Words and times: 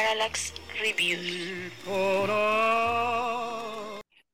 Parallax 0.00 0.54
Reviews. 0.80 1.72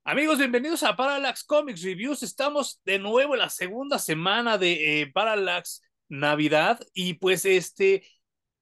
Amigos, 0.05 0.39
bienvenidos 0.39 0.85
a 0.85 0.95
Parallax 0.95 1.43
Comics 1.43 1.83
Reviews. 1.83 2.23
Estamos 2.23 2.81
de 2.85 3.01
nuevo 3.01 3.35
en 3.35 3.41
la 3.41 3.51
segunda 3.51 3.99
semana 3.99 4.59
de 4.59 5.01
eh, 5.01 5.11
Parallax 5.13 5.83
Navidad 6.09 6.79
y 6.95 7.15
pues 7.15 7.45
este 7.45 8.07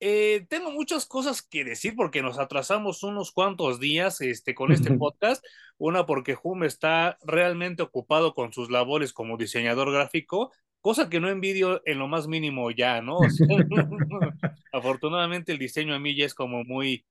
eh, 0.00 0.46
tengo 0.48 0.70
muchas 0.70 1.04
cosas 1.04 1.42
que 1.42 1.62
decir 1.62 1.94
porque 1.94 2.22
nos 2.22 2.38
atrasamos 2.38 3.02
unos 3.02 3.32
cuantos 3.32 3.80
días 3.80 4.22
este, 4.22 4.54
con 4.54 4.72
este 4.72 4.90
podcast. 4.96 5.44
Una 5.76 6.06
porque 6.06 6.38
Hum 6.42 6.64
está 6.64 7.18
realmente 7.22 7.82
ocupado 7.82 8.32
con 8.32 8.54
sus 8.54 8.70
labores 8.70 9.12
como 9.12 9.36
diseñador 9.36 9.92
gráfico, 9.92 10.52
cosa 10.84 11.08
que 11.08 11.18
no 11.18 11.30
envidio 11.30 11.80
en 11.86 11.98
lo 11.98 12.08
más 12.08 12.28
mínimo 12.28 12.70
ya, 12.70 13.00
¿no? 13.00 13.16
O 13.24 13.30
sea, 13.30 13.46
afortunadamente 14.72 15.50
el 15.50 15.58
diseño 15.58 15.94
a 15.94 15.98
mí 15.98 16.14
ya 16.14 16.26
es 16.26 16.34
como 16.34 16.62
muy, 16.62 17.06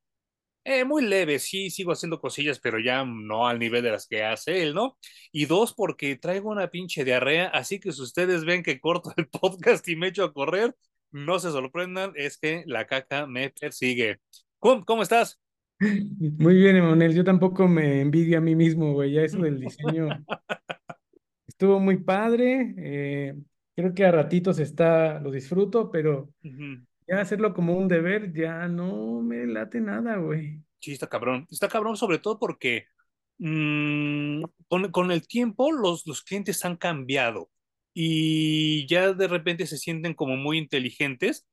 eh, 0.64 0.86
muy 0.86 1.04
leve, 1.04 1.40
sí, 1.40 1.72
sigo 1.72 1.92
haciendo 1.92 2.22
cosillas, 2.22 2.60
pero 2.60 2.78
ya 2.80 3.04
no 3.04 3.48
al 3.48 3.58
nivel 3.58 3.82
de 3.82 3.90
las 3.90 4.06
que 4.08 4.24
hace 4.24 4.62
él, 4.62 4.76
¿no? 4.76 4.96
Y 5.32 5.46
dos, 5.48 5.74
porque 5.74 6.16
traigo 6.18 6.52
una 6.52 6.70
pinche 6.70 7.04
diarrea, 7.04 7.48
así 7.48 7.80
que 7.80 7.92
si 7.92 8.04
ustedes 8.04 8.46
ven 8.46 8.62
que 8.62 8.80
corto 8.80 9.12
el 9.18 9.28
podcast 9.42 9.88
y 9.90 9.96
me 9.96 10.10
echo 10.10 10.24
a 10.24 10.34
correr, 10.34 10.76
no 11.10 11.40
se 11.40 11.50
sorprendan, 11.50 12.14
es 12.16 12.38
que 12.38 12.64
la 12.68 12.86
caca 12.86 13.26
me 13.26 13.50
persigue. 13.50 14.20
¿Cómo, 14.60 14.86
cómo 14.86 15.02
estás? 15.02 15.40
Muy 15.80 16.56
bien, 16.56 16.76
Emanuel. 16.76 17.16
Yo 17.16 17.24
tampoco 17.24 17.68
me 17.68 18.02
envidio 18.02 18.38
a 18.38 18.42
mí 18.42 18.56
mismo, 18.56 18.94
güey. 18.94 19.14
Ya 19.14 19.24
eso 19.24 19.40
del 19.40 19.60
diseño 19.60 20.10
estuvo 21.48 21.80
muy 21.80 21.98
padre. 21.98 22.76
eh, 22.78 23.34
creo 23.76 23.94
que 23.94 24.06
a 24.06 24.12
ratitos 24.12 24.60
está, 24.60 25.20
lo 25.20 25.32
disfruto, 25.32 25.92
pero 25.92 26.34
Ujú. 26.44 26.86
ya 27.08 27.22
hacerlo 27.22 27.54
como 27.54 27.78
un 27.78 27.88
deber 27.90 28.34
ya 28.34 28.68
no 28.70 29.22
me 29.22 29.46
late 29.48 29.82
nada, 29.82 30.18
güey. 30.18 30.64
Sí, 30.80 30.92
está 30.94 31.08
cabrón. 31.08 31.48
Está 31.50 31.70
cabrón 31.70 31.96
sobre 31.98 32.20
todo 32.20 32.40
porque 32.40 32.88
mm, 33.38 34.44
con, 34.68 34.92
con 34.92 35.12
el 35.12 35.28
tiempo 35.28 35.72
los, 35.72 36.06
los 36.06 36.24
clientes 36.24 36.64
han 36.66 36.76
cambiado 36.78 37.50
y 37.94 38.86
ya 38.88 39.14
de 39.14 39.28
repente 39.28 39.66
se 39.68 39.78
sienten 39.78 40.14
como 40.14 40.36
muy 40.36 40.58
inteligentes 40.58 41.48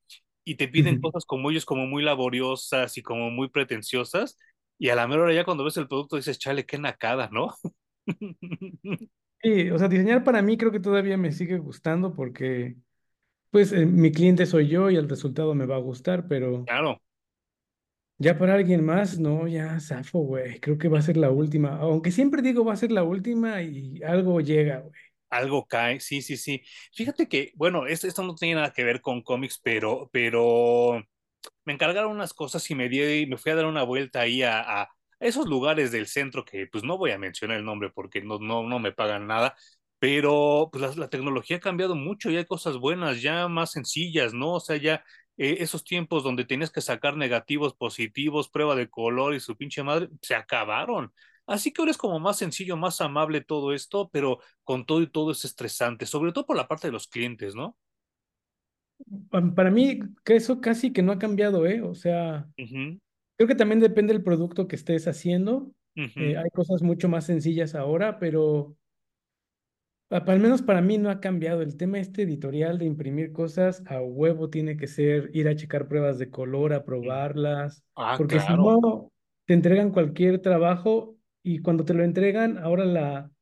y 0.45 0.57
te 0.57 0.67
piden 0.69 0.97
Ujú. 0.97 0.99
cosas 0.99 1.25
como 1.27 1.51
ellos 1.51 1.65
como 1.67 1.87
muy 1.87 2.03
laboriosas 2.03 2.99
y 2.99 3.03
como 3.03 3.31
muy 3.31 3.49
pretenciosas 3.51 4.37
y 4.79 4.89
a 4.89 4.97
la 4.97 5.07
mera 5.07 5.23
hora 5.23 5.35
ya 5.35 5.45
cuando 5.45 5.63
ves 5.65 5.77
el 5.77 5.87
producto 5.89 6.17
dices, 6.17 6.39
chale, 6.39 6.67
qué 6.67 6.79
nacada, 6.79 7.29
¿no? 7.33 7.55
Sí, 9.43 9.71
o 9.71 9.79
sea, 9.79 9.89
diseñar 9.89 10.23
para 10.23 10.43
mí 10.43 10.59
creo 10.59 10.71
que 10.71 10.81
todavía 10.81 11.17
me 11.17 11.33
sigue 11.33 11.57
gustando 11.59 12.15
porque, 12.15 12.77
pues, 13.51 13.73
eh, 13.73 13.87
mi 13.87 14.13
cliente 14.13 14.47
soy 14.47 14.69
yo 14.69 14.91
y 14.91 14.97
el 14.97 15.09
resultado 15.09 15.55
me 15.55 15.67
va 15.67 15.77
a 15.77 15.79
gustar, 15.81 16.29
pero 16.29 16.69
Claro, 16.69 17.01
ya 18.19 18.39
para 18.39 18.55
alguien 18.55 18.85
más, 18.85 19.19
no, 19.19 19.49
ya 19.49 19.81
zafo, 19.81 20.21
güey. 20.21 20.61
Creo 20.61 20.79
que 20.79 20.89
va 20.89 20.99
a 20.99 21.03
ser 21.03 21.17
la 21.17 21.31
última. 21.31 21.77
Aunque 21.79 22.11
siempre 22.13 22.43
digo 22.43 22.65
va 22.65 22.75
a 22.75 22.77
ser 22.77 22.93
la 22.93 23.03
última 23.05 23.63
y 23.63 24.03
algo 24.03 24.41
llega, 24.41 24.81
güey. 24.81 24.93
algo 25.31 25.67
cae, 25.67 26.01
sí, 26.01 26.23
sí, 26.23 26.37
sí. 26.37 26.63
Fíjate 26.93 27.29
que, 27.29 27.53
bueno, 27.57 27.87
esto, 27.87 28.07
esto 28.09 28.23
no 28.25 28.35
tiene 28.35 28.57
nada 28.57 28.73
que 28.73 28.85
ver 28.85 29.01
con 29.01 29.23
cómics, 29.23 29.61
pero, 29.63 30.11
pero 30.13 31.03
me 31.65 31.73
encargaron 31.75 32.13
unas 32.13 32.35
cosas 32.35 32.69
y 32.71 32.75
me 32.77 32.89
di, 32.89 33.27
me 33.27 33.39
fui 33.39 33.53
a 33.53 33.57
dar 33.57 33.67
una 33.67 33.85
vuelta 33.85 34.21
ahí 34.23 34.43
a, 34.43 34.83
a 34.83 34.91
esos 35.21 35.47
lugares 35.47 35.93
del 35.93 36.07
centro 36.09 36.45
que 36.45 36.67
pues 36.67 36.85
no 36.85 36.99
voy 36.99 37.13
a 37.13 37.19
mencionar 37.19 37.59
el 37.59 37.65
nombre 37.65 37.91
porque 37.91 38.23
no, 38.23 38.39
no, 38.41 38.63
no 38.65 38.79
me 38.81 38.93
pagan 38.93 39.27
nada, 39.29 39.57
pero 39.99 40.69
pues 40.73 40.83
la, 40.83 40.95
la 41.05 41.11
tecnología 41.11 41.59
ha 41.59 41.61
cambiado 41.61 41.95
mucho 41.95 42.31
y 42.31 42.37
hay 42.37 42.47
cosas 42.47 42.79
buenas, 42.79 43.23
ya 43.23 43.49
más 43.49 43.73
sencillas, 43.73 44.33
¿no? 44.35 44.55
O 44.55 44.61
sea, 44.61 44.77
ya 44.77 45.05
eh, 45.37 45.57
esos 45.61 45.85
tiempos 45.85 46.23
donde 46.25 46.45
tenías 46.45 46.71
que 46.71 46.81
sacar 46.81 47.17
negativos, 47.17 47.75
positivos, 47.75 48.49
prueba 48.49 48.75
de 48.77 48.89
color 48.89 49.35
y 49.35 49.41
su 49.41 49.57
pinche 49.57 49.83
madre, 49.83 50.09
se 50.23 50.35
acabaron. 50.35 51.13
Así 51.47 51.73
que 51.73 51.83
ahora 51.83 51.91
es 51.93 51.99
como 51.99 52.21
más 52.21 52.39
sencillo, 52.39 52.77
más 52.77 53.01
amable 53.01 53.41
todo 53.43 53.73
esto, 53.75 54.09
pero 54.13 54.39
con 54.65 54.87
todo 54.87 55.03
y 55.03 55.11
todo 55.11 55.33
es 55.33 55.45
estresante, 55.45 56.07
sobre 56.07 56.33
todo 56.33 56.47
por 56.47 56.57
la 56.57 56.69
parte 56.69 56.89
de 56.89 56.93
los 56.93 57.09
clientes, 57.09 57.55
¿no? 57.55 57.77
Pa- 59.31 59.55
Para 59.55 59.71
mí, 59.71 60.01
eso 60.27 60.61
casi 60.61 60.93
que 60.93 61.03
no 61.03 61.13
ha 61.13 61.19
cambiado, 61.19 61.67
¿eh? 61.67 61.83
O 61.83 61.95
sea, 61.95 62.49
creo 63.41 63.49
que 63.49 63.55
también 63.55 63.81
depende 63.81 64.13
del 64.13 64.23
producto 64.23 64.69
que 64.69 64.77
estés 64.77 65.09
haciendo. 65.09 65.73
Eh, 66.19 66.37
ujú, 66.37 66.37
hay 66.37 66.51
cosas 66.53 66.83
mucho 66.83 67.09
más 67.09 67.25
sencillas 67.25 67.75
ahora, 67.75 68.19
pero 68.19 68.77
al 70.11 70.41
menos 70.41 70.61
para 70.61 70.83
mí 70.83 70.99
no 70.99 71.09
ha 71.09 71.21
cambiado. 71.21 71.63
El 71.63 71.79
tema 71.79 71.99
este 71.99 72.23
editorial 72.23 72.77
de 72.79 72.85
imprimir 72.85 73.33
cosas 73.33 73.83
a 73.87 74.03
huevo 74.03 74.51
tiene 74.51 74.77
que 74.77 74.87
ser 74.87 75.31
ir 75.33 75.49
a 75.49 75.57
checar 75.57 75.89
pruebas 75.89 76.19
de 76.19 76.29
color, 76.31 76.75
a 76.75 76.85
probarlas, 76.85 77.83
Ah, 77.95 78.19
porque 78.19 78.41
si 78.41 78.53
claro. 78.53 78.59
no, 78.59 79.11
te 79.47 79.55
entregan 79.55 79.91
cualquier 79.93 80.43
trabajo 80.43 81.17
y 81.43 81.61
cuando 81.61 81.87
te 81.87 81.95
lo 81.95 82.05
entregan, 82.05 82.59
ahora 82.59 82.85
la, 82.85 83.33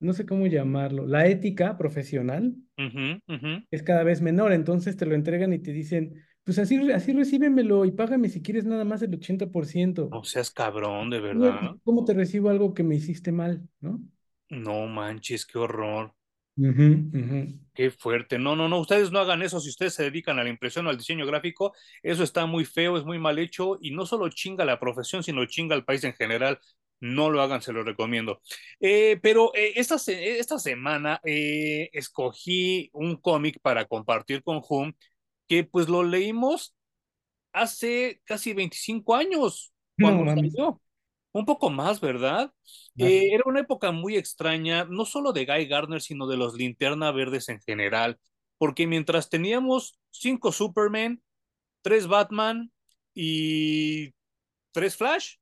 no 0.00 0.12
sé 0.12 0.26
cómo 0.26 0.46
llamarlo, 0.46 1.06
la 1.06 1.26
ética 1.26 1.78
profesional 1.78 2.56
Ujú, 2.84 3.20
ujú. 3.30 3.52
es 3.70 3.82
cada 3.82 4.02
vez 4.04 4.20
menor, 4.20 4.52
entonces 4.52 4.96
te 4.96 5.06
lo 5.06 5.14
entregan 5.14 5.52
y 5.52 5.58
te 5.60 5.72
dicen, 5.72 6.14
pues 6.44 6.58
así, 6.58 6.90
así 6.92 7.12
recíbemelo 7.12 7.84
y 7.84 7.92
págame 7.92 8.28
si 8.28 8.42
quieres 8.42 8.64
nada 8.64 8.84
más 8.84 9.02
el 9.02 9.14
80%. 9.14 10.08
No 10.10 10.24
seas 10.24 10.50
cabrón, 10.50 11.10
de 11.10 11.20
verdad. 11.20 11.60
¿y 11.74 11.78
¿Cómo 11.84 12.04
te 12.04 12.14
recibo 12.14 12.50
algo 12.50 12.74
que 12.74 12.82
me 12.82 12.96
hiciste 12.96 13.32
mal, 13.32 13.68
no? 13.80 14.00
No 14.50 14.86
manches, 14.86 15.46
qué 15.46 15.58
horror. 15.58 16.12
Qué 17.74 17.90
fuerte. 17.90 18.38
No, 18.38 18.56
no, 18.56 18.68
no, 18.68 18.80
ustedes 18.80 19.10
no 19.10 19.20
hagan 19.20 19.42
eso 19.42 19.60
si 19.60 19.70
ustedes 19.70 19.94
se 19.94 20.02
dedican 20.02 20.38
a 20.38 20.44
la 20.44 20.50
impresión 20.50 20.86
o 20.86 20.90
al 20.90 20.98
diseño 20.98 21.24
gráfico. 21.26 21.72
Eso 22.02 22.22
está 22.22 22.46
muy 22.46 22.64
feo, 22.64 22.98
es 22.98 23.04
muy 23.04 23.18
mal 23.18 23.38
hecho 23.38 23.78
y 23.80 23.92
no 23.92 24.04
solo 24.04 24.28
chinga 24.28 24.64
la 24.64 24.78
profesión, 24.78 25.22
sino 25.22 25.44
chinga 25.46 25.74
al 25.74 25.84
país 25.84 26.04
en 26.04 26.14
general. 26.14 26.58
No 27.00 27.30
lo 27.30 27.40
hagan, 27.40 27.62
se 27.62 27.72
lo 27.72 27.82
recomiendo. 27.82 28.42
Eh, 28.78 29.18
pero 29.22 29.54
eh, 29.54 29.72
esta, 29.76 29.96
esta 30.06 30.58
semana 30.58 31.18
eh, 31.24 31.88
escogí 31.94 32.90
un 32.92 33.16
cómic 33.16 33.58
para 33.62 33.86
compartir 33.86 34.42
con 34.42 34.60
Hum, 34.68 34.92
que 35.50 35.64
pues 35.64 35.88
lo 35.88 36.04
leímos 36.04 36.76
hace 37.52 38.22
casi 38.24 38.52
25 38.52 39.16
años, 39.16 39.72
No 39.96 40.06
cuando 40.06 40.24
mames, 40.26 40.52
salió. 40.52 40.80
Un 41.32 41.44
poco 41.44 41.70
más, 41.70 42.00
¿verdad? 42.00 42.52
Eh, 42.96 43.30
era 43.32 43.42
una 43.46 43.58
época 43.58 43.90
muy 43.90 44.16
extraña, 44.16 44.84
no 44.84 45.04
solo 45.04 45.32
de 45.32 45.46
Guy 45.46 45.66
Gardner, 45.66 46.00
sino 46.00 46.28
de 46.28 46.36
los 46.36 46.54
Linterna 46.54 47.10
Verdes 47.10 47.48
en 47.48 47.60
general, 47.62 48.20
porque 48.58 48.86
mientras 48.86 49.28
teníamos 49.28 49.98
cinco 50.10 50.52
Superman, 50.52 51.20
tres 51.82 52.06
Batman 52.06 52.70
y 53.12 54.14
tres 54.70 54.96
Flash, 54.96 55.38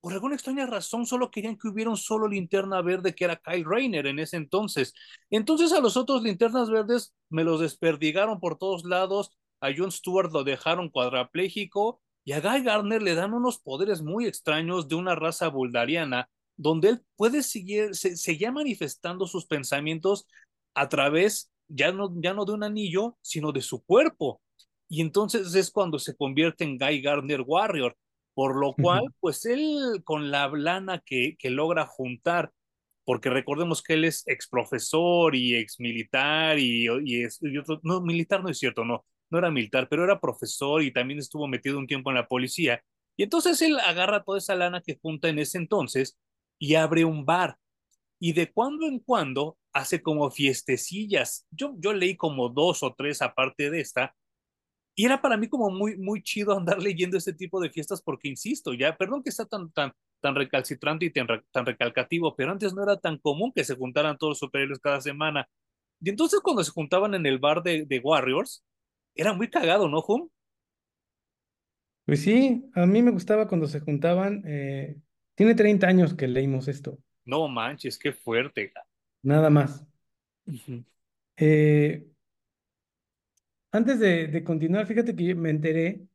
por 0.00 0.12
alguna 0.12 0.34
extraña 0.34 0.66
razón 0.66 1.06
solo 1.06 1.30
querían 1.30 1.56
que 1.56 1.68
hubiera 1.68 1.90
un 1.90 1.96
solo 1.96 2.26
linterna 2.26 2.80
verde 2.82 3.14
que 3.14 3.24
era 3.24 3.36
Kyle 3.36 3.64
Rayner 3.64 4.06
en 4.06 4.18
ese 4.18 4.36
entonces. 4.36 4.94
Entonces 5.30 5.72
a 5.72 5.80
los 5.80 5.96
otros 5.96 6.22
linternas 6.22 6.70
verdes 6.70 7.14
me 7.28 7.44
los 7.44 7.60
desperdigaron 7.60 8.40
por 8.40 8.58
todos 8.58 8.84
lados, 8.84 9.36
a 9.60 9.68
Jon 9.76 9.92
Stewart 9.92 10.32
lo 10.32 10.42
dejaron 10.42 10.88
cuadrapléjico 10.88 12.00
y 12.24 12.32
a 12.32 12.40
Guy 12.40 12.62
Gardner 12.62 13.02
le 13.02 13.14
dan 13.14 13.34
unos 13.34 13.58
poderes 13.58 14.02
muy 14.02 14.26
extraños 14.26 14.88
de 14.88 14.94
una 14.94 15.14
raza 15.14 15.48
buldariana 15.48 16.30
donde 16.56 16.90
él 16.90 17.02
puede 17.16 17.42
seguir, 17.42 17.94
se, 17.94 18.16
seguía 18.16 18.52
manifestando 18.52 19.26
sus 19.26 19.46
pensamientos 19.46 20.26
a 20.74 20.88
través 20.88 21.50
ya 21.68 21.92
no, 21.92 22.12
ya 22.20 22.34
no 22.34 22.44
de 22.44 22.52
un 22.52 22.64
anillo, 22.64 23.16
sino 23.22 23.52
de 23.52 23.62
su 23.62 23.82
cuerpo. 23.82 24.42
Y 24.88 25.00
entonces 25.00 25.54
es 25.54 25.70
cuando 25.70 25.98
se 25.98 26.16
convierte 26.16 26.64
en 26.64 26.76
Guy 26.78 27.00
Gardner 27.00 27.42
Warrior 27.46 27.96
por 28.34 28.56
lo 28.56 28.74
cual, 28.74 29.02
pues 29.20 29.44
él 29.44 30.02
con 30.04 30.30
la 30.30 30.48
lana 30.48 31.02
que, 31.04 31.36
que 31.38 31.50
logra 31.50 31.86
juntar, 31.86 32.52
porque 33.04 33.30
recordemos 33.30 33.82
que 33.82 33.94
él 33.94 34.04
es 34.04 34.22
ex 34.26 34.48
profesor 34.48 35.34
y 35.34 35.56
ex 35.56 35.80
militar 35.80 36.58
y, 36.58 36.86
y, 37.04 37.22
es, 37.22 37.38
y 37.42 37.58
otro, 37.58 37.80
no, 37.82 38.00
militar 38.00 38.42
no 38.42 38.50
es 38.50 38.58
cierto, 38.58 38.84
no, 38.84 39.04
no 39.30 39.38
era 39.38 39.50
militar, 39.50 39.88
pero 39.88 40.04
era 40.04 40.20
profesor 40.20 40.82
y 40.82 40.92
también 40.92 41.18
estuvo 41.18 41.46
metido 41.46 41.78
un 41.78 41.86
tiempo 41.86 42.10
en 42.10 42.16
la 42.16 42.28
policía. 42.28 42.82
Y 43.16 43.24
entonces 43.24 43.60
él 43.62 43.78
agarra 43.80 44.22
toda 44.22 44.38
esa 44.38 44.54
lana 44.54 44.80
que 44.80 44.98
junta 45.00 45.28
en 45.28 45.38
ese 45.38 45.58
entonces 45.58 46.18
y 46.58 46.76
abre 46.76 47.04
un 47.04 47.26
bar. 47.26 47.56
Y 48.18 48.32
de 48.32 48.52
cuando 48.52 48.86
en 48.86 48.98
cuando 49.00 49.58
hace 49.72 50.02
como 50.02 50.30
fiestecillas. 50.30 51.46
Yo, 51.50 51.74
yo 51.78 51.92
leí 51.92 52.16
como 52.16 52.48
dos 52.48 52.82
o 52.82 52.94
tres 52.94 53.22
aparte 53.22 53.70
de 53.70 53.80
esta, 53.80 54.14
y 55.00 55.06
era 55.06 55.20
para 55.22 55.36
mí 55.36 55.48
como 55.48 55.70
muy, 55.70 55.96
muy 55.98 56.22
chido 56.22 56.56
andar 56.56 56.82
leyendo 56.82 57.16
este 57.18 57.32
tipo 57.32 57.60
de 57.60 57.70
fiestas 57.70 58.02
porque, 58.02 58.28
insisto, 58.28 58.74
ya, 58.74 58.96
perdón 58.96 59.22
que 59.22 59.30
está 59.30 59.46
tan, 59.46 59.70
tan, 59.72 59.92
tan 60.20 60.34
recalcitrante 60.34 61.06
y 61.06 61.10
tan, 61.12 61.26
tan 61.52 61.66
recalcativo, 61.66 62.34
pero 62.36 62.52
antes 62.52 62.74
no 62.74 62.82
era 62.82 62.98
tan 62.98 63.18
común 63.18 63.52
que 63.54 63.64
se 63.64 63.76
juntaran 63.76 64.18
todos 64.18 64.32
los 64.32 64.38
superhéroes 64.40 64.80
cada 64.80 65.00
semana. 65.00 65.48
Y 66.00 66.10
entonces 66.10 66.40
cuando 66.42 66.64
se 66.64 66.72
juntaban 66.72 67.14
en 67.14 67.26
el 67.26 67.38
bar 67.38 67.62
de, 67.62 67.86
de 67.86 68.00
Warriors, 68.00 68.64
era 69.14 69.32
muy 69.34 69.48
cagado, 69.50 69.88
¿no, 69.88 70.00
Hum? 70.08 70.28
Pues 72.04 72.22
sí, 72.22 72.70
a 72.74 72.86
mí 72.86 73.02
me 73.02 73.10
gustaba 73.12 73.46
cuando 73.48 73.66
se 73.68 73.80
juntaban. 73.80 74.42
eh, 74.46 75.00
tiene 75.34 75.54
30 75.54 75.86
años 75.88 76.14
que 76.14 76.28
leímos 76.28 76.68
esto, 76.68 76.98
No 77.24 77.48
manches, 77.48 77.98
qué 77.98 78.12
fuerte. 78.12 78.74
nada 79.22 79.50
más. 79.50 79.86
Eh, 81.36 82.06
antes 83.72 83.98
de, 84.00 84.28
de 84.28 84.44
continuar, 84.44 84.86
fíjate 84.86 85.14
que 85.16 85.34
me 85.34 85.50
enteré 85.50 86.06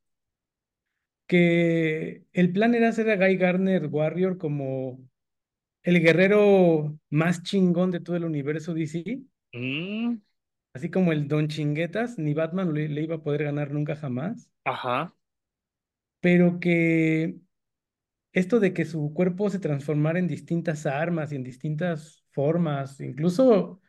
que 1.28 2.26
el 2.34 2.52
plan 2.54 2.76
era 2.76 2.90
hacer 2.90 3.10
a 3.10 3.16
Guy 3.18 3.38
Gardner 3.38 3.88
Warrior 3.88 4.38
como 4.38 5.00
el 5.84 6.02
guerrero 6.02 7.00
más 7.12 7.44
chingón 7.44 7.92
de 7.92 8.00
todo 8.02 8.16
el 8.18 8.26
universo 8.26 8.74
DC, 8.74 9.22
Mm, 9.56 10.20
así 10.76 10.92
como 10.92 11.12
el 11.12 11.28
Don 11.28 11.48
Chinguetas, 11.48 12.20
ni 12.20 12.34
Batman 12.36 12.72
le, 12.74 12.88
le 12.90 13.02
iba 13.02 13.16
a 13.16 13.24
poder 13.24 13.46
ganar 13.46 13.72
nunca 13.72 13.96
jamás, 13.96 14.48
ajá. 14.64 15.14
pero 16.20 16.60
que 16.60 17.38
esto 18.34 18.60
de 18.60 18.74
que 18.74 18.86
su 18.86 19.14
cuerpo 19.14 19.50
se 19.50 19.60
transformara 19.60 20.20
en 20.20 20.28
distintas 20.28 20.86
armas 20.86 21.32
y 21.32 21.36
en 21.38 21.44
distintas 21.44 22.26
formas, 22.32 23.00
incluso 23.02 23.82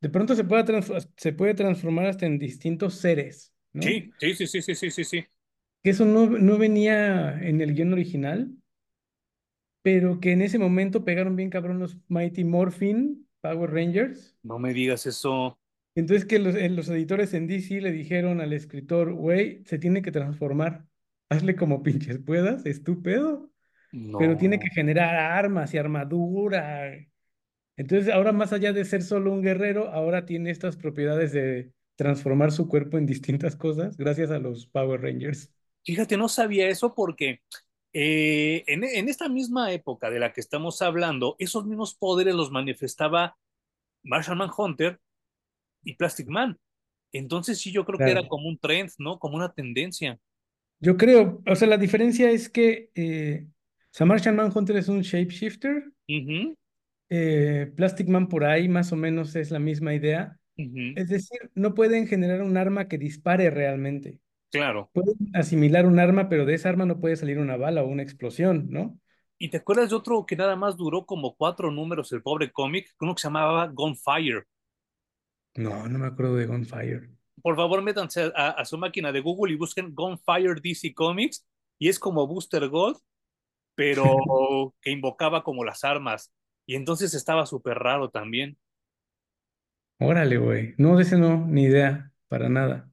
de 0.00 0.08
pronto 0.10 0.34
se 0.34 0.44
puede, 0.44 0.64
se 1.16 1.32
puede 1.32 1.54
transformar 1.54 2.06
hasta 2.06 2.26
en 2.26 2.38
distintos 2.38 2.94
seres, 2.94 3.54
¿no? 3.72 3.96
Sí, 3.96 4.14
sí, 4.18 4.34
sí, 4.34 4.46
sí, 4.46 4.62
sí, 4.62 4.74
sí, 4.74 4.90
sí, 4.90 5.04
sí. 5.04 5.26
Que 5.82 5.90
eso 5.90 6.04
no, 6.06 6.26
no 6.26 6.56
venía 6.58 7.32
en 7.40 7.60
el 7.60 7.74
guion 7.74 7.92
original, 7.92 8.50
pero 9.82 10.20
que 10.20 10.32
en 10.32 10.42
ese 10.42 10.58
momento 10.58 11.04
pegaron 11.04 11.36
bien 11.36 11.50
cabrón 11.50 11.78
los 11.78 11.98
Mighty 12.08 12.44
Morphin 12.44 13.28
Power 13.40 13.70
Rangers. 13.70 14.36
No 14.42 14.58
me 14.58 14.74
digas 14.74 15.06
eso. 15.06 15.58
Entonces 15.94 16.24
que 16.26 16.38
los, 16.38 16.54
eh, 16.54 16.68
los 16.68 16.88
editores 16.88 17.34
en 17.34 17.46
DC 17.46 17.80
le 17.80 17.92
dijeron 17.92 18.40
al 18.40 18.52
escritor, 18.52 19.12
güey, 19.14 19.62
se 19.66 19.78
tiene 19.78 20.02
que 20.02 20.12
transformar, 20.12 20.86
hazle 21.28 21.56
como 21.56 21.82
pinches 21.82 22.18
puedas, 22.18 22.64
estúpido, 22.66 23.50
pero 24.16 24.36
tiene 24.38 24.58
que 24.60 24.68
No. 24.68 24.74
generar 24.74 25.16
armas 25.16 25.74
y 25.74 25.78
armadura. 25.78 26.92
Entonces 27.80 28.12
ahora 28.12 28.32
más 28.32 28.52
allá 28.52 28.72
de 28.72 28.84
ser 28.84 29.02
solo 29.02 29.32
un 29.32 29.42
guerrero, 29.42 29.88
ahora 29.90 30.26
tiene 30.26 30.50
estas 30.50 30.76
propiedades 30.76 31.32
de 31.32 31.72
transformar 31.96 32.52
su 32.52 32.68
cuerpo 32.68 32.98
en 32.98 33.06
distintas 33.06 33.56
cosas 33.56 33.96
gracias 33.96 34.30
a 34.30 34.38
los 34.38 34.66
Power 34.66 35.00
Rangers. 35.00 35.50
Fíjate, 35.84 36.16
no 36.16 36.28
sabía 36.28 36.68
eso 36.68 36.94
porque 36.94 37.40
eh, 37.92 38.64
en, 38.66 38.84
en 38.84 39.08
esta 39.08 39.28
misma 39.28 39.72
época 39.72 40.10
de 40.10 40.20
la 40.20 40.32
que 40.32 40.40
estamos 40.40 40.82
hablando, 40.82 41.36
esos 41.38 41.66
mismos 41.66 41.94
poderes 41.94 42.34
los 42.34 42.50
manifestaba 42.50 43.36
Martian 44.02 44.38
Manhunter 44.38 45.00
y 45.84 45.94
Plastic 45.96 46.28
Man. 46.28 46.58
Entonces 47.12 47.60
sí, 47.60 47.72
yo 47.72 47.84
creo 47.86 48.02
que 48.02 48.12
era 48.12 48.24
como 48.28 48.48
un 48.48 48.58
trend, 48.58 48.90
¿no? 48.98 49.18
Como 49.18 49.36
una 49.36 49.52
tendencia. 49.52 50.20
Yo 50.78 50.96
creo, 50.96 51.42
o 51.46 51.54
sea, 51.56 51.68
la 51.68 51.76
diferencia 51.76 52.30
es 52.30 52.48
que 52.48 52.90
eh, 52.94 53.46
o 53.48 53.52
sea, 53.92 54.06
Martian 54.06 54.36
Manhunter 54.36 54.76
es 54.76 54.88
un 54.88 55.02
shapeshifter, 55.02 55.92
Ujú, 56.08 56.56
eh, 57.10 57.72
Plastic 57.76 58.08
Man 58.08 58.28
por 58.28 58.44
ahí 58.44 58.68
más 58.68 58.92
o 58.92 58.96
menos 58.96 59.36
es 59.36 59.50
la 59.50 59.58
misma 59.58 59.92
idea. 59.94 60.38
Es 60.56 61.08
decir, 61.08 61.50
no 61.54 61.74
pueden 61.74 62.06
generar 62.06 62.42
un 62.42 62.56
arma 62.58 62.86
que 62.86 62.98
dispare 62.98 63.48
realmente. 63.50 64.20
claro. 64.50 64.90
Pueden 64.92 65.16
asimilar 65.32 65.86
un 65.86 65.98
arma, 65.98 66.28
pero 66.28 66.44
de 66.44 66.54
esa 66.54 66.68
arma 66.68 66.84
no 66.84 67.00
puede 67.00 67.16
salir 67.16 67.38
una 67.38 67.56
bala 67.56 67.82
o 67.82 67.86
una 67.86 68.02
explosión, 68.02 68.66
¿no? 68.68 68.98
¿Y 69.38 69.48
te 69.48 69.56
acuerdas 69.56 69.88
de 69.88 69.96
otro 69.96 70.26
que 70.26 70.36
nada 70.36 70.56
más 70.56 70.76
duró 70.76 71.06
como 71.06 71.34
cuatro 71.34 71.70
números, 71.70 72.12
el 72.12 72.22
pobre 72.22 72.52
cómic? 72.52 72.94
Uno 73.00 73.14
que 73.14 73.22
se 73.22 73.28
llamaba 73.28 73.68
Gunfire. 73.68 74.44
No, 75.54 75.88
no 75.88 75.98
me 75.98 76.08
acuerdo 76.08 76.36
de 76.36 76.46
Gunfire. 76.46 77.08
Por 77.40 77.56
favor, 77.56 77.80
métanse 77.80 78.30
a, 78.36 78.50
a 78.50 78.64
su 78.66 78.76
máquina 78.76 79.12
de 79.12 79.20
Google 79.20 79.54
y 79.54 79.56
busquen 79.56 79.94
Gunfire 79.94 80.60
DC 80.62 80.92
Comics. 80.92 81.46
Y 81.78 81.88
es 81.88 81.98
como 81.98 82.26
Booster 82.26 82.68
Gold, 82.68 82.98
pero 83.74 84.04
que 84.82 84.90
invocaba 84.90 85.42
como 85.42 85.64
las 85.64 85.84
armas. 85.84 86.30
Y 86.70 86.76
entonces 86.76 87.14
estaba 87.14 87.46
súper 87.46 87.78
raro 87.78 88.10
también. 88.10 88.56
Órale, 89.98 90.38
güey. 90.38 90.74
No, 90.78 90.96
de 90.96 91.02
ese 91.02 91.18
no, 91.18 91.44
ni 91.48 91.64
idea, 91.64 92.12
para 92.28 92.48
nada. 92.48 92.88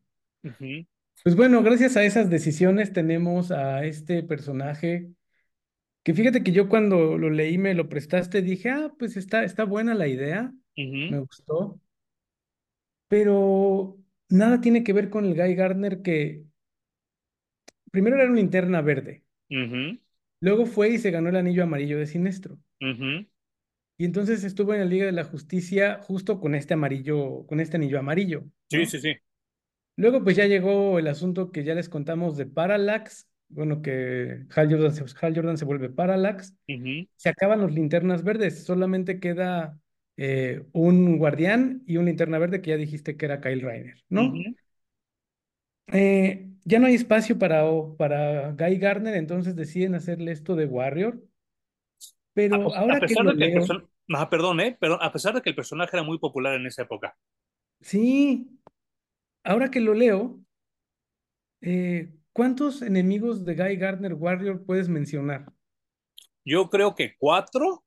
Pues 1.24 1.36
bueno, 1.36 1.62
gracias 1.62 1.96
a 1.96 2.04
esas 2.04 2.32
decisiones 2.32 2.92
tenemos 2.92 3.52
a 3.52 3.84
este 3.86 4.24
personaje 4.24 5.12
que 6.04 6.16
fíjate 6.16 6.44
que 6.44 6.54
yo 6.54 6.70
cuando 6.70 7.18
lo 7.20 7.30
leí 7.30 7.60
me 7.60 7.76
lo 7.76 7.88
prestaste, 7.88 8.42
dije, 8.42 8.72
ah, 8.72 8.94
pues 8.98 9.16
está, 9.16 9.44
está 9.44 9.66
buena 9.66 9.94
la 9.94 10.08
idea, 10.08 10.52
me 10.76 11.20
gustó, 11.20 11.80
pero 13.08 13.98
nada 14.30 14.62
tiene 14.62 14.84
que 14.84 14.94
ver 14.94 15.10
con 15.10 15.26
el 15.26 15.36
Guy 15.36 15.56
Gardner 15.56 16.02
que 16.02 16.44
primero 17.92 18.16
era 18.16 18.26
una 18.26 18.36
linterna 18.36 18.82
verde, 18.82 19.24
luego 20.40 20.66
fue 20.66 20.90
y 20.90 20.98
se 20.98 21.12
ganó 21.12 21.30
el 21.30 21.36
anillo 21.36 21.62
amarillo 21.64 22.00
de 22.00 22.08
Sinestro. 22.08 22.58
ujú. 22.82 23.26
Y 23.98 24.06
entonces 24.06 24.44
estuvo 24.44 24.74
en 24.74 24.80
la 24.82 24.86
Liga 24.86 25.06
de 25.06 25.12
la 25.12 25.24
Justicia 25.24 26.00
justo 26.04 26.40
con 26.40 26.56
este 26.56 26.74
amarillo, 26.76 27.46
con 27.48 27.60
este 27.60 27.78
anillo 27.78 28.00
amarillo, 28.00 28.44
Sí, 28.70 28.86
¿no? 28.86 28.86
sí, 28.86 29.00
sí. 29.00 29.16
Luego 29.96 30.24
pues 30.24 30.36
ya 30.36 30.46
llegó 30.46 31.00
el 31.00 31.08
asunto 31.08 31.52
que 31.52 31.64
ya 31.64 31.74
les 31.76 31.90
contamos 31.90 32.38
de 32.38 32.46
Parallax, 32.46 33.28
bueno, 33.50 33.82
que 33.82 34.46
Hal 34.56 34.70
Jordan 34.72 34.94
se, 34.94 35.04
Hal 35.22 35.36
Jordan 35.36 35.58
se 35.58 35.66
vuelve 35.66 35.90
Parallax, 35.90 36.56
se 37.16 37.30
acaban 37.30 37.62
los 37.62 37.72
linternas 37.74 38.24
verdes, 38.24 38.64
solamente 38.66 39.20
queda 39.20 39.80
eh, 40.18 40.64
un 40.74 41.18
guardián 41.18 41.84
y 41.88 41.98
un 41.98 42.06
linterna 42.06 42.40
verde 42.40 42.62
que 42.62 42.72
ya 42.72 42.78
dijiste 42.78 43.18
que 43.18 43.26
era 43.26 43.42
Kyle 43.42 43.62
Reiner, 43.62 44.04
¿no? 44.10 44.44
Eh, 45.88 46.50
ya 46.66 46.80
no 46.80 46.88
hay 46.88 46.96
espacio 46.96 47.40
para, 47.40 47.64
para 47.98 48.52
Guy 48.54 48.78
Gardner, 48.78 49.16
entonces 49.16 49.56
deciden 49.56 49.96
hacerle 49.96 50.32
esto 50.32 50.56
de 50.56 50.66
Warrior, 50.66 51.24
pero 52.38 52.72
a 52.72 52.78
ahora 52.82 53.00
que 53.00 53.08
pesar 53.08 53.26
de 53.26 53.32
que 53.34 53.50
leo, 53.50 53.90
no, 54.08 54.30
perdón, 54.30 54.60
¿eh? 54.60 54.78
Pero 54.80 55.02
a 55.02 55.12
pesar 55.12 55.34
de 55.34 55.42
que 55.42 55.50
el 55.50 55.56
personaje 55.56 55.98
era 55.98 56.04
muy 56.04 56.20
popular 56.20 56.54
en 56.54 56.68
esa 56.68 56.84
época. 56.84 57.18
sí, 57.82 58.48
ahora 59.44 59.72
que 59.72 59.80
lo 59.80 59.96
leo, 59.96 60.40
eh, 61.62 62.14
¿cuántos 62.34 62.84
enemigos 62.84 63.44
de 63.44 63.56
Guy 63.56 63.78
Gardner 63.78 64.14
Warrior 64.14 64.64
puedes 64.68 64.88
mencionar? 64.88 65.52
Yo 66.46 66.70
creo 66.70 66.94
que 66.94 67.16
cuatro 67.18 67.84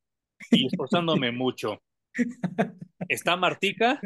y 0.51 0.67
esforzándome 0.67 1.31
mucho. 1.31 1.81
Está 3.07 3.37
Martika, 3.37 4.01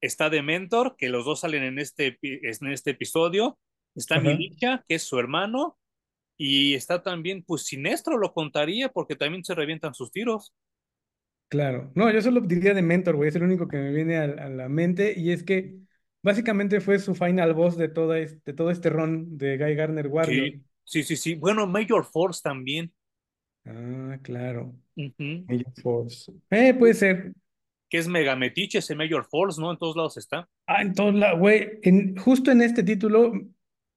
está 0.00 0.30
Dementor, 0.30 0.96
que 0.96 1.10
los 1.10 1.26
dos 1.26 1.40
salen 1.40 1.64
en 1.64 1.78
este, 1.78 2.18
en 2.22 2.72
este 2.72 2.92
episodio. 2.92 3.58
Está. 3.94 4.20
Milicia, 4.20 4.86
que 4.88 4.94
es 4.94 5.02
su 5.02 5.18
hermano. 5.18 5.76
Y 6.40 6.74
está 6.74 7.02
también, 7.02 7.44
pues 7.44 7.66
Sinestro 7.66 8.18
lo 8.18 8.32
contaría 8.32 8.88
porque 8.90 9.14
también 9.16 9.44
se 9.44 9.54
revientan 9.54 9.94
sus 9.94 10.10
tiros. 10.10 10.52
Claro, 11.48 11.90
no, 11.96 12.10
yo 12.12 12.22
solo 12.22 12.40
diría 12.42 12.74
de 12.74 12.82
Mentor, 12.82 13.16
güey, 13.16 13.28
es 13.28 13.34
el 13.34 13.42
único 13.42 13.66
que 13.66 13.76
me 13.76 13.90
viene 13.92 14.18
a, 14.18 14.22
a 14.24 14.48
la 14.48 14.68
mente 14.68 15.14
y 15.18 15.32
es 15.32 15.42
que 15.42 15.74
básicamente 16.22 16.80
fue 16.80 17.00
su 17.00 17.14
final 17.16 17.54
boss 17.54 17.76
de, 17.76 17.88
toda 17.88 18.18
es- 18.20 18.42
de 18.44 18.52
todo 18.52 18.70
este 18.70 18.88
run 18.88 19.36
de 19.36 19.58
Guy 19.58 19.74
Gardner 19.74 20.06
Warrior. 20.06 20.52
Sí, 20.52 20.64
sí, 20.84 21.02
sí, 21.02 21.16
sí. 21.16 21.34
Bueno, 21.34 21.66
Major 21.66 22.04
Force 22.04 22.40
también. 22.42 22.92
Ah, 23.64 24.18
claro. 24.22 24.74
Major 25.48 25.72
Force. 25.82 26.32
Eh, 26.50 26.74
puede 26.74 26.94
ser. 26.94 27.34
Que 27.90 27.98
es 27.98 28.08
Megametiche 28.08 28.78
ese 28.78 28.96
Major 28.96 29.24
Force, 29.26 29.60
¿no? 29.60 29.70
En 29.70 29.78
todos 29.78 29.94
lados 29.94 30.16
está. 30.16 30.48
Ah, 30.66 30.82
en 30.82 30.94
todos 30.94 31.14
lados, 31.14 31.38
güey, 31.40 31.80
en, 31.82 32.16
justo 32.16 32.50
en 32.52 32.62
este 32.62 32.82
título, 32.84 33.32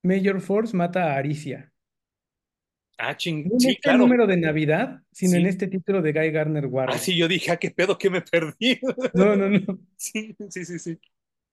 Major 0.04 0.42
Force 0.42 0.76
mata 0.76 1.14
a 1.14 1.18
Aricia. 1.18 1.73
Ah, 2.98 3.16
ching. 3.16 3.50
No 3.50 3.58
en 3.58 3.66
Sí, 3.66 3.68
este 3.68 3.82
claro. 3.82 4.00
número 4.00 4.28
de 4.28 4.38
Navidad, 4.38 5.02
sino 5.12 5.38
en 5.38 5.46
este 5.46 5.68
título 5.68 6.02
de 6.02 6.14
Guy 6.14 6.32
Gardner 6.32 6.66
Ah, 6.86 6.98
Warrior. 6.98 6.98
sí, 6.98 7.16
yo 7.18 7.28
dije, 7.28 7.52
ah, 7.52 7.58
qué 7.58 7.72
pedo 7.72 7.98
que 7.98 8.10
me 8.10 8.22
perdí. 8.22 8.80
No, 9.14 9.36
no, 9.36 9.50
no. 9.50 9.80
Sí, 9.98 10.36
sí, 10.50 10.66
sí, 10.66 10.80
sí. 10.80 11.00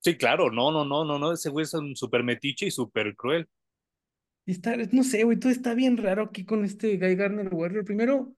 Sí, 0.00 0.16
claro, 0.16 0.50
no, 0.50 0.70
no, 0.72 0.84
no, 0.84 1.04
no, 1.04 1.18
no, 1.18 1.32
ese 1.32 1.50
güey 1.50 1.64
es 1.64 1.74
un 1.74 1.94
súper 1.96 2.22
metiche 2.24 2.66
y 2.66 2.70
súper 2.70 3.14
cruel. 3.16 3.48
Y 4.46 4.52
está, 4.52 4.76
no 4.92 5.04
sé, 5.04 5.24
güey, 5.24 5.38
todo 5.38 5.50
está 5.52 5.74
bien 5.74 5.96
raro 5.96 6.24
aquí 6.24 6.44
con 6.44 6.64
este 6.64 6.96
Guy 6.98 7.14
Gardner 7.16 7.48
Warrior. 7.54 7.84
Primero, 7.84 8.34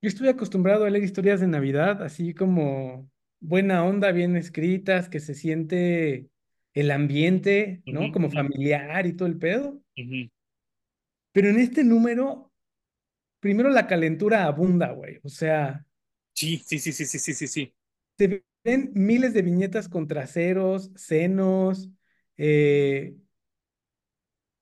yo 0.00 0.08
estoy 0.08 0.28
acostumbrado 0.28 0.84
a 0.84 0.90
leer 0.90 1.04
historias 1.04 1.40
de 1.40 1.46
Navidad, 1.46 2.02
así 2.02 2.34
como 2.34 3.10
buena 3.40 3.84
onda, 3.84 4.10
bien 4.12 4.36
escritas, 4.36 5.08
que 5.08 5.20
se 5.20 5.34
siente 5.34 6.28
el 6.74 6.90
ambiente, 6.90 7.82
¿no? 7.86 8.10
Como 8.12 8.30
familiar 8.30 9.06
y 9.06 9.12
todo 9.14 9.28
el 9.28 9.38
pedo. 9.38 9.80
ujú. 9.96 10.31
Pero 11.32 11.48
en 11.48 11.58
este 11.58 11.84
número, 11.84 12.52
primero 13.40 13.70
la 13.70 13.86
calentura 13.88 14.44
abunda, 14.46 14.92
güey. 14.92 15.20
O 15.24 15.30
sea, 15.30 15.86
Sí, 16.34 16.58
sí, 16.66 16.78
sí, 16.78 16.92
sí, 16.92 17.06
sí, 17.06 17.18
sí, 17.18 17.34
sí, 17.34 17.46
sí. 17.48 17.74
se 18.18 18.44
ven 18.64 18.90
miles 18.94 19.34
de 19.34 19.42
viñetas 19.42 19.88
con 19.88 20.06
traseros, 20.08 20.90
senos, 20.96 21.90
eh, 22.36 23.16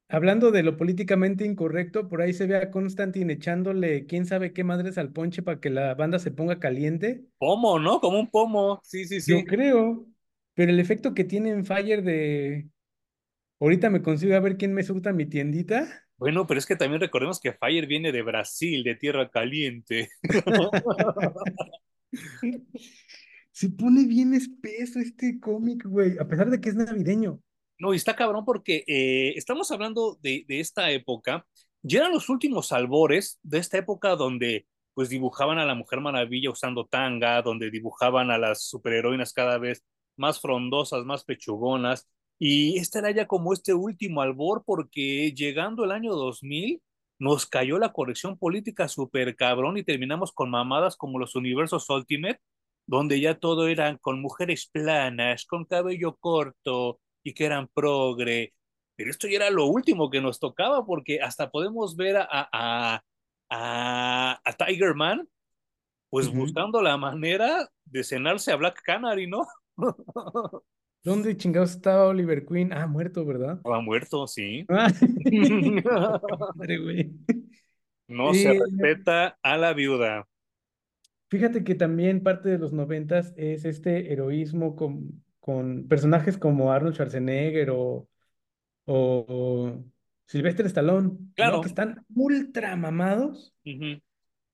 Hablando 0.09 0.50
de 0.50 0.62
lo 0.62 0.77
políticamente 0.77 1.45
incorrecto, 1.47 2.07
por 2.09 2.21
ahí 2.21 2.33
se 2.35 2.47
ve 2.47 2.57
a 2.57 2.71
Constantine 2.71 3.33
echándole 3.33 4.05
quién 4.07 4.27
sabe 4.27 4.53
qué 4.53 4.62
madres 4.65 4.99
al 4.99 5.11
ponche 5.12 5.43
para 5.43 5.59
que 5.61 5.71
la 5.71 5.95
banda 5.95 6.19
se 6.19 6.31
ponga 6.33 6.59
caliente. 6.61 7.25
Pomo, 7.39 7.79
¿no? 7.81 8.00
Como 8.00 8.21
un 8.21 8.31
pomo. 8.31 8.81
Sí, 8.85 9.05
sí, 9.07 9.21
Yo 9.27 9.45
sí. 9.45 9.47
creo, 9.47 10.07
pero 10.55 10.73
el 10.73 10.81
efecto 10.81 11.15
que 11.15 11.25
tiene 11.25 11.50
en 11.50 11.65
Fire 11.65 12.03
de 12.03 12.69
ahorita 13.61 13.91
me 13.91 14.03
consigo 14.03 14.37
a 14.37 14.41
ver 14.41 14.57
quién 14.59 14.75
me 14.75 14.85
surta 14.85 15.12
mi 15.12 15.27
tiendita, 15.27 16.09
Bueno, 16.21 16.47
pero 16.47 16.59
es 16.59 16.67
que 16.67 16.77
también 16.77 17.00
recordemos 17.00 17.41
que 17.41 17.55
Fire 17.55 17.87
viene 17.87 18.12
de 18.12 18.21
Brasil, 18.21 18.85
de 18.85 18.95
tierra 18.95 19.31
caliente. 19.31 20.11
se 23.53 23.71
pone 23.71 24.05
bien 24.05 24.35
espeso 24.35 24.99
este 24.99 25.41
cómic, 25.41 25.87
güey, 25.87 26.19
a 26.19 26.29
pesar 26.29 26.50
de 26.50 26.61
que 26.61 26.69
es 26.69 26.75
navideño. 26.75 27.41
No, 27.79 27.95
y 27.95 27.97
está 27.97 28.17
cabrón 28.17 28.45
porque 28.45 28.85
eh, 28.87 29.33
estamos 29.37 29.71
hablando 29.71 30.19
de, 30.21 30.45
de, 30.47 30.61
esta 30.61 30.91
época, 30.91 31.47
ya 31.81 32.00
eran 32.00 32.12
los 32.12 32.29
últimos 32.29 32.71
albores 32.73 33.39
de 33.43 33.57
esta 33.57 33.79
época 33.79 34.15
donde 34.15 34.67
pues 34.93 35.09
dibujaban 35.09 35.59
a 35.59 35.65
la 35.65 35.75
Mujer 35.75 36.03
Maravilla 36.03 36.50
usando 36.50 36.85
tanga, 36.85 37.41
donde 37.41 37.71
dibujaban 37.71 38.31
a 38.31 38.37
las 38.37 38.65
superheroínas 38.65 39.33
cada 39.33 39.57
vez 39.57 39.83
más 40.17 40.39
frondosas, 40.39 41.07
más 41.07 41.25
pechugonas, 41.25 42.11
y 42.43 42.79
este 42.79 43.01
era 43.01 43.11
ya 43.11 43.27
como 43.27 43.53
este 43.53 43.75
último 43.75 44.23
albor 44.23 44.65
porque 44.65 45.33
llegando 45.33 45.85
el 45.85 45.93
año 45.93 46.15
2000 46.15 46.83
nos 47.19 47.47
cayó 47.47 47.79
la 47.79 47.93
corrección 47.93 48.39
política 48.39 48.89
súper 48.89 49.37
cabrón 49.37 49.77
y 49.77 49.85
terminamos 49.85 50.33
con 50.33 50.51
mamadas 50.51 50.97
como 50.97 51.19
los 51.19 51.37
universos 51.37 51.91
Ultimate, 51.91 52.41
donde 52.87 53.21
ya 53.21 53.39
todo 53.39 53.69
eran 53.69 53.99
con 53.99 54.23
mujeres 54.23 54.67
planas, 54.73 55.45
con 55.45 55.67
cabello 55.67 56.17
corto 56.17 56.99
y 57.23 57.35
que 57.35 57.45
eran 57.45 57.69
progre. 57.69 58.55
Pero 58.97 59.11
esto 59.11 59.29
ya 59.29 59.37
era 59.37 59.51
lo 59.51 59.67
último 59.67 60.09
que 60.09 60.23
nos 60.23 60.41
tocaba 60.41 60.87
porque 60.87 61.21
hasta 61.21 61.51
podemos 61.51 61.95
ver 61.95 62.17
a, 62.17 62.27
a, 62.31 63.03
a, 63.51 64.41
a 64.43 64.53
Tiger 64.55 64.95
Man 64.95 65.29
pues 66.09 66.27
uh 66.27 66.33
-huh. 66.33 66.39
buscando 66.39 66.81
la 66.81 66.97
manera 66.97 67.69
de 67.85 68.03
cenarse 68.03 68.51
a 68.51 68.57
Black 68.57 68.83
Canary, 68.83 69.27
¿no? 69.27 69.47
¿Dónde 71.02 71.37
chingados 71.37 71.71
estaba 71.71 72.09
Oliver 72.09 72.45
Queen? 72.45 72.73
Ah, 72.73 72.87
muerto, 72.87 73.25
¿verdad? 73.25 73.57
Estaba 73.57 73.80
muerto, 73.80 74.26
sí. 74.26 74.66
Ah. 74.69 76.21
Madre, 76.57 76.78
güey. 76.78 77.11
No 78.07 78.35
se 78.35 78.52
respeta 78.52 79.38
a 79.42 79.57
la 79.57 79.73
viuda. 79.73 80.26
Fíjate 81.28 81.62
que 81.64 81.75
también 81.75 82.23
parte 82.23 82.49
de 82.49 82.59
los 82.59 82.73
noventas 82.73 83.33
es 83.37 83.64
este 83.64 84.12
heroísmo 84.12 84.75
con, 84.75 85.23
con 85.38 85.87
personajes 85.87 86.37
como 86.37 86.73
Arnold 86.73 86.95
Schwarzenegger 86.95 87.71
o, 87.71 88.09
o, 88.85 89.25
o 89.28 89.85
Sylvester 90.26 90.66
Stallone, 90.66 91.12
claro. 91.35 91.57
¿no? 91.57 91.61
que 91.62 91.69
están 91.69 92.04
ultra 92.14 92.76
mamados. 92.76 93.54
Uh 93.64 93.71
-huh. 93.71 94.02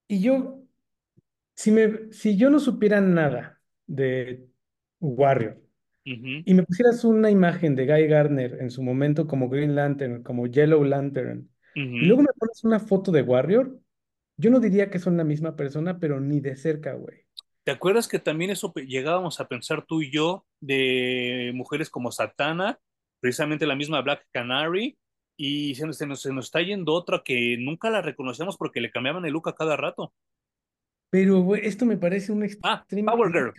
Y 0.06 0.20
yo, 0.20 0.62
si, 1.54 1.72
me, 1.72 2.12
si 2.12 2.36
yo 2.36 2.50
no 2.50 2.60
supiera 2.60 3.00
nada 3.00 3.60
de 3.86 4.46
Warrior, 5.00 5.65
Uh 6.06 6.10
-huh. 6.10 6.42
y 6.46 6.54
me 6.54 6.62
pusieras 6.62 7.04
una 7.04 7.30
imagen 7.30 7.75
de 7.75 7.84
Guy 7.86 8.06
Gardner 8.06 8.58
en 8.60 8.70
su 8.70 8.82
momento 8.82 9.26
como 9.26 9.48
Green 9.48 9.75
Lantern, 9.75 10.22
como 10.22 10.46
Yellow 10.46 10.84
Lantern, 10.84 11.50
Uh 11.75 11.80
-huh. 11.80 12.02
y 12.02 12.06
luego 12.06 12.22
me 12.22 12.28
pones 12.38 12.62
una 12.64 12.78
foto 12.80 13.10
de 13.12 13.22
Warrior, 13.22 13.76
yo 14.38 14.50
no 14.50 14.60
diría 14.60 14.88
que 14.88 14.98
son 14.98 15.16
la 15.16 15.25
misma 15.25 15.56
persona, 15.56 15.98
pero 15.98 16.20
ni 16.20 16.40
de 16.40 16.56
cerca, 16.56 16.92
güey. 16.94 17.26
¿Te 17.64 17.72
acuerdas 17.72 18.06
que 18.06 18.18
también 18.20 18.50
eso 18.50 18.72
llegábamos 18.75 19.40
a 19.40 19.48
pensar 19.48 19.84
tú 19.84 20.00
y 20.00 20.10
yo 20.12 20.46
de 20.60 21.50
mujeres 21.54 21.90
como 21.90 22.12
Satana, 22.12 22.78
precisamente 23.20 23.66
la 23.66 23.75
misma 23.75 24.00
Black 24.02 24.25
Canary, 24.32 24.96
y 25.36 25.75
se 25.75 25.84
nos, 25.86 25.98
se 25.98 26.06
nos, 26.06 26.22
se 26.22 26.32
nos 26.32 26.44
está 26.46 26.62
yendo 26.62 26.92
otra 26.94 27.22
que 27.25 27.56
nunca 27.58 27.90
la 27.90 28.00
reconocemos 28.02 28.56
porque 28.56 28.80
le 28.80 28.90
cambiaban 28.90 29.25
el 29.25 29.32
look 29.32 29.48
a 29.48 29.54
cada 29.56 29.76
rato? 29.76 30.12
Pero, 31.10 31.40
güey, 31.40 31.66
esto 31.66 31.84
me 31.84 31.96
parece 31.96 32.30
un 32.32 32.44
Ah, 32.62 32.78
extremo. 32.78 33.10
Power 33.10 33.32
Girl. 33.32 33.52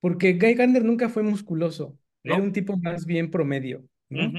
Porque 0.00 0.34
Guy 0.34 0.54
Gardner 0.54 0.84
nunca 0.84 1.08
fue 1.08 1.22
musculoso, 1.22 1.98
¿No? 2.24 2.34
era 2.34 2.42
un 2.42 2.52
tipo 2.52 2.76
más 2.76 3.04
bien 3.06 3.30
promedio, 3.30 3.84
¿no? 4.08 4.32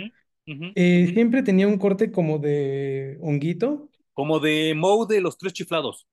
Eh, 0.76 1.12
siempre 1.14 1.44
tenía 1.44 1.68
un 1.68 1.78
corte 1.78 2.12
como 2.12 2.40
de 2.40 3.18
honguito, 3.22 3.90
Como 4.14 4.40
de 4.40 4.74
Moe 4.76 5.06
de 5.08 5.22
los 5.22 5.38
tres 5.38 5.54
chiflados. 5.54 6.08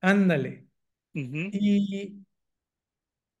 ándale. 0.00 0.66
Y 1.14 2.14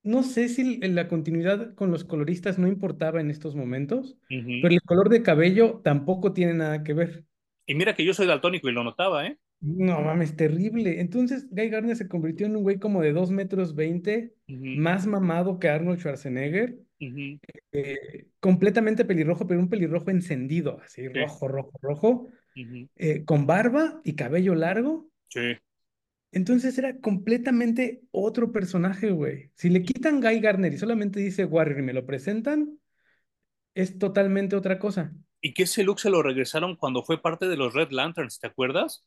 no 0.02 0.22
sé 0.22 0.48
si 0.48 0.78
la 0.78 1.08
continuidad 1.08 1.74
con 1.74 1.90
los 1.90 2.04
coloristas 2.04 2.58
no 2.58 2.68
importaba 2.68 3.20
en 3.20 3.30
estos 3.30 3.56
momentos, 3.56 4.16
pero 4.28 4.68
el 4.68 4.82
color 4.82 5.08
de 5.08 5.22
cabello 5.22 5.80
tampoco 5.82 6.32
tiene 6.32 6.54
nada 6.54 6.84
que 6.84 6.92
ver. 6.94 7.24
Y 7.66 7.74
mira 7.74 7.94
que 7.94 8.04
yo 8.04 8.14
soy 8.14 8.26
daltónico 8.26 8.68
y 8.68 8.72
lo 8.72 8.84
notaba, 8.84 9.26
¿eh? 9.26 9.38
No 9.60 10.00
mames, 10.00 10.36
terrible. 10.36 11.00
Entonces, 11.00 11.48
Guy 11.50 11.70
Gardner 11.70 11.96
se 11.96 12.08
convirtió 12.08 12.46
en 12.46 12.56
un 12.56 12.62
güey 12.62 12.78
como 12.78 13.02
de 13.02 13.12
2 13.12 13.30
metros 13.30 13.74
20, 13.74 14.34
Ujú, 14.48 14.80
más 14.80 15.06
mamado 15.06 15.58
que 15.58 15.68
Arnold 15.68 15.98
Schwarzenegger, 15.98 16.76
eh, 17.72 18.26
completamente 18.40 19.04
pelirrojo, 19.04 19.46
pero 19.46 19.60
un 19.60 19.68
pelirrojo 19.68 20.10
encendido, 20.10 20.80
así 20.84 21.02
Sí. 21.02 21.08
rojo, 21.08 21.48
rojo, 21.48 21.78
rojo, 21.80 22.28
eh, 22.96 23.24
con 23.24 23.46
barba 23.46 24.00
y 24.04 24.14
cabello 24.14 24.54
largo. 24.54 25.08
Sí. 25.28 25.56
Entonces 26.32 26.76
era 26.76 26.98
completamente 26.98 28.02
otro 28.10 28.52
personaje, 28.52 29.10
güey. 29.10 29.50
Si 29.54 29.70
le 29.70 29.82
quitan 29.82 30.20
Guy 30.20 30.40
Gardner 30.40 30.72
y 30.72 30.78
solamente 30.78 31.20
dice 31.20 31.44
Warrior 31.44 31.80
y 31.80 31.82
me 31.82 31.92
lo 31.92 32.04
presentan, 32.04 32.78
es 33.74 33.98
totalmente 33.98 34.54
otra 34.56 34.78
cosa. 34.78 35.12
Y 35.40 35.54
que 35.54 35.64
ese 35.64 35.82
look 35.82 36.00
se 36.00 36.10
lo 36.10 36.22
regresaron 36.22 36.76
cuando 36.76 37.02
fue 37.04 37.20
parte 37.22 37.46
de 37.46 37.56
los 37.56 37.74
Red 37.74 37.90
Lanterns, 37.90 38.38
¿te 38.38 38.46
acuerdas? 38.46 39.04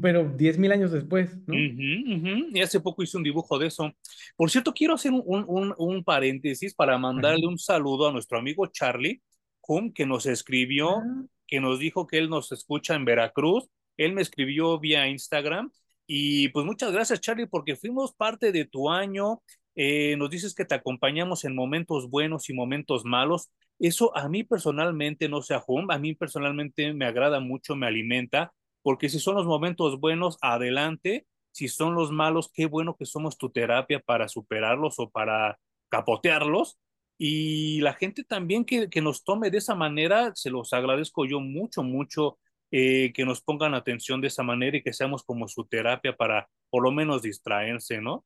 Pero 0.00 0.24
10 0.24 0.58
mil 0.58 0.72
años 0.72 0.90
después, 0.90 1.36
¿no? 1.46 1.54
Y 1.54 2.60
hace 2.60 2.80
poco 2.80 3.02
hice 3.02 3.16
un 3.16 3.22
dibujo 3.22 3.58
de 3.58 3.66
eso. 3.66 3.92
Por 4.36 4.50
cierto, 4.50 4.72
quiero 4.72 4.94
hacer 4.94 5.12
un, 5.12 5.22
un, 5.46 5.74
un 5.76 6.04
paréntesis 6.04 6.74
para 6.74 6.98
mandarle 6.98 7.46
un 7.46 7.58
saludo 7.58 8.08
a 8.08 8.12
nuestro 8.12 8.38
amigo 8.38 8.66
Charlie 8.66 9.22
Hum, 9.68 9.92
que 9.92 10.06
nos 10.06 10.26
escribió, 10.26 10.98
Ah, 10.98 11.24
que 11.46 11.60
nos 11.60 11.78
dijo 11.78 12.06
que 12.06 12.18
él 12.18 12.28
nos 12.28 12.52
escucha 12.52 12.94
en 12.94 13.04
Veracruz. 13.04 13.68
Él 13.96 14.12
me 14.12 14.22
escribió 14.22 14.78
vía 14.78 15.08
Instagram. 15.08 15.70
Y 16.06 16.48
pues 16.48 16.64
muchas 16.64 16.92
gracias, 16.92 17.20
Charlie, 17.20 17.46
porque 17.46 17.76
fuimos 17.76 18.14
parte 18.14 18.52
de 18.52 18.64
tu 18.64 18.90
año. 18.90 19.42
Eh, 19.74 20.16
nos 20.16 20.30
dices 20.30 20.54
que 20.54 20.64
te 20.64 20.74
acompañamos 20.74 21.44
en 21.44 21.54
momentos 21.54 22.08
buenos 22.08 22.48
y 22.48 22.54
momentos 22.54 23.04
malos. 23.04 23.50
Eso 23.78 24.16
a 24.16 24.28
mí 24.28 24.44
personalmente, 24.44 25.28
no 25.28 25.42
sé 25.42 25.54
a 25.54 25.62
Hum, 25.66 25.90
a 25.90 25.98
mí 25.98 26.14
personalmente 26.14 26.94
me 26.94 27.04
agrada 27.04 27.40
mucho, 27.40 27.76
me 27.76 27.86
alimenta 27.86 28.52
porque 28.86 29.08
si 29.08 29.18
son 29.18 29.34
los 29.34 29.46
momentos 29.46 29.98
buenos, 29.98 30.38
adelante. 30.40 31.26
Si 31.50 31.66
son 31.66 31.96
los 31.96 32.12
malos, 32.12 32.52
qué 32.54 32.66
bueno 32.66 32.94
que 32.96 33.04
somos 33.04 33.36
tu 33.36 33.50
terapia 33.50 33.98
para 33.98 34.28
superarlos 34.28 35.00
o 35.00 35.10
para 35.10 35.58
capotearlos. 35.88 36.78
Y 37.18 37.80
la 37.80 37.94
gente 37.94 38.22
también 38.22 38.64
que, 38.64 38.88
que 38.88 39.02
nos 39.02 39.24
tome 39.24 39.50
de 39.50 39.58
esa 39.58 39.74
manera, 39.74 40.30
se 40.36 40.50
los 40.50 40.72
agradezco 40.72 41.26
yo 41.26 41.40
mucho, 41.40 41.82
mucho, 41.82 42.38
eh, 42.70 43.12
que 43.12 43.24
nos 43.24 43.42
pongan 43.42 43.74
atención 43.74 44.20
de 44.20 44.28
esa 44.28 44.44
manera 44.44 44.76
y 44.76 44.84
que 44.84 44.92
seamos 44.92 45.24
como 45.24 45.48
su 45.48 45.64
terapia 45.64 46.16
para 46.16 46.48
por 46.70 46.84
lo 46.84 46.92
menos 46.92 47.22
distraerse, 47.22 48.00
¿no? 48.00 48.24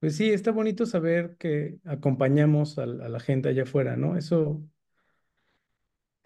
Pues 0.00 0.18
sí, 0.18 0.28
está 0.28 0.50
bonito 0.50 0.84
saber 0.84 1.38
que 1.38 1.78
acompañamos 1.86 2.78
a, 2.78 2.82
a 2.82 2.86
la 2.86 3.20
gente 3.20 3.48
allá 3.48 3.62
afuera, 3.62 3.96
¿no? 3.96 4.18
Eso, 4.18 4.60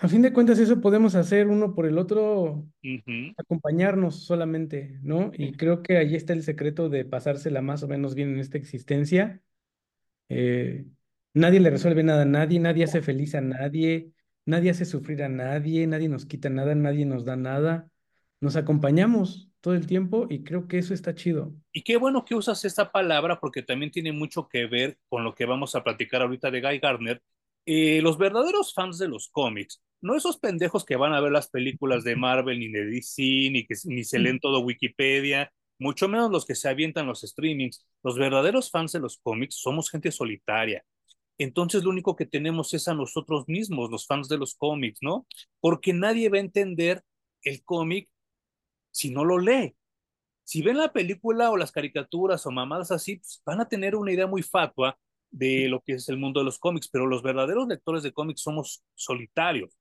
a 0.02 0.08
fin 0.08 0.22
de 0.22 0.32
cuentas, 0.32 0.58
eso 0.58 0.80
podemos 0.80 1.14
hacer 1.14 1.48
uno 1.48 1.74
por 1.74 1.84
el 1.84 1.98
otro, 1.98 2.66
acompañarnos 3.36 4.24
solamente, 4.24 4.98
¿no? 5.02 5.30
Y 5.36 5.52
creo 5.52 5.82
que 5.82 5.98
ahí 5.98 6.14
está 6.14 6.32
el 6.32 6.42
secreto 6.42 6.88
de 6.88 7.04
pasársela 7.04 7.60
más 7.60 7.82
o 7.82 7.88
menos 7.88 8.14
bien 8.14 8.30
en 8.30 8.38
esta 8.38 8.56
existencia. 8.56 9.42
Eh, 10.30 10.86
nadie 11.34 11.60
le 11.60 11.68
resuelve 11.68 12.02
nada 12.02 12.22
a 12.22 12.24
nadie, 12.24 12.58
nadie 12.60 12.84
hace 12.84 13.02
feliz 13.02 13.34
a 13.34 13.42
nadie, 13.42 14.10
nadie 14.46 14.70
hace 14.70 14.86
sufrir 14.86 15.22
a 15.22 15.28
nadie, 15.28 15.86
nadie 15.86 16.08
nos 16.08 16.24
quita 16.24 16.48
nada, 16.48 16.74
nadie 16.74 17.04
nos 17.04 17.26
da 17.26 17.36
nada. 17.36 17.90
Nos 18.40 18.56
acompañamos 18.56 19.50
todo 19.60 19.74
el 19.74 19.86
tiempo 19.86 20.26
y 20.30 20.44
creo 20.44 20.66
que 20.66 20.78
eso 20.78 20.94
está 20.94 21.14
chido. 21.14 21.52
Y 21.72 21.82
qué 21.82 21.98
bueno 21.98 22.24
que 22.24 22.34
usas 22.34 22.64
esta 22.64 22.90
palabra 22.90 23.38
porque 23.38 23.62
también 23.62 23.90
tiene 23.90 24.12
mucho 24.12 24.48
que 24.48 24.64
ver 24.64 24.98
con 25.10 25.24
lo 25.24 25.34
que 25.34 25.44
vamos 25.44 25.74
a 25.74 25.84
platicar 25.84 26.22
ahorita 26.22 26.50
de 26.50 26.62
Guy 26.62 26.78
Gardner. 26.78 27.22
Eh, 27.66 28.00
los 28.00 28.16
verdaderos 28.16 28.72
fans 28.72 28.96
de 28.96 29.08
los 29.08 29.28
cómics, 29.28 29.82
no 30.00 30.16
esos 30.16 30.38
pendejos 30.38 30.84
que 30.84 30.96
van 30.96 31.12
a 31.12 31.20
ver 31.20 31.32
las 31.32 31.48
películas 31.50 32.04
de 32.04 32.16
Marvel 32.16 32.58
ni 32.58 32.68
de 32.68 32.86
DC, 32.86 33.22
ni 33.50 33.66
que 33.66 33.74
ni 33.84 34.04
se 34.04 34.18
leen 34.18 34.40
todo 34.40 34.60
Wikipedia, 34.60 35.52
mucho 35.78 36.08
menos 36.08 36.30
los 36.30 36.44
que 36.44 36.54
se 36.54 36.68
avientan 36.68 37.06
los 37.06 37.20
streamings. 37.22 37.86
Los 38.02 38.18
verdaderos 38.18 38.70
fans 38.70 38.92
de 38.92 39.00
los 39.00 39.18
cómics 39.18 39.56
somos 39.56 39.90
gente 39.90 40.12
solitaria. 40.12 40.84
Entonces 41.38 41.84
lo 41.84 41.90
único 41.90 42.16
que 42.16 42.26
tenemos 42.26 42.74
es 42.74 42.86
a 42.88 42.94
nosotros 42.94 43.48
mismos, 43.48 43.90
los 43.90 44.06
fans 44.06 44.28
de 44.28 44.38
los 44.38 44.54
cómics, 44.54 44.98
¿no? 45.02 45.26
Porque 45.60 45.92
nadie 45.92 46.28
va 46.28 46.36
a 46.36 46.40
entender 46.40 47.02
el 47.42 47.64
cómic 47.64 48.10
si 48.90 49.10
no 49.10 49.24
lo 49.24 49.38
lee 49.38 49.74
si 50.50 50.62
ven 50.62 50.78
la 50.78 50.92
película 50.92 51.48
o 51.52 51.56
las 51.56 51.70
caricaturas 51.70 52.44
o 52.44 52.50
mamadas 52.50 52.90
así, 52.90 53.18
pues 53.18 53.40
van 53.46 53.60
a 53.60 53.68
tener 53.68 53.94
una 53.94 54.12
idea 54.12 54.26
muy 54.26 54.42
fatua 54.42 54.98
de 55.30 55.68
lo 55.68 55.80
que 55.80 55.92
es 55.92 56.08
el 56.08 56.18
mundo 56.18 56.40
de 56.40 56.44
los 56.44 56.58
cómics, 56.58 56.88
pero 56.88 57.06
los 57.06 57.22
verdaderos 57.22 57.68
lectores 57.68 58.02
de 58.02 58.12
cómics 58.12 58.40
somos 58.42 58.82
solitarios. 58.96 59.78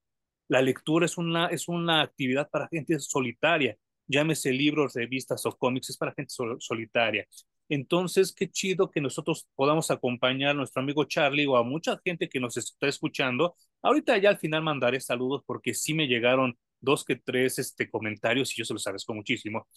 La 0.50 0.62
lectura 0.62 1.06
es 1.06 1.18
una, 1.18 1.48
es 1.48 1.68
una 1.70 2.02
actividad 2.02 2.50
para 2.50 2.68
gente 2.68 3.00
solitaria, 3.00 3.78
llámese 4.08 4.52
libros, 4.52 4.94
revistas 4.96 5.46
o 5.46 5.58
cómics, 5.58 5.92
es 5.92 5.98
para 5.98 6.14
gente 6.14 6.32
sol 6.32 6.58
solitaria. 6.60 7.26
Entonces, 7.70 8.34
qué 8.34 8.50
chido 8.50 8.90
que 8.90 9.00
nosotros 9.00 9.48
podamos 9.56 9.92
acompañar 9.92 10.52
a 10.52 10.54
nuestro 10.56 10.82
amigo 10.82 11.06
Charlie 11.06 11.46
o 11.46 11.56
a 11.56 11.64
mucha 11.64 12.00
gente 12.04 12.28
que 12.28 12.40
nos 12.40 12.58
está 12.58 12.88
escuchando. 12.88 13.56
Ahorita 13.84 14.18
ya 14.18 14.30
al 14.30 14.40
final 14.40 14.64
mandaré 14.64 15.00
saludos 15.00 15.44
porque 15.46 15.76
sí 15.76 15.94
me 15.94 16.08
llegaron 16.08 16.58
dos 16.82 17.06
que 17.06 17.16
tres 17.16 17.60
este, 17.60 17.90
comentarios 17.90 18.52
y 18.52 18.58
yo 18.58 18.66
se 18.66 18.74
los 18.74 18.86
agradezco 18.88 19.14
muchísimo. 19.14 19.68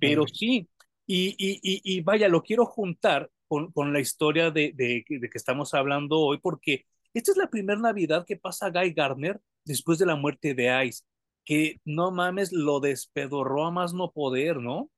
Pero 0.00 0.26
sí, 0.26 0.66
y, 1.06 1.34
y, 1.36 1.60
y, 1.62 1.80
y, 1.84 2.00
vaya, 2.00 2.28
lo 2.28 2.42
quiero 2.42 2.64
juntar 2.64 3.30
con, 3.46 3.70
con 3.72 3.92
la 3.92 4.00
historia 4.00 4.50
de, 4.50 4.72
de, 4.74 5.04
de, 5.06 5.28
que 5.28 5.38
estamos 5.38 5.74
hablando 5.74 6.18
hoy 6.20 6.38
porque 6.38 6.86
esta 7.12 7.32
es 7.32 7.36
la 7.36 7.50
primera 7.50 7.78
Navidad 7.78 8.24
que 8.26 8.36
pasa 8.36 8.70
Guy 8.70 8.92
Gardner 8.94 9.38
después 9.64 9.98
de 9.98 10.06
la 10.06 10.16
muerte 10.16 10.54
de 10.54 10.86
Ice, 10.86 11.04
que 11.44 11.80
no 11.84 12.10
mames, 12.10 12.52
lo 12.52 12.80
despedorró 12.80 13.66
a 13.66 13.70
más 13.70 13.94
no 13.94 14.12
poder, 14.12 14.58
¿no? 14.58 14.90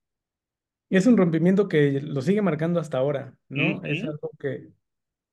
Es 0.91 1.07
un 1.07 1.17
rompimiento 1.17 1.69
que 1.69 2.01
lo 2.01 2.21
sigue 2.23 2.43
marcando 2.43 2.79
hasta 2.79 2.99
ahora, 2.99 3.37
¿no? 3.49 3.83
Es 3.85 4.03
algo 4.03 4.31
que 4.39 4.69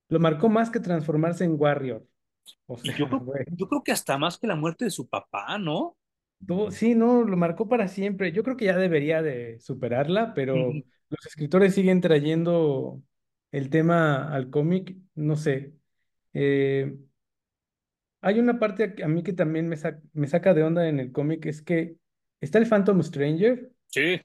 lo 0.10 0.20
marcó 0.20 0.50
más 0.50 0.70
que 0.70 0.80
transformarse 0.80 1.44
en 1.44 1.56
Warrior. 1.60 2.06
O 2.66 2.78
sea, 2.78 2.98
yo, 2.98 3.08
creo, 3.08 3.26
yo 3.52 3.68
creo 3.68 3.84
que 3.84 3.92
hasta 3.92 4.18
más 4.18 4.38
que 4.38 4.48
la 4.48 4.56
muerte 4.56 4.86
de 4.86 4.92
su 4.92 5.08
papá, 5.08 5.58
¿no? 5.58 5.98
Sí, 6.72 6.96
no, 6.96 7.24
lo 7.24 7.38
marcó 7.38 7.68
para 7.68 7.88
siempre. 7.88 8.32
Yo 8.32 8.44
creo 8.44 8.58
que 8.58 8.66
ya 8.66 8.78
debería 8.78 9.22
de 9.22 9.60
superarla, 9.60 10.34
pero 10.34 10.74
los 11.10 11.26
escritores 11.26 11.76
siguen 11.76 12.02
trayendo 12.02 13.02
el 13.52 13.70
tema 13.70 14.34
al 14.34 14.50
cómic, 14.50 14.96
no 15.14 15.36
sé. 15.36 15.74
Eh, 16.34 16.98
hay 18.22 18.40
una 18.40 18.60
parte 18.60 18.96
a 19.04 19.08
mí 19.08 19.24
que 19.24 19.34
también 19.34 19.68
me, 19.68 19.76
me 20.14 20.28
saca 20.28 20.54
de 20.54 20.64
onda 20.64 20.88
en 20.88 21.00
el 21.00 21.12
cómic, 21.12 21.46
es 21.48 21.62
que 21.62 21.96
está 22.40 22.60
el 22.60 22.68
Phantom 22.68 23.02
Stranger. 23.02 23.72
Sí. 23.88 24.22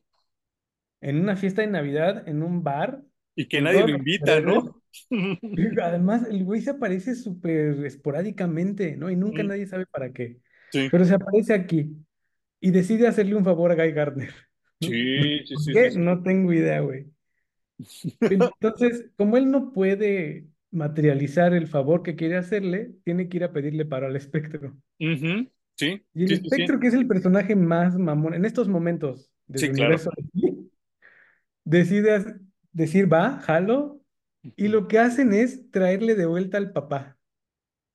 En 1.00 1.20
una 1.20 1.36
fiesta 1.36 1.62
de 1.62 1.68
Navidad, 1.68 2.28
en 2.28 2.42
un 2.42 2.62
bar. 2.62 3.02
Y 3.34 3.46
que 3.48 3.60
nadie 3.60 3.86
lo 3.86 3.96
invita, 3.96 4.40
¿no? 4.40 4.82
Además, 5.82 6.26
el 6.30 6.44
güey 6.44 6.60
se 6.60 6.70
aparece 6.70 7.14
súper 7.14 7.84
esporádicamente, 7.84 8.96
¿no? 8.96 9.10
Y 9.10 9.16
nunca 9.16 9.42
nadie 9.42 9.66
sabe 9.66 9.86
para 9.86 10.12
qué. 10.12 10.38
Sí. 10.72 10.88
Pero 10.90 11.04
se 11.04 11.14
aparece 11.14 11.54
aquí 11.54 11.96
y 12.60 12.70
decide 12.70 13.06
hacerle 13.06 13.34
un 13.34 13.44
favor 13.44 13.72
a 13.72 13.74
Guy 13.74 13.92
Gardner. 13.92 14.32
Sí, 14.78 15.38
sí, 15.46 15.54
sí, 15.64 15.72
qué? 15.72 15.92
No 15.96 16.22
tengo 16.22 16.52
idea, 16.52 16.80
güey. 16.80 17.06
Entonces, 18.20 19.06
como 19.16 19.38
él 19.38 19.50
no 19.50 19.72
puede 19.72 20.48
materializar 20.70 21.54
el 21.54 21.66
favor 21.66 22.02
que 22.02 22.16
quiere 22.16 22.36
hacerle, 22.36 22.92
tiene 23.04 23.28
que 23.28 23.38
ir 23.38 23.44
a 23.44 23.52
pedirle 23.52 23.84
paro 23.84 24.06
al 24.06 24.16
espectro. 24.16 24.76
Sí. 24.98 26.02
Y 26.14 26.24
el 26.24 26.32
espectro, 26.32 26.80
que 26.80 26.88
es 26.88 26.94
el 26.94 27.06
personaje 27.06 27.54
más 27.54 27.96
mamón 27.96 28.34
en 28.34 28.44
estos 28.44 28.68
momentos 28.68 29.30
del 29.46 29.70
universo, 29.72 30.10
decide 31.64 32.36
decir, 32.72 33.12
va, 33.12 33.40
jalo, 33.40 34.00
y 34.56 34.68
lo 34.68 34.88
que 34.88 34.98
hacen 34.98 35.32
es 35.32 35.70
traerle 35.70 36.14
de 36.14 36.26
vuelta 36.26 36.58
al 36.58 36.72
papá. 36.72 37.18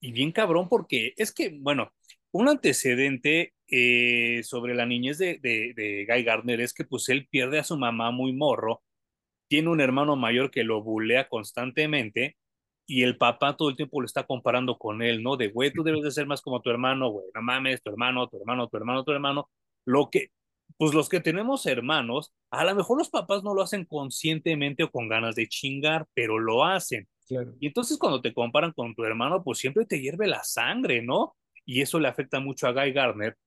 Y 0.00 0.12
bien 0.12 0.32
cabrón, 0.32 0.68
porque 0.68 1.14
es 1.16 1.32
que, 1.32 1.56
bueno, 1.60 1.92
un 2.32 2.48
antecedente 2.48 3.54
eh, 3.68 4.42
sobre 4.42 4.74
la 4.74 4.86
niñez 4.86 5.18
de, 5.18 5.38
de, 5.40 6.06
Guy 6.08 6.24
Gardner 6.24 6.60
es 6.60 6.74
que 6.74 6.84
pues 6.84 7.08
él 7.08 7.26
pierde 7.30 7.58
a 7.58 7.64
su 7.64 7.76
mamá 7.76 8.10
muy 8.10 8.32
morro, 8.32 8.82
tiene 9.48 9.68
un 9.68 9.80
hermano 9.80 10.16
mayor 10.16 10.50
que 10.50 10.64
lo 10.64 10.82
bulea 10.82 11.28
constantemente 11.28 12.36
y 12.92 13.04
el 13.04 13.16
papá 13.16 13.56
todo 13.56 13.70
el 13.70 13.76
tiempo 13.76 14.02
lo 14.02 14.04
está 14.04 14.24
comparando 14.24 14.76
con 14.76 15.00
él, 15.00 15.22
¿no? 15.22 15.38
De, 15.38 15.48
güey, 15.48 15.72
tú 15.72 15.82
debes 15.82 16.02
de 16.02 16.10
ser 16.10 16.26
más 16.26 16.42
como 16.42 16.60
tu 16.60 16.68
hermano, 16.68 17.08
güey, 17.08 17.24
no 17.34 17.40
mames, 17.40 17.82
tu 17.82 17.88
hermano, 17.88 18.28
tu 18.28 18.36
hermano, 18.36 18.68
tu 18.68 18.76
hermano, 18.76 19.02
tu 19.02 19.12
hermano. 19.12 19.50
Lo 19.86 20.10
que, 20.10 20.28
pues 20.76 20.92
los 20.92 21.08
que 21.08 21.20
tenemos 21.20 21.64
hermanos, 21.64 22.34
a 22.50 22.66
lo 22.66 22.74
mejor 22.74 22.98
los 22.98 23.08
papás 23.08 23.42
no 23.42 23.54
lo 23.54 23.62
hacen 23.62 23.86
conscientemente 23.86 24.82
o 24.82 24.90
con 24.90 25.08
ganas 25.08 25.36
de 25.36 25.48
chingar, 25.48 26.06
pero 26.12 26.38
lo 26.38 26.66
hacen. 26.66 27.08
Y 27.60 27.68
entonces 27.68 27.96
cuando 27.96 28.20
te 28.20 28.34
comparan 28.34 28.72
con 28.72 28.94
tu 28.94 29.04
hermano, 29.04 29.42
pues 29.42 29.56
siempre 29.56 29.86
te 29.86 29.98
hierve 29.98 30.26
la 30.26 30.44
sangre, 30.44 31.00
¿no? 31.00 31.34
Y 31.64 31.80
eso 31.80 31.98
le 31.98 32.08
afecta 32.08 32.40
mucho 32.40 32.66
a 32.66 32.72
Guy 32.72 32.92
Gardner. 32.92 33.38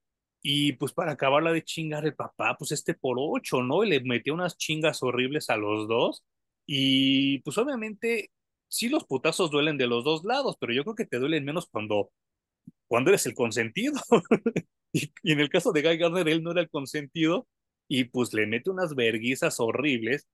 Y 0.41 0.73
pues 0.73 0.91
para 0.91 1.11
acabarla 1.11 1.51
de 1.51 1.63
chingar 1.63 2.03
el 2.03 2.15
papá, 2.15 2.55
pues 2.57 2.71
este 2.71 2.95
por 2.95 3.17
ocho, 3.19 3.61
¿no? 3.61 3.83
Y 3.83 3.89
le 3.89 3.99
metió 4.01 4.33
unas 4.33 4.57
chingas 4.57 5.03
horribles 5.03 5.51
a 5.51 5.57
los 5.57 5.87
dos. 5.87 6.25
Y 6.65 7.39
pues 7.43 7.59
obviamente 7.59 8.31
sí 8.67 8.89
los 8.89 9.05
putazos 9.05 9.51
duelen 9.51 9.77
de 9.77 9.87
los 9.87 10.03
dos 10.03 10.23
lados, 10.23 10.55
pero 10.59 10.73
yo 10.73 10.83
creo 10.83 10.95
que 10.95 11.05
te 11.05 11.19
duelen 11.19 11.45
menos 11.45 11.67
cuando, 11.67 12.11
cuando 12.87 13.11
eres 13.11 13.25
el 13.25 13.35
consentido. 13.35 13.99
y, 14.93 15.11
en 15.23 15.39
el 15.39 15.49
caso 15.49 15.71
de 15.71 15.81
Guy 15.81 15.97
Gardner, 15.97 16.27
él 16.29 16.43
no 16.43 16.51
era 16.51 16.61
el 16.61 16.69
consentido 16.69 17.47
y 17.87 18.05
pues 18.05 18.33
le 18.33 18.47
mete 18.47 18.69
unas 18.69 18.95
verguizas 18.95 19.59
horribles. 19.59 20.27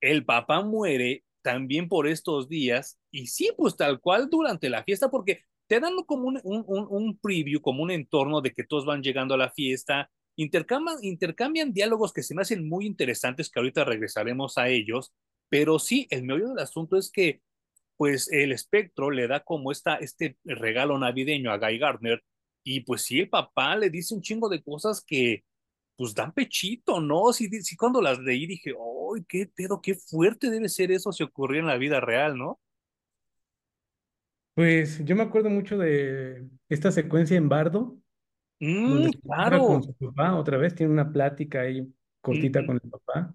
El 0.00 0.24
papá 0.24 0.62
muere 0.62 1.24
también 1.42 1.88
por 1.88 2.06
estos 2.06 2.48
días 2.48 2.98
y 3.10 3.26
sí, 3.26 3.50
pues 3.56 3.76
tal 3.76 4.00
cual 4.00 4.28
durante 4.30 4.70
la 4.70 4.84
fiesta, 4.84 5.10
porque 5.10 5.40
te 5.66 5.80
dan 5.80 5.94
como 6.06 6.28
un, 6.28 6.40
un, 6.44 6.64
un 6.66 7.18
preview, 7.18 7.60
como 7.60 7.82
un 7.82 7.90
entorno 7.90 8.40
de 8.40 8.52
que 8.52 8.64
todos 8.64 8.84
van 8.86 9.02
llegando 9.02 9.34
a 9.34 9.38
la 9.38 9.50
fiesta, 9.50 10.10
intercambian, 10.36 10.98
intercambian 11.02 11.72
diálogos 11.72 12.12
que 12.12 12.22
se 12.22 12.34
me 12.34 12.42
hacen 12.42 12.68
muy 12.68 12.86
interesantes, 12.86 13.50
que 13.50 13.60
ahorita 13.60 13.84
regresaremos 13.84 14.58
a 14.58 14.68
ellos, 14.68 15.12
pero 15.48 15.78
sí, 15.78 16.06
el 16.10 16.24
meollo 16.24 16.48
del 16.48 16.58
asunto 16.58 16.96
es 16.96 17.10
que 17.10 17.40
pues 17.96 18.30
el 18.32 18.52
espectro 18.52 19.10
le 19.10 19.28
da 19.28 19.40
como 19.40 19.72
esta, 19.72 19.96
este 19.96 20.36
regalo 20.44 20.98
navideño 20.98 21.50
a 21.50 21.58
Guy 21.58 21.78
Gardner 21.78 22.22
y 22.64 22.80
pues 22.80 23.02
sí, 23.02 23.20
el 23.20 23.28
papá 23.28 23.76
le 23.76 23.90
dice 23.90 24.14
un 24.14 24.22
chingo 24.22 24.48
de 24.48 24.62
cosas 24.62 25.04
que 25.06 25.44
pues 25.96 26.14
dan 26.14 26.32
pechito, 26.32 27.00
¿no? 27.00 27.32
Sí, 27.32 27.48
sí 27.62 27.76
cuando 27.76 28.00
las 28.00 28.18
leí 28.18 28.46
dije, 28.46 28.70
¡ay, 28.70 29.24
qué 29.28 29.46
pedo, 29.54 29.80
qué 29.80 29.94
fuerte 29.94 30.50
debe 30.50 30.68
ser 30.68 30.90
eso 30.90 31.12
si 31.12 31.22
ocurriera 31.22 31.64
en 31.64 31.68
la 31.68 31.78
vida 31.78 32.00
real, 32.00 32.36
¿no? 32.36 32.58
Pues 34.54 35.04
yo 35.04 35.16
me 35.16 35.22
acuerdo 35.22 35.50
mucho 35.50 35.76
de 35.76 36.46
esta 36.68 36.90
secuencia 36.92 37.36
en 37.36 37.48
Bardo, 37.48 37.98
mm, 38.60 39.08
claro. 39.22 39.66
con 39.66 39.82
su 39.82 39.94
papá, 39.94 40.36
otra 40.36 40.56
vez 40.56 40.74
tiene 40.74 40.92
una 40.92 41.12
plática 41.12 41.62
ahí 41.62 41.86
cortita 42.20 42.64
con 42.64 42.80
el 42.82 42.90
papá. 42.90 43.34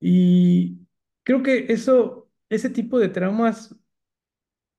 Y 0.00 0.78
creo 1.22 1.42
que 1.42 1.66
eso, 1.68 2.23
ese 2.54 2.70
tipo 2.70 2.98
de 2.98 3.08
traumas 3.08 3.76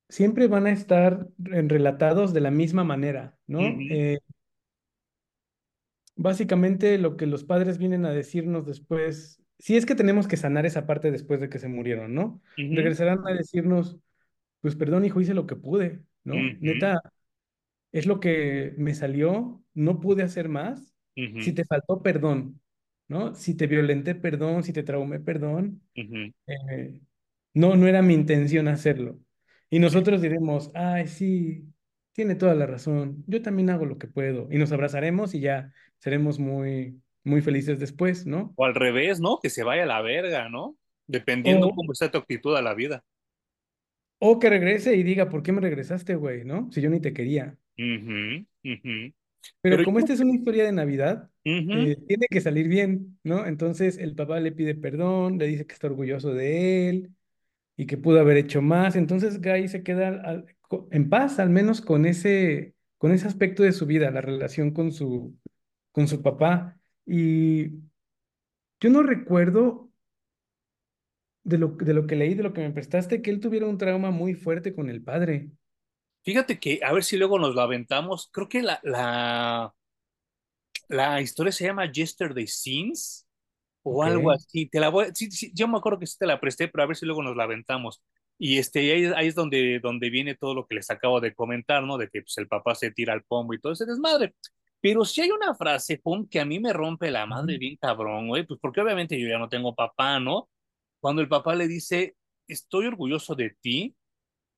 siempre 0.08 0.46
van 0.46 0.66
a 0.66 0.72
estar 0.72 1.28
relatados 1.38 2.32
de 2.32 2.40
la 2.40 2.50
misma 2.50 2.84
manera, 2.84 3.36
¿no? 3.46 3.60
Eh, 3.60 4.18
básicamente 6.14 6.98
lo 6.98 7.16
que 7.16 7.26
los 7.26 7.44
padres 7.44 7.78
vienen 7.78 8.04
a 8.06 8.10
decirnos 8.12 8.66
después, 8.66 9.42
si 9.58 9.76
es 9.76 9.86
que 9.86 9.94
tenemos 9.94 10.26
que 10.28 10.36
sanar 10.36 10.64
esa 10.66 10.86
parte 10.86 11.10
después 11.10 11.40
de 11.40 11.48
que 11.48 11.58
se 11.58 11.68
murieron, 11.68 12.14
¿no? 12.14 12.40
Regresarán 12.56 13.20
a 13.26 13.32
decirnos, 13.34 13.98
pues 14.60 14.76
perdón, 14.76 15.04
hijo, 15.04 15.20
hice 15.20 15.34
lo 15.34 15.46
que 15.46 15.56
pude, 15.56 16.02
¿no? 16.24 16.34
Neta, 16.60 17.00
es 17.92 18.06
lo 18.06 18.20
que 18.20 18.74
me 18.78 18.94
salió, 18.94 19.62
no 19.74 20.00
pude 20.00 20.22
hacer 20.22 20.48
más. 20.48 20.94
Si 21.40 21.52
te 21.52 21.64
faltó, 21.64 22.02
perdón, 22.02 22.60
¿no? 23.08 23.34
Si 23.34 23.54
te 23.54 23.66
violenté, 23.66 24.14
perdón, 24.14 24.62
si 24.62 24.72
te 24.72 24.82
traumé, 24.82 25.20
perdón. 25.20 25.82
Eh, 26.46 27.00
no, 27.56 27.74
no 27.74 27.86
era 27.86 28.02
mi 28.02 28.12
intención 28.12 28.68
hacerlo. 28.68 29.18
Y 29.70 29.78
nosotros 29.78 30.20
diremos, 30.20 30.70
ay, 30.74 31.06
sí, 31.08 31.64
tiene 32.12 32.34
toda 32.34 32.54
la 32.54 32.66
razón, 32.66 33.24
yo 33.26 33.40
también 33.40 33.70
hago 33.70 33.86
lo 33.86 33.96
que 33.96 34.06
puedo. 34.06 34.46
Y 34.50 34.58
nos 34.58 34.72
abrazaremos 34.72 35.34
y 35.34 35.40
ya 35.40 35.72
seremos 35.96 36.38
muy, 36.38 37.00
muy 37.24 37.40
felices 37.40 37.80
después, 37.80 38.26
¿no? 38.26 38.52
O 38.56 38.66
al 38.66 38.74
revés, 38.74 39.20
¿no? 39.20 39.38
Que 39.42 39.48
se 39.48 39.64
vaya 39.64 39.84
a 39.84 39.86
la 39.86 40.02
verga, 40.02 40.50
¿no? 40.50 40.76
Dependiendo 41.06 41.70
cómo 41.70 41.92
está 41.92 42.10
tu 42.10 42.18
actitud 42.18 42.54
a 42.54 42.60
la 42.60 42.74
vida. 42.74 43.02
O 44.18 44.38
que 44.38 44.50
regrese 44.50 44.94
y 44.94 45.02
diga, 45.02 45.30
¿por 45.30 45.42
qué 45.42 45.52
me 45.52 45.62
regresaste, 45.62 46.14
güey? 46.14 46.44
¿No? 46.44 46.70
Si 46.72 46.82
yo 46.82 46.90
ni 46.90 47.00
te 47.00 47.14
quería. 47.14 47.56
Pero, 49.62 49.82
como 49.82 49.98
esta 49.98 50.12
es 50.12 50.20
una 50.20 50.34
historia 50.34 50.64
de 50.64 50.72
Navidad, 50.72 51.30
eh, 51.44 51.96
tiene 52.06 52.26
que 52.28 52.40
salir 52.42 52.68
bien, 52.68 53.18
¿no? 53.22 53.46
Entonces 53.46 53.96
el 53.96 54.14
papá 54.14 54.40
le 54.40 54.52
pide 54.52 54.74
perdón, 54.74 55.38
le 55.38 55.46
dice 55.46 55.66
que 55.66 55.72
está 55.72 55.86
orgulloso 55.86 56.34
de 56.34 56.90
él 56.90 57.15
y 57.76 57.86
que 57.86 57.98
pudo 57.98 58.20
haber 58.20 58.36
hecho 58.36 58.62
más. 58.62 58.96
Entonces 58.96 59.40
Guy 59.40 59.68
se 59.68 59.82
queda 59.82 60.44
en 60.90 61.10
paz, 61.10 61.38
al 61.38 61.50
menos 61.50 61.80
con 61.80 62.06
ese, 62.06 62.74
con 62.98 63.12
ese 63.12 63.26
aspecto 63.26 63.62
de 63.62 63.72
su 63.72 63.86
vida, 63.86 64.10
la 64.10 64.20
relación 64.20 64.72
con 64.72 64.92
su, 64.92 65.36
con 65.92 66.08
su 66.08 66.22
papá. 66.22 66.78
Y 67.04 67.70
yo 68.80 68.90
no 68.90 69.02
recuerdo 69.02 69.90
de 71.44 71.58
lo, 71.58 71.68
de 71.68 71.94
lo 71.94 72.06
que 72.06 72.16
leí, 72.16 72.34
de 72.34 72.42
lo 72.42 72.52
que 72.52 72.62
me 72.62 72.72
prestaste, 72.72 73.22
que 73.22 73.30
él 73.30 73.40
tuviera 73.40 73.66
un 73.66 73.78
trauma 73.78 74.10
muy 74.10 74.34
fuerte 74.34 74.74
con 74.74 74.90
el 74.90 75.02
padre. 75.02 75.50
Fíjate 76.24 76.58
que, 76.58 76.80
a 76.82 76.92
ver 76.92 77.04
si 77.04 77.16
luego 77.16 77.38
nos 77.38 77.54
lo 77.54 77.60
aventamos, 77.60 78.28
creo 78.32 78.48
que 78.48 78.62
la, 78.62 78.80
la, 78.82 79.72
la 80.88 81.20
historia 81.20 81.52
se 81.52 81.64
llama 81.64 81.90
Yesterday 81.90 82.46
Scenes 82.48 83.25
o 83.88 84.02
algo 84.02 84.30
así. 84.30 84.66
Te 84.66 84.80
la 84.80 84.88
voy, 84.88 85.06
sí, 85.14 85.30
sí, 85.30 85.52
yo 85.54 85.68
me 85.68 85.78
acuerdo 85.78 85.98
que 85.98 86.06
sí 86.06 86.16
te 86.18 86.26
la 86.26 86.40
presté, 86.40 86.68
pero 86.68 86.84
a 86.84 86.86
ver 86.86 86.96
si 86.96 87.06
luego 87.06 87.22
nos 87.22 87.36
la 87.36 87.44
aventamos. 87.44 88.02
Y 88.38 88.58
este, 88.58 88.80
ahí, 88.92 89.04
ahí, 89.16 89.28
es 89.28 89.34
donde, 89.34 89.80
donde 89.80 90.10
viene 90.10 90.34
todo 90.34 90.54
lo 90.54 90.66
que 90.66 90.74
les 90.74 90.90
acabo 90.90 91.20
de 91.20 91.34
comentar, 91.34 91.82
¿no? 91.84 91.96
De 91.98 92.08
que 92.08 92.22
pues, 92.22 92.36
el 92.38 92.48
papá 92.48 92.74
se 92.74 92.90
tira 92.90 93.12
al 93.12 93.22
pombo 93.24 93.54
y 93.54 93.60
todo 93.60 93.72
ese 93.72 93.86
desmadre. 93.86 94.34
Pero 94.80 95.04
si 95.04 95.22
hay 95.22 95.30
una 95.30 95.54
frase, 95.54 95.98
pum, 95.98 96.28
que 96.28 96.40
a 96.40 96.44
mí 96.44 96.60
me 96.60 96.72
rompe 96.72 97.10
la 97.10 97.26
madre 97.26 97.58
bien 97.58 97.76
cabrón, 97.76 98.28
güey, 98.28 98.44
pues 98.46 98.60
porque 98.60 98.80
obviamente 98.80 99.18
yo 99.20 99.28
ya 99.28 99.38
no 99.38 99.48
tengo 99.48 99.74
papá, 99.74 100.20
¿no? 100.20 100.48
cuando 101.00 101.22
el 101.22 101.28
papá 101.28 101.54
le 101.54 101.68
dice, 101.68 102.16
estoy 102.48 102.86
orgulloso 102.86 103.36
de 103.36 103.50
ti 103.60 103.94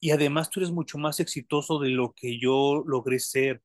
y 0.01 0.11
además 0.13 0.51
tú 0.51 0.61
eres 0.61 0.73
mucho 0.73 0.97
más 0.99 1.21
exitoso 1.21 1.79
de 1.79 1.91
lo 1.91 2.15
que 2.15 2.39
yo 2.39 2.83
logré 2.87 3.19
ser. 3.19 3.63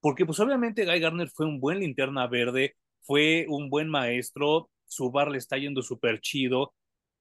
Porque 0.00 0.24
pues 0.24 0.38
obviamente 0.40 0.84
Guy 0.84 1.00
Garner 1.00 1.28
fue 1.28 1.46
un 1.46 1.58
buen 1.60 1.80
linterna 1.80 2.28
verde, 2.28 2.76
fue 3.08 3.46
un 3.48 3.70
buen 3.70 3.88
maestro, 3.88 4.68
su 4.84 5.10
bar 5.10 5.30
le 5.30 5.38
está 5.38 5.56
yendo 5.56 5.80
súper 5.80 6.20
chido, 6.20 6.74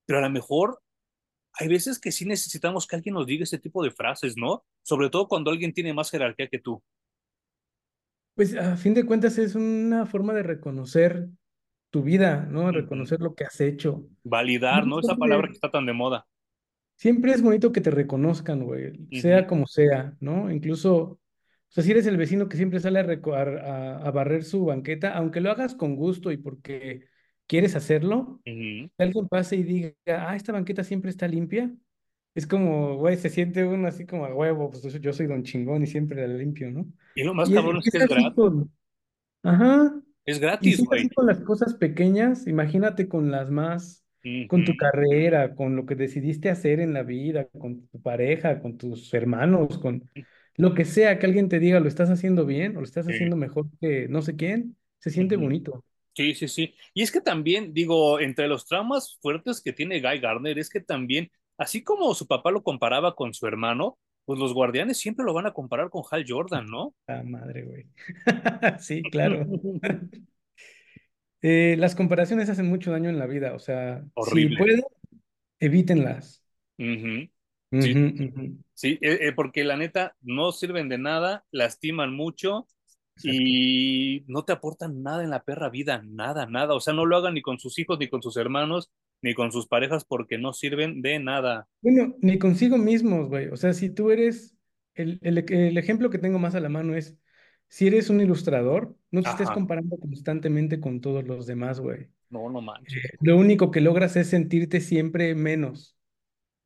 pero 0.05 0.19
a 0.19 0.21
lo 0.21 0.29
mejor 0.29 0.81
hay 1.53 1.69
veces 1.69 1.97
que 1.97 2.11
sí 2.11 2.25
necesitamos 2.25 2.85
que 2.85 2.97
alguien 2.97 3.15
nos 3.15 3.25
diga 3.25 3.43
ese 3.43 3.57
tipo 3.57 3.81
de 3.81 3.91
frases, 3.91 4.35
¿no? 4.35 4.65
Sobre 4.83 5.09
todo 5.09 5.29
cuando 5.29 5.49
alguien 5.49 5.73
tiene 5.73 5.93
más 5.93 6.11
jerarquía 6.11 6.49
que 6.49 6.59
tú. 6.59 6.83
Pues 8.35 8.53
a 8.57 8.75
fin 8.75 8.93
de 8.93 9.05
cuentas 9.05 9.37
es 9.37 9.55
una 9.55 10.05
forma 10.05 10.33
de 10.33 10.43
reconocer 10.43 11.29
tu 11.89 12.03
vida, 12.03 12.45
¿no? 12.51 12.69
Reconocer 12.69 13.21
lo 13.21 13.33
que 13.33 13.45
has 13.45 13.61
hecho. 13.61 14.09
Validar, 14.25 14.85
¿no? 14.85 14.99
Esa 14.99 15.15
palabra 15.15 15.47
que 15.47 15.53
está 15.53 15.71
tan 15.71 15.85
de 15.85 15.93
moda. 15.93 16.27
siempre 16.97 17.31
es 17.31 17.41
bonito 17.41 17.71
que 17.71 17.79
te 17.79 17.91
reconozcan, 17.91 18.65
güey, 18.65 18.91
sea 19.21 19.47
como 19.47 19.67
sea, 19.67 20.17
¿no? 20.19 20.51
Incluso, 20.51 21.21
o 21.69 21.73
sea, 21.73 21.83
si 21.83 21.91
eres 21.91 22.07
el 22.07 22.17
vecino 22.17 22.49
que 22.49 22.57
siempre 22.57 22.79
sale 22.79 22.99
a, 22.99 23.03
a, 23.03 24.07
a- 24.07 24.11
barrer 24.11 24.43
su 24.43 24.65
banqueta, 24.65 25.13
aunque 25.15 25.41
lo 25.41 25.51
hagas 25.51 25.75
con 25.75 25.95
gusto 25.95 26.31
y 26.31 26.37
porque 26.37 27.07
quieres 27.47 27.75
hacerlo, 27.75 28.41
ujú. 28.45 28.89
que 28.97 29.03
alguien 29.05 29.27
pase 29.27 29.55
y 29.57 29.63
diga, 29.63 29.93
ah, 30.07 30.35
esta 30.35 30.51
banqueta 30.53 30.83
siempre 30.83 31.11
está 31.11 31.27
limpia, 31.27 31.73
es 32.35 32.47
como, 32.47 32.97
güey, 32.97 33.17
se 33.17 33.29
siente 33.29 33.65
uno 33.65 33.87
así 33.87 34.05
como 34.05 34.25
a 34.25 34.33
huevo, 34.35 34.71
pues 34.71 34.83
yo 35.01 35.13
soy 35.13 35.27
don 35.27 35.43
chingón 35.43 35.83
y 35.83 35.87
siempre 35.87 36.27
la 36.27 36.33
limpio, 36.35 36.71
¿no? 36.71 36.85
Y 37.15 37.23
lo 37.23 37.33
más 37.33 37.49
Y 37.49 37.55
es, 37.57 37.65
cabrón 37.65 37.81
es 37.81 37.89
y 37.91 37.91
que 37.91 37.97
es 37.97 38.05
es 38.05 38.07
gratis. 38.07 38.33
con, 38.35 38.71
ajá, 39.43 40.01
Es 40.25 40.39
gratis, 40.39 40.77
es 40.77 40.85
güey. 40.85 41.09
con 41.15 41.25
las 41.27 41.39
cosas 41.41 41.73
pequeñas, 41.75 42.47
imagínate 42.47 43.07
con 43.07 43.31
las 43.31 43.49
más, 43.51 44.05
con 44.47 44.63
tu 44.63 44.75
carrera, 44.77 45.55
con 45.55 45.75
lo 45.75 45.85
que 45.85 45.95
decidiste 45.95 46.49
hacer 46.49 46.79
en 46.79 46.93
la 46.93 47.03
vida, 47.03 47.47
con 47.49 47.87
tu 47.87 48.01
pareja, 48.01 48.61
con 48.61 48.77
tus 48.77 49.13
hermanos, 49.13 49.77
con 49.79 50.09
lo 50.57 50.73
que 50.73 50.85
sea 50.85 51.19
que 51.19 51.25
alguien 51.25 51.49
te 51.49 51.59
diga, 51.59 51.79
lo 51.79 51.87
estás 51.87 52.09
haciendo 52.09 52.45
bien 52.45 52.75
o 52.75 52.79
lo 52.81 52.85
estás 52.85 53.05
sí, 53.05 53.13
haciendo 53.13 53.35
mejor 53.35 53.67
que 53.79 54.07
no 54.09 54.21
sé 54.21 54.35
quién, 54.35 54.75
se 54.99 55.11
siente 55.11 55.37
bonito. 55.37 55.85
Sí, 56.13 56.33
sí, 56.33 56.47
sí. 56.47 56.73
Y 56.95 57.03
es 57.03 57.11
que 57.11 57.21
también, 57.21 57.73
digo, 57.73 58.19
entre 58.19 58.47
los 58.47 58.65
traumas 58.65 59.19
fuertes 59.21 59.61
que 59.61 59.71
tiene 59.71 60.01
Guy 60.01 60.19
Gardner, 60.19 60.57
es 60.57 60.69
que 60.69 60.81
también, 60.81 61.29
así 61.59 61.83
como 61.83 62.13
su 62.15 62.25
papá 62.25 62.49
lo 62.49 62.63
comparaba 62.63 63.15
con 63.15 63.35
su 63.35 63.45
hermano, 63.45 63.99
pues 64.25 64.39
los 64.39 64.53
guardianes 64.53 64.97
siempre 64.97 65.23
lo 65.23 65.33
van 65.33 65.45
a 65.45 65.53
comparar 65.53 65.91
con 65.91 66.03
Hal 66.09 66.25
Jordan, 66.27 66.65
¿no? 66.65 66.95
Ah, 67.07 67.21
madre, 67.23 67.63
güey. 67.63 67.85
Sí, 68.79 69.03
claro. 69.03 69.45
Eh, 71.43 71.75
las 71.77 71.93
comparaciones 71.93 72.49
hacen 72.49 72.67
mucho 72.67 72.91
daño 72.91 73.11
en 73.11 73.19
la 73.19 73.27
vida, 73.27 73.53
o 73.53 73.59
sea, 73.59 74.03
si 74.33 74.47
pueden, 74.47 74.81
evítenlas. 75.59 76.43
Ujú. 76.79 77.29
Sí, 78.73 78.99
eh, 79.01 79.17
eh, 79.27 79.33
porque 79.33 79.63
la 79.63 79.75
neta 79.77 80.15
no 80.21 80.51
sirven 80.51 80.89
de 80.89 80.97
nada, 80.97 81.45
lastiman 81.51 82.13
mucho 82.13 82.67
Exacto. 83.17 83.51
y 83.51 84.23
no 84.27 84.45
te 84.45 84.53
aportan 84.53 85.01
nada 85.03 85.23
en 85.23 85.31
la 85.31 85.43
perra 85.43 85.69
vida, 85.69 86.01
nada, 86.05 86.45
nada. 86.45 86.75
O 86.75 86.79
sea, 86.79 86.93
no 86.93 87.05
lo 87.05 87.17
hagan 87.17 87.33
ni 87.33 87.41
con 87.41 87.59
sus 87.59 87.79
hijos, 87.79 87.97
ni 87.99 88.09
con 88.09 88.21
sus 88.21 88.37
hermanos, 88.37 88.91
ni 89.21 89.33
con 89.33 89.51
sus 89.51 89.67
parejas 89.67 90.05
porque 90.05 90.37
no 90.37 90.53
sirven 90.53 91.01
de 91.01 91.19
nada. 91.19 91.67
Bueno, 91.81 92.15
ni 92.21 92.37
consigo 92.39 92.77
mismos, 92.77 93.27
güey. 93.29 93.47
O 93.49 93.57
sea, 93.57 93.73
si 93.73 93.89
tú 93.89 94.11
eres, 94.11 94.55
el, 94.95 95.19
el, 95.21 95.37
el 95.53 95.77
ejemplo 95.77 96.09
que 96.09 96.17
tengo 96.17 96.39
más 96.39 96.55
a 96.55 96.59
la 96.59 96.69
mano 96.69 96.95
es, 96.95 97.15
si 97.69 97.87
eres 97.87 98.09
un 98.09 98.19
ilustrador, 98.21 98.97
no 99.11 99.23
te 99.23 99.29
estés 99.29 99.51
Ajá, 99.51 99.51
comparando 99.51 99.97
constantemente 99.97 100.79
con 100.79 101.01
todos 101.01 101.23
los 101.25 101.45
demás, 101.47 101.79
güey. 101.79 102.09
no, 102.29 102.49
no 102.49 102.61
manches. 102.61 103.03
Lo 103.19 103.37
único 103.37 103.71
que 103.71 103.81
logras 103.81 104.15
es 104.15 104.29
sentirte 104.29 104.81
siempre 104.81 105.35
menos. 105.35 105.96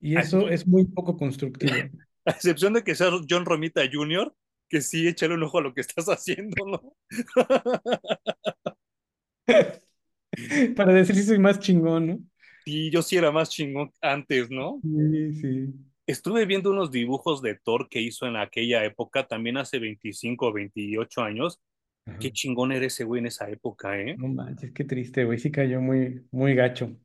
Y 0.02 0.18
eso 0.18 0.50
es 0.50 0.68
muy 0.68 0.86
poco 0.86 1.16
constructivo. 1.16 1.72
a 2.26 2.32
excepción 2.32 2.74
de 2.74 2.84
que 2.84 2.96
seas 2.96 3.14
John 3.30 3.46
Romita 3.46 3.82
Jr., 3.92 4.34
que 4.68 4.82
sí, 4.82 5.08
échale 5.08 5.36
un 5.36 5.44
ojo 5.44 5.60
a 5.60 5.62
lo 5.62 5.74
que 5.74 5.82
estás 5.82 6.08
haciendo, 6.08 6.66
¿no? 6.66 6.96
Para 10.76 10.94
decir 10.94 11.16
si 11.16 11.24
soy 11.24 11.40
más 11.40 11.60
chingón, 11.60 12.08
¿no? 12.08 12.20
Y 12.66 12.90
yo 12.90 13.02
sí 13.02 13.18
era 13.18 13.32
más 13.32 13.50
chingón 13.50 13.92
antes, 14.02 14.50
¿no? 14.50 14.80
Sí, 14.82 15.34
sí. 15.34 15.74
Estuve 16.08 16.46
viendo 16.46 16.72
unos 16.72 16.90
dibujos 16.90 17.42
de 17.42 17.56
Thor 17.56 17.90
que 17.90 18.02
hizo 18.02 18.26
en 18.28 18.38
aquella 18.38 18.86
época, 18.86 19.28
también 19.28 19.58
hace 19.58 19.80
25 19.80 20.48
o 20.48 20.54
28 20.54 21.22
años. 21.22 21.60
Ajá. 22.06 22.18
Qué 22.20 22.32
chingón 22.32 22.72
era 22.72 22.86
ese 22.86 23.04
güey 23.04 23.20
en 23.20 23.28
esa 23.28 23.50
época, 23.50 24.00
¿eh? 24.00 24.16
No 24.18 24.30
manches, 24.30 24.72
qué 24.72 24.86
triste, 24.86 25.26
güey. 25.26 25.38
Sí 25.38 25.52
cayó 25.52 25.82
muy, 25.82 26.26
muy 26.32 26.56
gacho. 26.56 26.96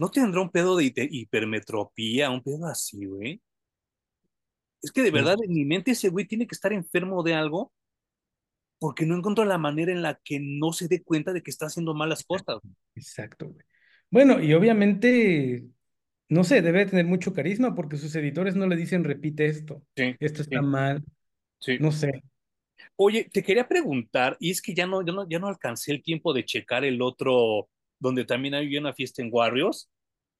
¿No 0.00 0.10
tendrá 0.10 0.40
un 0.40 0.50
pedo 0.50 0.76
de 0.76 0.92
hipermetropía, 1.12 2.30
un 2.30 2.42
pedo 2.42 2.66
así, 2.66 3.04
güey? 3.06 3.40
Es 4.82 4.92
que 4.92 5.02
de 5.02 5.10
verdad 5.10 5.36
en 5.42 5.54
mi 5.54 5.64
mente 5.64 5.92
ese 5.92 6.10
güey 6.10 6.26
tiene 6.26 6.46
que 6.46 6.54
estar 6.54 6.72
enfermo 6.72 7.22
de 7.22 7.34
algo 7.34 7.72
porque 8.80 9.06
no 9.06 9.16
encuentro 9.16 9.44
la 9.44 9.58
manera 9.58 9.92
en 9.92 10.02
la 10.02 10.16
que 10.24 10.40
no 10.40 10.72
se 10.72 10.88
dé 10.88 11.02
cuenta 11.04 11.32
de 11.32 11.42
que 11.42 11.50
está 11.52 11.66
haciendo 11.66 11.94
malas 11.94 12.24
cosas. 12.24 12.58
exacto, 12.94 13.48
güey. 13.48 13.64
Bueno, 14.10 14.40
y 14.42 14.52
obviamente, 14.54 15.68
no 16.28 16.44
sé, 16.44 16.62
debe 16.62 16.86
tener 16.86 17.06
mucho 17.06 17.32
carisma 17.34 17.74
porque 17.74 17.96
sus 17.98 18.14
editores 18.16 18.56
no 18.56 18.66
le 18.66 18.76
dicen 18.76 19.04
repite 19.04 19.46
esto, 19.46 19.84
Sí, 19.96 20.16
esto 20.20 20.42
está 20.42 20.62
sí, 20.62 20.62
mal, 20.62 21.04
sí. 21.60 21.78
no 21.78 21.92
sé. 21.92 22.22
Oye, 22.96 23.28
te 23.32 23.42
quería 23.42 23.66
preguntar, 23.68 24.36
y 24.40 24.50
es 24.50 24.60
que 24.62 24.74
ya 24.74 24.86
no, 24.86 25.04
ya 25.04 25.12
no, 25.12 25.28
ya 25.28 25.38
no 25.38 25.48
alcancé 25.48 25.92
el 25.92 26.02
tiempo 26.02 26.32
de 26.32 26.44
checar 26.44 26.84
el 26.84 27.02
otro, 27.02 27.68
donde 28.00 28.24
también 28.24 28.54
hay 28.54 28.76
una 28.76 28.92
fiesta 28.92 29.22
en 29.22 29.28
Warriors. 29.30 29.90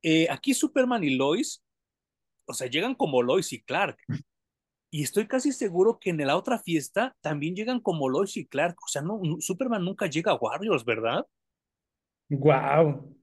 Eh, 0.02 0.26
aquí 0.30 0.54
Superman 0.54 1.04
y 1.04 1.16
Lois, 1.16 1.62
o 2.46 2.54
sea, 2.54 2.66
llegan 2.68 2.94
como 2.94 3.22
Lois 3.22 3.52
y 3.52 3.62
Clark. 3.62 3.98
Y 4.92 5.04
estoy 5.04 5.28
casi 5.28 5.52
seguro 5.52 6.00
que 6.00 6.10
en 6.10 6.26
la 6.26 6.36
otra 6.36 6.58
fiesta 6.58 7.16
también 7.20 7.54
llegan 7.54 7.78
como 7.78 8.08
Lois 8.08 8.36
y 8.36 8.46
Clark. 8.46 8.76
O 8.82 8.88
sea, 8.88 9.02
no, 9.02 9.20
Superman 9.38 9.84
nunca 9.84 10.06
llega 10.06 10.32
a 10.32 10.36
Warriors, 10.36 10.84
¿verdad? 10.84 11.24
Wow. 12.28 13.16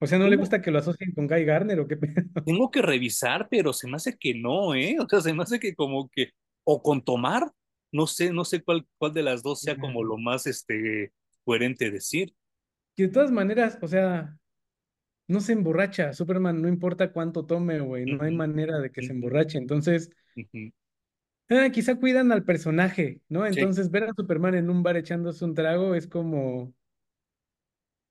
O 0.00 0.06
sea, 0.06 0.18
¿no 0.18 0.26
le 0.26 0.34
gusta 0.34 0.60
que 0.60 0.72
lo 0.72 0.80
asocien 0.80 1.12
con 1.14 1.28
Guy 1.28 1.44
Garner 1.44 1.78
o 1.78 1.86
qué 1.86 1.96
pedo? 1.96 2.14
tengo 2.44 2.70
que 2.72 2.82
revisar, 2.82 3.48
pero 3.48 3.72
se 3.72 3.86
me 3.86 3.96
hace 3.96 4.16
que 4.16 4.34
no, 4.34 4.74
¿eh? 4.74 4.96
O 4.98 5.08
sea, 5.08 5.20
se 5.20 5.32
me 5.32 5.44
hace 5.44 5.60
que 5.60 5.76
como 5.76 6.08
que, 6.08 6.30
o 6.64 6.82
con 6.82 7.04
Tomar, 7.04 7.52
no 7.92 8.08
sé, 8.08 8.32
no 8.32 8.44
sé 8.44 8.64
cuál, 8.64 8.84
cuál 8.98 9.12
de 9.12 9.22
las 9.22 9.44
dos 9.44 9.60
sea 9.60 9.76
como 9.76 10.02
lo 10.02 10.18
más, 10.18 10.48
este, 10.48 11.12
coherente 11.44 11.92
decir. 11.92 12.34
Que 12.96 13.04
de 13.04 13.08
todas 13.08 13.30
maneras, 13.30 13.78
o 13.82 13.88
sea, 13.88 14.38
no 15.28 15.40
se 15.40 15.52
emborracha. 15.54 16.12
Superman 16.12 16.62
no 16.62 16.68
importa 16.68 17.12
cuánto 17.12 17.46
tome, 17.46 17.80
güey, 17.80 18.06
no 18.06 18.24
hay 18.24 18.32
manera 18.32 18.80
de 18.80 18.92
que 18.92 19.02
se 19.02 19.12
emborrache. 19.12 19.58
Entonces, 19.58 20.10
ah, 21.50 21.70
quizá 21.72 21.96
cuidan 21.98 22.32
al 22.32 22.44
personaje, 22.44 23.20
¿no? 23.28 23.46
Sí, 23.50 23.60
Entonces, 23.60 23.90
ver 23.90 24.04
a 24.04 24.14
Superman 24.14 24.54
en 24.54 24.70
un 24.70 24.82
bar 24.82 24.96
echándose 24.96 25.44
un 25.44 25.54
trago 25.54 25.94
es 25.94 26.06
como, 26.08 26.74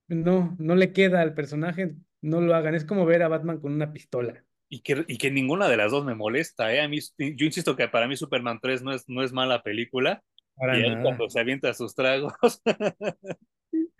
no, 0.08 0.56
no 0.60 0.74
le 0.76 0.92
queda 0.92 1.20
al 1.22 1.34
personaje, 1.34 1.96
no 2.20 2.40
lo 2.40 2.54
hagan. 2.54 2.74
Es 2.74 2.84
como 2.84 3.06
ver 3.06 3.22
a 3.22 3.28
Batman 3.28 3.60
con 3.60 3.72
una 3.72 3.92
pistola. 3.92 4.44
y 4.68 4.80
que, 4.80 5.04
y 5.06 5.18
que 5.18 5.30
ninguna 5.30 5.68
de 5.68 5.76
las 5.76 5.92
dos 5.92 6.04
me 6.04 6.14
molesta, 6.14 6.72
¿eh? 6.74 6.80
A 6.80 6.88
mí, 6.88 6.98
yo 7.18 7.44
insisto 7.46 7.76
que 7.76 7.88
para 7.88 8.08
mí 8.08 8.16
Superman 8.16 8.58
3 8.60 8.82
no 8.82 8.92
es, 8.94 9.04
no 9.08 9.22
es 9.22 9.32
mala 9.32 9.62
película, 9.62 10.22
Para 10.56 10.78
y 10.78 10.82
nada. 10.82 11.02
cuando 11.02 11.28
se 11.28 11.40
avienta 11.40 11.74
sus 11.74 11.94
tragos. 11.94 12.34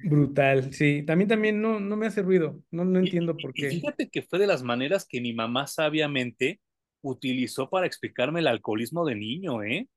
Brutal, 0.05 0.73
sí. 0.73 1.05
También, 1.07 1.29
también 1.29 1.61
no, 1.63 1.79
no 1.81 1.97
me 1.97 2.07
hace 2.07 2.23
ruido. 2.23 2.61
No, 2.71 2.85
no 2.85 2.99
entiendo 2.99 3.37
y- 3.37 3.43
por 3.43 3.53
y 3.55 3.61
qué. 3.61 3.69
fíjate 3.69 4.09
que 4.11 4.23
fue 4.23 4.39
de 4.39 4.47
las 4.47 4.63
maneras 4.63 5.07
que 5.09 5.21
mi 5.21 5.33
mamá 5.33 5.67
sabiamente 5.67 6.61
utilizó 7.03 7.69
para 7.71 7.87
explicarme 7.87 8.41
el 8.41 8.47
alcoholismo 8.49 9.05
de 9.05 9.15
niño, 9.17 9.63
¿eh? 9.63 9.89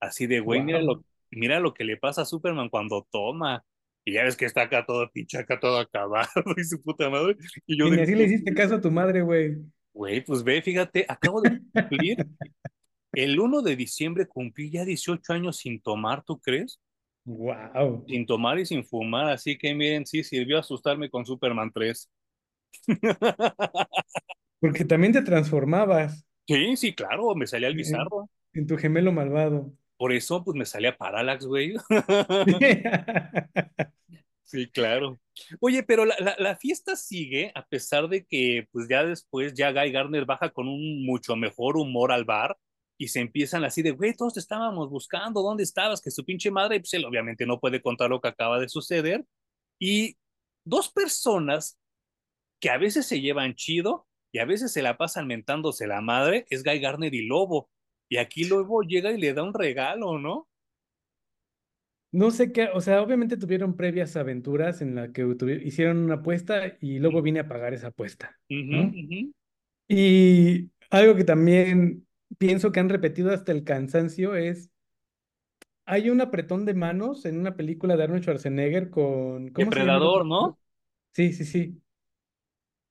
Así 0.00 0.26
de, 0.26 0.40
güey, 0.40 0.62
mira 0.62 0.80
lo, 0.82 1.04
mira 1.30 1.60
lo 1.60 1.74
que 1.74 1.84
le 1.84 1.96
pasa 1.96 2.22
a 2.22 2.24
Superman 2.26 2.68
cuando 2.70 3.06
toma. 3.10 3.64
Y 4.04 4.14
ya 4.14 4.24
ves 4.24 4.36
que 4.36 4.46
está 4.46 4.62
acá 4.62 4.86
todo 4.86 5.10
pinche, 5.12 5.38
acá 5.38 5.60
todo 5.60 5.78
acabado 5.78 6.28
y 6.56 6.64
su 6.64 6.82
puta 6.82 7.10
madre. 7.10 7.36
Y 7.66 7.78
yo 7.78 7.86
Y 7.86 7.90
de, 7.90 8.02
así 8.02 8.14
le 8.14 8.24
hiciste 8.24 8.54
caso 8.54 8.76
a 8.76 8.80
tu 8.80 8.90
madre, 8.90 9.22
güey. 9.22 9.56
güey, 9.92 10.20
pues 10.24 10.42
ve, 10.44 10.62
fíjate, 10.62 11.04
acabo 11.08 11.40
de 11.42 11.50
cumplir, 11.72 12.22
el 13.14 13.40
uno 13.40 13.62
de 13.62 13.76
diciembre 13.76 14.26
cumplí 14.26 14.70
ya 14.70 14.84
18 14.84 15.32
años 15.34 15.58
sin 15.58 15.80
tomar, 15.82 16.24
¿tú 16.24 16.40
crees? 16.40 16.80
Wow. 17.28 18.04
Sin 18.08 18.24
tomar 18.24 18.58
y 18.58 18.64
sin 18.64 18.82
fumar, 18.84 19.28
así 19.28 19.58
que 19.58 19.74
miren, 19.74 20.06
sí 20.06 20.24
sirvió 20.24 20.58
asustarme 20.58 21.10
con 21.10 21.26
Superman 21.26 21.70
3. 21.74 22.10
Porque 24.60 24.84
también 24.84 25.12
te 25.12 25.22
transformabas 25.22 26.24
Sí, 26.46 26.76
sí, 26.78 26.94
claro, 26.94 27.34
me 27.34 27.46
salía 27.46 27.68
el 27.68 27.74
bizarro. 27.74 28.30
en 28.54 28.66
tu 28.66 28.78
gemelo 28.78 29.12
malvado. 29.12 29.70
Por 29.98 30.14
eso, 30.14 30.42
pues 30.42 30.56
me 30.56 30.64
salía 30.64 30.96
Parallax, 30.96 31.44
güey. 31.44 31.74
Sí, 34.44 34.66
claro. 34.70 35.20
Oye, 35.60 35.82
pero 35.82 36.06
la, 36.06 36.14
la, 36.20 36.34
la 36.38 36.56
fiesta 36.56 36.96
sigue, 36.96 37.52
a 37.54 37.66
pesar 37.66 38.08
de 38.08 38.24
que, 38.24 38.66
pues 38.72 38.88
ya 38.88 39.04
después, 39.04 39.52
ya 39.52 39.72
Guy 39.72 39.92
Gardner 39.92 40.24
baja 40.24 40.48
con 40.48 40.68
un 40.68 41.04
mucho 41.04 41.36
mejor 41.36 41.76
humor 41.76 42.12
al 42.12 42.24
bar 42.24 42.56
y 42.98 43.08
se 43.08 43.20
empiezan 43.20 43.64
así 43.64 43.82
de, 43.82 43.92
güey, 43.92 44.14
todos 44.14 44.34
te 44.34 44.40
estábamos 44.40 44.90
buscando, 44.90 45.42
¿dónde 45.42 45.62
estabas? 45.64 46.02
Que 46.02 46.10
su 46.10 46.24
pinche 46.24 46.50
madre, 46.50 46.80
pues 46.80 46.94
él 46.94 47.04
obviamente 47.06 47.46
no 47.46 47.60
puede 47.60 47.82
contar 47.82 48.10
lo 48.10 48.20
que 48.20 48.28
acaba 48.28 48.60
de 48.60 48.68
suceder. 48.68 49.24
Y 49.78 50.16
dos 50.64 50.90
personas 50.90 51.78
que 52.60 52.70
a 52.70 52.78
veces 52.78 53.06
se 53.06 53.20
llevan 53.20 53.54
chido 53.54 54.06
y 54.32 54.38
a 54.40 54.44
veces 54.44 54.72
se 54.72 54.82
la 54.82 54.96
pasan 54.98 55.26
mentándose 55.26 55.86
la 55.86 56.00
madre, 56.00 56.46
es 56.50 56.64
Guy 56.64 56.80
Gardner 56.80 57.14
y 57.14 57.26
Lobo. 57.26 57.70
Y 58.08 58.18
aquí 58.18 58.44
Lobo 58.44 58.82
llega 58.82 59.12
y 59.12 59.18
le 59.20 59.34
da 59.34 59.42
un 59.44 59.54
regalo, 59.54 60.18
¿no? 60.18 60.48
No 62.10 62.30
sé 62.30 62.52
qué, 62.52 62.68
o 62.72 62.80
sea, 62.80 63.02
obviamente 63.02 63.36
tuvieron 63.36 63.76
previas 63.76 64.16
aventuras 64.16 64.80
en 64.80 64.94
las 64.94 65.10
que 65.10 65.26
hicieron 65.62 65.98
una 65.98 66.14
apuesta 66.16 66.76
y 66.80 66.98
luego 67.00 67.20
vine 67.20 67.40
a 67.40 67.48
pagar 67.48 67.74
esa 67.74 67.88
apuesta, 67.88 68.40
Ujú, 68.50 68.58
¿no? 68.70 68.98
ujú. 69.00 69.18
Y 69.88 70.72
algo 70.90 71.16
que 71.16 71.24
también 71.24 72.07
pienso 72.38 72.72
que 72.72 72.80
han 72.80 72.88
repetido 72.88 73.32
hasta 73.32 73.52
el 73.52 73.64
cansancio 73.64 74.34
es, 74.36 74.70
hay 75.86 76.10
un 76.10 76.20
apretón 76.20 76.64
de 76.66 76.74
manos 76.74 77.24
en 77.24 77.38
una 77.38 77.56
película 77.56 77.96
de 77.96 78.04
Arnold 78.04 78.22
Schwarzenegger 78.22 78.90
con, 78.90 79.48
¿cómo 79.50 79.72
se 79.72 79.84
llama 79.84 80.04
Depredador? 80.04 80.26
¿no? 80.26 80.58
Sí, 81.14 81.32
sí, 81.32 81.44
sí. 81.44 81.82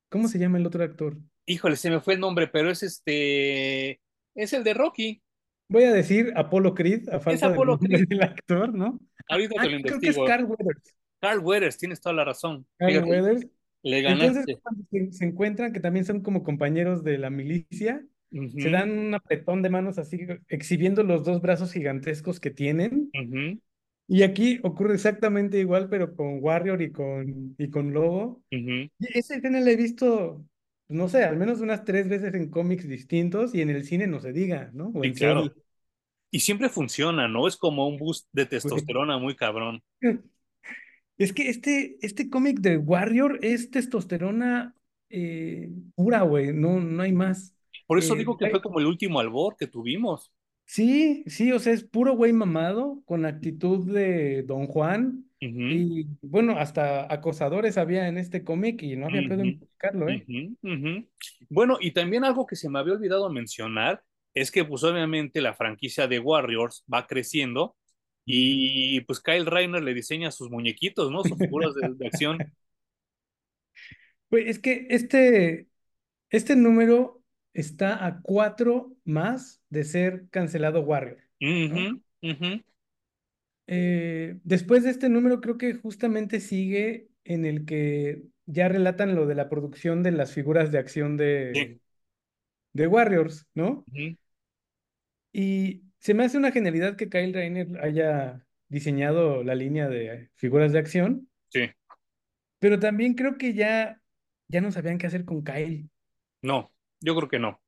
¿Cómo 0.09 0.27
se 0.27 0.39
llama 0.39 0.57
el 0.57 0.65
otro 0.65 0.83
actor? 0.83 1.17
Híjole, 1.45 1.75
se 1.77 1.89
me 1.89 2.01
fue 2.01 2.15
el 2.15 2.19
nombre, 2.19 2.47
pero 2.47 2.69
es 2.69 2.83
este, 2.83 4.01
es 4.35 4.53
el 4.53 4.63
de 4.63 4.73
Rocky, 4.73 5.21
Voy 5.69 5.83
a 5.83 5.91
decir 5.93 6.31
Apollo 6.35 6.73
Creed 6.73 7.09
a 7.09 7.19
falta 7.19 7.49
del 7.49 7.53
Apolo 7.53 7.77
nombre 7.79 7.89
Creed. 7.97 8.07
del 8.07 8.21
actor, 8.23 8.73
¿no? 8.73 8.99
Ah, 9.29 9.35
Ahorita 9.35 9.55
ah, 9.57 9.63
te 9.63 9.69
lo 9.69 9.81
creo 9.81 9.99
que 9.99 10.09
es 10.09 10.17
investigo. 10.17 10.25
Carl 10.25 10.45
Weathers. 10.45 10.95
Carl 11.19 11.39
Weathers, 11.39 11.77
tienes 11.77 11.99
toda 12.01 12.15
la 12.15 12.23
razón. 12.25 12.65
Carl 12.77 12.91
Fíjate, 12.93 13.09
Weathers. 13.09 13.47
le 13.83 14.01
Entonces, 14.05 14.45
ganaste. 14.45 14.57
cuando 14.61 14.83
se, 14.91 15.11
se 15.11 15.25
encuentran, 15.25 15.73
que 15.73 15.79
también 15.79 16.05
son 16.05 16.21
como 16.21 16.43
compañeros 16.43 17.03
de 17.03 17.17
la 17.17 17.29
milicia, 17.29 18.05
se 18.31 18.69
dan 18.69 18.91
un 18.97 19.13
apretón 19.15 19.61
de 19.61 19.69
manos 19.69 19.97
así, 19.97 20.19
exhibiendo 20.49 21.03
los 21.03 21.23
dos 21.23 21.41
brazos 21.41 21.71
gigantescos 21.73 22.39
que 22.39 22.51
tienen. 22.51 23.11
Y 24.07 24.23
aquí 24.23 24.59
ocurre 24.63 24.93
exactamente 24.95 25.59
igual, 25.59 25.89
pero 25.89 26.15
con 26.15 26.41
Warrior 26.43 26.81
y 26.81 26.91
con, 26.91 27.55
y 27.57 27.69
con 27.69 27.93
Lobo. 27.93 28.41
ujú. 28.51 28.89
Y 28.99 29.17
esa 29.17 29.35
escena 29.35 29.59
la 29.61 29.71
he 29.71 29.75
visto, 29.77 30.45
no 30.89 31.09
sé, 31.09 31.23
al 31.23 31.37
menos 31.37 31.61
unas 31.61 31.85
tres 31.85 32.09
veces 32.09 32.33
en 32.33 32.49
cómics 32.49 32.87
distintos 32.87 33.53
y 33.55 33.61
en 33.61 33.69
el 33.69 33.85
cine 33.85 34.07
no 34.07 34.19
se 34.21 34.33
diga, 34.33 34.71
¿no? 34.73 34.89
O 34.95 35.03
Sí, 35.03 35.05
en 35.05 35.15
serie. 35.15 35.51
claro. 35.51 35.55
Y 36.31 36.41
siempre 36.41 36.69
funciona, 36.69 37.27
¿no? 37.27 37.47
Es 37.47 37.57
como 37.57 37.87
un 37.87 37.97
boost 37.97 38.27
de 38.33 38.45
Güey. 38.63 38.83
testosterona 38.85 39.17
muy 39.19 39.35
cabrón. 39.35 39.83
Es 41.17 41.33
que 41.33 41.49
este, 41.49 41.97
este 42.01 42.29
cómic 42.29 42.59
de 42.59 42.77
Warrior 42.77 43.39
es 43.41 43.71
testosterona 43.71 44.75
eh, 45.09 45.69
pura, 45.95 46.21
güey, 46.23 46.53
no, 46.53 46.79
no 46.79 47.01
hay 47.03 47.11
más. 47.13 47.55
Por 47.87 47.99
eso 47.99 48.15
Eh, 48.15 48.17
digo 48.17 48.37
que 48.37 48.47
fue 48.49 48.61
como 48.61 48.79
el 48.79 48.85
último 48.87 49.19
albor 49.19 49.55
que 49.57 49.67
tuvimos. 49.67 50.31
sí, 50.65 51.23
sí, 51.27 51.51
o 51.51 51.59
sea, 51.59 51.73
es 51.73 51.83
puro 51.83 52.15
güey 52.15 52.33
mamado, 52.33 53.01
con 53.05 53.25
actitud 53.25 53.91
de 53.93 54.43
Don 54.43 54.67
Juan. 54.67 55.25
Y 55.69 56.07
bueno, 56.21 56.57
hasta 56.59 57.11
acosadores 57.13 57.77
había 57.77 58.07
en 58.07 58.17
este 58.17 58.43
cómic 58.43 58.81
y 58.83 58.95
no 58.95 59.07
había 59.07 59.27
pedo 59.27 59.41
en 59.43 59.51
ujú, 59.51 59.59
publicarlo, 59.59 60.09
¿eh? 60.09 60.23
Bueno, 61.49 61.77
y 61.79 61.91
también 61.93 62.23
algo 62.23 62.45
que 62.45 62.55
se 62.55 62.69
me 62.69 62.79
había 62.79 62.93
olvidado 62.93 63.29
mencionar 63.29 64.03
es 64.33 64.51
que 64.51 64.63
pues 64.65 64.83
obviamente 64.83 65.41
la 65.41 65.53
franquicia 65.55 66.07
de 66.07 66.19
Warriors 66.19 66.83
va 66.93 67.07
creciendo 67.07 67.75
y 68.25 69.01
pues 69.01 69.21
Kyle 69.21 69.45
Reiner 69.45 69.83
le 69.83 69.93
diseña 69.93 70.31
sus 70.31 70.49
muñequitos, 70.51 71.11
¿no? 71.11 71.23
Sus 71.23 71.39
figuras 71.39 71.73
de, 71.75 71.93
de 71.95 72.07
acción. 72.07 72.45
Pues 74.29 74.45
es 74.47 74.59
que 74.59 74.87
este, 74.89 75.69
este 76.31 76.55
número 76.55 77.16
está 77.57 78.05
a 78.05 78.21
cuatro 78.21 78.95
más 79.05 79.61
de 79.69 79.83
ser 79.83 80.27
cancelado 80.31 80.81
Warrior, 80.81 81.19
Eh, 83.67 84.39
después 84.43 84.83
de 84.83 84.91
este 84.91 85.09
número 85.09 85.41
creo 85.41 85.57
que 85.57 85.73
justamente 85.75 86.39
sigue 86.39 87.09
en 87.25 87.45
el 87.45 87.65
que 87.65 88.23
ya 88.45 88.69
relatan 88.69 89.15
lo 89.15 89.25
de 89.25 89.35
la 89.35 89.49
producción 89.49 90.03
de 90.03 90.11
las 90.11 90.31
figuras 90.33 90.71
de 90.71 90.77
acción 90.79 91.17
Sí, 91.53 91.61
de, 91.65 91.81
de 92.73 92.87
Warriors, 92.87 93.47
¿no? 93.55 93.87
Y 95.31 95.83
se 95.99 96.13
me 96.13 96.25
hace 96.25 96.37
una 96.37 96.51
genialidad 96.51 96.95
que 96.95 97.09
Kyle 97.09 97.33
Rayner 97.33 97.79
haya 97.83 98.45
diseñado 98.69 99.43
la 99.43 99.55
línea 99.55 99.87
de 99.87 100.29
figuras 100.35 100.71
de 100.73 100.79
acción, 100.79 101.29
sí. 101.53 101.69
pero 102.59 102.79
también 102.79 103.13
creo 103.15 103.37
que 103.37 103.53
ya, 103.53 104.01
ya 104.47 104.61
no 104.61 104.71
sabían 104.71 104.97
qué 104.97 105.07
hacer 105.07 105.25
con 105.25 105.43
Kyle. 105.43 105.89
No, 106.41 106.71
yo 106.99 107.15
creo 107.15 107.29
que 107.29 107.39
no. 107.39 107.61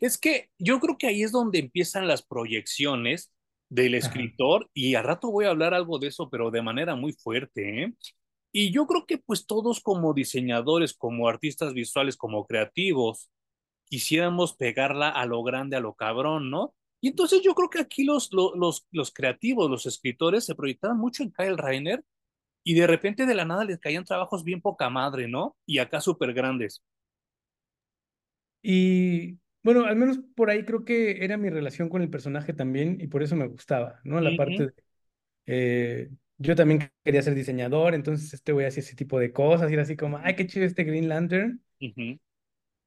Es 0.00 0.18
que 0.18 0.50
yo 0.58 0.80
creo 0.80 0.96
que 0.98 1.08
ahí 1.08 1.22
es 1.22 1.32
donde 1.32 1.58
empiezan 1.58 2.06
las 2.06 2.22
proyecciones 2.22 3.32
del 3.68 3.94
Ajá. 3.94 4.06
escritor 4.06 4.70
y 4.72 4.94
a 4.94 5.02
rato 5.02 5.30
voy 5.30 5.46
a 5.46 5.50
hablar 5.50 5.74
algo 5.74 5.98
de 5.98 6.08
eso, 6.08 6.30
pero 6.30 6.50
de 6.50 6.62
manera 6.62 6.94
muy 6.94 7.12
fuerte, 7.12 7.82
¿eh? 7.82 7.94
Y 8.52 8.70
yo 8.70 8.86
creo 8.86 9.04
que 9.04 9.18
pues 9.18 9.46
todos 9.46 9.80
como 9.80 10.14
diseñadores, 10.14 10.94
como 10.94 11.28
artistas 11.28 11.74
visuales, 11.74 12.16
como 12.16 12.46
creativos, 12.46 13.30
quisiéramos 13.84 14.54
pegarla 14.56 15.10
a 15.10 15.26
lo 15.26 15.42
grande, 15.42 15.76
a 15.76 15.80
lo 15.80 15.94
cabrón, 15.94 16.50
¿no? 16.50 16.74
Y 17.00 17.08
entonces 17.08 17.42
yo 17.42 17.54
creo 17.54 17.68
que 17.68 17.80
aquí 17.80 18.04
los, 18.04 18.32
los, 18.32 18.52
los, 18.56 18.86
los 18.90 19.12
creativos, 19.12 19.70
los 19.70 19.84
escritores 19.84 20.44
se 20.46 20.54
proyectaban 20.54 20.98
mucho 20.98 21.22
en 21.22 21.32
Kyle 21.32 21.58
Reiner 21.58 22.02
y 22.64 22.74
de 22.74 22.86
repente 22.86 23.26
de 23.26 23.34
la 23.34 23.44
nada 23.44 23.64
les 23.64 23.78
caían 23.78 24.04
trabajos 24.04 24.42
bien 24.42 24.62
poca 24.62 24.88
madre, 24.88 25.28
¿no? 25.28 25.56
Y 25.66 25.78
acá 25.78 26.00
súper 26.00 26.32
grandes. 26.32 26.82
Y 28.68 29.38
bueno, 29.62 29.84
al 29.86 29.96
menos 29.96 30.18
por 30.34 30.50
ahí 30.50 30.64
creo 30.64 30.84
que 30.84 31.24
era 31.24 31.36
mi 31.36 31.50
relación 31.50 31.88
con 31.88 32.02
el 32.02 32.10
personaje 32.10 32.52
también 32.52 32.98
y 33.00 33.06
por 33.08 33.22
eso 33.22 33.36
me 33.36 33.46
gustaba, 33.46 34.00
¿no? 34.04 34.20
La 34.20 34.34
parte 34.36 34.64
de, 34.66 34.72
eh, 35.46 36.10
yo 36.38 36.56
también 36.56 36.90
quería 37.04 37.22
ser 37.22 37.34
diseñador, 37.34 37.94
entonces 37.94 38.34
este 38.34 38.52
güey 38.52 38.66
hacía 38.66 38.82
ese 38.82 38.96
tipo 38.96 39.18
de 39.20 39.32
cosas 39.32 39.70
y 39.70 39.74
era 39.74 39.82
así 39.84 39.96
como, 39.96 40.18
ay, 40.18 40.36
qué 40.36 40.46
chido 40.46 40.66
este 40.66 40.84
Green 40.84 41.08
Lantern, 41.08 41.62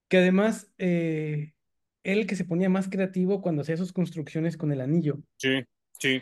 que 0.08 0.18
además 0.18 0.72
eh, 0.78 1.54
él 2.04 2.28
que 2.28 2.36
se 2.36 2.46
ponía 2.46 2.70
más 2.70 2.89
creativo 2.89 3.42
cuando 3.42 3.62
hacía 3.62 3.78
sus 3.78 3.94
construcciones 3.94 4.58
con 4.58 4.72
el 4.72 4.82
anillo. 4.82 5.20
Sí, 5.38 5.63
sí. 6.00 6.22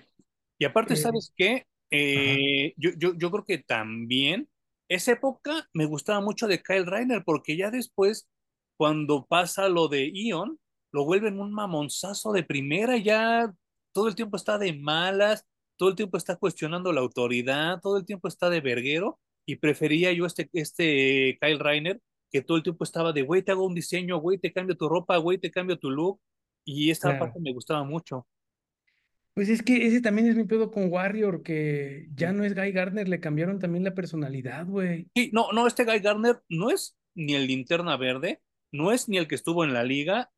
Y 0.60 0.66
aparte, 0.66 0.96
Eh, 0.96 0.98
¿sabes 0.98 1.34
qué? 1.36 1.68
Eh, 1.92 2.74
yo, 2.78 2.92
yo, 2.98 3.14
yo 3.18 3.32
creo 3.32 3.46
que 3.46 3.60
también 3.60 4.50
esa 4.90 5.14
época 5.14 5.70
me 5.74 5.86
gustaba 5.86 6.22
mucho 6.22 6.48
de 6.48 6.62
Kyle 6.64 6.86
Reiner, 6.86 7.24
porque 7.26 7.58
ya 7.58 7.72
después, 7.72 8.28
cuando 8.78 9.26
pasa 9.26 9.68
lo 9.68 9.88
de 9.88 10.10
Ion, 10.14 10.60
lo 10.92 11.06
vuelven 11.06 11.40
un 11.40 11.52
mamonzazo 11.52 12.32
de 12.32 12.44
primera, 12.44 12.98
ya 12.98 13.54
todo 13.92 14.08
el 14.08 14.16
tiempo 14.16 14.38
está 14.38 14.58
de 14.58 14.74
malas, 14.74 15.46
todo 15.76 15.90
el 15.90 15.96
tiempo 15.96 16.18
está 16.18 16.36
cuestionando 16.36 16.94
la 16.94 17.02
autoridad, 17.02 17.80
todo 17.82 17.98
el 17.98 18.06
tiempo 18.06 18.28
está 18.28 18.50
de 18.50 18.62
verguero, 18.62 19.20
y 19.46 19.58
prefería 19.58 20.12
yo 20.14 20.26
este, 20.26 20.50
este 20.54 21.38
Kyle 21.42 21.60
Reiner, 21.60 22.02
que 22.32 22.42
todo 22.42 22.58
el 22.58 22.64
tiempo 22.64 22.84
estaba 22.84 23.14
de, 23.14 23.24
güey, 23.24 23.42
te 23.42 23.52
hago 23.52 23.66
un 23.66 23.76
diseño, 23.76 24.18
güey, 24.18 24.38
te 24.38 24.54
cambio 24.54 24.76
tu 24.76 24.88
ropa, 24.88 25.18
güey, 25.18 25.38
te 25.38 25.52
cambio 25.52 25.78
tu 25.78 25.90
look, 25.90 26.20
y 26.66 26.92
esta 26.92 27.18
parte 27.18 27.40
me 27.40 27.54
gustaba 27.54 27.84
mucho. 27.84 28.28
Pues 29.34 29.50
es 29.50 29.62
que 29.62 29.86
ese 29.86 30.02
también 30.02 30.28
es 30.28 30.36
mi 30.36 30.46
pedo 30.46 30.72
con 30.72 30.92
Warrior, 30.92 31.44
que 31.44 32.08
ya 32.16 32.34
no 32.34 32.44
es 32.44 32.56
Guy 32.56 32.72
Gardner, 32.72 33.08
le 33.08 33.20
cambiaron 33.20 33.60
también 33.60 33.84
la 33.84 33.94
personalidad, 33.94 34.66
güey. 34.66 35.08
Sí, 35.16 35.30
no, 35.32 35.52
no, 35.52 35.68
este 35.68 35.86
Guy 35.86 36.00
Gardner 36.00 36.42
no 36.50 36.72
es 36.72 36.98
ni 37.14 37.36
el 37.36 37.48
linterna 37.48 37.98
verde, 37.98 38.42
no 38.72 38.92
es 38.92 39.10
ni 39.10 39.18
el 39.18 39.28
que 39.28 39.36
estuvo 39.36 39.64
en 39.64 39.74
la 39.74 39.84
liga, 39.84 40.32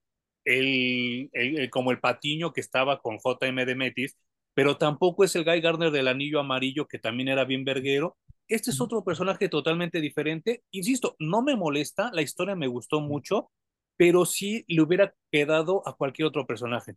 el, 0.46 1.30
el- 1.34 1.60
el- 1.60 1.70
como 1.70 1.92
el 1.92 2.00
patiño 2.00 2.54
que 2.54 2.62
estaba 2.62 3.00
con 3.02 3.20
JM 3.20 3.65
de 3.65 3.76
Metis, 3.76 4.18
pero 4.54 4.78
tampoco 4.78 5.24
es 5.24 5.36
el 5.36 5.46
Guy 5.46 5.62
Gardner 5.62 5.92
del 5.92 6.08
anillo 6.08 6.39
amarillo 6.39 6.88
que 6.88 7.00
también 7.00 7.30
era 7.30 7.46
bien 7.46 7.63
verguero. 7.65 8.18
Este 8.48 8.72
es 8.72 8.82
otro 8.82 9.04
personaje 9.04 9.48
totalmente 9.50 10.02
diferente. 10.02 10.63
Insisto, 10.72 11.15
no 11.20 11.42
me 11.44 11.56
molesta, 11.56 12.10
la 12.13 12.22
historia 12.24 12.56
me 12.56 12.68
gustó 12.68 13.00
mucho, 13.00 13.52
pero 13.98 14.26
sí 14.26 14.63
le 14.68 14.82
hubiera 14.82 15.13
quedado 15.32 15.88
a 15.88 15.96
cualquier 15.96 16.28
otro 16.28 16.48
personaje. 16.48 16.96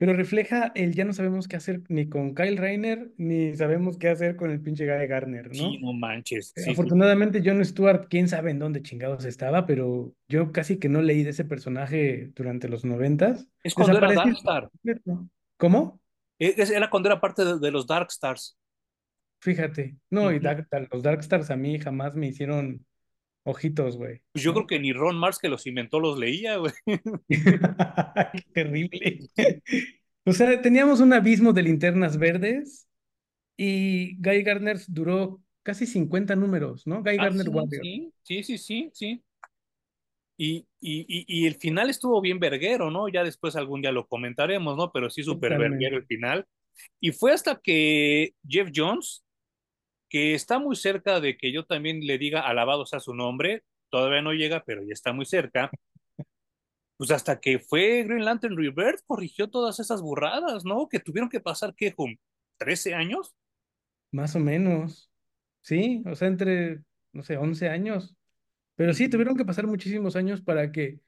Pero 0.00 0.14
refleja 0.14 0.72
el 0.74 0.94
ya 0.94 1.04
no 1.04 1.12
sabemos 1.12 1.46
qué 1.46 1.56
hacer 1.56 1.82
ni 1.90 2.08
con 2.08 2.34
Kyle 2.34 2.56
Rayner, 2.56 3.10
ni 3.18 3.54
sabemos 3.54 3.98
qué 3.98 4.08
hacer 4.08 4.34
con 4.34 4.50
el 4.50 4.58
pinche 4.62 4.86
Guy 4.86 5.06
Gardner, 5.06 5.54
Sí, 5.54 5.78
¿no? 5.78 5.88
no 5.88 5.92
manches, 5.92 6.46
sí, 6.46 6.52
sí, 6.56 6.64
sí. 6.64 6.70
Afortunadamente 6.70 7.42
Jon 7.44 7.62
Stewart, 7.62 8.06
quién 8.08 8.26
sabe 8.26 8.50
en 8.50 8.58
dónde 8.58 8.82
chingados 8.82 9.26
estaba, 9.26 9.66
pero 9.66 10.14
yo 10.26 10.52
casi 10.52 10.78
que 10.78 10.88
no 10.88 11.02
leí 11.02 11.22
de 11.22 11.30
ese 11.30 11.44
personaje 11.44 12.30
durante 12.34 12.70
los 12.70 12.82
noventas. 12.82 13.46
Es 13.62 13.74
cuando 13.74 13.98
era. 13.98 14.10
Darkstar, 14.14 14.70
¿Cómo? 15.58 16.00
era 16.38 16.88
cuando 16.88 17.10
era 17.10 17.20
parte 17.20 17.44
de, 17.44 17.58
de 17.58 17.70
los 17.70 17.86
Darkstars. 17.86 18.56
Fíjate. 19.42 19.96
No, 20.08 20.32
y 20.32 20.40
los 20.40 21.02
Darkstars 21.02 21.50
a 21.50 21.56
mí 21.56 21.78
jamás 21.78 22.14
me 22.14 22.28
hicieron 22.28 22.86
ojitos, 23.50 23.96
güey, 23.96 24.22
Pues 24.32 24.44
yo 24.44 24.52
creo 24.54 24.66
que 24.66 24.78
ni 24.78 24.92
Ron 24.92 25.16
Mars 25.18 25.38
que 25.38 25.48
los 25.48 25.66
inventó 25.66 25.98
los 26.00 26.18
leía, 26.18 26.56
güey. 26.56 26.72
Qué 28.32 28.42
terrible. 28.54 29.28
O 30.24 30.32
sea, 30.32 30.60
teníamos 30.62 31.00
un 31.00 31.12
abismo 31.12 31.52
de 31.52 31.62
linternas 31.62 32.18
verdes 32.18 32.88
y 33.56 34.16
Guy 34.22 34.42
Gardner 34.44 34.78
duró 34.88 35.42
casi 35.62 35.86
50 35.86 36.36
números, 36.36 36.86
¿no? 36.86 37.02
Guy 37.02 37.18
Ah, 37.18 37.24
Gardner 37.24 37.46
sí, 37.46 37.50
Warrior. 37.50 37.90
sí, 38.22 38.42
sí, 38.44 38.58
sí, 38.58 38.90
sí. 38.94 39.24
Y, 40.36 40.66
y, 40.80 41.00
y, 41.08 41.24
y 41.42 41.46
el 41.46 41.56
final 41.56 41.90
estuvo 41.90 42.20
bien 42.22 42.38
verguero, 42.40 42.90
¿no? 42.90 43.08
Ya 43.08 43.22
después 43.24 43.56
algún 43.56 43.82
día 43.82 43.92
lo 43.92 44.06
comentaremos, 44.08 44.76
¿no? 44.76 44.90
Pero 44.90 45.10
sí 45.10 45.22
súper 45.22 45.58
verguero 45.58 45.98
el 45.98 46.06
final. 46.06 46.46
Y 47.00 47.12
fue 47.12 47.32
hasta 47.32 47.60
que 47.60 48.34
Jeff 48.48 48.70
Jones, 48.74 49.24
que 50.10 50.34
está 50.34 50.58
muy 50.58 50.76
cerca 50.76 51.20
de 51.20 51.38
que 51.38 51.52
yo 51.52 51.64
también 51.66 52.06
le 52.06 52.18
diga 52.18 52.42
alabado 52.42 52.86
sea 52.86 53.00
su 53.00 53.14
nombre, 53.14 53.64
todavía 53.90 54.22
no 54.22 54.34
llega, 54.34 54.64
pero 54.64 54.82
ya 54.82 54.92
está 54.92 55.14
muy 55.14 55.26
cerca, 55.26 55.70
pues 56.98 57.10
hasta 57.12 57.40
que 57.40 57.58
fue 57.58 58.02
Green 58.04 58.26
Lantern 58.26 58.58
Rebirth, 58.58 59.00
corrigió 59.06 59.48
todas 59.48 59.80
esas 59.80 60.02
burradas, 60.02 60.66
¿no? 60.66 60.86
Que 60.86 61.00
tuvieron 61.00 61.30
que 61.30 61.40
pasar, 61.40 61.74
¿qué, 61.74 61.94
Hum? 61.96 62.16
¿13 62.58 62.94
años? 62.94 63.34
Más 64.10 64.36
o 64.36 64.40
menos. 64.40 65.10
Sí, 65.62 66.02
o 66.06 66.14
sea, 66.14 66.28
entre, 66.28 66.82
no 67.12 67.22
sé, 67.22 67.38
11 67.38 67.70
años. 67.70 68.14
Pero 68.76 68.92
sí, 68.92 69.08
tuvieron 69.08 69.36
que 69.36 69.46
pasar 69.46 69.66
muchísimos 69.66 70.14
años 70.16 70.42
para 70.42 70.72
que 70.72 71.00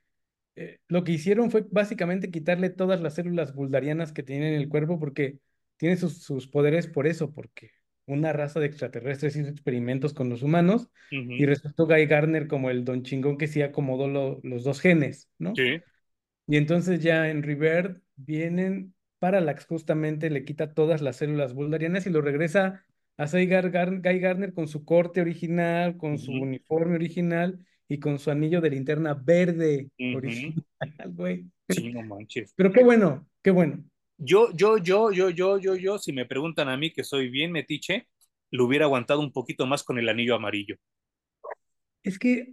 eh, 0.56 0.80
lo 0.88 1.04
que 1.04 1.12
hicieron 1.12 1.50
fue 1.50 1.66
básicamente 1.70 2.30
quitarle 2.30 2.70
todas 2.70 3.02
las 3.02 3.14
células 3.14 3.54
buldarianas 3.54 4.12
que 4.12 4.22
tiene 4.22 4.54
en 4.54 4.60
el 4.62 4.70
cuerpo 4.70 4.98
porque 4.98 5.40
tiene 5.76 5.96
sus, 5.96 6.22
sus 6.22 6.48
poderes 6.48 6.86
por 6.86 7.06
eso, 7.06 7.32
porque 7.34 7.70
una 8.06 8.32
raza 8.32 8.60
de 8.60 8.66
extraterrestres 8.66 9.36
hizo 9.36 9.48
experimentos 9.48 10.12
con 10.14 10.28
los 10.28 10.42
humanos 10.42 10.88
y 11.10 11.46
resultó 11.46 11.86
Guy 11.86 12.06
Gardner 12.06 12.48
como 12.48 12.70
el 12.70 12.84
don 12.84 13.02
chingón 13.02 13.38
que 13.38 13.46
sí 13.48 13.62
acomodó 13.62 14.08
lo- 14.08 14.40
los 14.42 14.64
dos 14.64 14.80
genes, 14.80 15.28
¿no? 15.38 15.54
Sí. 15.54 15.80
Y 16.46 16.56
entonces 16.56 17.00
ya 17.02 17.30
en 17.30 17.42
Rebirth 17.42 18.02
vienen, 18.16 18.94
Parallax 19.18 19.66
justamente 19.66 20.30
le 20.30 20.44
quita 20.44 20.74
todas 20.74 21.00
las 21.00 21.16
células 21.16 21.54
buldarianas 21.54 22.06
y 22.06 22.10
lo 22.10 22.20
regresa 22.20 22.84
a 23.16 23.26
Guy, 23.26 23.46
Gar- 23.46 24.02
Guy 24.02 24.18
Gardner 24.18 24.52
con 24.52 24.66
su 24.68 24.84
corte 24.84 25.20
original, 25.20 25.96
con 25.96 26.18
su 26.18 26.32
uniforme 26.32 26.96
original 26.96 27.64
y 27.88 27.98
con 28.00 28.18
su 28.18 28.30
anillo 28.30 28.60
de 28.60 28.70
linterna 28.70 29.14
verde 29.14 29.90
original, 30.16 30.64
güey. 31.14 31.46
Sí, 31.68 31.92
no 31.92 32.02
manches. 32.02 32.52
Pero 32.56 32.72
qué 32.72 32.82
bueno, 32.82 33.28
qué 33.42 33.50
bueno. 33.50 33.84
Yo, 34.18 34.52
yo, 34.54 34.78
yo, 34.78 35.10
yo, 35.10 35.30
yo, 35.30 35.58
yo, 35.58 35.74
yo, 35.74 35.98
si 35.98 36.12
me 36.12 36.26
preguntan 36.26 36.68
a 36.68 36.76
mí 36.76 36.92
que 36.92 37.04
soy 37.04 37.28
bien 37.28 37.52
metiche, 37.52 38.06
lo 38.50 38.66
hubiera 38.66 38.84
aguantado 38.84 39.20
un 39.20 39.32
poquito 39.32 39.66
más 39.66 39.82
con 39.82 39.98
el 39.98 40.08
anillo 40.08 40.34
amarillo. 40.34 40.76
Es 42.02 42.18
que 42.18 42.52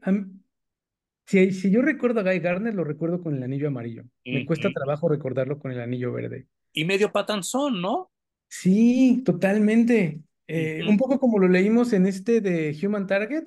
si, 1.25 1.51
si 1.51 1.71
yo 1.71 1.81
recuerdo 1.81 2.21
a 2.21 2.23
Guy 2.23 2.39
Gardner, 2.39 2.73
lo 2.73 2.83
recuerdo 2.83 3.21
con 3.21 3.35
el 3.35 3.43
anillo 3.43 3.67
amarillo. 3.67 4.03
Me 4.25 4.45
cuesta 4.45 4.71
trabajo 4.71 5.09
recordarlo 5.09 5.59
con 5.59 5.71
el 5.71 5.79
anillo 5.79 6.11
verde. 6.11 6.47
Y 6.73 6.85
medio 6.85 7.11
patanzón, 7.11 7.81
¿no? 7.81 8.11
Sí, 8.47 9.21
totalmente. 9.25 10.21
Eh, 10.47 10.81
un 10.87 10.97
poco 10.97 11.19
como 11.19 11.37
lo 11.37 11.47
leímos 11.47 11.93
en 11.93 12.07
este 12.07 12.41
de 12.41 12.75
Human 12.81 13.05
Target. 13.05 13.45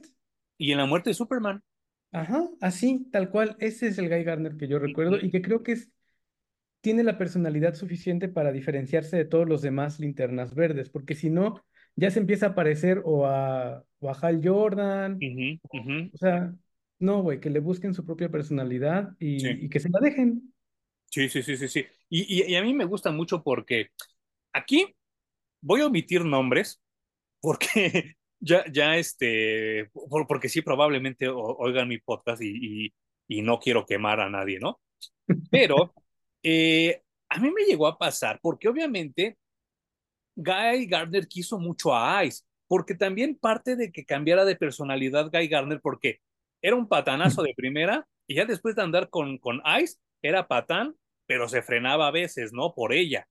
Y 0.58 0.70
en 0.70 0.78
la 0.78 0.86
muerte 0.86 1.10
de 1.10 1.14
Superman. 1.14 1.62
Ajá, 2.12 2.48
así, 2.60 3.08
tal 3.10 3.30
cual. 3.30 3.56
Ese 3.58 3.88
es 3.88 3.98
el 3.98 4.08
Guy 4.08 4.22
Gardner 4.22 4.56
que 4.56 4.68
yo 4.68 4.78
recuerdo 4.78 5.18
y 5.20 5.30
que 5.30 5.42
creo 5.42 5.62
que 5.62 5.72
es, 5.72 5.90
tiene 6.82 7.04
la 7.04 7.18
personalidad 7.18 7.74
suficiente 7.76 8.28
para 8.30 8.52
diferenciarse 8.52 9.18
de 9.18 9.26
todos 9.26 9.48
los 9.48 9.62
demás 9.62 10.00
linternas 10.00 10.54
verdes, 10.56 10.90
porque 10.90 11.16
si 11.16 11.30
no, 11.30 11.64
ya 11.96 12.10
se 12.12 12.20
empieza 12.20 12.48
a 12.48 12.56
parecer 12.56 13.02
o 13.06 13.26
a, 13.26 13.84
o 14.00 14.10
a 14.10 14.14
Hal 14.14 14.42
Jordan, 14.44 15.26
Ujú, 15.26 15.48
ujú. 15.72 16.12
o 16.12 16.18
sea, 16.18 16.54
no, 17.00 17.22
güey, 17.22 17.40
que 17.40 17.50
le 17.50 17.60
busquen 17.60 17.94
su 17.94 18.04
propia 18.06 18.30
personalidad 18.30 19.16
Sí, 19.36 19.48
y, 19.48 19.64
y 19.66 19.70
que 19.70 19.80
se 19.80 19.90
la 19.90 20.00
dejen. 20.00 20.54
sí, 21.10 21.28
sí, 21.28 21.42
sí, 21.42 21.56
sí, 21.56 21.68
sí. 21.68 21.86
Y, 22.08 22.42
y, 22.44 22.52
y 22.52 22.56
a 22.56 22.62
mí 22.62 22.74
me 22.74 22.84
gusta 22.84 23.10
mucho 23.10 23.42
porque 23.42 23.88
aquí 24.52 24.94
voy 25.60 25.82
a 25.82 25.86
omitir 25.88 26.24
nombres 26.24 26.82
porque 27.40 28.16
ya, 28.40 28.64
ya 28.72 28.96
este, 28.98 29.90
por- 29.92 30.26
porque 30.28 30.48
sí, 30.48 30.62
probablemente 30.62 31.28
oigan 31.30 31.88
mi 31.88 31.98
podcast 31.98 32.42
y, 32.42 32.86
y, 32.88 32.94
y 33.28 33.42
no 33.42 33.60
quiero 33.60 33.86
quemar 33.86 34.20
a 34.20 34.30
nadie, 34.30 34.60
¿no? 34.60 34.80
Pero 35.50 35.96
eh, 36.42 37.02
a 37.28 37.38
mí 37.38 37.50
me 37.50 37.64
llegó 37.64 37.86
a 37.86 37.98
pasar 37.98 38.38
porque 38.42 38.68
obviamente 38.68 39.36
Guy 40.36 40.86
Gardner 40.86 41.28
quiso 41.28 41.58
mucho 41.58 41.94
a 41.94 42.24
Ice, 42.24 42.42
porque 42.66 42.94
también 42.94 43.36
parte 43.36 43.76
de 43.76 43.92
que 43.92 44.04
cambiara 44.04 44.44
de 44.44 44.56
personalidad 44.56 45.30
Guy 45.30 45.48
Gardner, 45.48 45.80
porque 45.80 46.20
era 46.62 46.76
un 46.76 46.88
patanazo 46.88 47.42
de 47.42 47.54
primera 47.54 48.06
y 48.26 48.36
ya 48.36 48.44
después 48.44 48.74
de 48.76 48.82
andar 48.82 49.10
con, 49.10 49.38
con 49.38 49.62
Ice, 49.80 49.98
era 50.22 50.48
patán, 50.48 50.96
pero 51.26 51.48
se 51.48 51.62
frenaba 51.62 52.08
a 52.08 52.10
veces, 52.12 52.52
¿no? 52.52 52.74
Por 52.74 52.92
ella. 52.92 53.26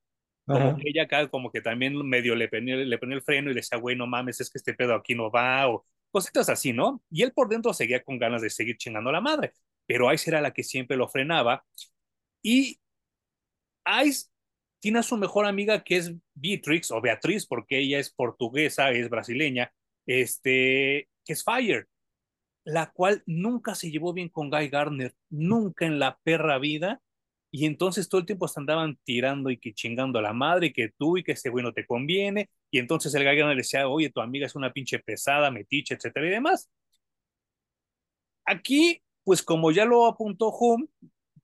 Como 0.50 0.70
Ajá. 0.70 0.78
que 0.78 0.90
ella 0.90 1.04
acá, 1.04 1.28
como 1.30 1.52
que 1.52 1.62
también 1.62 1.96
medio 2.08 2.36
le 2.36 2.50
ponía, 2.50 2.76
le 2.76 2.98
ponía 2.98 3.16
el 3.16 3.22
freno 3.22 3.50
y 3.50 3.54
le 3.54 3.62
decía, 3.62 3.78
güey, 3.78 3.96
no 3.96 4.08
mames, 4.08 4.42
es 4.42 4.50
que 4.50 4.58
este 4.58 4.74
pedo 4.74 4.96
aquí 4.96 5.16
no 5.16 5.32
va, 5.32 5.70
o 5.70 5.86
cositas 6.12 6.50
así, 6.50 6.74
¿no? 6.74 7.02
Y 7.10 7.24
él 7.24 7.32
por 7.34 7.48
dentro 7.50 7.74
seguía 7.74 8.04
con 8.04 8.20
ganas 8.20 8.42
de 8.42 8.50
seguir 8.50 8.78
chingando 8.78 9.10
a 9.10 9.14
la 9.14 9.22
madre, 9.22 9.54
pero 9.86 10.12
Ice 10.14 10.30
era 10.30 10.42
la 10.42 10.52
que 10.52 10.64
siempre 10.64 10.98
lo 10.98 11.08
frenaba. 11.08 11.64
Y 12.44 12.80
Ice 14.06 14.28
tiene 14.80 15.00
a 15.00 15.04
su 15.04 15.16
mejor 15.18 15.46
amiga 15.46 15.84
que 15.84 15.98
es 15.98 16.14
Beatrix 16.34 16.92
o 16.92 17.02
Beatriz, 17.02 17.46
porque 17.46 17.80
ella 17.80 18.00
es 18.00 18.12
portuguesa, 18.12 18.92
es 18.92 19.10
brasileña, 19.10 19.72
este, 20.06 21.08
que 21.24 21.34
es 21.34 21.44
Fire, 21.44 21.88
la 22.64 22.92
cual 22.92 23.24
nunca 23.26 23.76
se 23.76 23.92
llevó 23.92 24.14
bien 24.14 24.30
con 24.30 24.50
Guy 24.50 24.70
Gardner, 24.70 25.16
nunca 25.30 25.86
en 25.86 26.00
la 26.00 26.18
perra 26.24 26.58
vida. 26.60 27.02
Y 27.52 27.66
entonces 27.66 28.08
todo 28.10 28.22
el 28.22 28.28
tiempo 28.28 28.48
se 28.48 28.60
andaban 28.60 28.98
tirando 29.04 29.50
y 29.52 29.58
que 29.58 29.74
chingando 29.74 30.20
a 30.20 30.22
la 30.22 30.34
madre, 30.34 30.68
y 30.68 30.74
que 30.74 30.90
tú 30.98 31.18
y 31.18 31.24
que 31.24 31.34
ese 31.34 31.50
güey 31.50 31.64
no 31.64 31.74
te 31.74 31.86
conviene. 31.86 32.50
Y 32.72 32.80
entonces 32.80 33.14
el 33.14 33.24
Guy 33.24 33.36
Gardner 33.36 33.56
le 33.56 33.62
decía, 33.62 33.88
oye, 33.88 34.10
tu 34.10 34.22
amiga 34.22 34.46
es 34.48 34.56
una 34.56 34.74
pinche 34.74 35.00
pesada, 35.00 35.52
metiche, 35.52 35.96
etcétera 35.96 36.28
y 36.28 36.30
demás. 36.32 36.70
Aquí, 38.46 39.02
pues 39.24 39.44
como 39.44 39.72
ya 39.72 39.86
lo 39.86 40.06
apuntó 40.08 40.52
Hum, 40.52 40.88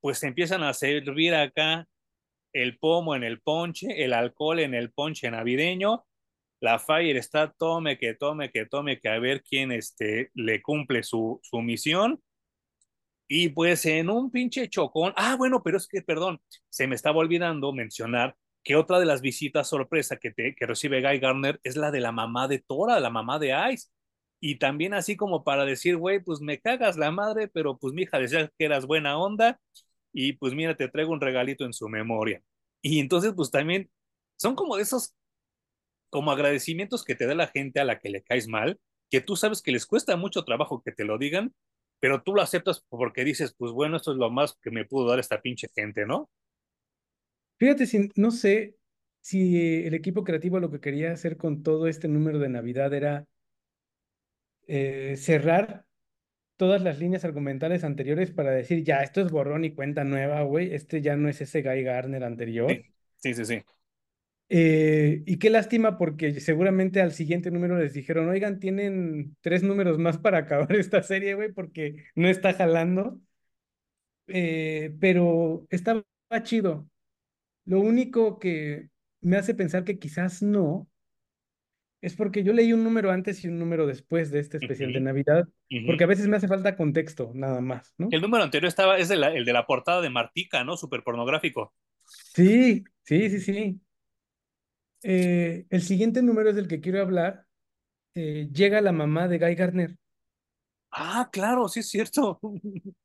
pues 0.02 0.23
empiezan 0.23 0.63
a 0.63 0.73
servir 0.73 1.34
acá 1.36 1.88
el 2.53 2.77
pomo 2.77 3.15
en 3.15 3.23
el 3.23 3.41
ponche, 3.41 4.03
el 4.03 4.13
alcohol 4.13 4.60
en 4.60 4.73
el 4.73 4.91
ponche 4.91 5.29
navideño, 5.31 6.05
la 6.60 6.79
Fire 6.79 7.17
está 7.17 7.51
tome, 7.51 7.97
que 7.97 8.15
tome, 8.15 8.51
que 8.51 8.65
tome, 8.65 8.99
que 8.99 9.10
a 9.10 9.19
ver 9.19 9.43
quién 9.43 9.71
este, 9.71 10.31
le 10.33 10.62
cumple 10.62 11.03
su, 11.03 11.39
su 11.43 11.62
misión. 11.62 12.21
Y 13.29 13.49
pues 13.49 13.86
en 13.86 14.10
un 14.10 14.31
pinche 14.31 14.69
chocón, 14.69 15.13
ah, 15.17 15.36
bueno, 15.36 15.62
pero 15.63 15.77
es 15.77 15.88
que, 15.88 16.01
perdón, 16.01 16.39
se 16.69 16.88
me 16.88 16.95
estaba 16.95 17.17
olvidando 17.17 17.73
mencionar 17.73 18.36
que 18.63 18.75
otra 18.75 18.99
de 18.99 19.05
las 19.05 19.21
visitas 19.21 19.67
sorpresa 19.69 20.17
que, 20.17 20.31
te, 20.31 20.55
que 20.55 20.65
recibe 20.65 21.01
Guy 21.01 21.19
Garner 21.19 21.60
es 21.63 21.75
la 21.75 21.91
de 21.91 21.99
la 21.99 22.12
mamá 22.12 22.47
de 22.47 22.60
Tora, 22.60 22.99
la 22.99 23.10
mamá 23.10 23.38
de 23.39 23.53
Ice. 23.73 23.89
Y 24.39 24.60
también 24.60 24.93
así 24.93 25.15
como 25.17 25.43
para 25.43 25.65
decir, 25.65 25.97
güey, 25.97 26.19
pues 26.21 26.41
me 26.41 26.60
cagas 26.60 26.97
la 26.97 27.12
madre, 27.12 27.47
pero 27.47 27.77
pues 27.77 27.93
mi 27.93 28.03
hija 28.03 28.19
decía 28.19 28.49
que 28.57 28.65
eras 28.65 28.86
buena 28.86 29.17
onda 29.17 29.60
y 30.19 30.34
pues 30.34 30.56
mira, 30.56 30.75
te 30.75 30.88
traigo 30.88 31.13
un 31.13 31.21
regalito 31.21 31.63
en 31.63 31.73
su 31.73 31.88
memoria. 31.89 32.41
Y 32.82 32.99
entonces 32.99 33.34
pues 33.36 33.51
también 33.51 33.91
son 34.36 34.56
como 34.56 34.75
de 34.75 34.82
esos, 34.82 35.15
como 36.10 36.32
agradecimientos 36.32 37.03
que 37.03 37.13
te 37.13 37.27
da 37.27 37.36
la 37.36 37.45
gente 37.45 37.80
a 37.80 37.86
la 37.86 37.99
que 37.99 38.10
le 38.10 38.23
caes 38.23 38.47
mal, 38.47 38.80
que 39.12 39.21
tú 39.21 39.36
sabes 39.36 39.62
que 39.62 39.71
les 39.71 39.86
cuesta 39.86 40.17
mucho 40.17 40.43
trabajo 40.43 40.82
que 40.84 40.91
te 40.91 41.06
lo 41.06 41.19
digan, 41.19 41.53
pero 41.99 42.23
tú 42.23 42.34
lo 42.34 42.41
aceptas 42.41 42.84
porque 42.89 43.23
dices, 43.23 43.53
pues 43.56 43.71
bueno, 43.71 43.97
esto 43.97 44.12
es 44.12 44.17
lo 44.17 44.32
más 44.32 44.58
que 44.60 44.71
me 44.71 44.86
pudo 44.86 45.08
dar 45.08 45.19
esta 45.19 45.39
pinche 45.39 45.67
gente, 45.75 46.08
¿no? 46.08 46.32
Fíjate, 47.58 47.86
si, 47.86 48.10
no 48.15 48.32
sé 48.32 48.75
si 49.21 49.86
el 49.86 49.93
equipo 49.93 50.23
creativo 50.23 50.60
lo 50.60 50.71
que 50.71 50.80
quería 50.80 51.12
hacer 51.12 51.38
con 51.38 51.62
todo 51.62 51.86
este 51.86 52.08
número 52.08 52.39
de 52.39 52.49
Navidad 52.49 52.91
era 52.91 53.27
eh, 54.65 55.15
cerrar 55.15 55.87
todas 56.58 56.82
las 56.82 57.00
líneas 57.00 57.26
argumentales 57.26 57.84
anteriores 57.84 58.32
para 58.32 58.52
decir, 58.52 58.84
ya, 58.84 59.04
esto 59.04 59.22
es 59.22 59.32
borrón 59.32 59.65
y 59.65 59.74
cuenta 59.76 60.04
nueva, 60.04 60.41
güey, 60.43 60.74
este 60.76 61.02
ya 61.02 61.15
no 61.17 61.30
es 61.30 61.41
ese 61.41 61.62
Guy 61.63 61.84
Gardner 61.84 62.24
Sí, 62.67 62.76
anterior. 62.76 62.86
sí, 63.17 63.34
sí. 63.34 63.46
sí. 63.46 63.63
Eh, 64.50 65.24
y 65.26 65.39
qué 65.39 65.50
lástima 65.50 65.98
porque 65.98 66.39
seguramente 66.39 67.02
al 67.02 67.12
siguiente 67.12 67.52
número 67.52 67.78
les 67.78 67.93
dijeron, 67.93 68.30
oigan, 68.30 68.60
tienen 68.62 69.36
tres 69.41 69.62
números 69.63 69.98
más 70.00 70.17
para 70.17 70.38
acabar 70.39 70.72
esta 70.76 71.04
serie, 71.04 71.36
güey, 71.36 71.52
porque 71.52 72.06
no 72.15 72.30
está 72.30 72.54
jalando. 72.54 73.20
Eh, 74.28 74.96
pero 75.00 75.65
estaba 75.70 76.04
chido. 76.43 76.89
Lo 77.65 77.80
único 77.82 78.39
que 78.39 78.89
me 79.22 79.38
hace 79.38 79.56
pensar 79.56 79.86
que 79.86 80.00
quizás 80.00 80.41
no 80.43 80.89
es 82.01 82.15
porque 82.15 82.43
yo 82.43 82.53
leí 82.53 82.73
un 82.73 82.83
número 82.83 83.12
antes 83.12 83.43
y 83.43 83.47
un 83.47 83.60
número 83.60 83.88
después 83.88 84.32
de 84.32 84.39
este 84.39 84.57
especial 84.57 84.93
de 84.93 84.99
Navidad, 85.01 85.47
porque 85.86 86.03
a 86.03 86.07
veces 86.07 86.28
me 86.28 86.38
hace 86.38 86.47
falta 86.47 86.76
contexto, 86.76 87.32
nada 87.34 87.61
más, 87.61 87.93
¿no? 87.97 88.09
El 88.11 88.22
número 88.22 88.43
anterior 88.43 88.67
estaba, 88.67 88.97
es 88.97 89.09
de 89.09 89.15
la- 89.15 89.34
el 89.34 89.45
de 89.45 89.53
la 89.53 89.65
portada 89.65 90.01
de 90.01 90.09
Martica, 90.09 90.63
¿no? 90.63 90.78
Súper 90.78 91.03
pornográfico. 91.03 91.74
Sí, 92.05 92.84
sí, 93.03 93.30
sí, 93.30 93.39
sí. 93.39 93.82
Eh, 95.03 95.65
el 95.69 95.82
siguiente 95.82 96.22
número 96.22 96.49
es 96.49 96.55
del 96.55 96.67
que 96.67 96.82
quiero 96.82 97.01
hablar. 97.01 97.45
Eh, 98.15 98.49
llega 98.51 98.82
la 98.82 98.91
mamá 98.91 99.28
de 99.28 99.39
Guy 99.39 99.55
Gardner. 99.55 99.95
Ah, 100.91 101.30
claro, 101.32 101.67
sí 101.67 101.82
es 101.82 101.89
cierto. 101.89 102.39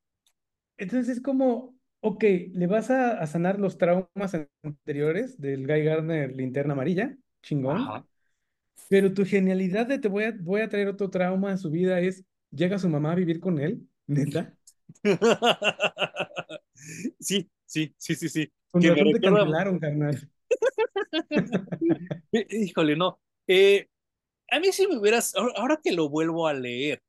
Entonces 0.79 1.17
es 1.17 1.23
como, 1.23 1.77
ok, 2.01 2.25
le 2.53 2.67
vas 2.67 2.91
a, 2.91 3.19
a 3.21 3.27
sanar 3.27 3.59
los 3.61 3.79
traumas 3.79 4.35
anteriores 4.63 5.41
del 5.41 5.67
Guy 5.67 5.85
Gardner 5.85 6.35
linterna 6.35 6.73
amarilla, 6.73 7.17
chingón, 7.43 7.77
Ajá. 7.79 8.05
Pero 8.89 9.13
tu 9.13 9.25
genialidad 9.25 9.87
de 9.87 9.99
te 9.99 10.09
voy 10.09 10.25
a, 10.25 10.35
voy 10.39 10.61
a 10.61 10.69
traer 10.69 10.89
otro 10.89 11.11
trauma 11.11 11.51
en 11.51 11.59
su 11.59 11.71
vida 11.71 12.01
es, 12.01 12.25
llega 12.51 12.79
su 12.79 12.89
mamá 12.89 13.13
a 13.13 13.17
vivir 13.17 13.41
con 13.41 13.59
él, 13.59 13.87
neta. 14.07 14.55
Sí, 17.21 17.49
sí, 17.65 17.95
sí, 17.97 18.15
sí, 18.15 18.29
sí. 18.29 18.53
Con 18.71 18.83
razón 18.83 19.13
te 19.13 19.21
cancelaron, 19.21 19.79
carnal. 19.79 20.31
Híjole, 22.33 22.97
no. 22.97 23.21
Eh, 23.47 23.87
a 24.51 24.61
mí 24.61 24.73
sí 24.73 24.87
me 24.87 24.99
hubieras, 24.99 25.35
ahora, 25.37 25.81
que 25.83 25.93
lo 25.93 26.09
vuelvo 26.09 26.47
a 26.47 26.55
leer, 26.55 27.03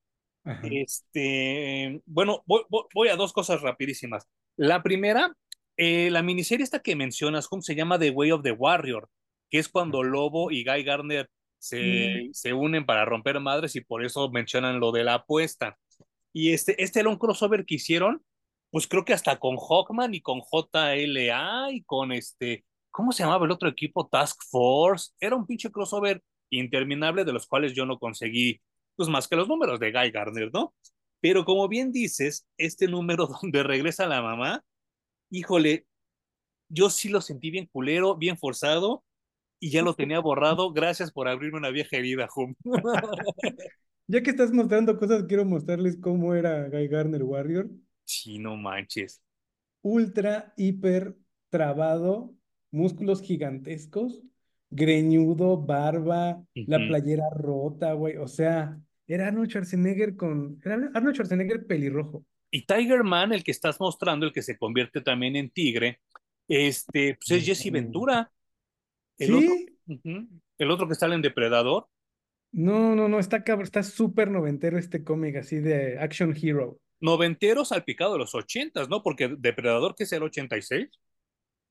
Ajá. 0.44 0.62
este, 0.72 2.02
bueno, 2.06 2.44
voy 2.46 3.08
a 3.10 3.16
dos 3.16 3.34
cosas 3.34 3.62
rapidísimas. 3.62 4.28
La 4.56 4.84
primera, 4.84 5.36
eh, 5.78 6.10
la 6.12 6.22
miniserie 6.22 6.64
esta 6.64 6.80
que 6.80 6.96
mencionas, 6.96 7.48
¿cómo 7.48 7.62
se 7.62 7.76
llama? 7.76 8.00
The 8.00 8.12
Way 8.12 8.32
of 8.32 8.44
the 8.44 8.52
Warrior, 8.52 9.10
que 9.50 9.60
es 9.60 9.70
cuando 9.70 10.04
Lobo 10.04 10.52
y 10.52 10.64
Guy 10.64 10.84
Gardner 10.84 11.30
se, 11.64 12.28
Mm, 12.28 12.34
se 12.34 12.54
unen 12.54 12.86
para 12.86 13.06
romper 13.06 13.40
madres 13.40 13.76
y 13.78 13.82
por 13.82 14.04
eso 14.04 14.30
mencionan 14.30 14.82
lo 14.82 14.92
de 14.92 15.06
la 15.06 15.16
apuesta. 15.16 15.78
Y 16.34 16.52
este, 16.52 16.82
este 16.84 17.00
era 17.00 17.10
un 17.10 17.18
crossover 17.18 17.66
que 17.66 17.76
hicieron, 17.76 18.22
pues 18.70 18.88
creo 18.88 19.06
que 19.06 19.14
hasta 19.14 19.40
con 19.40 19.56
Hawkman 19.56 20.14
y 20.14 20.22
con 20.22 20.42
JLA 20.42 21.72
y 21.72 21.84
con 21.84 22.12
este, 22.12 22.66
¿cómo 22.92 23.14
se 23.14 23.24
llamaba 23.24 23.46
el 23.46 23.52
otro 23.52 23.70
equipo? 23.70 24.08
Task 24.08 24.42
Force. 24.50 25.12
Era 25.22 25.38
un 25.38 25.48
pinche 25.48 25.72
crossover 25.72 26.22
interminable 26.50 27.24
de 27.24 27.32
los 27.34 27.48
cuales 27.48 27.74
yo 27.74 27.86
no 27.86 27.98
conseguí, 27.98 28.62
pues 28.98 29.08
más 29.08 29.28
que 29.30 29.38
los 29.38 29.48
números 29.48 29.80
de 29.80 29.92
Guy 29.92 30.12
Gardner, 30.12 30.50
¿no? 30.54 30.74
Pero 31.22 31.46
como 31.46 31.70
bien 31.70 31.94
dices, 31.94 32.46
este 32.58 32.88
número 32.88 33.28
donde 33.42 33.64
regresa 33.64 34.06
la 34.08 34.22
mamá, 34.22 34.64
híjole, 35.30 35.86
yo 36.68 36.90
sí 36.90 37.08
lo 37.08 37.22
sentí 37.22 37.52
bien 37.52 37.68
culero, 37.68 38.18
bien 38.18 38.38
forzado, 38.38 39.04
y 39.64 39.70
ya 39.70 39.82
lo 39.82 39.94
tenía 39.94 40.20
borrado. 40.20 40.74
Gracias 40.74 41.10
por 41.10 41.30
abrirme 41.30 41.58
una 41.58 41.70
vieja 41.70 41.96
herida, 41.96 42.28
Hum. 42.36 42.54
ya 44.08 44.22
que 44.22 44.30
estás 44.30 44.52
mostrando 44.52 44.98
cosas, 44.98 45.24
quiero 45.24 45.46
mostrarles 45.46 45.96
cómo 46.02 46.36
era 46.36 46.68
Guy 46.68 46.90
Garner 46.90 47.24
Warrior. 47.24 47.70
Sí, 48.04 48.40
no 48.40 48.58
manches. 48.58 49.22
Ultra, 49.82 50.54
hiper 50.58 51.16
trabado, 51.50 52.36
músculos 52.72 53.22
gigantescos, 53.22 54.22
greñudo, 54.70 55.56
barba, 55.56 56.44
la 56.54 56.78
playera 56.80 57.30
rota, 57.30 57.94
güey. 57.94 58.18
O 58.18 58.28
sea, 58.28 58.78
era 59.08 59.28
Arnold 59.30 59.50
Schwarzenegger 59.50 60.18
con. 60.18 60.60
Era 60.62 60.76
Arnold 60.94 61.16
Schwarzenegger 61.16 61.66
pelirrojo. 61.66 62.26
Y 62.52 62.66
Tiger 62.66 63.06
Man, 63.06 63.32
el 63.32 63.46
que 63.46 63.52
estás 63.52 63.80
mostrando, 63.80 64.26
el 64.26 64.34
que 64.34 64.42
se 64.42 64.58
convierte 64.58 65.00
también 65.00 65.38
en 65.38 65.50
tigre, 65.50 66.02
este, 66.50 67.16
pues 67.16 67.32
es 67.32 67.46
Jesse 67.46 67.72
Ventura. 67.72 68.30
El 69.24 69.40
¿Sí? 69.40 69.68
Otro, 69.88 70.28
el 70.58 70.72
otro 70.72 70.88
que 70.88 70.96
sale 70.96 71.16
en 71.16 71.22
Depredador. 71.22 71.88
No, 72.52 72.96
no, 72.96 73.08
no, 73.08 73.20
está 73.20 73.44
está 73.62 73.84
súper 73.84 74.30
noventero 74.30 74.78
este 74.78 75.04
cómic 75.04 75.38
así 75.38 75.60
de 75.60 75.98
Action 76.00 76.36
Hero. 76.40 76.80
Noventeros 77.00 77.72
al 77.72 77.84
picado 77.84 78.14
de 78.14 78.20
los 78.20 78.36
ochentas, 78.36 78.90
¿no? 78.90 79.02
Porque 79.02 79.36
Depredador, 79.38 79.96
que 79.96 80.04
es 80.04 80.14
el 80.14 80.24
86. 80.24 80.90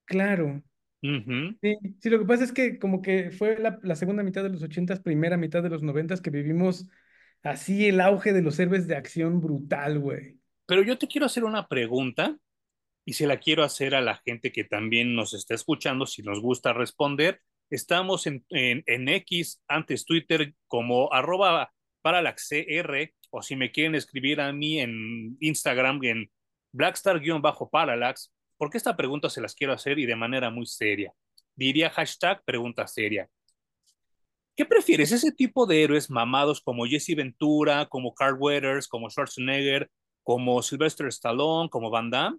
Claro. 0.05 0.63
sí, 1.01 1.79
sí, 2.01 2.11
lo 2.11 2.19
que 2.19 2.25
pasa 2.27 2.45
es 2.45 2.53
que 2.53 2.79
como 2.79 3.01
que 3.01 3.31
fue 3.31 3.59
la, 3.59 3.79
la 3.83 3.95
segunda 3.95 4.23
mitad 4.23 4.43
de 4.43 4.51
los 4.51 4.63
ochentas, 4.63 5.01
primera 5.01 5.37
mitad 5.37 5.63
de 5.63 5.71
los 5.71 5.83
noventas 5.83 6.21
que 6.21 6.31
vivimos 6.31 6.87
así 7.43 7.87
el 7.87 8.01
auge 8.01 8.33
de 8.33 8.43
los 8.43 8.59
héroes 8.59 8.87
de 8.87 8.97
acción 8.97 9.41
brutal, 9.41 9.99
güey. 10.01 10.39
Pero 10.67 10.83
yo 10.83 10.99
te 10.99 11.07
quiero 11.07 11.27
hacer 11.27 11.45
una 11.45 11.67
pregunta 11.69 12.37
y 13.05 13.15
se 13.15 13.27
la 13.27 13.39
quiero 13.39 13.65
hacer 13.65 13.95
a 13.95 14.01
la 14.01 14.17
gente 14.25 14.53
que 14.53 14.65
también 14.65 15.15
nos 15.15 15.35
está 15.35 15.55
escuchando, 15.55 16.07
si 16.07 16.23
nos 16.23 16.41
gusta 16.41 16.73
responder. 16.73 17.41
Estamos 17.71 18.27
en, 18.27 18.45
en, 18.51 19.09
X, 19.09 19.63
antes 19.67 20.05
Twitter, 20.05 20.55
como 20.67 21.13
arroba 21.13 21.73
parallaxcr, 22.03 23.13
o 23.31 23.43
si 23.43 23.57
me 23.57 23.73
quieren 23.73 23.95
escribir 23.95 24.41
a 24.41 24.53
mí 24.53 24.79
en 24.79 25.37
Instagram, 25.41 26.03
en 26.05 26.31
blackstar-parallax, 26.73 28.33
porque 28.57 28.79
esta 28.79 28.97
pregunta 28.97 29.31
se 29.31 29.41
las 29.41 29.55
quiero 29.55 29.73
hacer 29.73 29.99
y 29.99 30.07
de 30.07 30.17
manera 30.17 30.51
muy 30.51 30.67
seria. 30.67 31.13
Diría 31.55 31.91
hashtag 31.91 32.43
pregunta 32.45 32.87
seria. 32.87 33.29
¿Qué 34.55 34.67
prefieres? 34.67 35.13
¿Ese 35.13 35.33
tipo 35.33 35.67
de 35.67 35.83
héroes 35.83 36.11
mamados 36.11 36.61
como 36.61 36.85
Jesse 36.85 37.17
Ventura, 37.17 37.87
como 37.87 38.15
Carl 38.15 38.37
Weathers, 38.39 38.87
como 38.87 39.09
Schwarzenegger, 39.09 39.91
como 40.23 40.63
Sylvester 40.63 41.07
Stallone, 41.07 41.71
como 41.71 41.91
Van 41.91 42.11
Damme? 42.11 42.39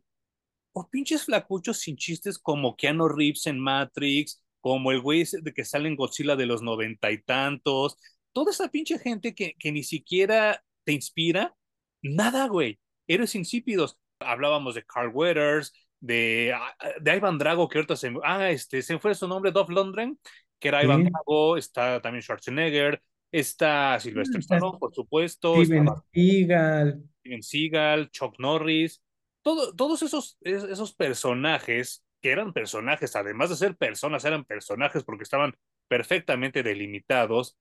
O 0.74 0.90
pinches 0.90 1.26
flacuchos 1.26 1.80
sin 1.80 1.96
chistes 1.96 2.38
como 2.38 2.76
Keanu 2.76 3.08
Reeves 3.08 3.48
en 3.48 3.60
Matrix, 3.60 4.44
como 4.60 4.92
el 4.92 5.02
güey 5.02 5.24
de 5.42 5.54
que 5.54 5.66
sale 5.66 5.88
en 5.88 5.96
Godzilla 5.96 6.36
de 6.36 6.46
los 6.46 6.62
noventa 6.62 7.12
y 7.12 7.22
tantos, 7.22 7.98
toda 8.32 8.52
esa 8.52 8.70
pinche 8.70 8.98
gente 8.98 9.36
que, 9.36 9.54
que 9.60 9.72
ni 9.72 9.84
siquiera 9.84 10.64
te 10.84 10.94
inspira, 10.94 11.56
nada, 12.02 12.48
güey, 12.48 12.80
héroes 13.08 13.36
insípidos. 13.36 14.00
Hablábamos 14.20 14.76
de 14.76 14.84
Carl 14.86 15.12
Weathers, 15.14 15.74
de, 16.00 16.54
ah, 16.56 16.76
de 17.00 17.16
Ivan 17.16 17.38
Drago, 17.38 17.70
que 17.70 17.78
ahorita 17.78 17.96
se, 17.96 18.14
ah, 18.24 18.50
este, 18.50 18.82
se 18.82 19.00
fue 19.00 19.14
su 19.16 19.28
nombre, 19.28 19.52
Dolph 19.52 19.70
Lundgren, 19.70 20.18
que 20.60 20.70
era 20.70 20.84
Ivan 20.84 21.04
Drago, 21.04 21.58
está 21.58 22.02
también 22.02 22.22
Schwarzenegger, 22.22 23.02
está 23.32 24.00
Sylvester 24.00 24.40
Stallone, 24.40 24.80
por 24.80 24.94
supuesto, 24.96 25.64
Steven 25.64 25.90
Seagal, 26.14 27.04
Steven 27.20 27.44
Seagal, 27.44 28.12
Chuck 28.12 28.40
Norris, 28.40 29.03
todos 29.44 30.02
esos, 30.02 30.38
esos 30.42 30.96
personajes, 30.96 32.04
que 32.22 32.32
eran 32.32 32.54
personajes, 32.54 33.16
además 33.16 33.50
de 33.50 33.58
ser 33.58 33.76
personas, 33.76 34.24
eran 34.26 34.46
personajes 34.46 35.04
porque 35.04 35.24
estaban 35.24 35.54
perfectamente 35.90 36.64
delimitados, 36.64 37.58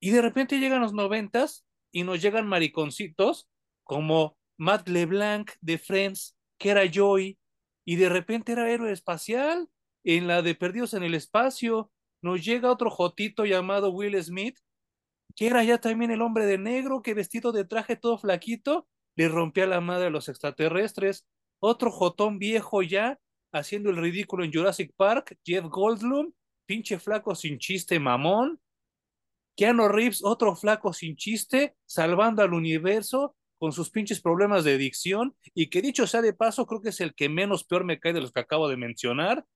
y 0.00 0.10
de 0.10 0.22
repente 0.22 0.58
llegan 0.58 0.80
los 0.80 0.92
noventas 0.92 1.64
y 1.92 2.02
nos 2.02 2.20
llegan 2.20 2.46
mariconcitos 2.46 3.48
como 3.84 4.36
Matt 4.56 4.88
LeBlanc 4.88 5.50
de 5.60 5.78
Friends, 5.78 6.36
que 6.58 6.70
era 6.70 6.90
Joy, 6.90 7.38
y 7.84 7.96
de 7.96 8.08
repente 8.08 8.52
era 8.52 8.70
héroe 8.70 8.92
espacial, 8.92 9.68
en 10.04 10.26
la 10.26 10.42
de 10.42 10.54
Perdidos 10.54 10.94
en 10.94 11.02
el 11.02 11.14
Espacio, 11.14 11.92
nos 12.22 12.44
llega 12.44 12.70
otro 12.70 12.90
jotito 12.90 13.44
llamado 13.44 13.90
Will 13.90 14.20
Smith, 14.22 14.58
que 15.36 15.46
era 15.46 15.64
ya 15.64 15.78
también 15.78 16.10
el 16.10 16.22
hombre 16.22 16.46
de 16.46 16.58
negro, 16.58 17.02
que 17.02 17.14
vestido 17.14 17.52
de 17.52 17.64
traje 17.64 17.96
todo 17.96 18.18
flaquito, 18.18 18.88
le 19.16 19.28
rompía 19.28 19.66
la 19.66 19.80
madre 19.80 20.06
a 20.06 20.10
los 20.10 20.28
extraterrestres. 20.28 21.26
Otro 21.60 21.90
jotón 21.90 22.38
viejo 22.38 22.82
ya, 22.82 23.18
haciendo 23.52 23.90
el 23.90 23.96
ridículo 23.96 24.44
en 24.44 24.52
Jurassic 24.52 24.92
Park, 24.96 25.38
Jeff 25.44 25.64
Goldblum, 25.66 26.32
pinche 26.66 26.98
flaco 26.98 27.34
sin 27.34 27.58
chiste 27.58 28.00
mamón. 28.00 28.60
Keanu 29.56 29.88
Reeves, 29.88 30.24
otro 30.24 30.56
flaco 30.56 30.92
sin 30.92 31.16
chiste, 31.16 31.76
salvando 31.84 32.42
al 32.42 32.54
universo 32.54 33.36
con 33.58 33.70
sus 33.70 33.90
pinches 33.90 34.20
problemas 34.20 34.64
de 34.64 34.74
adicción, 34.74 35.36
y 35.54 35.70
que 35.70 35.82
dicho 35.82 36.08
sea 36.08 36.20
de 36.20 36.32
paso, 36.32 36.66
creo 36.66 36.80
que 36.80 36.88
es 36.88 37.00
el 37.00 37.14
que 37.14 37.28
menos 37.28 37.62
peor 37.62 37.84
me 37.84 38.00
cae 38.00 38.12
de 38.12 38.20
los 38.20 38.32
que 38.32 38.40
acabo 38.40 38.68
de 38.68 38.76
mencionar, 38.76 39.46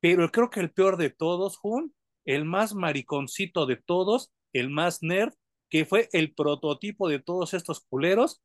pero 0.00 0.30
creo 0.30 0.48
que 0.48 0.60
el 0.60 0.72
peor 0.72 0.96
de 0.96 1.10
todos, 1.10 1.58
Jun, 1.58 1.94
el 2.24 2.46
más 2.46 2.74
mariconcito 2.74 3.66
de 3.66 3.76
todos, 3.76 4.32
el 4.54 4.70
más 4.70 5.02
nerd, 5.02 5.34
que 5.68 5.84
fue 5.84 6.08
el 6.12 6.32
prototipo 6.34 7.10
de 7.10 7.18
todos 7.18 7.52
estos 7.52 7.80
culeros, 7.80 8.40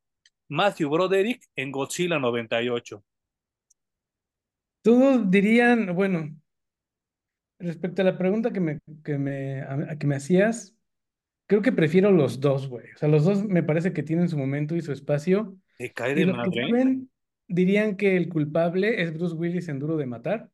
Matthew 0.48 0.90
Broderick 0.90 1.44
en 1.56 1.72
Godzilla 1.72 2.20
98. 2.20 3.04
Todos 4.82 5.32
dirían, 5.32 5.96
bueno, 5.96 6.36
respecto 7.60 8.02
a 8.02 8.06
la 8.06 8.18
pregunta 8.18 8.52
que 8.52 8.60
me, 8.60 8.80
que 9.04 9.18
me, 9.18 9.64
que 10.00 10.08
me 10.08 10.16
hacías, 10.16 10.76
creo 11.48 11.62
que 11.62 11.72
prefiero 11.72 12.12
los 12.12 12.40
dos, 12.40 12.68
güey. 12.68 12.92
O 12.94 12.98
sea, 12.98 13.10
los 13.10 13.24
dos 13.24 13.46
me 13.46 13.64
parece 13.64 13.94
que 13.94 14.04
tienen 14.04 14.30
su 14.30 14.38
momento 14.38 14.76
y 14.76 14.82
su 14.82 14.92
espacio. 14.92 15.58
¿Te 15.78 15.92
cae 15.92 16.16
de 16.16 16.26
madre? 16.28 17.00
dirían 17.48 17.96
que 17.96 18.18
el 18.18 18.30
culpable 18.30 19.04
es 19.04 19.14
Bruce 19.14 19.36
Willis 19.36 19.68
en 19.70 19.80
Duro 19.80 19.98
de 19.98 20.08
Matar, 20.08 20.50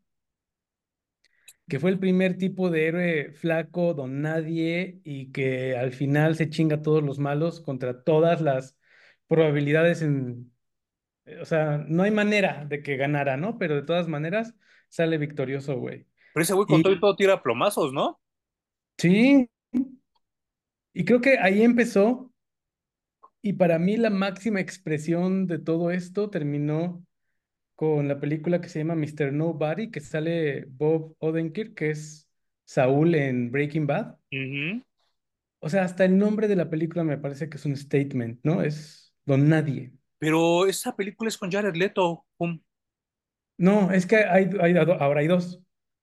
que 1.68 1.80
fue 1.80 1.89
el 1.89 2.00
primer 2.00 2.38
tipo 2.38 2.70
de 2.70 2.88
héroe 2.88 3.32
flaco, 3.32 3.94
don 3.94 4.22
nadie, 4.22 5.00
y 5.04 5.32
que 5.32 5.78
al 5.78 5.94
final 5.94 6.36
se 6.36 6.50
chinga 6.50 6.78
a 6.78 6.82
todos 6.82 7.02
los 7.02 7.18
malos 7.18 7.62
contra 7.62 8.04
todas 8.04 8.42
las 8.42 8.78
probabilidades 9.32 10.01
en, 10.01 10.51
o 11.39 11.45
sea, 11.45 11.77
no 11.88 12.03
hay 12.03 12.11
manera 12.11 12.65
de 12.65 12.84
que 12.84 12.97
ganara, 12.97 13.38
¿no? 13.38 13.57
Pero 13.57 13.75
de 13.75 13.84
todas 13.84 14.09
maneras 14.09 14.53
sale 14.89 15.17
victorioso, 15.17 15.77
güey. 15.77 16.05
Pero 16.34 16.43
ese 16.43 16.53
güey 16.53 16.67
con 16.67 16.84
todo 16.84 16.91
y 16.91 16.99
todo 16.99 17.15
tira 17.15 17.41
plomazos, 17.41 17.93
¿no? 17.93 18.19
Sí. 18.97 19.49
Y 20.93 21.05
creo 21.05 21.21
que 21.21 21.39
ahí 21.39 21.61
empezó. 21.61 22.34
Y 23.41 23.53
para 23.53 23.79
mí 23.79 23.95
la 23.95 24.09
máxima 24.09 24.59
expresión 24.59 25.47
de 25.47 25.59
todo 25.59 25.91
esto 25.91 26.29
terminó 26.29 27.01
con 27.75 28.09
la 28.09 28.19
película 28.19 28.59
que 28.59 28.67
se 28.67 28.79
llama 28.79 28.95
Mr. 28.95 29.32
Nobody, 29.32 29.91
que 29.91 30.01
sale 30.01 30.65
Bob 30.65 31.15
Odenkirk, 31.19 31.73
que 31.73 31.91
es 31.91 32.29
Saúl 32.65 33.15
en 33.15 33.49
Breaking 33.49 33.88
Bad. 33.88 34.17
O 35.61 35.69
sea, 35.69 35.84
hasta 35.86 36.03
el 36.03 36.17
nombre 36.17 36.49
de 36.49 36.57
la 36.57 36.69
película 36.69 37.05
me 37.05 37.17
parece 37.17 37.47
que 37.47 37.55
es 37.55 37.65
un 37.65 37.77
statement, 37.77 38.41
¿no? 38.43 38.61
Es 38.61 39.01
Don 39.26 39.47
Nadie. 39.47 39.91
Pero 40.17 40.67
esa 40.67 40.95
película 40.95 41.28
es 41.28 41.38
con 41.38 41.51
Jared 41.51 41.76
Leto. 41.76 42.26
No, 43.57 43.91
es 43.91 44.05
que 44.05 44.17
hay, 44.17 44.49
hay, 44.59 44.76
ahora 44.78 45.22
hay 45.22 45.28
dos. 45.28 45.61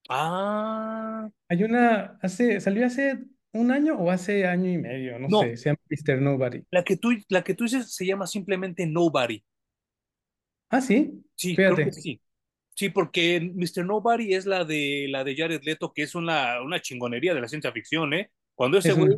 Ah. 0.09 1.29
Hay 1.49 1.65
una, 1.65 2.19
hace, 2.23 2.61
salió 2.61 2.87
hace 2.87 3.19
un 3.53 3.71
año 3.71 3.95
o 3.97 4.11
hace 4.11 4.47
año 4.47 4.71
y 4.71 4.79
medio, 4.79 5.19
no, 5.19 5.41
sé, 5.41 5.57
se 5.57 5.71
llama 5.71 5.81
Mr. 5.89 6.21
Nobody. 6.21 6.63
La 6.71 6.85
que 6.85 6.97
tú, 6.97 7.11
la 7.29 7.43
que 7.43 7.55
tú 7.55 7.65
dices 7.65 7.95
se 7.95 8.07
llama 8.07 8.27
simplemente 8.27 8.87
Nobody. 8.87 9.43
Ah, 10.71 10.81
sí. 10.81 11.23
Sí, 11.35 11.57
creo 11.57 11.75
que 11.75 11.93
sí. 11.93 12.21
Sí, 12.75 12.91
porque 12.91 13.41
Mr. 13.41 13.85
Nobody 13.85 14.35
es 14.35 14.47
la 14.47 14.65
de 14.65 15.07
la 15.09 15.25
de 15.25 15.35
Jared 15.35 15.63
Leto, 15.65 15.93
que 15.93 16.03
es 16.03 16.15
una, 16.15 16.63
una 16.63 16.81
chingonería 16.81 17.35
de 17.35 17.41
la 17.41 17.49
ciencia 17.49 17.73
ficción, 17.73 18.15
¿eh? 18.15 18.31
Cuando 18.55 18.79
ese 18.79 18.93
güey, 18.93 19.17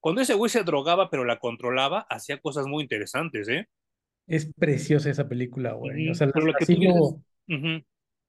cuando 0.00 0.22
ese 0.22 0.34
güey 0.34 0.50
se 0.50 0.64
drogaba, 0.64 1.10
pero 1.10 1.24
la 1.24 1.38
controlaba, 1.38 2.06
hacía 2.08 2.40
cosas 2.40 2.66
muy 2.66 2.82
interesantes, 2.82 3.48
¿eh? 3.48 3.68
Es 4.26 4.50
preciosa 4.56 5.10
esa 5.10 5.28
película, 5.28 5.72
güey. 5.72 6.08
O 6.08 6.14
sea, 6.14 6.28
la, 6.28 6.54
que 6.58 6.66
sigo 6.66 7.22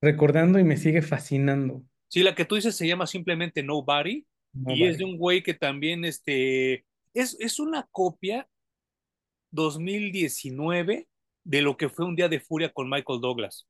recordando 0.02 0.60
y 0.60 0.64
me 0.64 0.78
sigue 0.78 1.02
fascinando. 1.02 1.84
Sí, 2.08 2.24
la 2.24 2.36
que 2.36 2.46
tú 2.46 2.56
dices 2.56 2.76
se 2.76 2.88
llama 2.88 3.08
simplemente 3.08 3.64
Nobody, 3.64 4.26
y 4.68 4.84
es 4.84 4.98
de 4.98 5.06
un 5.06 5.18
güey 5.18 5.44
que 5.44 5.54
también, 5.54 6.04
este, 6.04 6.86
es, 7.14 7.38
es 7.40 7.60
una 7.60 7.88
copia 7.92 8.50
2019 9.52 11.08
de 11.44 11.62
lo 11.62 11.78
que 11.78 11.90
fue 11.90 12.06
un 12.06 12.16
día 12.16 12.28
de 12.28 12.40
furia 12.40 12.74
con 12.74 12.90
Michael 12.90 13.22
Douglas. 13.22 13.68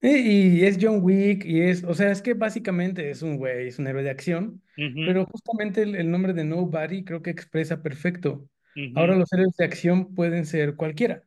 Y, 0.00 0.64
es 0.64 0.78
John 0.80 1.00
Wick, 1.02 1.44
y 1.44 1.62
es, 1.62 1.82
o 1.82 1.94
sea, 1.94 2.12
es 2.12 2.22
que 2.22 2.34
básicamente 2.34 3.10
es 3.10 3.22
un 3.22 3.36
güey, 3.36 3.66
es 3.66 3.78
un 3.78 3.86
héroe 3.88 4.02
de 4.02 4.10
acción, 4.10 4.62
pero 4.76 5.26
justamente 5.26 5.82
el, 5.82 5.96
el 5.96 6.10
nombre 6.10 6.34
de 6.34 6.44
Nobody 6.44 7.04
creo 7.04 7.20
que 7.22 7.30
expresa 7.30 7.82
perfecto. 7.82 8.48
Ahora 8.94 9.16
los 9.16 9.32
héroes 9.32 9.56
de 9.56 9.64
acción 9.64 10.14
pueden 10.14 10.46
ser 10.46 10.76
cualquiera. 10.76 11.24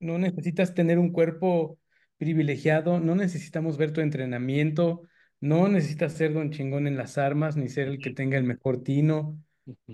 No 0.00 0.18
necesitas 0.18 0.74
tener 0.74 0.98
un 0.98 1.12
cuerpo 1.12 1.78
privilegiado, 2.18 2.98
no 2.98 3.14
necesitamos 3.14 3.78
ver 3.78 3.92
tu 3.92 4.00
entrenamiento, 4.00 5.02
no 5.40 5.68
necesitas 5.68 6.12
ser 6.14 6.34
don 6.34 6.50
chingón 6.50 6.86
en 6.86 6.96
las 6.96 7.16
armas, 7.16 7.56
ni 7.56 7.68
ser 7.68 7.88
el 7.88 7.98
que 7.98 8.10
tenga 8.10 8.36
el 8.36 8.44
mejor 8.44 8.82
tino. 8.82 9.42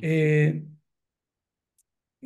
Eh, 0.01 0.64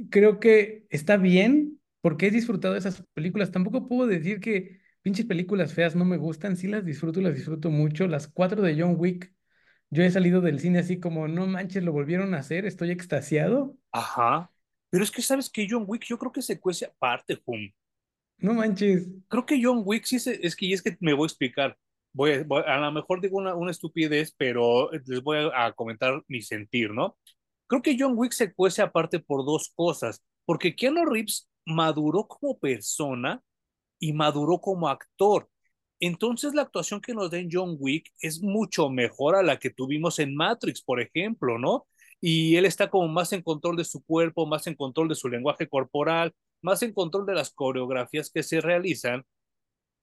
creo 0.08 0.40
que 0.40 0.86
está 0.88 1.16
bien 1.16 1.80
porque 2.00 2.28
he 2.28 2.30
disfrutado 2.30 2.74
de 2.74 2.80
esas 2.80 3.04
películas. 3.12 3.50
Tampoco 3.50 3.88
puedo 3.88 4.06
decir 4.06 4.40
que 4.40 4.79
pinches 5.02 5.26
películas 5.26 5.74
feas 5.74 5.96
no 5.96 6.04
me 6.04 6.16
gustan, 6.16 6.56
sí 6.56 6.68
las 6.68 6.84
disfruto, 6.84 7.20
las 7.20 7.34
disfruto 7.34 7.70
mucho. 7.70 8.06
Las 8.08 8.28
cuatro 8.28 8.62
de 8.62 8.80
John 8.80 8.94
Wick, 8.98 9.32
yo 9.90 10.02
he 10.04 10.10
salido 10.10 10.40
del 10.42 10.60
cine 10.60 10.80
así 10.80 11.00
como, 11.00 11.28
no 11.28 11.46
manches, 11.46 11.84
lo 11.84 11.92
volvieron 11.92 12.34
a 12.34 12.38
hacer, 12.40 12.66
estoy 12.66 12.90
extasiado. 12.92 13.76
Ajá. 13.92 14.50
Pero 14.90 15.04
es 15.04 15.10
que 15.12 15.22
sabes 15.22 15.48
que 15.50 15.66
John 15.70 15.84
Wick 15.86 16.04
yo 16.06 16.18
creo 16.18 16.32
que 16.32 16.42
se 16.42 16.58
cuece 16.60 16.86
aparte, 16.86 17.40
Hum. 17.46 17.70
No 18.38 18.54
manches. 18.54 19.06
Creo 19.28 19.46
que 19.46 19.60
John 19.62 19.82
Wick 19.84 20.04
sí 20.04 20.18
se, 20.18 20.44
es 20.46 20.56
que 20.56 20.66
y 20.66 20.72
es 20.72 20.82
que 20.82 20.96
me 21.00 21.12
voy 21.14 21.24
a 21.24 21.26
explicar. 21.26 21.78
Voy 22.12 22.32
a, 22.32 22.44
voy- 22.44 22.62
a 22.66 22.78
lo 22.78 22.90
mejor 22.92 23.20
digo 23.20 23.38
una, 23.38 23.54
una 23.54 23.70
estupidez, 23.70 24.34
pero 24.36 24.90
les 25.06 25.22
voy 25.22 25.38
a, 25.38 25.66
a 25.66 25.72
comentar 25.72 26.22
mi 26.28 26.42
sentir, 26.42 26.90
¿no? 26.92 27.16
Creo 27.68 27.82
que 27.82 27.96
John 27.98 28.14
Wick 28.16 28.32
se 28.32 28.52
cuece 28.52 28.82
aparte 28.82 29.20
por 29.20 29.44
dos 29.46 29.72
cosas, 29.76 30.22
porque 30.44 30.74
Keanu 30.74 31.04
Reeves 31.06 31.48
maduró 31.66 32.26
como 32.26 32.58
persona 32.58 33.42
y 34.00 34.12
maduró 34.12 34.60
como 34.60 34.88
actor. 34.88 35.48
Entonces 36.00 36.54
la 36.54 36.62
actuación 36.62 37.00
que 37.00 37.14
nos 37.14 37.30
da 37.30 37.38
en 37.38 37.50
John 37.52 37.76
Wick 37.78 38.12
es 38.20 38.42
mucho 38.42 38.90
mejor 38.90 39.36
a 39.36 39.42
la 39.42 39.58
que 39.58 39.70
tuvimos 39.70 40.18
en 40.18 40.34
Matrix, 40.34 40.82
por 40.82 41.00
ejemplo, 41.00 41.58
¿no? 41.58 41.86
Y 42.20 42.56
él 42.56 42.66
está 42.66 42.90
como 42.90 43.08
más 43.08 43.32
en 43.32 43.42
control 43.42 43.76
de 43.76 43.84
su 43.84 44.02
cuerpo, 44.04 44.46
más 44.46 44.66
en 44.66 44.74
control 44.74 45.08
de 45.08 45.14
su 45.14 45.28
lenguaje 45.28 45.68
corporal, 45.68 46.34
más 46.62 46.82
en 46.82 46.92
control 46.92 47.26
de 47.26 47.34
las 47.34 47.52
coreografías 47.52 48.30
que 48.30 48.42
se 48.42 48.60
realizan 48.60 49.24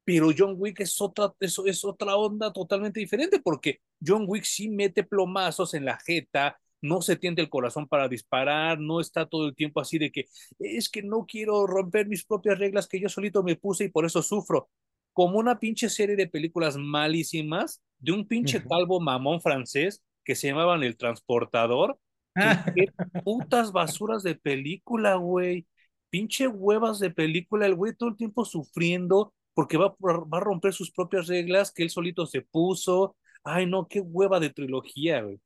pero 0.08 0.30
John 0.36 0.56
Wick 0.58 0.80
es 0.80 1.02
otra, 1.02 1.34
es, 1.42 1.60
es 1.66 1.84
otra 1.84 2.16
onda 2.16 2.54
totalmente 2.54 2.98
diferente, 2.98 3.42
porque 3.42 3.82
John 4.02 4.24
Wick 4.26 4.46
sí 4.46 4.70
mete 4.70 5.04
plomazos 5.04 5.74
en 5.74 5.84
la 5.84 6.00
jeta, 6.00 6.58
no 6.82 7.02
se 7.02 7.16
tiende 7.16 7.42
el 7.42 7.50
corazón 7.50 7.88
para 7.88 8.08
disparar, 8.08 8.80
no 8.80 9.00
está 9.00 9.26
todo 9.26 9.48
el 9.48 9.56
tiempo 9.56 9.80
así 9.80 9.98
de 9.98 10.12
que 10.12 10.26
es 10.60 10.90
que 10.90 11.04
no 11.04 11.26
quiero 11.26 11.66
romper 11.68 12.08
mis 12.08 12.26
propias 12.26 12.60
reglas 12.60 12.88
que 12.88 13.00
yo 13.00 13.10
solito 13.10 13.44
me 13.44 13.56
puse 13.56 13.86
y 13.86 13.90
por 13.90 14.06
eso 14.06 14.22
sufro. 14.22 14.70
Como 15.14 15.40
una 15.40 15.60
pinche 15.60 15.90
serie 15.90 16.16
de 16.16 16.28
películas 16.28 16.78
malísimas 16.78 17.82
de 17.98 18.12
un 18.12 18.28
pinche 18.28 18.64
calvo 18.64 19.00
mamón 19.00 19.42
francés 19.42 20.04
que 20.24 20.36
se 20.36 20.48
llamaban 20.48 20.84
El 20.84 20.98
Transportador, 20.98 21.98
Ah, 22.40 22.66
qué 22.76 22.88
putas 23.24 23.72
basuras 23.72 24.24
de 24.24 24.36
película, 24.36 25.16
güey. 25.16 25.66
Pinche 26.10 26.48
huevas 26.48 27.00
de 27.00 27.10
película, 27.10 27.66
el 27.66 27.76
güey 27.76 27.96
todo 27.96 28.10
el 28.10 28.16
tiempo 28.16 28.46
sufriendo 28.46 29.34
porque 29.54 29.78
va, 29.78 29.96
va 30.00 30.38
a 30.38 30.42
romper 30.42 30.72
sus 30.74 30.92
propias 30.92 31.28
reglas 31.28 31.72
que 31.72 31.84
él 31.84 31.90
solito 31.90 32.28
se 32.28 32.42
puso. 32.42 33.16
Ay, 33.44 33.66
no, 33.66 33.88
qué 33.88 34.02
hueva 34.02 34.40
de 34.40 34.52
trilogía, 34.52 35.22
güey. 35.22 35.40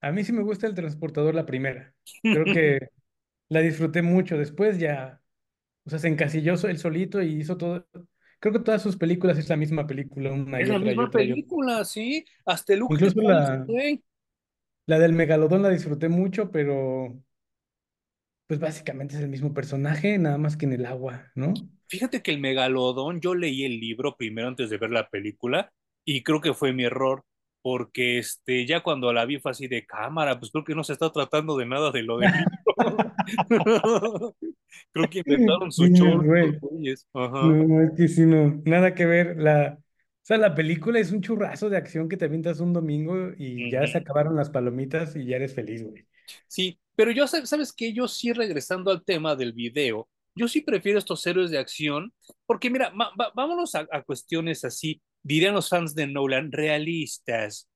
A 0.00 0.12
mí 0.12 0.24
sí 0.24 0.32
me 0.32 0.42
gusta 0.42 0.66
El 0.66 0.74
Transportador 0.74 1.34
la 1.34 1.46
primera. 1.46 1.94
Creo 2.28 2.48
que 2.48 2.88
la 3.50 3.60
disfruté 3.60 4.02
mucho. 4.02 4.38
Después 4.38 4.78
ya, 4.78 5.22
o 5.86 5.90
sea, 5.90 5.98
se 6.00 6.08
encasilló 6.08 6.54
él 6.68 6.78
solito 6.78 7.22
y 7.22 7.40
hizo 7.40 7.56
todo. 7.58 7.86
Creo 8.40 8.54
que 8.54 8.60
todas 8.60 8.82
sus 8.82 8.96
películas 8.98 9.38
es 9.38 9.48
la 9.50 9.56
misma 9.56 9.86
película, 9.86 10.32
una 10.32 10.60
Es 10.60 10.68
y 10.68 10.70
la 10.70 10.78
otra 10.78 10.92
y 10.92 11.00
misma 11.00 11.02
otra 11.02 11.22
y 11.22 11.32
otra. 11.32 11.46
película, 11.46 11.84
¿sí? 11.84 12.24
Hasta 12.44 12.74
el 12.74 12.82
Incluso 12.88 13.20
la, 13.22 13.66
la 14.86 14.98
del 14.98 15.12
Megalodón 15.12 15.62
la 15.62 15.68
disfruté 15.70 16.08
mucho, 16.08 16.50
pero 16.50 17.22
pues 18.46 18.60
básicamente 18.60 19.14
es 19.16 19.20
el 19.22 19.28
mismo 19.28 19.54
personaje, 19.54 20.18
nada 20.18 20.38
más 20.38 20.56
que 20.56 20.66
en 20.66 20.72
el 20.72 20.86
agua, 20.86 21.30
¿no? 21.34 21.68
Fíjate 21.88 22.22
que 22.22 22.30
el 22.30 22.40
megalodón, 22.40 23.20
yo 23.20 23.34
leí 23.34 23.64
el 23.64 23.80
libro 23.80 24.16
primero 24.16 24.48
antes 24.48 24.70
de 24.70 24.78
ver 24.78 24.90
la 24.90 25.08
película 25.08 25.72
y 26.04 26.22
creo 26.22 26.40
que 26.40 26.54
fue 26.54 26.72
mi 26.72 26.84
error, 26.84 27.24
porque 27.62 28.18
este, 28.18 28.66
ya 28.66 28.82
cuando 28.82 29.12
la 29.12 29.24
vi 29.24 29.38
fue 29.38 29.50
así 29.50 29.66
de 29.68 29.84
cámara, 29.86 30.38
pues 30.38 30.50
creo 30.50 30.64
que 30.64 30.74
no 30.74 30.84
se 30.84 30.92
está 30.92 31.10
tratando 31.10 31.56
de 31.56 31.66
nada 31.66 31.90
de 31.90 32.02
lo 32.02 32.18
libro. 32.20 32.32
Creo 34.92 35.10
que 35.10 35.18
inventaron 35.20 35.72
su 35.72 35.86
güeyes. 35.86 37.06
Ajá. 37.12 37.42
No, 37.42 37.64
no, 37.64 37.82
es 37.82 37.92
que 37.96 38.08
sí, 38.08 38.22
no, 38.22 38.60
nada 38.64 38.94
que 38.94 39.06
ver. 39.06 39.36
La, 39.38 39.78
o 39.78 39.82
sea, 40.22 40.38
la 40.38 40.54
película 40.54 40.98
es 40.98 41.12
un 41.12 41.20
churrazo 41.20 41.70
de 41.70 41.76
acción 41.76 42.08
que 42.08 42.16
te 42.16 42.26
avientas 42.26 42.60
un 42.60 42.72
domingo 42.72 43.32
y 43.36 43.70
ya 43.70 43.86
se 43.86 43.98
acabaron 43.98 44.36
las 44.36 44.50
palomitas 44.50 45.16
y 45.16 45.24
ya 45.26 45.36
eres 45.36 45.54
feliz, 45.54 45.84
güey. 45.84 46.06
Sí, 46.46 46.78
pero 46.94 47.10
yo, 47.10 47.24
sab- 47.24 47.46
¿sabes 47.46 47.72
qué? 47.72 47.92
Yo 47.92 48.08
sí, 48.08 48.32
regresando 48.32 48.90
al 48.90 49.04
tema 49.04 49.36
del 49.36 49.52
video, 49.52 50.08
yo 50.34 50.48
sí 50.48 50.60
prefiero 50.60 50.98
estos 50.98 51.26
héroes 51.26 51.50
de 51.50 51.58
acción, 51.58 52.12
porque 52.46 52.70
mira, 52.70 52.92
vámonos 53.34 53.74
a, 53.74 53.86
a 53.90 54.02
cuestiones 54.02 54.64
así, 54.64 55.00
dirían 55.28 55.54
los 55.54 55.68
fans 55.68 55.94
de 55.94 56.06
Nolan, 56.06 56.50
realistas, 56.52 57.68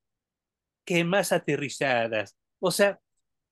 que 0.87 1.05
más 1.05 1.33
aterrizadas. 1.33 2.35
O 2.61 2.71
sea, 2.71 2.99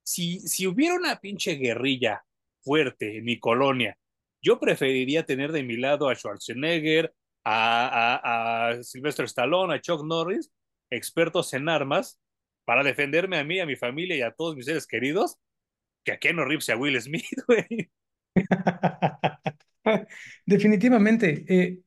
si, 0.02 0.40
si 0.40 0.66
hubiera 0.66 0.94
una 0.94 1.20
pinche 1.20 1.56
guerrilla 1.56 2.24
fuerte 2.62 3.18
en 3.18 3.24
mi 3.24 3.38
colonia, 3.38 3.98
yo 4.42 4.58
preferiría 4.58 5.24
tener 5.26 5.52
de 5.52 5.62
mi 5.64 5.76
lado 5.76 6.08
a 6.08 6.14
Schwarzenegger, 6.14 7.14
a, 7.44 8.70
a, 8.70 8.82
Sylvester 8.82 9.26
Stallone, 9.26 9.74
a 9.74 9.80
Chuck 9.82 10.02
Norris, 10.02 10.50
expertos 10.88 11.52
en 11.52 11.68
armas, 11.68 12.18
para 12.64 12.82
defenderme 12.82 13.38
a 13.38 13.44
mí, 13.44 13.60
a 13.60 13.66
mi 13.66 13.76
familia 13.76 14.16
y 14.16 14.22
a 14.22 14.32
todos 14.32 14.56
mis 14.56 14.64
seres 14.64 14.86
queridos, 14.86 15.36
que 16.04 16.12
a 16.12 16.18
Keanu 16.18 16.44
Reeves 16.44 16.70
y 16.70 16.72
a 16.72 16.76
Will 16.78 17.00
Smith, 17.02 17.24
güey. 17.46 17.90
Definitivamente. 20.46 21.44
eh, 21.48 21.80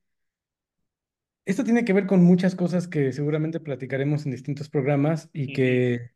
esto 1.46 1.64
tiene 1.64 1.86
que 1.86 1.94
ver 1.94 2.08
con 2.08 2.24
muchas 2.24 2.56
cosas 2.56 2.88
que 2.88 3.12
seguramente 3.14 3.60
platicaremos 3.60 4.26
en 4.26 4.32
distintos 4.32 4.70
programas 4.70 5.30
y 5.34 5.52
que 5.54 6.12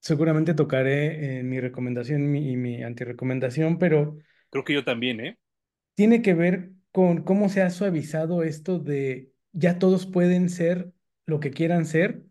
seguramente 0.00 0.54
tocaré 0.54 1.40
en 1.40 1.48
mi 1.50 1.60
recomendación 1.60 2.30
mi- 2.30 2.52
y 2.52 2.56
mi 2.56 2.82
antirecomendación, 2.84 3.78
pero 3.78 4.18
Creo 4.50 4.64
que 4.64 4.72
yo 4.74 4.84
también, 4.84 5.20
¿eh? 5.20 5.38
tiene 5.94 6.22
que 6.22 6.34
ver 6.34 6.72
con 6.92 7.22
cómo 7.24 7.48
se 7.48 7.62
ha 7.62 7.70
suavizado 7.70 8.42
esto 8.42 8.78
de 8.78 9.32
ya 9.52 9.78
todos 9.78 10.06
pueden 10.06 10.48
ser 10.48 10.92
lo 11.26 11.40
que 11.40 11.50
quieran 11.50 11.86
ser 11.86 12.24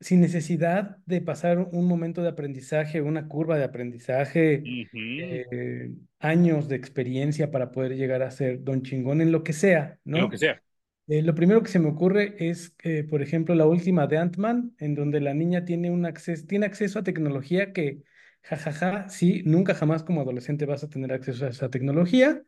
sin 0.00 0.20
necesidad 0.20 0.96
de 1.06 1.20
pasar 1.20 1.58
un 1.58 1.86
momento 1.88 2.22
de 2.22 2.28
aprendizaje, 2.28 3.00
una 3.02 3.28
curva 3.28 3.56
de 3.58 3.64
aprendizaje, 3.64 4.70
Ujú. 4.72 4.98
eh, 5.16 5.92
años 6.20 6.68
de 6.68 6.76
experiencia 6.76 7.50
para 7.50 7.72
poder 7.72 7.96
llegar 7.96 8.22
a 8.22 8.30
ser 8.30 8.62
don 8.64 8.82
chingón 8.82 9.20
en 9.20 9.32
lo 9.32 9.42
que 9.44 9.52
sea, 9.52 9.98
En 10.12 10.20
lo 10.22 10.28
que 10.28 10.36
¿no? 10.36 10.38
sea. 10.38 10.62
Eh, 11.08 11.22
lo 11.22 11.34
primero 11.34 11.62
que 11.62 11.70
se 11.70 11.78
me 11.78 11.88
ocurre 11.88 12.36
es, 12.38 12.74
eh, 12.82 13.02
por 13.04 13.22
ejemplo, 13.22 13.54
la 13.54 13.66
última 13.66 14.06
de 14.06 14.18
Ant-Man, 14.18 14.74
en 14.78 14.94
donde 14.94 15.20
la 15.20 15.32
niña 15.32 15.64
tiene, 15.64 15.90
un 15.90 16.04
acceso, 16.04 16.46
tiene 16.46 16.66
acceso 16.66 16.98
a 16.98 17.02
tecnología 17.02 17.72
que, 17.72 18.02
jajaja, 18.42 19.08
sí, 19.08 19.42
nunca 19.46 19.74
jamás 19.74 20.02
como 20.02 20.20
adolescente 20.20 20.66
vas 20.66 20.84
a 20.84 20.90
tener 20.90 21.12
acceso 21.12 21.46
a 21.46 21.48
esa 21.50 21.70
tecnología, 21.70 22.44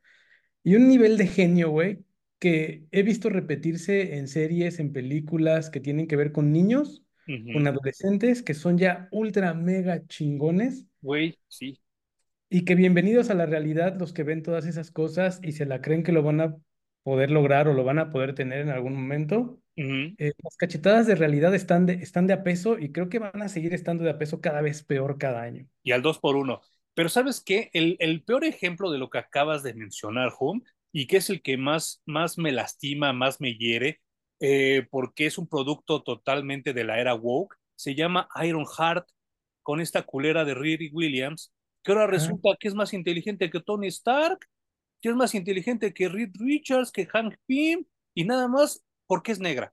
y 0.65 0.77
un 0.77 0.89
nivel 0.89 1.19
de 1.19 1.27
genio, 1.29 1.71
güey, 1.71 2.05
que 2.39 2.87
he 2.93 3.03
visto 3.03 3.31
repetirse 3.31 4.17
en 4.19 4.29
series, 4.29 4.81
en 4.81 4.93
películas 4.93 5.71
que 5.71 5.81
tienen 5.81 6.07
que 6.09 6.17
ver 6.17 6.33
con 6.33 6.53
niños, 6.53 7.05
con 7.51 7.67
Ujú. 7.67 7.69
adolescentes, 7.69 8.43
que 8.43 8.55
son 8.55 8.79
ya 8.79 9.09
ultra 9.13 9.55
mega 9.55 10.07
chingones 10.09 10.87
Güey, 11.03 11.39
sí. 11.49 11.79
y 12.49 12.65
que 12.65 12.75
bienvenidos 12.75 13.31
a 13.31 13.35
la 13.35 13.47
realidad 13.47 13.97
los 13.99 14.13
que 14.13 14.25
ven 14.25 14.43
todas 14.43 14.67
esas 14.67 14.91
cosas 14.91 15.41
y 15.43 15.53
se 15.53 15.67
la 15.67 15.81
creen 15.81 16.03
que 16.03 16.13
lo 16.13 16.23
van 16.23 16.41
a 16.41 16.57
poder 17.03 17.31
lograr 17.31 17.69
o 17.69 17.75
lo 17.75 17.85
van 17.85 17.99
a 17.99 18.11
poder 18.11 18.35
tener 18.35 18.61
en 18.61 18.71
algún 18.71 18.95
momento. 18.95 19.61
Eh, 19.77 20.33
las 20.43 20.57
cachetadas 20.57 21.07
de 21.07 21.15
realidad 21.15 21.55
están 21.55 21.87
de, 21.87 21.95
están 21.95 22.27
de 22.27 22.35
a 22.35 22.43
peso 22.43 22.79
y 22.79 22.93
creo 22.93 23.09
que 23.09 23.19
van 23.19 23.41
a 23.41 23.49
seguir 23.49 23.73
estando 23.73 24.05
de 24.05 24.11
a 24.11 24.19
peso 24.19 24.41
cada 24.41 24.61
vez 24.61 24.83
peor 24.83 25.17
cada 25.19 25.43
año. 25.43 25.67
y 25.83 25.93
al 25.93 26.03
dos 26.03 26.19
por 26.19 26.37
uno. 26.37 26.61
Pero 26.95 27.09
¿sabes 27.09 27.41
qué? 27.41 27.71
El, 27.73 27.97
el 28.01 28.23
peor 28.23 28.45
ejemplo 28.45 28.91
de 28.91 28.99
lo 28.99 29.09
que 29.09 29.19
acabas 29.19 29.63
de 29.63 29.75
mencionar, 29.75 30.33
Home, 30.39 30.63
y 30.93 31.07
que 31.07 31.19
es 31.19 31.31
el 31.31 31.41
que 31.41 31.57
más, 31.57 32.03
más 32.05 32.37
me 32.37 32.53
lastima, 32.53 33.13
más 33.13 33.41
me 33.41 33.55
hiere, 33.55 34.01
eh, 34.41 34.87
porque 34.91 35.27
es 35.27 35.39
un 35.39 35.49
producto 35.49 36.03
totalmente 36.03 36.73
de 36.73 36.85
la 36.85 37.01
era 37.01 37.15
woke, 37.15 37.57
se 37.75 37.95
llama 37.95 38.29
Iron 38.45 38.67
Heart, 38.67 39.09
con 39.63 39.81
esta 39.81 40.03
culera 40.03 40.45
de 40.45 40.55
Riri 40.55 40.91
Williams, 40.93 41.53
que 41.83 41.93
ahora 41.93 42.05
Ajá. 42.05 42.11
resulta 42.11 42.51
que 42.59 42.69
es 42.69 42.75
más 42.75 42.93
inteligente 42.93 43.51
que 43.51 43.61
Tony 43.61 43.87
Stark, 43.89 44.41
que 45.01 45.09
es 45.09 45.15
más 45.15 45.35
inteligente 45.35 45.95
que 45.95 46.09
Reed 46.09 46.31
Richards, 46.35 46.93
que 46.93 47.07
Hank 47.07 47.35
Pym, 47.47 47.85
y 48.15 48.25
nada 48.25 48.49
más 48.49 48.85
porque 49.07 49.33
es 49.33 49.41
negra. 49.41 49.73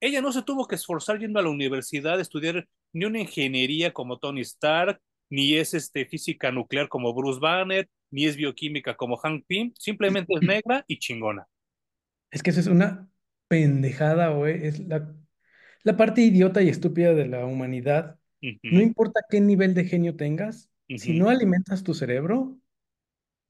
Ella 0.00 0.22
no 0.22 0.32
se 0.32 0.42
tuvo 0.42 0.66
que 0.66 0.76
esforzar 0.76 1.18
yendo 1.18 1.38
a 1.40 1.42
la 1.42 1.50
universidad 1.50 2.18
a 2.18 2.22
estudiar 2.22 2.66
ni 2.92 3.04
una 3.04 3.20
ingeniería 3.20 3.92
como 3.92 4.18
Tony 4.18 4.40
Stark, 4.40 5.00
ni 5.28 5.54
es 5.54 5.74
este, 5.74 6.06
física 6.06 6.50
nuclear 6.50 6.88
como 6.88 7.14
Bruce 7.14 7.40
Banner, 7.40 7.88
ni 8.10 8.26
es 8.26 8.36
bioquímica 8.36 8.96
como 8.96 9.16
Hank 9.16 9.44
Pym, 9.46 9.72
simplemente 9.78 10.34
es 10.34 10.42
negra 10.42 10.84
y 10.86 10.98
chingona. 10.98 11.46
Es 12.30 12.42
que 12.42 12.50
eso 12.50 12.60
es 12.60 12.66
una 12.66 13.08
pendejada, 13.48 14.28
güey. 14.28 14.66
Es 14.66 14.80
la, 14.80 15.14
la 15.82 15.96
parte 15.96 16.22
idiota 16.22 16.62
y 16.62 16.68
estúpida 16.68 17.14
de 17.14 17.26
la 17.26 17.44
humanidad. 17.44 18.18
No 18.40 18.80
importa 18.80 19.20
qué 19.28 19.40
nivel 19.40 19.74
de 19.74 19.84
genio 19.84 20.16
tengas, 20.16 20.70
si 20.96 21.18
no 21.18 21.28
alimentas 21.28 21.84
tu 21.84 21.92
cerebro, 21.92 22.58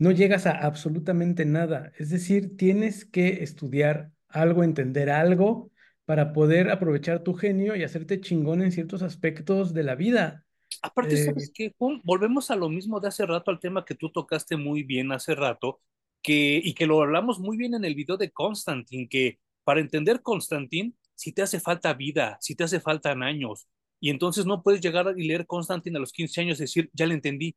no 0.00 0.12
llegas 0.12 0.46
a 0.46 0.52
absolutamente 0.52 1.46
nada. 1.46 1.92
Es 1.98 2.10
decir, 2.10 2.56
tienes 2.58 3.06
que 3.06 3.44
estudiar 3.44 4.12
algo, 4.28 4.64
entender 4.64 5.10
algo 5.10 5.72
para 6.06 6.34
poder 6.34 6.70
aprovechar 6.70 7.24
tu 7.24 7.34
genio 7.34 7.76
y 7.76 7.84
hacerte 7.84 8.20
chingón 8.20 8.62
en 8.62 8.72
ciertos 8.72 9.02
aspectos 9.02 9.74
de 9.74 9.84
la 9.84 9.96
vida. 9.96 10.46
Aparte, 10.82 11.16
¿sabes 11.16 11.50
Eh, 11.50 11.54
qué? 11.54 11.74
Juan? 11.78 12.00
Volvemos 12.04 12.50
a 12.50 12.56
lo 12.56 12.68
mismo 12.68 13.00
de 13.00 13.08
hace 13.08 13.26
rato, 13.26 13.50
al 13.50 13.60
tema 13.60 13.84
que 13.84 13.94
tú 13.94 14.10
tocaste 14.10 14.56
muy 14.56 14.82
bien 14.82 15.12
hace 15.12 15.34
rato, 15.34 15.80
que, 16.22 16.60
y 16.62 16.74
que 16.74 16.86
lo 16.86 17.02
hablamos 17.02 17.38
muy 17.38 17.56
bien 17.56 17.74
en 17.74 17.84
el 17.84 17.94
video 17.94 18.16
de 18.16 18.30
Constantine, 18.30 19.08
que 19.08 19.38
para 19.64 19.80
entender 19.80 20.22
Constantine, 20.22 20.94
si 21.14 21.32
te 21.32 21.42
hace 21.42 21.60
falta 21.60 21.92
vida, 21.94 22.38
si 22.40 22.54
te 22.54 22.64
hace 22.64 22.80
faltan 22.80 23.22
años, 23.22 23.68
y 24.00 24.10
entonces 24.10 24.46
no 24.46 24.62
puedes 24.62 24.80
llegar 24.80 25.14
y 25.18 25.26
leer 25.26 25.46
Constantine 25.46 25.98
a 25.98 26.00
los 26.00 26.12
15 26.12 26.40
años 26.40 26.58
y 26.58 26.62
decir, 26.62 26.90
ya 26.94 27.06
le 27.06 27.14
entendí, 27.14 27.56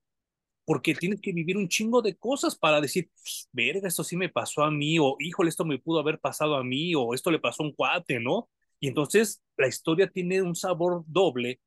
porque 0.66 0.96
tienes 0.96 1.22
que 1.22 1.34
vivir 1.34 1.58
un 1.58 1.68
chingo 1.68 2.02
de 2.02 2.16
cosas 2.16 2.56
para 2.56 2.80
decir, 2.80 3.10
verga, 3.52 3.88
esto 3.88 4.04
sí 4.04 4.16
me 4.16 4.30
pasó 4.30 4.64
a 4.64 4.72
mí, 4.72 4.98
o 5.00 5.16
híjole, 5.20 5.50
esto 5.50 5.66
me 5.66 5.80
pudo 5.80 6.00
haber 6.00 6.20
pasado 6.20 6.56
a 6.56 6.64
mí, 6.64 6.96
o 6.96 7.14
esto 7.14 7.32
le 7.32 7.40
pasó 7.40 7.64
a 7.64 7.68
un 7.68 7.74
cuate, 7.74 8.20
¿no? 8.20 8.50
Y 8.80 8.88
entonces 8.88 9.42
la 9.58 9.68
historia 9.68 10.10
tiene 10.10 10.42
un 10.42 10.56
sabor 10.56 11.04
doble 11.08 11.62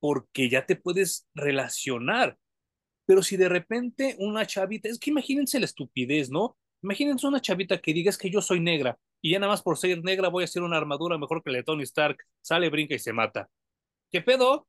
porque 0.00 0.48
ya 0.48 0.66
te 0.66 0.76
puedes 0.76 1.26
relacionar. 1.34 2.38
Pero 3.06 3.22
si 3.22 3.36
de 3.36 3.48
repente 3.48 4.16
una 4.18 4.46
chavita, 4.46 4.88
es 4.88 4.98
que 4.98 5.10
imagínense 5.10 5.58
la 5.58 5.66
estupidez, 5.66 6.30
¿no? 6.30 6.56
Imagínense 6.82 7.26
una 7.26 7.40
chavita 7.40 7.80
que 7.80 7.92
diga 7.94 8.10
es 8.10 8.18
que 8.18 8.30
yo 8.30 8.42
soy 8.42 8.60
negra 8.60 8.98
y 9.22 9.30
ya 9.30 9.38
nada 9.38 9.52
más 9.52 9.62
por 9.62 9.78
ser 9.78 10.04
negra 10.04 10.28
voy 10.28 10.42
a 10.42 10.44
hacer 10.44 10.62
una 10.62 10.76
armadura 10.76 11.16
mejor 11.16 11.42
que 11.42 11.50
la 11.50 11.58
de 11.58 11.64
Tony 11.64 11.82
Stark, 11.84 12.18
sale, 12.42 12.68
brinca 12.68 12.94
y 12.94 12.98
se 12.98 13.12
mata. 13.14 13.48
¿Qué 14.10 14.20
pedo? 14.20 14.68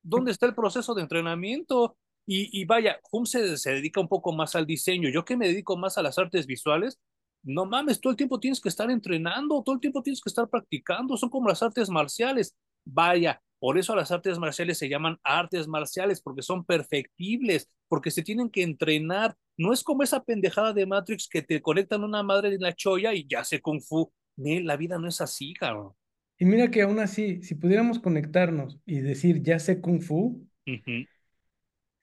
¿Dónde 0.00 0.30
está 0.30 0.46
el 0.46 0.54
proceso 0.54 0.94
de 0.94 1.02
entrenamiento? 1.02 1.96
Y, 2.26 2.60
y 2.60 2.64
vaya, 2.64 2.98
Hum 3.12 3.26
se, 3.26 3.56
se 3.58 3.72
dedica 3.72 4.00
un 4.00 4.08
poco 4.08 4.32
más 4.32 4.54
al 4.54 4.66
diseño. 4.66 5.08
Yo 5.10 5.24
que 5.24 5.36
me 5.36 5.48
dedico 5.48 5.76
más 5.76 5.98
a 5.98 6.02
las 6.02 6.18
artes 6.18 6.46
visuales, 6.46 6.98
no 7.42 7.66
mames, 7.66 8.00
todo 8.00 8.10
el 8.12 8.16
tiempo 8.16 8.40
tienes 8.40 8.60
que 8.60 8.68
estar 8.70 8.90
entrenando, 8.90 9.62
todo 9.62 9.74
el 9.74 9.80
tiempo 9.80 10.02
tienes 10.02 10.20
que 10.22 10.30
estar 10.30 10.48
practicando, 10.48 11.16
son 11.16 11.28
como 11.30 11.48
las 11.48 11.62
artes 11.62 11.90
marciales. 11.90 12.56
Vaya, 12.84 13.42
por 13.58 13.78
eso 13.78 13.94
las 13.94 14.10
artes 14.10 14.38
marciales 14.38 14.78
se 14.78 14.88
llaman 14.88 15.18
artes 15.22 15.68
marciales, 15.68 16.22
porque 16.22 16.42
son 16.42 16.64
perfectibles, 16.64 17.68
porque 17.88 18.10
se 18.10 18.22
tienen 18.22 18.48
que 18.50 18.62
entrenar. 18.62 19.36
No 19.56 19.72
es 19.72 19.82
como 19.82 20.02
esa 20.02 20.22
pendejada 20.24 20.72
de 20.72 20.86
Matrix 20.86 21.28
que 21.28 21.42
te 21.42 21.60
conectan 21.60 22.02
una 22.04 22.22
madre 22.22 22.54
en 22.54 22.62
la 22.62 22.74
cholla 22.74 23.12
y 23.14 23.26
ya 23.28 23.44
sé 23.44 23.60
kung 23.60 23.82
fu. 23.82 24.10
La 24.36 24.76
vida 24.76 24.98
no 24.98 25.08
es 25.08 25.20
así, 25.20 25.54
cabrón. 25.54 25.92
y 26.38 26.44
mira 26.46 26.70
que 26.70 26.82
aún 26.82 26.98
así, 26.98 27.42
si 27.42 27.54
pudiéramos 27.54 27.98
conectarnos 28.00 28.80
y 28.86 29.00
decir, 29.00 29.42
ya 29.42 29.58
sé 29.58 29.80
Kung 29.80 30.00
Fu, 30.02 30.46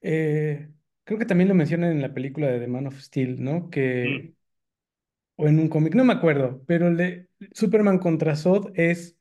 eh, 0.02 0.72
creo 1.04 1.20
que 1.20 1.26
también 1.26 1.50
lo 1.50 1.56
mencionan 1.56 1.92
en 1.92 2.02
la 2.02 2.14
película 2.14 2.48
de 2.48 2.60
The 2.60 2.68
Man 2.68 2.88
of 2.88 3.00
Steel, 3.02 3.44
¿no? 3.44 3.70
mm, 4.04 4.22
Que, 4.22 4.34
o 5.36 5.48
en 5.48 5.60
un 5.60 5.70
cómic, 5.70 5.96
no 5.96 6.04
me 6.06 6.14
acuerdo, 6.14 6.64
pero 6.68 6.88
el 6.88 6.98
de 6.98 7.30
Superman 7.54 8.00
contra 8.00 8.36
Zod 8.36 8.72
es 8.76 9.18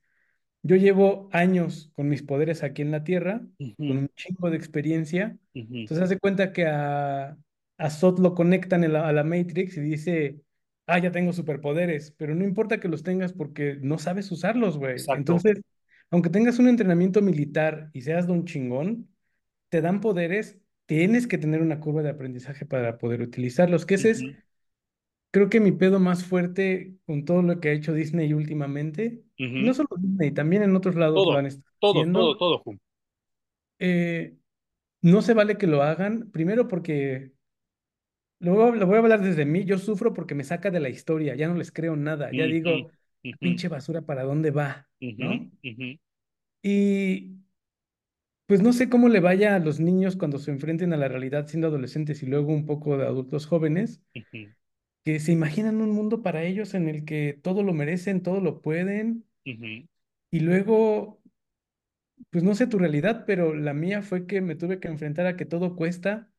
Yo 0.62 0.76
llevo 0.76 1.30
años 1.32 1.92
con 1.96 2.08
mis 2.08 2.22
poderes 2.24 2.62
aquí 2.64 2.82
en 2.82 2.90
la 2.92 3.04
Tierra, 3.04 3.42
con 3.86 3.98
un 3.98 4.08
chingo 4.16 4.50
de 4.50 4.56
experiencia. 4.58 5.38
ujú. 5.54 5.88
Entonces 5.88 6.04
hace 6.06 6.18
cuenta 6.20 6.52
que 6.52 6.66
a, 6.66 7.38
a 7.78 7.90
Zod 7.90 8.20
lo 8.20 8.34
conectan 8.34 8.84
en 8.84 8.94
la- 8.94 9.08
a 9.08 9.12
la 9.14 9.24
Matrix 9.24 9.76
y 9.78 9.80
dice, 9.82 10.42
ah, 10.86 10.98
ya 11.00 11.12
tengo 11.12 11.32
superpoderes, 11.34 12.12
pero 12.18 12.34
no 12.36 12.44
importa 12.44 12.80
que 12.80 12.88
los 12.88 13.02
tengas 13.04 13.32
porque 13.34 13.78
no 13.82 13.98
sabes 13.98 14.30
usarlos, 14.32 14.78
güey. 14.78 15.08
Entonces, 15.12 15.62
aunque 16.10 16.30
tengas 16.30 16.58
un 16.60 16.68
entrenamiento 16.68 17.22
militar 17.22 17.90
y 17.94 18.02
seas 18.02 18.26
don 18.28 18.44
chingón, 18.46 19.08
te 19.70 19.80
dan 19.82 20.00
poderes, 20.02 20.58
tienes 20.90 21.26
que 21.28 21.38
tener 21.38 21.62
una 21.62 21.78
curva 21.80 22.02
de 22.02 22.10
aprendizaje 22.10 22.66
para 22.66 22.98
poder 22.98 23.22
utilizarlos, 23.22 23.86
que 23.86 23.94
ese 23.94 24.10
es 24.10 24.26
Ujú, 24.26 24.36
Creo 25.32 25.48
que 25.48 25.60
mi 25.60 25.70
pedo 25.72 26.00
más 26.00 26.24
fuerte 26.24 26.96
con 27.06 27.24
todo 27.24 27.42
lo 27.42 27.60
que 27.60 27.68
ha 27.68 27.72
hecho 27.72 27.92
Disney 27.92 28.32
últimamente, 28.32 29.22
y 29.58 29.62
no 29.64 29.74
ujú. 29.74 29.74
solo 29.74 29.88
Disney, 29.98 30.32
también 30.32 30.62
en 30.64 30.74
otros 30.76 30.96
lados 30.96 31.28
lo 31.28 31.36
Todo, 31.36 31.38
han 31.38 31.46
estado 31.46 31.64
todo, 31.78 32.08
todo, 32.10 32.34
haciendo, 32.34 32.36
todo, 32.36 32.58
Jun. 32.64 32.80
eh, 33.78 34.36
no 35.02 35.22
se 35.22 35.34
vale 35.34 35.58
que 35.58 35.66
lo 35.66 35.82
hagan, 35.82 36.30
primero 36.32 36.68
porque, 36.68 37.32
lo 38.38 38.74
lo 38.74 38.86
voy 38.86 38.96
a 38.96 38.98
hablar 39.00 39.20
desde 39.22 39.44
mí, 39.44 39.64
yo 39.64 39.78
sufro 39.78 40.12
porque 40.14 40.34
me 40.34 40.44
saca 40.44 40.70
de 40.70 40.80
la 40.80 40.88
historia, 40.88 41.34
ya 41.36 41.48
no 41.48 41.54
les 41.54 41.72
creo 41.72 41.96
nada, 41.96 42.32
ya 42.32 42.46
Ujú, 42.46 42.48
digo, 42.48 42.92
ujú, 43.24 43.30
pinche 43.40 43.68
basura, 43.68 44.02
¿para 44.02 44.24
dónde 44.24 44.50
va? 44.50 44.88
¿No? 45.16 45.50
Y 46.62 47.36
pues 48.50 48.62
no 48.62 48.72
sé 48.72 48.88
cómo 48.90 49.08
le 49.08 49.20
vaya 49.20 49.54
a 49.54 49.60
los 49.60 49.78
niños 49.78 50.16
cuando 50.16 50.40
se 50.40 50.50
enfrenten 50.50 50.92
a 50.92 50.96
la 50.96 51.06
realidad 51.06 51.46
siendo 51.46 51.68
adolescentes 51.68 52.20
y 52.24 52.26
luego 52.26 52.52
un 52.52 52.66
poco 52.66 52.98
de 52.98 53.06
adultos 53.06 53.46
jóvenes, 53.46 54.02
que 55.04 55.20
se 55.20 55.30
imaginan 55.30 55.80
un 55.80 55.90
mundo 55.90 56.20
para 56.22 56.42
ellos 56.42 56.74
en 56.74 56.88
el 56.88 57.04
que 57.04 57.38
todo 57.42 57.62
lo 57.62 57.72
merecen, 57.72 58.22
todo 58.24 58.40
lo 58.40 58.60
pueden. 58.60 59.24
Y 60.32 60.40
luego, 60.40 61.22
pues 62.30 62.42
no 62.44 62.56
sé 62.56 62.66
tu 62.66 62.78
realidad, 62.78 63.24
pero 63.24 63.54
la 63.54 63.72
mía 63.72 64.02
fue 64.02 64.26
que 64.26 64.40
me 64.40 64.56
tuve 64.56 64.80
que 64.80 64.88
enfrentar 64.88 65.26
a 65.26 65.36
que 65.36 65.46
todo 65.46 65.76
cuesta 65.76 66.32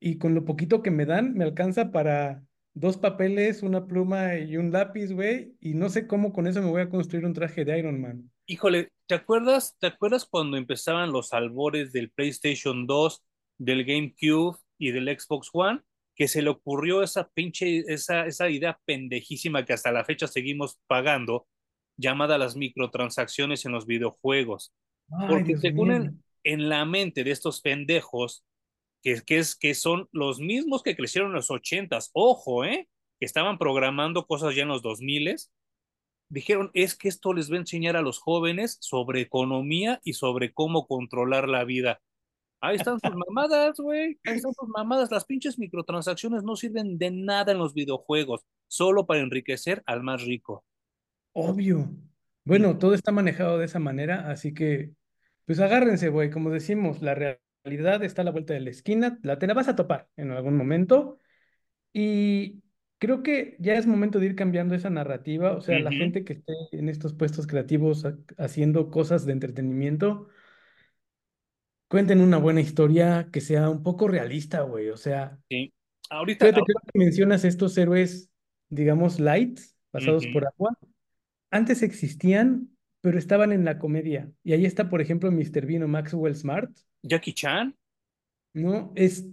y 0.00 0.18
con 0.18 0.34
lo 0.34 0.44
poquito 0.44 0.82
que 0.82 0.90
me 0.92 1.06
dan 1.06 1.34
me 1.34 1.44
alcanza 1.44 1.92
para 1.92 2.46
dos 2.74 2.98
papeles, 2.98 3.62
una 3.62 3.86
pluma 3.86 4.36
y 4.38 4.56
un 4.58 4.72
lápiz, 4.72 5.12
güey, 5.12 5.56
y 5.60 5.74
no 5.74 5.88
sé 5.90 6.06
cómo 6.06 6.32
con 6.34 6.46
eso 6.46 6.62
me 6.62 6.70
voy 6.70 6.82
a 6.82 6.90
construir 6.90 7.26
un 7.26 7.34
traje 7.34 7.64
de 7.64 7.78
Iron 7.78 8.00
Man. 8.00 8.30
Híjole, 8.50 8.92
¿te 9.06 9.14
acuerdas, 9.14 9.76
te 9.78 9.88
acuerdas 9.88 10.24
cuando 10.24 10.56
empezaban 10.56 11.12
los 11.12 11.34
albores 11.34 11.92
del 11.92 12.10
PlayStation 12.10 12.86
2, 12.86 13.22
del 13.58 13.84
GameCube 13.84 14.56
y 14.78 14.90
del 14.90 15.06
Xbox 15.20 15.50
One? 15.52 15.82
Que 16.16 16.28
se 16.28 16.40
le 16.40 16.48
ocurrió 16.48 17.02
esa 17.02 17.28
pinche, 17.28 17.80
esa, 17.88 18.24
esa 18.24 18.48
idea 18.48 18.80
pendejísima 18.86 19.66
que 19.66 19.74
hasta 19.74 19.92
la 19.92 20.02
fecha 20.02 20.26
seguimos 20.26 20.78
pagando, 20.86 21.46
llamada 21.98 22.38
las 22.38 22.56
microtransacciones 22.56 23.66
en 23.66 23.72
los 23.72 23.84
videojuegos. 23.84 24.72
Ay, 25.10 25.28
Porque 25.28 25.44
Dios 25.48 25.60
según 25.60 25.92
en, 25.92 26.24
en 26.42 26.70
la 26.70 26.86
mente 26.86 27.24
de 27.24 27.32
estos 27.32 27.60
pendejos, 27.60 28.46
que, 29.02 29.20
que, 29.26 29.40
es, 29.40 29.56
que 29.56 29.74
son 29.74 30.08
los 30.10 30.40
mismos 30.40 30.82
que 30.82 30.96
crecieron 30.96 31.32
en 31.32 31.36
los 31.36 31.50
ochentas, 31.50 32.08
ojo, 32.14 32.64
¿eh? 32.64 32.88
Que 33.20 33.26
estaban 33.26 33.58
programando 33.58 34.26
cosas 34.26 34.54
ya 34.54 34.62
en 34.62 34.68
los 34.68 34.80
dos 34.80 35.02
miles, 35.02 35.52
dijeron, 36.28 36.70
es 36.74 36.96
que 36.96 37.08
esto 37.08 37.32
les 37.32 37.50
va 37.50 37.56
a 37.56 37.60
enseñar 37.60 37.96
a 37.96 38.02
los 38.02 38.18
jóvenes 38.18 38.78
sobre 38.80 39.20
economía 39.20 40.00
y 40.04 40.14
sobre 40.14 40.52
cómo 40.52 40.86
controlar 40.86 41.48
la 41.48 41.64
vida. 41.64 42.00
Ahí 42.60 42.76
están 42.76 42.98
sus 43.00 43.12
mamadas, 43.28 43.76
güey. 43.78 44.18
Ahí 44.24 44.36
están 44.36 44.52
sus 44.54 44.68
mamadas. 44.68 45.10
Las 45.10 45.24
pinches 45.24 45.58
microtransacciones 45.58 46.42
no 46.42 46.56
sirven 46.56 46.98
de 46.98 47.10
nada 47.10 47.52
en 47.52 47.58
los 47.58 47.74
videojuegos, 47.74 48.44
solo 48.66 49.06
para 49.06 49.20
enriquecer 49.20 49.82
al 49.86 50.02
más 50.02 50.24
rico. 50.24 50.64
Obvio. 51.32 51.88
Bueno, 52.44 52.78
todo 52.78 52.94
está 52.94 53.12
manejado 53.12 53.58
de 53.58 53.66
esa 53.66 53.78
manera, 53.78 54.30
así 54.30 54.54
que, 54.54 54.92
pues 55.44 55.60
agárrense, 55.60 56.08
güey, 56.08 56.30
como 56.30 56.50
decimos, 56.50 57.02
la 57.02 57.14
realidad 57.14 58.02
está 58.02 58.22
a 58.22 58.24
la 58.24 58.30
vuelta 58.30 58.54
de 58.54 58.60
la 58.60 58.70
esquina, 58.70 59.18
la 59.22 59.38
te 59.38 59.46
la 59.46 59.54
vas 59.54 59.68
a 59.68 59.76
topar 59.76 60.08
en 60.16 60.30
algún 60.30 60.56
momento. 60.56 61.18
Y 61.92 62.62
creo 62.98 63.22
que 63.22 63.56
ya 63.58 63.74
es 63.74 63.86
momento 63.86 64.18
de 64.18 64.26
ir 64.26 64.36
cambiando 64.36 64.74
esa 64.74 64.90
narrativa. 64.90 65.52
O 65.52 65.60
sea, 65.60 65.78
la 65.78 65.90
gente 65.90 66.24
que 66.24 66.34
esté 66.34 66.52
en 66.72 66.88
estos 66.88 67.14
puestos 67.14 67.46
creativos 67.46 68.04
ha- 68.04 68.16
haciendo 68.38 68.90
cosas 68.90 69.24
de 69.26 69.32
entretenimiento, 69.32 70.28
cuenten 71.88 72.20
una 72.20 72.38
buena 72.38 72.60
historia 72.60 73.28
que 73.32 73.40
sea 73.40 73.68
un 73.70 73.82
poco 73.82 74.08
realista, 74.08 74.62
güey. 74.62 74.90
O 74.90 74.96
sea, 74.96 75.38
sí. 75.48 75.72
Ahorita, 76.10 76.46
fíjate 76.46 76.62
que 76.92 76.98
mencionas 76.98 77.44
estos 77.44 77.76
héroes, 77.76 78.30
digamos, 78.68 79.20
light, 79.20 79.60
pasados 79.90 80.26
por 80.32 80.46
agua, 80.46 80.76
antes 81.50 81.82
existían, 81.82 82.70
pero 83.00 83.18
estaban 83.18 83.52
en 83.52 83.64
la 83.64 83.78
comedia. 83.78 84.30
Y 84.42 84.52
ahí 84.52 84.66
está, 84.66 84.88
por 84.88 85.00
ejemplo, 85.00 85.30
Mr. 85.30 85.66
Bean 85.66 85.82
o 85.82 85.88
Maxwell 85.88 86.34
Smart, 86.34 86.70
Jackie 87.02 87.32
Chan, 87.32 87.74
¿no? 88.54 88.92
Es 88.96 89.26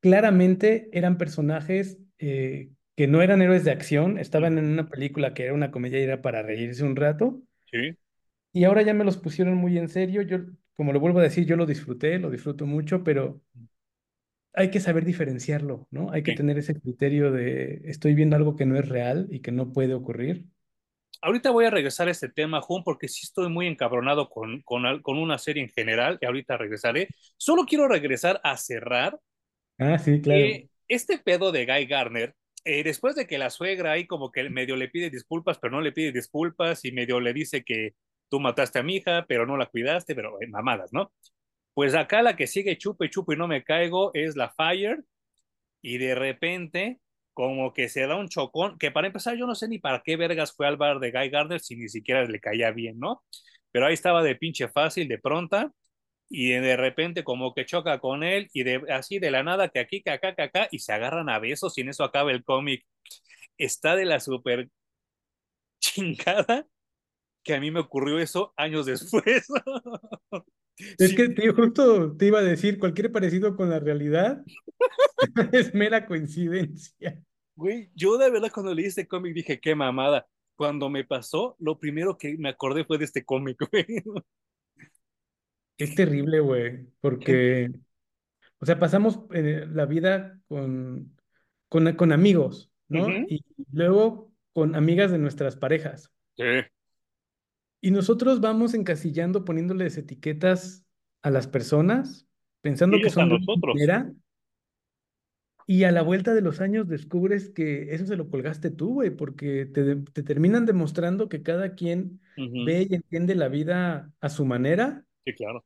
claramente 0.00 0.88
eran 0.92 1.18
personajes 1.18 1.98
eh, 2.18 2.70
que 3.00 3.06
no 3.08 3.22
eran 3.22 3.40
héroes 3.42 3.64
de 3.64 3.70
acción, 3.72 4.18
estaban 4.18 4.58
en 4.58 4.66
una 4.66 4.90
película 4.90 5.32
que 5.34 5.44
era 5.44 5.54
una 5.54 5.70
comedia 5.70 5.98
y 6.00 6.02
era 6.04 6.20
para 6.22 6.42
reírse 6.42 6.84
un 6.84 6.96
rato, 6.96 7.42
sí, 7.72 7.96
y 8.52 8.64
ahora 8.64 8.82
ya 8.82 8.94
me 8.94 9.04
los 9.04 9.16
pusieron 9.18 9.54
muy 9.56 9.78
en 9.78 9.88
serio. 9.88 10.22
Yo, 10.22 10.38
como 10.76 10.92
lo 10.92 11.00
vuelvo 11.00 11.20
a 11.20 11.22
decir, 11.22 11.46
yo 11.46 11.56
lo 11.56 11.66
disfruté, 11.66 12.18
lo 12.18 12.30
disfruto 12.30 12.66
mucho, 12.66 13.04
pero 13.04 13.40
hay 14.52 14.70
que 14.70 14.80
saber 14.80 15.04
diferenciarlo, 15.04 15.86
¿no? 15.90 16.10
Hay 16.12 16.22
que 16.22 16.32
sí. 16.32 16.32
tener 16.32 16.58
ese 16.58 16.78
criterio 16.80 17.30
de 17.32 17.82
estoy 17.84 18.14
viendo 18.14 18.36
algo 18.36 18.56
que 18.56 18.66
no 18.66 18.76
es 18.76 18.88
real 18.88 19.26
y 19.30 19.40
que 19.40 19.52
no 19.52 19.72
puede 19.72 19.94
ocurrir. 19.94 20.46
ahorita 21.22 21.50
voy 21.50 21.64
a 21.66 21.70
regresar 21.70 22.08
a 22.08 22.10
este 22.10 22.28
tema, 22.28 22.60
Jun, 22.60 22.82
porque 22.84 23.08
sí 23.08 23.20
estoy 23.24 23.48
muy 23.48 23.66
encabronado 23.66 24.28
con, 24.30 24.62
con, 24.62 25.02
con 25.02 25.18
una 25.18 25.38
serie 25.38 25.62
en 25.62 25.70
general, 25.70 26.18
y 26.20 26.26
ahorita 26.26 26.56
regresaré. 26.56 27.08
Solo 27.36 27.64
quiero 27.66 27.88
regresar 27.88 28.40
a 28.44 28.56
cerrar. 28.56 29.18
Ah, 29.78 29.98
sí, 29.98 30.20
claro. 30.20 30.62
Este 30.88 31.18
pedo 31.18 31.52
de 31.52 31.66
Guy 31.66 31.86
Garner, 31.86 32.34
eh, 32.64 32.82
después 32.84 33.14
de 33.16 33.26
que 33.26 33.38
la 33.38 33.50
suegra 33.50 33.92
ahí 33.92 34.06
como 34.06 34.30
que 34.30 34.48
medio 34.50 34.76
le 34.76 34.88
pide 34.88 35.10
disculpas, 35.10 35.58
pero 35.58 35.72
no 35.72 35.80
le 35.80 35.92
pide 35.92 36.12
disculpas, 36.12 36.84
y 36.84 36.92
medio 36.92 37.20
le 37.20 37.32
dice 37.32 37.64
que 37.64 37.94
tú 38.28 38.40
mataste 38.40 38.78
a 38.78 38.82
mi 38.82 38.96
hija, 38.96 39.26
pero 39.28 39.46
no 39.46 39.56
la 39.56 39.66
cuidaste, 39.66 40.14
pero 40.14 40.40
eh, 40.40 40.46
mamadas, 40.48 40.92
¿no? 40.92 41.12
Pues 41.74 41.94
acá 41.94 42.22
la 42.22 42.36
que 42.36 42.46
sigue 42.46 42.78
chupe, 42.78 43.10
chupe 43.10 43.34
y 43.34 43.36
no 43.38 43.48
me 43.48 43.64
caigo 43.64 44.12
es 44.14 44.36
la 44.36 44.50
Fire, 44.50 45.04
y 45.82 45.98
de 45.98 46.14
repente 46.14 47.00
como 47.34 47.72
que 47.72 47.88
se 47.88 48.06
da 48.06 48.16
un 48.16 48.28
chocón, 48.28 48.78
que 48.78 48.90
para 48.90 49.06
empezar 49.06 49.36
yo 49.36 49.46
no 49.46 49.54
sé 49.54 49.68
ni 49.68 49.78
para 49.78 50.02
qué 50.04 50.16
vergas 50.16 50.52
fue 50.54 50.66
al 50.66 50.76
bar 50.76 51.00
de 51.00 51.10
Guy 51.10 51.30
Gardner 51.30 51.60
si 51.60 51.76
ni 51.76 51.88
siquiera 51.88 52.24
le 52.24 52.40
caía 52.40 52.70
bien, 52.72 52.98
¿no? 52.98 53.22
Pero 53.72 53.86
ahí 53.86 53.94
estaba 53.94 54.22
de 54.22 54.36
pinche 54.36 54.68
fácil, 54.68 55.08
de 55.08 55.18
pronta, 55.18 55.72
y 56.30 56.50
de 56.52 56.76
repente 56.76 57.24
como 57.24 57.52
que 57.52 57.66
choca 57.66 57.98
con 57.98 58.22
él 58.22 58.48
y 58.54 58.62
de 58.62 58.82
así 58.90 59.18
de 59.18 59.32
la 59.32 59.42
nada 59.42 59.68
que 59.68 59.80
aquí, 59.80 60.00
que 60.02 60.10
acá, 60.10 60.34
que 60.34 60.42
acá, 60.42 60.68
y 60.70 60.78
se 60.78 60.92
agarran 60.92 61.28
a 61.28 61.40
besos 61.40 61.76
y 61.76 61.82
en 61.82 61.90
eso 61.90 62.04
acaba 62.04 62.30
el 62.30 62.44
cómic. 62.44 62.86
Está 63.58 63.96
de 63.96 64.06
la 64.06 64.20
super 64.20 64.68
chingada 65.80 66.66
que 67.42 67.54
a 67.54 67.60
mí 67.60 67.70
me 67.70 67.80
ocurrió 67.80 68.18
eso 68.18 68.54
años 68.56 68.86
después. 68.86 69.46
Es 70.98 71.10
sí. 71.10 71.14
que 71.14 71.28
tío, 71.28 71.54
justo 71.54 72.16
te 72.16 72.28
iba 72.28 72.38
a 72.38 72.42
decir, 72.42 72.78
cualquier 72.78 73.12
parecido 73.12 73.54
con 73.54 73.68
la 73.68 73.80
realidad 73.80 74.42
es 75.52 75.74
mera 75.74 76.06
coincidencia. 76.06 77.22
Güey, 77.54 77.90
yo 77.94 78.16
de 78.16 78.30
verdad 78.30 78.50
cuando 78.50 78.72
leí 78.72 78.86
este 78.86 79.06
cómic 79.06 79.34
dije, 79.34 79.60
qué 79.60 79.74
mamada. 79.74 80.26
Cuando 80.56 80.88
me 80.88 81.04
pasó, 81.04 81.54
lo 81.58 81.78
primero 81.78 82.16
que 82.16 82.36
me 82.38 82.48
acordé 82.48 82.86
fue 82.86 82.96
de 82.96 83.04
este 83.04 83.26
cómic, 83.26 83.58
güey. 83.70 83.84
Es 85.84 85.94
terrible, 85.94 86.40
güey, 86.40 86.86
porque, 87.00 87.70
o 88.58 88.66
sea, 88.66 88.78
pasamos 88.78 89.20
eh, 89.32 89.66
la 89.68 89.86
vida 89.86 90.38
con, 90.46 91.16
con, 91.68 91.92
con 91.94 92.12
amigos, 92.12 92.70
¿no? 92.88 93.08
Y 93.28 93.44
luego 93.72 94.32
con 94.52 94.74
amigas 94.74 95.10
de 95.10 95.18
nuestras 95.18 95.56
parejas. 95.56 96.12
Sí. 96.36 96.44
Y 97.80 97.90
nosotros 97.90 98.40
vamos 98.40 98.74
encasillando, 98.74 99.44
poniéndoles 99.44 99.96
etiquetas 99.96 100.84
a 101.22 101.30
las 101.30 101.46
personas, 101.46 102.26
pensando 102.60 102.98
que 102.98 103.10
son 103.10 103.28
de 103.30 103.38
nosotros. 103.38 103.74
manera, 103.74 104.12
y 105.70 105.84
a 105.84 105.92
la 105.92 106.02
vuelta 106.02 106.34
de 106.34 106.40
los 106.40 106.60
años 106.60 106.88
descubres 106.88 107.48
que 107.48 107.94
eso 107.94 108.04
se 108.04 108.16
lo 108.16 108.28
colgaste 108.28 108.72
tú, 108.72 108.94
güey, 108.94 109.10
porque 109.10 109.66
te, 109.66 109.94
te, 109.94 110.24
terminan 110.24 110.66
demostrando 110.66 111.28
que 111.28 111.44
cada 111.44 111.76
quien 111.76 112.20
ve 112.36 112.88
y 112.90 112.94
entiende 112.96 113.36
la 113.36 113.46
vida 113.46 114.12
a 114.20 114.28
su 114.30 114.44
manera. 114.44 115.04
Sí, 115.24 115.32
claro. 115.32 115.64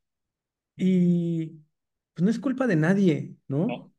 Y 0.77 1.47
pues 2.15 2.25
no 2.25 2.31
es 2.31 2.39
culpa 2.39 2.67
de 2.67 2.77
nadie, 2.77 3.35
¿no? 3.49 3.67
no. 3.67 3.95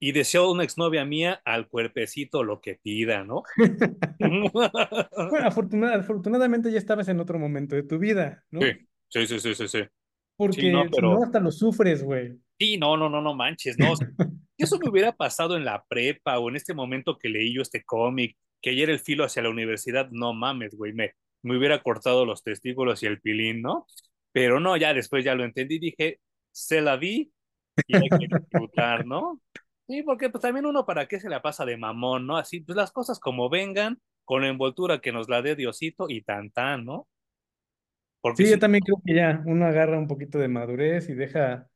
Y 0.00 0.12
deseo 0.12 0.52
una 0.52 0.62
exnovia 0.62 1.04
mía 1.04 1.40
al 1.44 1.68
cuerpecito 1.68 2.44
lo 2.44 2.60
que 2.60 2.76
pida, 2.76 3.24
¿no? 3.24 3.42
bueno, 4.20 4.50
afortunad, 5.44 5.94
afortunadamente 5.94 6.70
ya 6.70 6.78
estabas 6.78 7.08
en 7.08 7.18
otro 7.18 7.38
momento 7.38 7.74
de 7.74 7.82
tu 7.82 7.98
vida, 7.98 8.44
¿no? 8.50 8.60
Sí, 8.60 9.26
sí, 9.26 9.40
sí, 9.40 9.54
sí, 9.54 9.68
sí. 9.68 9.80
Porque 10.36 10.60
sí, 10.60 10.70
no, 10.70 10.82
pero... 10.82 11.14
si 11.14 11.16
no, 11.16 11.24
hasta 11.24 11.40
lo 11.40 11.50
sufres, 11.50 12.04
güey. 12.04 12.38
Sí, 12.58 12.76
no, 12.76 12.96
no, 12.96 13.08
no, 13.08 13.20
no 13.20 13.34
manches, 13.34 13.76
no. 13.76 13.92
eso 14.56 14.78
me 14.78 14.88
hubiera 14.88 15.12
pasado 15.12 15.56
en 15.56 15.64
la 15.64 15.84
prepa 15.88 16.38
o 16.38 16.48
en 16.48 16.56
este 16.56 16.74
momento 16.74 17.18
que 17.18 17.28
leí 17.28 17.52
yo 17.52 17.62
este 17.62 17.82
cómic, 17.84 18.36
que 18.62 18.70
ayer 18.70 18.90
el 18.90 19.00
filo 19.00 19.24
hacia 19.24 19.42
la 19.42 19.50
universidad, 19.50 20.08
no 20.12 20.32
mames, 20.32 20.76
güey, 20.76 20.92
me, 20.92 21.14
me 21.42 21.58
hubiera 21.58 21.82
cortado 21.82 22.24
los 22.24 22.44
testículos 22.44 23.02
y 23.02 23.06
el 23.06 23.20
pilín, 23.20 23.62
¿no? 23.62 23.86
Pero 24.32 24.60
no, 24.60 24.76
ya 24.76 24.94
después 24.94 25.24
ya 25.24 25.34
lo 25.34 25.44
entendí, 25.44 25.78
dije, 25.78 26.20
se 26.50 26.80
la 26.80 26.96
vi 26.96 27.32
y 27.86 27.96
hay 27.96 28.08
que 28.08 28.26
disfrutar, 28.28 29.06
¿no? 29.06 29.40
Sí, 29.86 30.02
porque 30.02 30.28
pues 30.28 30.42
también 30.42 30.66
uno 30.66 30.84
para 30.84 31.06
qué 31.06 31.18
se 31.18 31.30
la 31.30 31.40
pasa 31.40 31.64
de 31.64 31.76
mamón, 31.76 32.26
¿no? 32.26 32.36
Así, 32.36 32.60
pues 32.60 32.76
las 32.76 32.92
cosas 32.92 33.18
como 33.18 33.48
vengan, 33.48 33.98
con 34.24 34.42
la 34.42 34.48
envoltura 34.48 35.00
que 35.00 35.12
nos 35.12 35.28
la 35.28 35.40
dé 35.40 35.56
Diosito 35.56 36.06
y 36.08 36.22
tan 36.22 36.50
tan, 36.50 36.84
¿no? 36.84 37.08
Porque 38.20 38.42
sí, 38.42 38.46
si... 38.46 38.50
yo 38.52 38.58
también 38.58 38.82
creo 38.84 39.00
que 39.04 39.14
ya 39.14 39.42
uno 39.46 39.64
agarra 39.64 39.98
un 39.98 40.08
poquito 40.08 40.38
de 40.38 40.48
madurez 40.48 41.08
y 41.08 41.14
deja, 41.14 41.68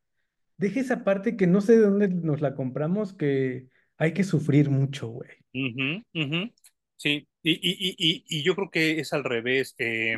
deja 0.57 0.79
esa 0.79 1.03
parte 1.03 1.35
que 1.35 1.47
no 1.47 1.61
sé 1.61 1.73
de 1.73 1.81
dónde 1.81 2.09
nos 2.09 2.41
la 2.41 2.53
compramos, 2.53 3.13
que 3.13 3.67
hay 3.97 4.13
que 4.13 4.23
sufrir 4.23 4.69
mucho, 4.69 5.07
güey. 5.07 5.29
Uh 5.53 5.59
-huh, 5.59 6.03
uh 6.13 6.19
-huh. 6.19 6.53
Sí, 6.97 7.27
y, 7.41 7.51
y, 7.51 7.95
y, 7.97 8.23
y, 8.27 8.43
yo 8.43 8.55
creo 8.55 8.69
que 8.69 8.99
es 8.99 9.11
al 9.13 9.23
revés. 9.23 9.75
Eh, 9.77 10.15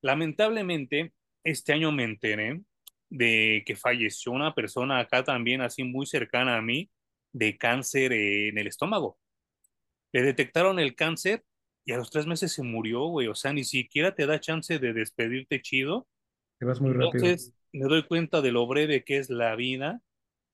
lamentablemente, 0.00 1.12
este 1.44 1.72
año 1.72 1.92
me 1.92 2.04
enteré 2.04 2.60
de 3.10 3.62
que 3.66 3.76
falleció 3.76 4.32
una 4.32 4.54
persona 4.54 4.98
acá 4.98 5.22
también, 5.22 5.60
así 5.60 5.84
muy 5.84 6.06
cercana 6.06 6.56
a 6.56 6.62
mí, 6.62 6.90
de 7.32 7.56
cáncer 7.58 8.12
en 8.12 8.58
el 8.58 8.66
estómago. 8.66 9.18
Le 10.12 10.22
detectaron 10.22 10.78
el 10.78 10.94
cáncer 10.94 11.44
y 11.84 11.92
a 11.92 11.96
los 11.96 12.10
tres 12.10 12.26
meses 12.26 12.52
se 12.52 12.62
murió, 12.62 13.06
güey. 13.06 13.28
O 13.28 13.34
sea, 13.34 13.52
ni 13.52 13.64
siquiera 13.64 14.14
te 14.14 14.26
da 14.26 14.40
chance 14.40 14.78
de 14.78 14.92
despedirte 14.92 15.60
chido. 15.60 16.06
Te 16.58 16.64
vas 16.64 16.80
muy 16.80 16.92
Entonces, 16.92 17.52
rápido. 17.72 17.88
me 17.88 17.94
doy 17.94 18.06
cuenta 18.06 18.40
de 18.40 18.52
lo 18.52 18.66
breve 18.66 19.04
que 19.04 19.18
es 19.18 19.28
la 19.30 19.54
vida. 19.56 20.00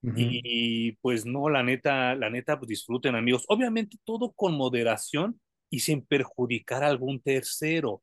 Uh 0.02 0.08
-huh. 0.10 0.14
y, 0.16 0.40
y, 0.88 0.92
pues 1.02 1.26
no, 1.26 1.48
la 1.50 1.62
neta, 1.62 2.14
la 2.14 2.30
neta, 2.30 2.58
pues 2.58 2.68
disfruten, 2.68 3.14
amigos. 3.14 3.44
Obviamente 3.48 3.98
todo 4.04 4.32
con 4.32 4.56
moderación 4.56 5.40
y 5.70 5.80
sin 5.80 6.04
perjudicar 6.06 6.82
a 6.82 6.88
algún 6.88 7.20
tercero. 7.20 8.02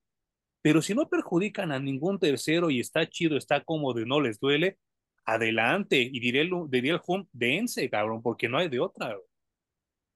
Pero 0.67 0.81
si 0.81 0.93
no 0.93 1.07
perjudican 1.07 1.71
a 1.71 1.79
ningún 1.79 2.19
tercero 2.19 2.69
y 2.69 2.81
está 2.81 3.07
chido, 3.07 3.37
está 3.37 3.63
cómodo 3.63 4.01
y 4.01 4.05
no 4.05 4.19
les 4.19 4.37
duele, 4.37 4.77
adelante. 5.25 6.01
Y 6.01 6.19
diré 6.19 6.41
el, 6.41 6.51
diría 6.67 6.95
el 6.95 6.99
home, 7.07 7.25
dense, 7.31 7.89
cabrón, 7.89 8.21
porque 8.21 8.49
no 8.49 8.57
hay 8.57 8.67
de 8.67 8.81
otra. 8.81 9.13
Güey. 9.13 9.25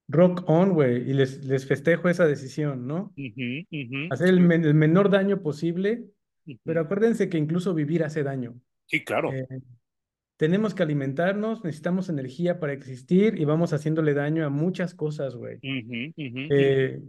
Rock 0.10 0.43
on, 0.47 0.74
güey, 0.74 1.10
y 1.10 1.14
les, 1.14 1.45
les 1.45 1.66
festejo 1.66 2.10
esa 2.10 2.28
decisión, 2.28 2.86
¿no? 2.86 3.14
Uh 3.16 3.22
-huh, 3.22 3.66
uh 3.72 3.76
-huh. 3.78 4.08
Hacer 4.12 4.28
el, 4.28 4.41
men 4.41 4.66
el, 4.66 4.74
menor 4.74 5.10
daño 5.10 5.41
posible, 5.41 6.02
uh 6.45 6.52
-huh. 6.52 6.60
pero 6.66 6.82
acuérdense 6.82 7.30
que 7.30 7.38
incluso 7.38 7.74
vivir 7.74 8.04
hace 8.04 8.22
daño. 8.22 8.60
Sí, 8.88 9.06
claro. 9.06 9.32
Eh, 9.32 9.47
tenemos 10.36 10.76
que 10.76 10.84
alimentarnos, 10.84 11.64
necesitamos 11.64 12.10
energía 12.10 12.60
para 12.60 12.74
existir 12.74 13.39
y 13.39 13.45
vamos 13.45 13.72
haciéndole 13.72 14.14
daño 14.14 14.45
a 14.45 14.49
muchas 14.49 14.93
cosas, 14.93 15.34
güey. 15.34 15.60
Eh, 15.62 16.99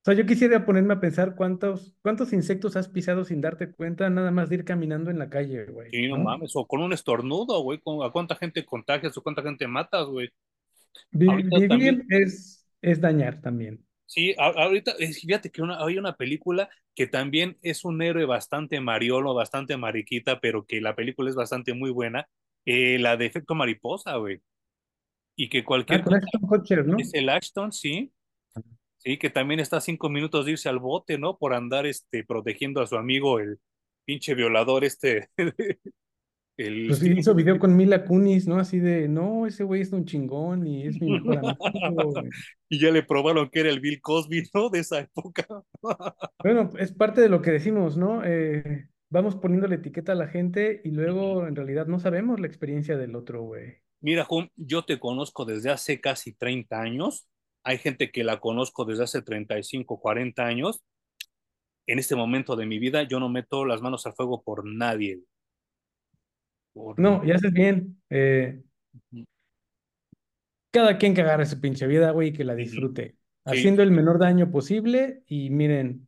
o 0.00 0.04
sea, 0.04 0.14
yo 0.14 0.24
quisiera 0.24 0.64
ponerme 0.64 0.94
a 0.94 1.00
pensar 1.00 1.34
cuántos, 1.34 1.94
cuántos 2.00 2.32
insectos 2.32 2.74
has 2.74 2.88
pisado 2.88 3.22
sin 3.24 3.42
darte 3.42 3.70
cuenta, 3.70 4.08
nada 4.08 4.30
más 4.30 4.48
de 4.48 4.54
ir 4.56 4.64
caminando 4.64 5.10
en 5.10 5.18
la 5.18 5.28
calle, 5.28 5.66
güey. 5.66 5.90
Sí, 5.90 6.08
no, 6.08 6.16
¿no? 6.16 6.24
mames, 6.24 6.52
o 6.54 6.66
con 6.66 6.80
un 6.80 6.94
estornudo, 6.94 7.62
güey, 7.62 7.82
a 8.02 8.10
cuánta 8.10 8.34
gente 8.34 8.64
contagias 8.64 9.14
o 9.18 9.22
cuánta 9.22 9.42
gente 9.42 9.66
matas, 9.66 10.06
güey. 10.06 10.30
Vivir 11.10 11.50
también... 11.50 12.06
es, 12.08 12.66
es 12.80 13.00
dañar 13.00 13.42
también. 13.42 13.84
Sí, 14.06 14.34
ahorita, 14.38 14.94
fíjate 14.94 15.50
que 15.50 15.62
una, 15.62 15.84
hay 15.84 15.98
una 15.98 16.16
película 16.16 16.70
que 16.94 17.06
también 17.06 17.58
es 17.60 17.84
un 17.84 18.00
héroe 18.02 18.24
bastante 18.24 18.80
mariolo, 18.80 19.34
bastante 19.34 19.76
mariquita, 19.76 20.40
pero 20.40 20.64
que 20.64 20.80
la 20.80 20.96
película 20.96 21.28
es 21.28 21.36
bastante 21.36 21.74
muy 21.74 21.90
buena, 21.90 22.26
eh, 22.64 22.98
la 22.98 23.16
de 23.16 23.26
Efecto 23.26 23.54
Mariposa, 23.54 24.16
güey. 24.16 24.40
Y 25.36 25.48
que 25.48 25.62
cualquier... 25.62 26.00
Ah, 26.00 26.04
con 26.04 26.14
Ashton 26.14 26.40
Kutcher, 26.40 26.86
¿no? 26.86 26.96
Es 26.98 27.12
el 27.14 27.28
Ashton, 27.28 27.70
sí. 27.70 28.10
Sí, 29.02 29.16
que 29.16 29.30
también 29.30 29.60
está 29.60 29.78
a 29.78 29.80
cinco 29.80 30.10
minutos 30.10 30.44
de 30.44 30.52
irse 30.52 30.68
al 30.68 30.78
bote, 30.78 31.16
¿no? 31.16 31.38
Por 31.38 31.54
andar 31.54 31.86
este, 31.86 32.22
protegiendo 32.22 32.82
a 32.82 32.86
su 32.86 32.96
amigo, 32.96 33.40
el 33.40 33.58
pinche 34.04 34.34
violador 34.34 34.84
este. 34.84 35.30
el... 36.58 36.88
Pues 36.88 36.98
sí, 36.98 37.14
hizo 37.16 37.34
video 37.34 37.58
con 37.58 37.74
Mila 37.74 38.04
Kunis, 38.04 38.46
¿no? 38.46 38.58
Así 38.58 38.78
de, 38.78 39.08
no, 39.08 39.46
ese 39.46 39.64
güey 39.64 39.80
es 39.80 39.92
un 39.92 40.04
chingón 40.04 40.66
y 40.66 40.86
es 40.86 41.00
mi 41.00 41.18
mejor 41.18 41.38
amigo. 41.82 42.12
y 42.68 42.78
ya 42.78 42.90
le 42.90 43.02
probaron 43.02 43.48
que 43.48 43.60
era 43.60 43.70
el 43.70 43.80
Bill 43.80 44.02
Cosby, 44.02 44.50
¿no? 44.52 44.68
De 44.68 44.80
esa 44.80 45.00
época. 45.00 45.46
bueno, 46.44 46.70
es 46.78 46.92
parte 46.92 47.22
de 47.22 47.30
lo 47.30 47.40
que 47.40 47.52
decimos, 47.52 47.96
¿no? 47.96 48.22
Eh, 48.22 48.90
vamos 49.08 49.34
poniendo 49.34 49.66
la 49.66 49.76
etiqueta 49.76 50.12
a 50.12 50.16
la 50.16 50.28
gente 50.28 50.82
y 50.84 50.90
luego 50.90 51.46
en 51.46 51.56
realidad 51.56 51.86
no 51.86 52.00
sabemos 52.00 52.38
la 52.38 52.48
experiencia 52.48 52.98
del 52.98 53.16
otro, 53.16 53.44
güey. 53.44 53.78
Mira, 54.02 54.24
Juan, 54.24 54.50
yo 54.56 54.84
te 54.84 54.98
conozco 54.98 55.46
desde 55.46 55.70
hace 55.70 56.02
casi 56.02 56.34
30 56.34 56.78
años 56.78 57.26
hay 57.62 57.78
gente 57.78 58.10
que 58.10 58.24
la 58.24 58.40
conozco 58.40 58.84
desde 58.84 59.04
hace 59.04 59.22
35, 59.22 60.00
40 60.00 60.44
años. 60.44 60.82
En 61.86 61.98
este 61.98 62.16
momento 62.16 62.56
de 62.56 62.66
mi 62.66 62.78
vida, 62.78 63.02
yo 63.02 63.20
no 63.20 63.28
meto 63.28 63.64
las 63.64 63.82
manos 63.82 64.06
al 64.06 64.14
fuego 64.14 64.42
por 64.42 64.64
nadie. 64.64 65.20
Por... 66.72 66.98
No, 66.98 67.22
y 67.24 67.32
haces 67.32 67.52
bien. 67.52 68.00
Eh, 68.10 68.62
cada 70.72 70.98
quien 70.98 71.14
que 71.14 71.22
agarre 71.22 71.46
su 71.46 71.60
pinche 71.60 71.86
vida, 71.86 72.12
güey, 72.12 72.28
y 72.28 72.32
que 72.32 72.44
la 72.44 72.54
disfrute. 72.54 73.16
Haciendo 73.44 73.82
el 73.82 73.90
menor 73.90 74.18
daño 74.18 74.50
posible 74.50 75.22
y 75.26 75.50
miren, 75.50 76.06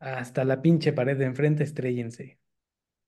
hasta 0.00 0.44
la 0.44 0.60
pinche 0.60 0.92
pared 0.92 1.16
de 1.16 1.26
enfrente, 1.26 1.62
estrellense. 1.62 2.40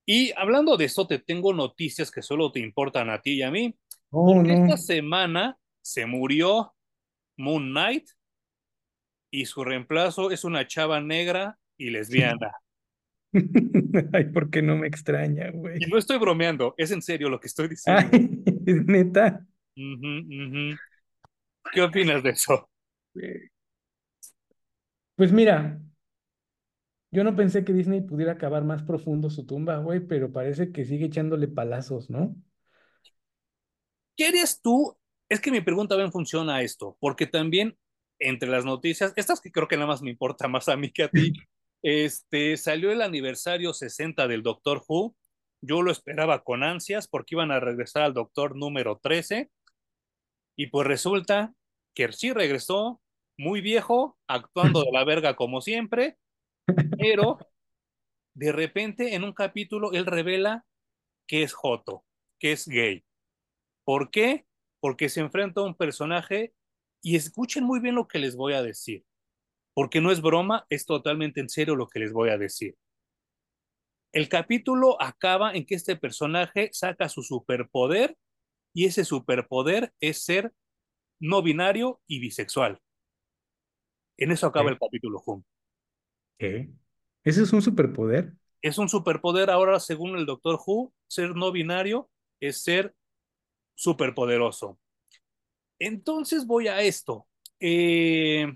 Y 0.06 0.32
hablando 0.36 0.76
de 0.76 0.84
eso, 0.84 1.06
te 1.06 1.18
tengo 1.18 1.52
noticias 1.52 2.12
que 2.12 2.22
solo 2.22 2.52
te 2.52 2.60
importan 2.60 3.10
a 3.10 3.20
ti 3.20 3.34
y 3.34 3.42
a 3.42 3.50
mí. 3.50 3.76
Oh, 4.10 4.40
no. 4.40 4.48
Esta 4.48 4.76
semana 4.76 5.58
se 5.82 6.06
murió 6.06 6.75
Moon 7.36 7.70
Knight 7.70 8.10
y 9.30 9.46
su 9.46 9.64
reemplazo 9.64 10.30
es 10.30 10.44
una 10.44 10.66
chava 10.66 11.00
negra 11.00 11.58
y 11.76 11.90
lesbiana. 11.90 12.52
Ay, 14.12 14.24
¿por 14.32 14.50
qué 14.50 14.62
no 14.62 14.76
me 14.76 14.86
extraña, 14.86 15.50
güey? 15.50 15.78
Y 15.80 15.90
no 15.90 15.98
estoy 15.98 16.18
bromeando, 16.18 16.74
es 16.78 16.90
en 16.90 17.02
serio 17.02 17.28
lo 17.28 17.40
que 17.40 17.48
estoy 17.48 17.68
diciendo. 17.68 18.08
Ay, 18.12 18.42
es 18.66 18.76
neta. 18.86 19.46
¿Qué 21.72 21.82
opinas 21.82 22.22
de 22.22 22.30
eso? 22.30 22.70
Pues 25.16 25.32
mira, 25.32 25.80
yo 27.10 27.24
no 27.24 27.34
pensé 27.34 27.64
que 27.64 27.72
Disney 27.72 28.00
pudiera 28.00 28.32
acabar 28.32 28.64
más 28.64 28.82
profundo 28.82 29.30
su 29.30 29.46
tumba, 29.46 29.78
güey, 29.78 30.00
pero 30.00 30.32
parece 30.32 30.72
que 30.72 30.84
sigue 30.84 31.06
echándole 31.06 31.48
palazos, 31.48 32.10
¿no? 32.10 32.34
¿Qué 34.16 34.26
harías 34.26 34.60
tú? 34.60 34.96
Es 35.28 35.40
que 35.40 35.50
mi 35.50 35.60
pregunta 35.60 35.96
bien 35.96 36.12
funciona 36.12 36.56
a 36.56 36.62
esto, 36.62 36.96
porque 37.00 37.26
también 37.26 37.76
entre 38.18 38.48
las 38.48 38.64
noticias, 38.64 39.12
estas 39.16 39.40
que 39.40 39.50
creo 39.50 39.68
que 39.68 39.76
nada 39.76 39.88
más 39.88 40.02
me 40.02 40.10
importa 40.10 40.48
más 40.48 40.68
a 40.68 40.76
mí 40.76 40.90
que 40.90 41.04
a 41.04 41.10
ti, 41.10 41.32
este, 41.82 42.56
salió 42.56 42.90
el 42.90 43.02
aniversario 43.02 43.72
60 43.72 44.26
del 44.28 44.42
Doctor 44.42 44.82
Who. 44.86 45.16
Yo 45.62 45.82
lo 45.82 45.90
esperaba 45.90 46.44
con 46.44 46.62
ansias 46.62 47.08
porque 47.08 47.34
iban 47.34 47.50
a 47.50 47.60
regresar 47.60 48.02
al 48.02 48.14
Doctor 48.14 48.56
número 48.56 48.98
13. 49.02 49.50
Y 50.56 50.68
pues 50.68 50.86
resulta 50.86 51.52
que 51.94 52.12
sí 52.12 52.32
regresó, 52.32 53.00
muy 53.38 53.60
viejo, 53.60 54.18
actuando 54.26 54.82
de 54.82 54.92
la 54.92 55.04
verga 55.04 55.36
como 55.36 55.60
siempre, 55.60 56.16
pero 56.98 57.38
de 58.34 58.52
repente 58.52 59.14
en 59.14 59.24
un 59.24 59.32
capítulo 59.32 59.92
él 59.92 60.06
revela 60.06 60.64
que 61.26 61.42
es 61.42 61.52
Joto, 61.52 62.04
que 62.38 62.52
es 62.52 62.66
gay. 62.66 63.04
¿Por 63.84 64.10
qué? 64.10 64.45
Porque 64.86 65.08
se 65.08 65.18
enfrenta 65.18 65.62
a 65.62 65.64
un 65.64 65.74
personaje 65.74 66.54
y 67.02 67.16
escuchen 67.16 67.64
muy 67.64 67.80
bien 67.80 67.96
lo 67.96 68.06
que 68.06 68.20
les 68.20 68.36
voy 68.36 68.52
a 68.52 68.62
decir, 68.62 69.04
porque 69.74 70.00
no 70.00 70.12
es 70.12 70.22
broma, 70.22 70.64
es 70.70 70.86
totalmente 70.86 71.40
en 71.40 71.48
serio 71.48 71.74
lo 71.74 71.88
que 71.88 71.98
les 71.98 72.12
voy 72.12 72.28
a 72.28 72.38
decir. 72.38 72.76
El 74.12 74.28
capítulo 74.28 74.96
acaba 75.02 75.52
en 75.54 75.66
que 75.66 75.74
este 75.74 75.96
personaje 75.96 76.70
saca 76.72 77.08
su 77.08 77.24
superpoder 77.24 78.16
y 78.72 78.84
ese 78.84 79.04
superpoder 79.04 79.92
es 79.98 80.24
ser 80.24 80.52
no 81.18 81.42
binario 81.42 82.00
y 82.06 82.20
bisexual. 82.20 82.80
En 84.16 84.30
eso 84.30 84.46
acaba 84.46 84.66
¿Qué? 84.66 84.74
el 84.74 84.78
capítulo, 84.78 85.18
Jun. 85.18 85.44
¿Qué? 86.38 86.70
¿Ese 87.24 87.42
es 87.42 87.52
un 87.52 87.60
superpoder? 87.60 88.34
Es 88.62 88.78
un 88.78 88.88
superpoder 88.88 89.50
ahora, 89.50 89.80
según 89.80 90.16
el 90.16 90.26
Doctor 90.26 90.60
Who, 90.64 90.94
ser 91.08 91.34
no 91.34 91.50
binario 91.50 92.08
es 92.38 92.62
ser 92.62 92.94
superpoderoso. 93.76 94.80
Entonces 95.78 96.46
voy 96.46 96.66
a 96.66 96.80
esto. 96.80 97.28
Eh, 97.60 98.52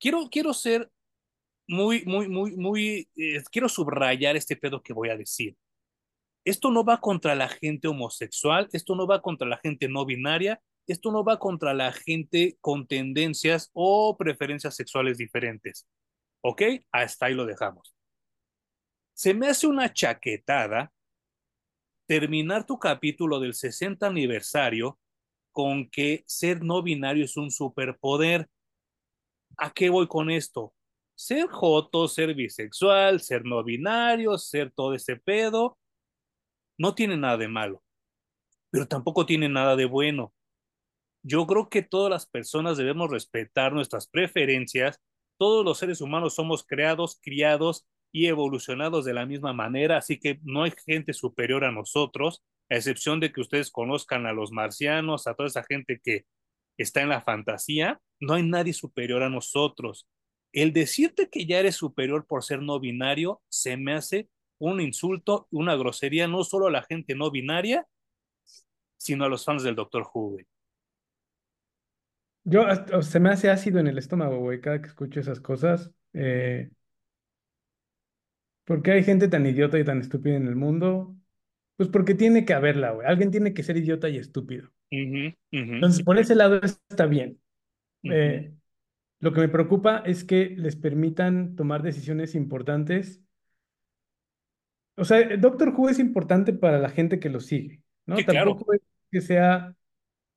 quiero, 0.00 0.28
quiero 0.30 0.52
ser 0.52 0.90
muy, 1.68 2.04
muy, 2.04 2.28
muy, 2.28 2.56
muy, 2.56 3.08
eh, 3.16 3.42
quiero 3.52 3.68
subrayar 3.68 4.36
este 4.36 4.56
pedo 4.56 4.82
que 4.82 4.92
voy 4.92 5.10
a 5.10 5.16
decir. 5.16 5.56
Esto 6.44 6.70
no 6.70 6.84
va 6.84 7.00
contra 7.00 7.34
la 7.34 7.48
gente 7.48 7.86
homosexual, 7.86 8.68
esto 8.72 8.96
no 8.96 9.06
va 9.06 9.22
contra 9.22 9.46
la 9.46 9.58
gente 9.58 9.88
no 9.88 10.06
binaria, 10.06 10.60
esto 10.86 11.12
no 11.12 11.22
va 11.22 11.38
contra 11.38 11.74
la 11.74 11.92
gente 11.92 12.56
con 12.60 12.86
tendencias 12.86 13.70
o 13.74 14.16
preferencias 14.16 14.74
sexuales 14.74 15.18
diferentes. 15.18 15.86
¿Ok? 16.40 16.62
Hasta 16.90 17.26
ahí 17.26 17.34
lo 17.34 17.44
dejamos. 17.46 17.94
Se 19.12 19.34
me 19.34 19.48
hace 19.48 19.66
una 19.66 19.92
chaquetada 19.92 20.90
terminar 22.10 22.66
tu 22.66 22.76
capítulo 22.76 23.38
del 23.38 23.54
60 23.54 24.04
aniversario 24.04 24.98
con 25.52 25.88
que 25.88 26.24
ser 26.26 26.60
no 26.60 26.82
binario 26.82 27.24
es 27.24 27.36
un 27.36 27.52
superpoder. 27.52 28.48
¿A 29.56 29.70
qué 29.70 29.90
voy 29.90 30.08
con 30.08 30.28
esto? 30.28 30.74
Ser 31.14 31.46
joto, 31.46 32.08
ser 32.08 32.34
bisexual, 32.34 33.20
ser 33.20 33.44
no 33.44 33.62
binario, 33.62 34.36
ser 34.38 34.72
todo 34.72 34.94
ese 34.94 35.18
pedo, 35.18 35.78
no 36.76 36.96
tiene 36.96 37.16
nada 37.16 37.36
de 37.36 37.46
malo, 37.46 37.80
pero 38.70 38.88
tampoco 38.88 39.24
tiene 39.24 39.48
nada 39.48 39.76
de 39.76 39.84
bueno. 39.84 40.34
Yo 41.22 41.46
creo 41.46 41.68
que 41.68 41.82
todas 41.82 42.10
las 42.10 42.26
personas 42.26 42.76
debemos 42.76 43.08
respetar 43.08 43.72
nuestras 43.72 44.08
preferencias. 44.08 45.00
Todos 45.38 45.64
los 45.64 45.78
seres 45.78 46.00
humanos 46.00 46.34
somos 46.34 46.66
creados, 46.66 47.20
criados 47.22 47.86
y 48.12 48.26
evolucionados 48.26 49.04
de 49.04 49.14
la 49.14 49.26
misma 49.26 49.52
manera, 49.52 49.96
así 49.96 50.18
que 50.18 50.40
no 50.42 50.64
hay 50.64 50.72
gente 50.86 51.12
superior 51.12 51.64
a 51.64 51.72
nosotros, 51.72 52.42
a 52.68 52.76
excepción 52.76 53.20
de 53.20 53.32
que 53.32 53.40
ustedes 53.40 53.70
conozcan 53.70 54.26
a 54.26 54.32
los 54.32 54.52
marcianos, 54.52 55.26
a 55.26 55.34
toda 55.34 55.48
esa 55.48 55.64
gente 55.64 56.00
que 56.02 56.26
está 56.76 57.02
en 57.02 57.08
la 57.08 57.22
fantasía, 57.22 58.00
no 58.20 58.34
hay 58.34 58.42
nadie 58.42 58.72
superior 58.72 59.22
a 59.22 59.30
nosotros. 59.30 60.08
El 60.52 60.72
decirte 60.72 61.28
que 61.28 61.46
ya 61.46 61.58
eres 61.58 61.76
superior 61.76 62.26
por 62.26 62.42
ser 62.42 62.62
no 62.62 62.80
binario 62.80 63.40
se 63.48 63.76
me 63.76 63.94
hace 63.94 64.28
un 64.58 64.80
insulto, 64.80 65.46
una 65.50 65.74
grosería, 65.76 66.28
no 66.28 66.44
solo 66.44 66.66
a 66.66 66.70
la 66.70 66.82
gente 66.82 67.14
no 67.14 67.30
binaria, 67.30 67.86
sino 68.96 69.24
a 69.24 69.28
los 69.28 69.44
fans 69.44 69.62
del 69.62 69.74
Doctor 69.74 70.06
Who. 70.12 70.38
Yo, 72.44 72.64
se 73.02 73.20
me 73.20 73.30
hace 73.30 73.50
ácido 73.50 73.80
en 73.80 73.86
el 73.86 73.98
estómago, 73.98 74.38
güey, 74.38 74.60
cada 74.60 74.80
que 74.80 74.88
escucho 74.88 75.20
esas 75.20 75.40
cosas. 75.40 75.92
Eh, 76.12 76.70
¿por 78.70 78.82
qué 78.82 78.92
hay 78.92 79.02
gente 79.02 79.26
tan 79.26 79.44
idiota 79.46 79.80
y 79.80 79.84
tan 79.84 79.98
estúpida 80.00 80.36
en 80.36 80.46
el 80.46 80.54
mundo? 80.54 81.16
Pues 81.76 81.88
porque 81.88 82.14
tiene 82.14 82.44
que 82.44 82.54
haberla, 82.54 82.92
güey. 82.92 83.04
Alguien 83.08 83.32
tiene 83.32 83.52
que 83.52 83.64
ser 83.64 83.76
idiota 83.76 84.08
y 84.08 84.16
estúpido. 84.16 84.70
Entonces, 85.50 86.04
por 86.04 86.18
ese 86.20 86.36
lado 86.36 86.60
está 86.62 87.06
bien. 87.06 87.40
Eh, 88.04 88.52
lo 89.18 89.32
que 89.32 89.40
me 89.40 89.48
preocupa 89.48 90.04
es 90.06 90.22
que 90.22 90.54
les 90.56 90.76
permitan 90.76 91.56
tomar 91.56 91.82
decisiones 91.82 92.36
importantes. 92.36 93.20
O 94.96 95.04
sea, 95.04 95.36
Doctor 95.36 95.74
Who 95.76 95.88
es 95.88 95.98
importante 95.98 96.52
para 96.52 96.78
la 96.78 96.90
gente 96.90 97.18
que 97.18 97.28
lo 97.28 97.40
sigue, 97.40 97.82
¿no? 98.06 98.18
Sí, 98.18 98.24
claro. 98.24 98.50
Tampoco 98.50 98.74
es 98.74 98.82
que 99.10 99.20
sea 99.20 99.74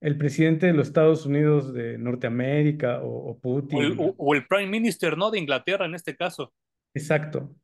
el 0.01 0.17
presidente 0.17 0.65
de 0.65 0.73
los 0.73 0.88
Estados 0.88 1.27
Unidos 1.27 1.71
de 1.71 1.99
Norteamérica 1.99 3.03
o, 3.03 3.09
o 3.09 3.29
O 3.31 3.36
el, 3.36 3.41
Putin. 3.41 3.95
o- 3.99 4.15
o 4.17 4.34
el 4.34 4.47
Prime 4.47 4.67
Minister, 4.71 5.17
¿no? 5.19 5.29
De 5.29 5.38
Inglaterra 5.38 5.86
en 5.86 5.93
este 5.93 6.15
caso. 6.15 6.51
Exacto. 6.95 7.55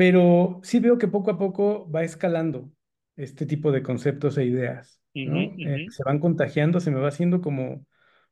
Pero 0.00 0.60
sí 0.62 0.80
veo 0.80 0.96
que 0.96 1.08
poco 1.08 1.30
a 1.30 1.36
poco 1.36 1.90
va 1.90 2.04
escalando 2.04 2.72
este 3.16 3.44
tipo 3.44 3.70
de 3.70 3.82
conceptos 3.82 4.38
e 4.38 4.46
ideas, 4.46 4.98
Eh, 5.14 5.84
se 5.90 6.02
van 6.04 6.20
contagiando, 6.20 6.80
se 6.80 6.90
me 6.90 7.00
va 7.00 7.08
haciendo 7.08 7.42
como 7.42 7.84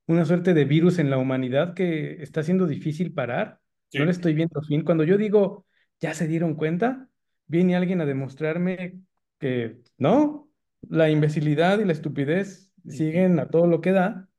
una 0.06 0.24
suerte 0.24 0.54
de 0.54 0.64
virus 0.64 0.98
en 0.98 1.10
la 1.10 1.18
humanidad 1.18 1.74
que 1.74 2.22
está 2.22 2.42
siendo 2.42 2.66
difícil 2.66 3.12
parar. 3.12 3.60
No 3.92 4.06
le 4.06 4.12
Sí. 4.12 4.16
estoy 4.18 4.32
viendo 4.32 4.62
fin. 4.62 4.82
Cuando 4.82 5.04
yo 5.04 5.18
digo, 5.18 5.66
ya 6.00 6.14
se 6.14 6.26
dieron 6.26 6.54
cuenta, 6.54 7.10
viene 7.46 7.76
alguien 7.76 8.00
a 8.00 8.06
demostrarme 8.06 9.02
que 9.38 9.82
no, 9.98 10.48
la 10.88 11.10
imbecilidad 11.10 11.80
y 11.80 11.84
la 11.84 11.92
estupidez 11.92 12.72
siguen 12.88 13.40
a 13.40 13.50
todo 13.50 13.66
lo 13.66 13.82
que 13.82 13.92
da. 13.92 14.30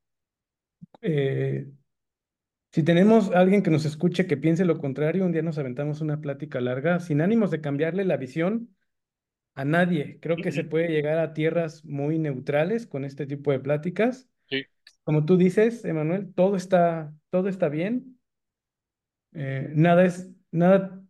Eh, 1.01 1.67
si 2.71 2.83
tenemos 2.83 3.31
a 3.31 3.39
alguien 3.39 3.63
que 3.63 3.71
nos 3.71 3.85
escuche 3.85 4.27
que 4.27 4.37
piense 4.37 4.65
lo 4.65 4.77
contrario, 4.77 5.25
un 5.25 5.31
día 5.31 5.41
nos 5.41 5.57
aventamos 5.57 6.01
una 6.01 6.21
plática 6.21 6.61
larga 6.61 6.99
sin 6.99 7.21
ánimos 7.21 7.49
de 7.51 7.61
cambiarle 7.61 8.05
la 8.05 8.17
visión 8.17 8.75
a 9.55 9.65
nadie. 9.65 10.19
Creo 10.21 10.37
que 10.37 10.51
se 10.51 10.63
puede 10.63 10.89
llegar 10.89 11.17
a 11.17 11.33
tierras 11.33 11.83
muy 11.83 12.19
neutrales 12.19 12.85
con 12.85 13.05
este 13.05 13.25
tipo 13.25 13.51
de 13.51 13.59
pláticas. 13.59 14.29
Sí. 14.49 14.63
Como 15.03 15.25
tú 15.25 15.35
dices, 15.35 15.83
Emanuel, 15.83 16.33
todo 16.33 16.55
está, 16.55 17.13
todo 17.31 17.49
está 17.49 17.69
bien. 17.69 18.19
Eh, 19.33 19.71
nada 19.73 20.05
es, 20.05 20.29
nada, 20.51 21.01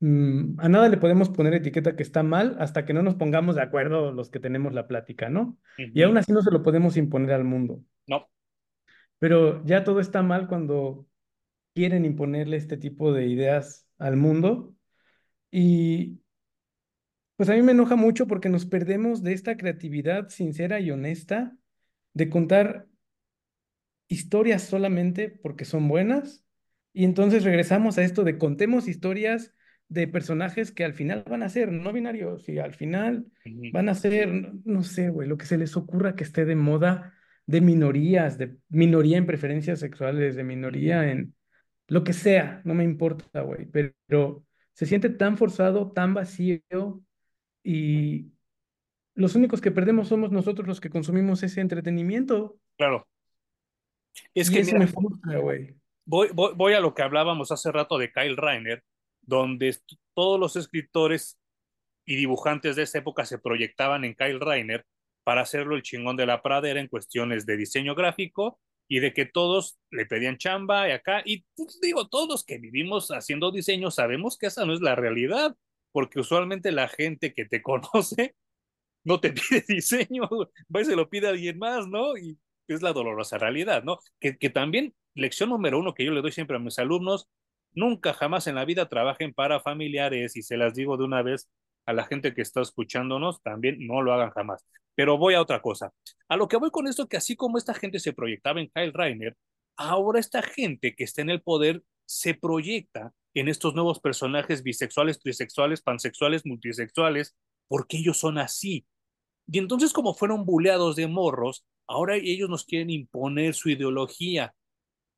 mm, 0.00 0.60
a 0.60 0.68
nada 0.68 0.88
le 0.88 0.98
podemos 0.98 1.30
poner 1.30 1.54
etiqueta 1.54 1.96
que 1.96 2.02
está 2.02 2.22
mal 2.22 2.56
hasta 2.58 2.84
que 2.84 2.92
no 2.92 3.02
nos 3.02 3.14
pongamos 3.14 3.56
de 3.56 3.62
acuerdo 3.62 4.12
los 4.12 4.30
que 4.30 4.40
tenemos 4.40 4.74
la 4.74 4.86
plática, 4.86 5.30
¿no? 5.30 5.58
Y 5.76 6.02
aún 6.02 6.18
así 6.18 6.32
no 6.32 6.42
se 6.42 6.50
lo 6.50 6.62
podemos 6.62 6.96
imponer 6.96 7.32
al 7.32 7.44
mundo. 7.44 7.82
Pero 9.18 9.64
ya 9.64 9.84
todo 9.84 10.00
está 10.00 10.22
mal 10.22 10.48
cuando 10.48 11.06
quieren 11.74 12.04
imponerle 12.04 12.56
este 12.56 12.76
tipo 12.76 13.12
de 13.12 13.26
ideas 13.26 13.88
al 13.98 14.16
mundo. 14.16 14.74
Y 15.50 16.20
pues 17.36 17.48
a 17.48 17.54
mí 17.54 17.62
me 17.62 17.72
enoja 17.72 17.96
mucho 17.96 18.26
porque 18.26 18.48
nos 18.48 18.66
perdemos 18.66 19.22
de 19.22 19.32
esta 19.32 19.56
creatividad 19.56 20.28
sincera 20.28 20.80
y 20.80 20.90
honesta 20.90 21.56
de 22.12 22.28
contar 22.28 22.88
historias 24.08 24.62
solamente 24.62 25.28
porque 25.28 25.64
son 25.64 25.88
buenas. 25.88 26.44
Y 26.92 27.04
entonces 27.04 27.44
regresamos 27.44 27.98
a 27.98 28.02
esto 28.02 28.24
de 28.24 28.38
contemos 28.38 28.88
historias 28.88 29.54
de 29.88 30.08
personajes 30.08 30.72
que 30.72 30.84
al 30.84 30.94
final 30.94 31.24
van 31.28 31.42
a 31.42 31.48
ser 31.48 31.72
no 31.72 31.92
binarios 31.92 32.48
y 32.48 32.58
al 32.58 32.74
final 32.74 33.30
van 33.72 33.88
a 33.88 33.94
ser, 33.94 34.28
no, 34.28 34.60
no 34.64 34.82
sé, 34.82 35.08
güey, 35.08 35.28
lo 35.28 35.38
que 35.38 35.46
se 35.46 35.56
les 35.58 35.76
ocurra 35.76 36.14
que 36.14 36.24
esté 36.24 36.44
de 36.44 36.56
moda 36.56 37.14
de 37.48 37.62
minorías, 37.62 38.36
de 38.36 38.58
minoría 38.68 39.16
en 39.16 39.24
preferencias 39.24 39.80
sexuales, 39.80 40.36
de 40.36 40.44
minoría 40.44 41.10
en 41.10 41.34
lo 41.86 42.04
que 42.04 42.12
sea, 42.12 42.60
no 42.64 42.74
me 42.74 42.84
importa, 42.84 43.40
güey, 43.40 43.64
pero 43.64 44.44
se 44.74 44.84
siente 44.84 45.08
tan 45.08 45.38
forzado, 45.38 45.90
tan 45.92 46.12
vacío 46.12 47.02
y 47.64 48.32
los 49.14 49.34
únicos 49.34 49.62
que 49.62 49.70
perdemos 49.70 50.08
somos 50.08 50.30
nosotros 50.30 50.68
los 50.68 50.78
que 50.78 50.90
consumimos 50.90 51.42
ese 51.42 51.62
entretenimiento. 51.62 52.60
Claro. 52.76 53.08
Es 54.34 54.50
Y 54.50 54.52
que 54.52 54.60
eso 54.60 54.76
mira, 54.76 54.78
me 54.78 54.86
frustra, 54.86 55.38
güey. 55.38 55.74
voy, 56.04 56.28
voy, 56.34 56.52
voy 56.54 56.74
a 56.74 56.80
lo 56.80 56.94
que 56.94 57.02
hablábamos 57.02 57.50
hace 57.50 57.72
rato 57.72 57.96
de 57.96 58.12
Kyle 58.12 58.36
Reiner, 58.36 58.84
donde 59.22 59.74
todos 60.12 60.38
los 60.38 60.54
escritores 60.56 61.38
y 62.04 62.16
dibujantes 62.16 62.76
de 62.76 62.82
esa 62.82 62.98
época 62.98 63.24
se 63.24 63.38
proyectaban 63.38 64.04
en 64.04 64.14
Kyle 64.14 64.38
Reiner 64.38 64.84
para 65.28 65.42
hacerlo 65.42 65.76
el 65.76 65.82
chingón 65.82 66.16
de 66.16 66.24
la 66.24 66.40
pradera 66.40 66.80
en 66.80 66.88
cuestiones 66.88 67.44
de 67.44 67.58
diseño 67.58 67.94
gráfico 67.94 68.58
y 68.88 69.00
de 69.00 69.12
que 69.12 69.26
todos 69.26 69.78
le 69.90 70.06
pedían 70.06 70.38
chamba 70.38 70.88
y 70.88 70.92
acá. 70.92 71.20
Y 71.22 71.44
pues, 71.54 71.78
digo, 71.82 72.08
todos 72.08 72.30
los 72.30 72.44
que 72.46 72.56
vivimos 72.56 73.10
haciendo 73.10 73.50
diseño 73.52 73.90
sabemos 73.90 74.38
que 74.38 74.46
esa 74.46 74.64
no 74.64 74.72
es 74.72 74.80
la 74.80 74.94
realidad, 74.94 75.54
porque 75.92 76.18
usualmente 76.18 76.72
la 76.72 76.88
gente 76.88 77.34
que 77.34 77.44
te 77.44 77.60
conoce 77.62 78.36
no 79.04 79.20
te 79.20 79.34
pide 79.34 79.62
diseño, 79.68 80.30
va 80.74 80.80
y 80.80 80.86
se 80.86 80.96
lo 80.96 81.10
pide 81.10 81.26
a 81.26 81.30
alguien 81.32 81.58
más, 81.58 81.86
¿no? 81.86 82.16
Y 82.16 82.38
es 82.66 82.80
la 82.80 82.94
dolorosa 82.94 83.36
realidad, 83.36 83.84
¿no? 83.84 83.98
Que, 84.20 84.38
que 84.38 84.48
también, 84.48 84.94
lección 85.14 85.50
número 85.50 85.78
uno 85.78 85.92
que 85.92 86.06
yo 86.06 86.12
le 86.12 86.22
doy 86.22 86.32
siempre 86.32 86.56
a 86.56 86.58
mis 86.58 86.78
alumnos, 86.78 87.28
nunca 87.74 88.14
jamás 88.14 88.46
en 88.46 88.54
la 88.54 88.64
vida 88.64 88.88
trabajen 88.88 89.34
para 89.34 89.60
familiares 89.60 90.36
y 90.36 90.42
se 90.42 90.56
las 90.56 90.72
digo 90.72 90.96
de 90.96 91.04
una 91.04 91.20
vez 91.20 91.50
a 91.84 91.92
la 91.92 92.04
gente 92.04 92.32
que 92.32 92.40
está 92.40 92.62
escuchándonos, 92.62 93.42
también 93.42 93.86
no 93.86 94.00
lo 94.00 94.14
hagan 94.14 94.30
jamás. 94.30 94.64
Pero 94.98 95.16
voy 95.16 95.34
a 95.34 95.40
otra 95.40 95.62
cosa. 95.62 95.92
A 96.26 96.36
lo 96.36 96.48
que 96.48 96.56
voy 96.56 96.72
con 96.72 96.88
esto, 96.88 97.06
que 97.06 97.16
así 97.16 97.36
como 97.36 97.56
esta 97.56 97.72
gente 97.72 98.00
se 98.00 98.12
proyectaba 98.12 98.60
en 98.60 98.66
Kyle 98.66 98.92
Reiner, 98.92 99.36
ahora 99.76 100.18
esta 100.18 100.42
gente 100.42 100.96
que 100.96 101.04
está 101.04 101.22
en 101.22 101.30
el 101.30 101.40
poder 101.40 101.84
se 102.04 102.34
proyecta 102.34 103.12
en 103.32 103.46
estos 103.46 103.76
nuevos 103.76 104.00
personajes 104.00 104.64
bisexuales, 104.64 105.20
trisexuales, 105.20 105.82
pansexuales, 105.82 106.44
multisexuales, 106.44 107.36
porque 107.68 107.98
ellos 107.98 108.18
son 108.18 108.38
así. 108.38 108.88
Y 109.46 109.58
entonces, 109.58 109.92
como 109.92 110.14
fueron 110.14 110.44
buleados 110.44 110.96
de 110.96 111.06
morros, 111.06 111.64
ahora 111.86 112.16
ellos 112.16 112.50
nos 112.50 112.64
quieren 112.64 112.90
imponer 112.90 113.54
su 113.54 113.70
ideología. 113.70 114.52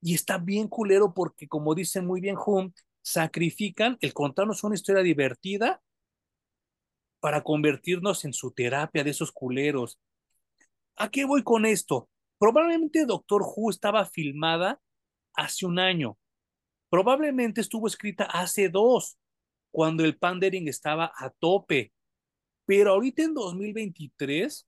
Y 0.03 0.13
está 0.13 0.37
bien 0.37 0.69
culero 0.69 1.15
porque, 1.15 1.49
como 1.49 1.75
dice 1.75 2.03
muy 2.03 2.21
bien 2.21 2.37
Hum, 2.37 2.75
sacrifican 3.01 3.97
el 4.03 4.13
contarnos 4.13 4.63
una 4.63 4.75
historia 4.75 5.03
divertida 5.03 5.81
para 7.21 7.43
convertirnos 7.43 8.25
en 8.25 8.33
su 8.33 8.53
terapia 8.53 9.05
de 9.05 9.11
esos 9.11 9.31
culeros. 9.33 10.01
¿A 10.97 11.11
qué 11.11 11.25
voy 11.25 11.43
con 11.43 11.67
esto? 11.67 12.09
Probablemente 12.39 13.05
Doctor 13.05 13.43
Who 13.43 13.71
estaba 13.71 14.05
filmada 14.07 14.81
hace 15.35 15.67
un 15.67 15.79
año. 15.79 16.19
Probablemente 16.89 17.61
estuvo 17.61 17.87
escrita 17.87 18.25
hace 18.25 18.69
dos, 18.69 19.19
cuando 19.71 20.05
el 20.05 20.17
pandering 20.19 20.69
estaba 20.69 21.13
a 21.17 21.31
tope. 21.31 21.93
Pero 22.67 22.93
ahorita 22.93 23.23
en 23.23 23.35
2023, 23.35 24.67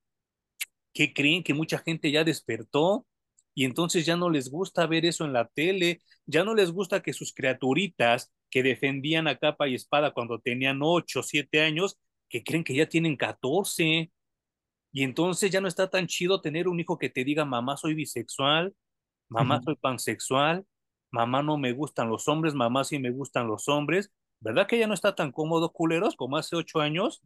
¿qué 0.93 1.13
creen? 1.13 1.43
Que 1.43 1.55
mucha 1.55 1.79
gente 1.79 2.11
ya 2.11 2.25
despertó 2.25 3.07
y 3.55 3.65
entonces 3.65 4.07
ya 4.07 4.17
no 4.17 4.31
les 4.31 4.51
gusta 4.51 4.87
ver 4.87 5.05
eso 5.05 5.25
en 5.25 5.33
la 5.33 5.49
tele, 5.49 6.01
ya 6.27 6.45
no 6.45 6.55
les 6.55 6.71
gusta 6.71 7.03
que 7.03 7.13
sus 7.13 7.35
criaturitas 7.35 8.33
que 8.51 8.63
defendían 8.63 9.29
a 9.29 9.39
capa 9.39 9.69
y 9.69 9.75
espada 9.75 10.13
cuando 10.13 10.39
tenían 10.39 10.81
8, 10.83 11.23
7 11.23 11.61
años, 11.61 11.99
que 12.33 12.43
creen 12.43 12.65
que 12.65 12.75
ya 12.75 12.89
tienen 12.89 13.17
14. 13.17 14.11
Y 14.91 15.03
entonces 15.03 15.51
ya 15.51 15.61
no 15.61 15.69
está 15.69 15.91
tan 15.91 16.07
chido 16.07 16.41
tener 16.41 16.67
un 16.67 16.81
hijo 16.81 16.99
que 16.99 17.11
te 17.11 17.25
diga, 17.25 17.45
mamá, 17.45 17.77
soy 17.77 17.95
bisexual, 17.95 18.75
mamá, 19.29 19.61
soy 19.63 19.77
pansexual, 19.77 20.67
mamá, 21.11 21.43
no 21.43 21.59
me 21.59 21.73
gustan 21.73 22.09
los 22.09 22.29
hombres, 22.29 22.55
mamá, 22.55 22.85
sí 22.85 22.99
me 22.99 23.11
gustan 23.11 23.47
los 23.47 23.69
hombres. 23.69 24.11
¿Verdad 24.41 24.67
que 24.67 24.79
ya 24.79 24.87
no 24.87 24.95
está 24.95 25.15
tan 25.15 25.31
cómodo, 25.31 25.73
culeros, 25.73 26.17
como 26.17 26.39
hace 26.39 26.57
ocho 26.57 26.81
años? 26.81 27.23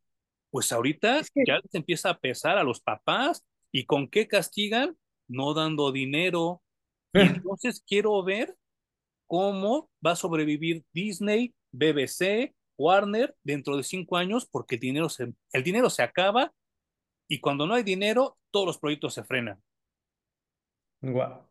Pues 0.50 0.72
ahorita 0.72 1.20
Es 1.20 1.30
que, 1.30 1.42
ya 1.46 1.58
les 1.58 1.74
empieza 1.74 2.10
a 2.10 2.18
pesar 2.18 2.58
a 2.58 2.64
los 2.64 2.80
papás. 2.80 3.44
¿Y 3.70 3.84
con 3.84 4.08
qué 4.08 4.26
castigan? 4.26 4.96
No 5.28 5.54
dando 5.54 5.92
dinero. 5.92 6.62
Y 7.14 7.20
entonces 7.44 7.82
quiero 7.86 8.22
ver 8.24 8.56
cómo 9.28 9.88
va 10.04 10.12
a 10.12 10.16
sobrevivir 10.16 10.84
Disney, 10.92 11.54
BBC, 11.70 12.54
Warner 12.78 13.36
dentro 13.42 13.76
de 13.76 13.82
cinco 13.82 14.16
años, 14.16 14.46
porque 14.46 14.76
el 14.76 14.80
dinero 14.80 15.08
se, 15.08 15.32
el 15.52 15.62
dinero 15.62 15.90
se 15.90 16.02
acaba 16.02 16.52
y 17.28 17.40
cuando 17.40 17.66
no 17.66 17.74
hay 17.74 17.82
dinero, 17.82 18.38
todos 18.50 18.66
los 18.66 18.78
proyectos 18.78 19.14
se 19.14 19.24
frenan. 19.24 19.62
wow. 21.00 21.46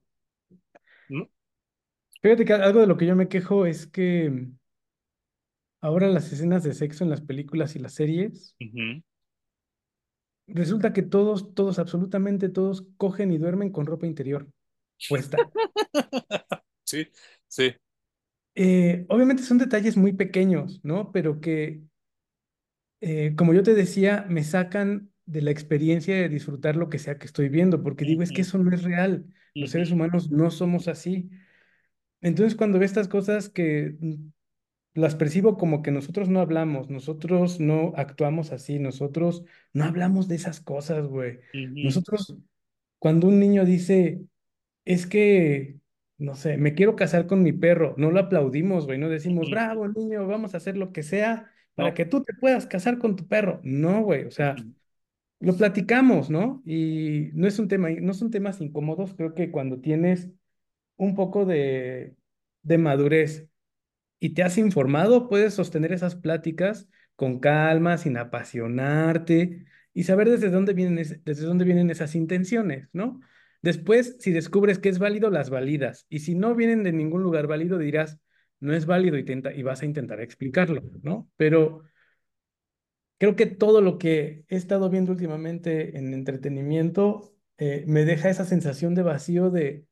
¿no? 1.09 1.29
Fíjate 2.21 2.45
que 2.45 2.53
algo 2.53 2.79
de 2.79 2.87
lo 2.87 2.97
que 2.97 3.05
yo 3.05 3.15
me 3.15 3.27
quejo 3.27 3.65
es 3.65 3.85
que 3.87 4.47
ahora 5.81 6.07
las 6.07 6.31
escenas 6.31 6.63
de 6.63 6.73
sexo 6.73 7.03
en 7.03 7.09
las 7.09 7.21
películas 7.21 7.75
y 7.75 7.79
las 7.79 7.93
series, 7.93 8.55
resulta 10.47 10.93
que 10.93 11.03
todos, 11.03 11.53
todos, 11.53 11.77
absolutamente 11.77 12.49
todos 12.49 12.87
cogen 12.97 13.31
y 13.31 13.37
duermen 13.37 13.71
con 13.71 13.85
ropa 13.85 14.07
interior 14.07 14.47
puesta. 15.09 15.37
Sí, 16.87 17.07
sí. 17.47 17.75
Eh, 18.55 19.05
obviamente 19.09 19.43
son 19.43 19.57
detalles 19.57 19.97
muy 19.97 20.13
pequeños, 20.13 20.79
¿no? 20.83 21.11
Pero 21.11 21.41
que, 21.41 21.81
eh, 23.01 23.33
como 23.35 23.53
yo 23.53 23.63
te 23.63 23.73
decía, 23.73 24.25
me 24.29 24.43
sacan 24.43 25.11
de 25.25 25.41
la 25.41 25.51
experiencia 25.51 26.15
de 26.15 26.29
disfrutar 26.29 26.75
lo 26.75 26.89
que 26.89 26.99
sea 26.99 27.17
que 27.17 27.25
estoy 27.25 27.49
viendo, 27.49 27.83
porque 27.83 28.05
digo, 28.05 28.23
es 28.23 28.31
que 28.31 28.41
eso 28.41 28.57
no 28.57 28.73
es 28.73 28.83
real. 28.83 29.25
Los 29.53 29.71
seres 29.71 29.91
humanos 29.91 30.31
no 30.31 30.51
somos 30.51 30.87
así. 30.87 31.29
Entonces, 32.21 32.55
cuando 32.55 32.79
ve 32.79 32.85
estas 32.85 33.07
cosas 33.07 33.49
que 33.49 33.95
las 34.93 35.15
percibo 35.15 35.57
como 35.57 35.81
que 35.81 35.91
nosotros 35.91 36.29
no 36.29 36.39
hablamos, 36.39 36.89
nosotros 36.89 37.59
no 37.59 37.93
actuamos 37.97 38.51
así, 38.51 38.79
nosotros 38.79 39.43
no 39.73 39.83
hablamos 39.83 40.27
de 40.27 40.35
esas 40.35 40.61
cosas, 40.61 41.05
güey. 41.07 41.39
Nosotros, 41.53 42.37
cuando 42.99 43.27
un 43.27 43.39
niño 43.39 43.65
dice, 43.65 44.21
es 44.85 45.05
que, 45.05 45.79
no 46.17 46.35
sé, 46.35 46.57
me 46.57 46.73
quiero 46.75 46.95
casar 46.95 47.27
con 47.27 47.43
mi 47.43 47.51
perro, 47.53 47.95
no 47.97 48.11
lo 48.11 48.19
aplaudimos, 48.21 48.85
güey, 48.85 48.97
no 48.99 49.09
decimos, 49.09 49.49
bravo, 49.49 49.87
niño, 49.87 50.27
vamos 50.27 50.53
a 50.53 50.57
hacer 50.57 50.77
lo 50.77 50.91
que 50.93 51.03
sea 51.03 51.51
para 51.75 51.93
No. 51.93 51.93
que 51.93 52.05
tú 52.05 52.23
te 52.23 52.33
puedas 52.33 52.67
casar 52.67 52.97
con 52.99 53.15
tu 53.15 53.27
perro. 53.27 53.59
No, 53.63 54.01
güey, 54.03 54.25
o 54.25 54.31
sea, 54.31 54.65
lo 55.39 55.57
platicamos, 55.57 56.29
¿no? 56.29 56.63
Y 56.65 57.29
no 57.33 57.47
es 57.47 57.59
un 57.59 57.67
tema, 57.67 57.89
no 57.91 58.13
son 58.13 58.31
temas 58.31 58.61
incómodos, 58.61 59.13
creo 59.15 59.33
que 59.35 59.51
cuando 59.51 59.81
tienes 59.81 60.29
un 60.97 61.15
poco 61.15 61.45
de, 61.45 62.15
de 62.63 62.77
madurez 62.77 63.49
y 64.19 64.31
te 64.31 64.43
has 64.43 64.57
informado, 64.57 65.29
puedes 65.29 65.53
sostener 65.53 65.91
esas 65.93 66.15
pláticas 66.15 66.87
con 67.15 67.39
calma, 67.39 67.97
sin 67.97 68.17
apasionarte 68.17 69.65
y 69.93 70.03
saber 70.03 70.29
desde 70.29 70.49
dónde 70.49 70.73
vienen, 70.73 70.99
es- 70.99 71.23
desde 71.25 71.45
dónde 71.45 71.65
vienen 71.65 71.89
esas 71.89 72.15
intenciones, 72.15 72.89
¿no? 72.93 73.21
Después, 73.65 74.17
si 74.19 74.31
descubres 74.31 74.77
que 74.77 74.89
es 74.89 74.99
válido, 74.99 75.31
las 75.31 75.49
validas. 75.49 76.05
Y 76.07 76.19
si 76.19 76.35
no 76.35 76.53
vienen 76.53 76.83
de 76.83 76.93
ningún 76.93 77.23
lugar 77.23 77.47
válido, 77.47 77.79
dirás, 77.79 78.19
no 78.59 78.75
es 78.75 78.85
válido 78.85 79.17
y, 79.17 79.63
vas 79.63 79.81
a 79.81 79.85
intentar 79.87 80.21
explicarlo, 80.21 80.83
¿no? 81.01 81.31
Pero 81.35 81.81
creo 83.17 83.35
que 83.35 83.47
todo 83.47 83.81
lo 83.81 83.97
que 83.97 84.45
he 84.49 84.55
estado 84.55 84.87
viendo 84.91 85.11
últimamente 85.13 85.97
en 85.97 86.13
entretenimiento 86.13 87.33
eh, 87.57 87.85
me 87.87 88.05
deja 88.05 88.29
esa 88.29 88.45
sensación 88.45 88.93
de 88.93 89.01
vacío 89.01 89.49
de 89.49 89.87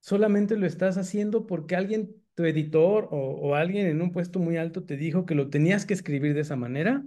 solamente 0.00 0.58
lo 0.58 0.66
estás 0.66 0.98
haciendo 0.98 1.46
porque 1.46 1.74
alguien, 1.74 2.14
tu 2.34 2.44
editor 2.44 3.08
o, 3.12 3.54
alguien 3.54 3.86
en 3.86 4.02
un 4.02 4.12
puesto 4.12 4.40
muy 4.40 4.58
alto 4.58 4.84
te 4.84 4.98
dijo 4.98 5.24
que 5.24 5.34
lo 5.34 5.48
tenías 5.48 5.86
que 5.86 5.94
escribir 5.94 6.34
de 6.34 6.42
esa 6.42 6.56
manera. 6.56 7.02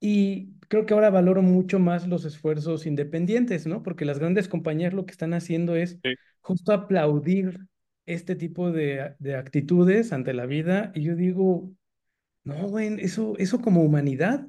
Y 0.00 0.54
creo 0.68 0.86
que 0.86 0.94
ahora 0.94 1.10
valoro 1.10 1.42
mucho 1.42 1.78
más 1.78 2.06
los 2.08 2.24
esfuerzos 2.24 2.86
independientes, 2.86 3.66
¿no? 3.66 3.82
Porque 3.82 4.04
las 4.04 4.18
grandes 4.18 4.48
compañías 4.48 4.94
lo 4.94 5.06
que 5.06 5.12
están 5.12 5.34
haciendo 5.34 5.76
es 5.76 5.98
Sí. 6.02 6.14
justo 6.40 6.72
aplaudir 6.72 7.66
este 8.06 8.36
tipo 8.36 8.70
de, 8.72 9.14
de 9.18 9.36
actitudes 9.36 10.12
ante 10.12 10.32
la 10.34 10.46
vida. 10.46 10.92
Y 10.94 11.02
yo 11.02 11.16
digo, 11.16 11.72
no, 12.44 12.68
güey, 12.68 12.96
eso, 13.00 13.34
eso 13.38 13.60
como 13.60 13.82
humanidad 13.84 14.48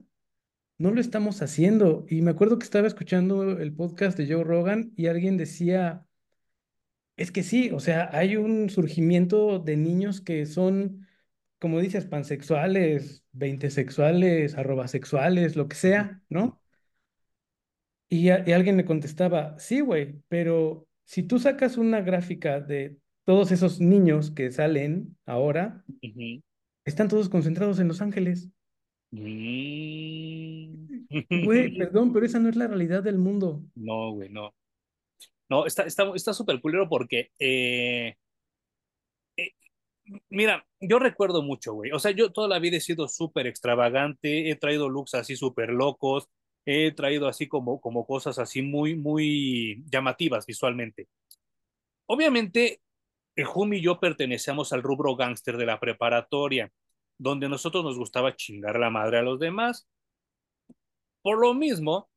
no 0.80 0.91
lo 0.91 1.02
estamos 1.02 1.41
haciendo. 1.43 2.06
Y 2.10 2.22
me 2.24 2.32
acuerdo 2.32 2.60
que 2.60 2.66
estaba 2.66 2.88
escuchando 2.88 3.43
el 3.60 3.74
podcast 3.76 4.18
de 4.18 4.32
Joe 4.34 4.43
Rogan 4.43 4.93
y 4.95 5.08
alguien 5.08 5.38
decía 5.38 6.06
es 7.18 7.32
que 7.32 7.43
sí, 7.43 7.72
o 7.72 7.80
sea, 7.80 8.10
hay 8.14 8.36
un 8.38 8.70
surgimiento 8.70 9.60
de 9.60 9.78
niños 9.78 10.22
que 10.22 10.45
son, 10.45 11.07
como 11.60 11.80
dices, 11.80 12.05
pansexuales, 12.05 13.24
veintesexuales, 13.32 14.55
arrobasexuales, 14.55 15.55
lo 15.55 15.68
que 15.68 15.76
sea, 15.76 16.22
¿no? 16.30 16.62
Y, 18.10 18.30
a- 18.30 18.43
y 18.47 18.53
alguien 18.53 18.78
le 18.78 18.86
contestaba, 18.86 19.58
sí, 19.60 19.82
güey, 19.82 20.22
pero 20.30 20.88
si 21.05 21.24
tú 21.24 21.39
sacas 21.39 21.78
una 21.78 22.01
gráfica 22.01 22.60
de 22.62 22.97
todos 23.26 23.51
esos 23.51 23.82
niños 23.82 24.32
que 24.32 24.51
salen 24.51 25.18
ahora, 25.26 25.84
están 26.86 27.08
todos 27.10 27.30
concentrados 27.30 27.80
en 27.80 27.88
Los 27.89 28.01
Ángeles. 28.01 28.49
Mm. 29.12 31.08
Güey, 31.43 31.70
perdón, 31.78 32.14
pero 32.14 32.26
esa 32.26 32.39
no 32.39 32.49
es 32.49 32.55
la 32.55 32.68
realidad 32.68 33.03
del 33.03 33.18
mundo. 33.18 33.64
No, 33.76 34.12
güey, 34.14 34.30
no. 34.30 34.53
No, 35.49 35.66
está, 35.66 35.84
está, 35.84 36.12
está 36.16 36.34
súper 36.34 36.62
culero 36.62 36.89
porque, 36.89 37.32
eh, 37.39 38.16
mira, 40.30 40.66
yo 40.80 40.99
recuerdo 40.99 41.41
mucho, 41.41 41.74
güey. 41.74 41.91
O 41.91 41.99
sea, 41.99 42.12
yo 42.12 42.32
toda 42.32 42.47
la 42.47 42.60
vida 42.60 42.78
he 42.78 42.82
sido 42.82 43.08
súper 43.08 43.47
extravagante, 43.47 44.49
he 44.49 44.55
traído 44.55 44.89
looks 44.89 45.14
así 45.16 45.36
súper 45.36 45.70
locos, 45.70 46.30
he 46.66 46.91
traído 46.91 47.28
así 47.28 47.47
como, 47.47 47.80
como 47.82 48.05
cosas 48.05 48.39
así 48.39 48.62
muy, 48.62 48.95
muy 48.95 49.84
llamativas 49.91 50.45
visualmente. 50.45 51.08
obviamente, 52.08 52.82
el 53.36 53.47
Hum 53.53 53.74
y 53.74 53.82
yo 53.82 53.99
pertenecemos 53.99 54.74
al 54.74 54.84
rubro 54.84 55.16
gángster 55.16 55.58
de 55.58 55.66
la 55.66 55.80
preparatoria, 55.80 56.72
donde 57.18 57.49
nosotros 57.49 57.84
nos 57.84 57.97
gustaba 57.97 58.36
chingar 58.36 58.80
la 58.80 58.89
madre 58.89 59.20
a 59.20 59.22
los 59.24 59.39
demás. 59.39 59.88
Por 61.22 61.39
lo 61.39 61.53
mismo, 61.53 62.10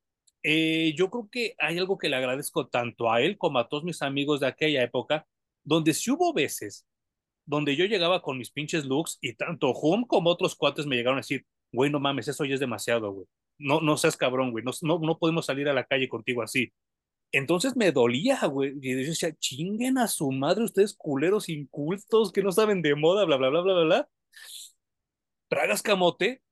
eh, 0.43 0.95
yo 0.97 1.11
creo 1.11 1.29
que 1.31 1.55
hay 1.59 1.79
algo 1.79 1.99
que 1.99 2.09
le 2.09 2.17
agradezco 2.17 2.69
tanto 2.69 3.13
a 3.13 3.21
él 3.21 3.37
como 3.37 3.59
a 3.59 3.69
todos 3.69 3.85
mis 3.85 4.03
amigos 4.03 4.41
de 4.41 4.47
aquella 4.47 4.83
época, 4.83 5.27
donde 5.65 5.93
si 5.95 6.11
hubo 6.11 6.33
veces 6.33 6.87
donde 7.51 7.75
yo 7.75 7.85
llegaba 7.85 8.23
con 8.23 8.39
mis 8.39 8.51
pinches 8.51 8.85
looks 8.85 9.19
y 9.21 9.35
tanto 9.35 9.73
Hum 9.73 10.05
como 10.07 10.31
otros 10.31 10.55
cuates 10.55 10.87
me 10.87 10.95
llegaron 10.95 11.19
a 11.19 11.23
decir, 11.23 11.45
güey, 11.73 11.91
no 11.91 11.99
mames, 11.99 12.29
eso 12.29 12.45
ya 12.45 12.55
es 12.55 12.61
demasiado, 12.61 13.13
güey. 13.13 13.27
No, 13.59 13.81
no 13.81 13.97
seas 13.97 14.17
cabrón, 14.17 14.53
güey. 14.53 14.65
No, 14.65 14.71
no, 14.83 15.01
no 15.01 15.19
podemos 15.19 15.47
salir 15.47 15.69
a 15.69 15.75
la 15.75 15.85
calle 15.85 16.09
contigo 16.09 16.43
así. 16.43 16.73
Entonces 17.33 17.77
me 17.77 17.91
dolía, 17.91 18.39
güey. 18.47 18.79
Y 18.81 18.93
yo 18.93 18.99
decía, 18.99 19.35
chinguen 19.35 19.99
a 19.99 20.07
su 20.07 20.31
madre 20.31 20.65
ustedes 20.65 20.95
culeros 20.95 21.49
incultos 21.49 22.31
que 22.33 22.43
no 22.43 22.53
saben 22.53 22.83
de 22.83 22.95
moda, 22.95 23.25
bla, 23.25 23.37
bla, 23.37 23.51
bla, 23.51 23.61
bla, 23.63 23.75
bla, 23.75 23.85
bla. 23.85 24.09
Tragas 25.49 25.83
camote 25.83 26.43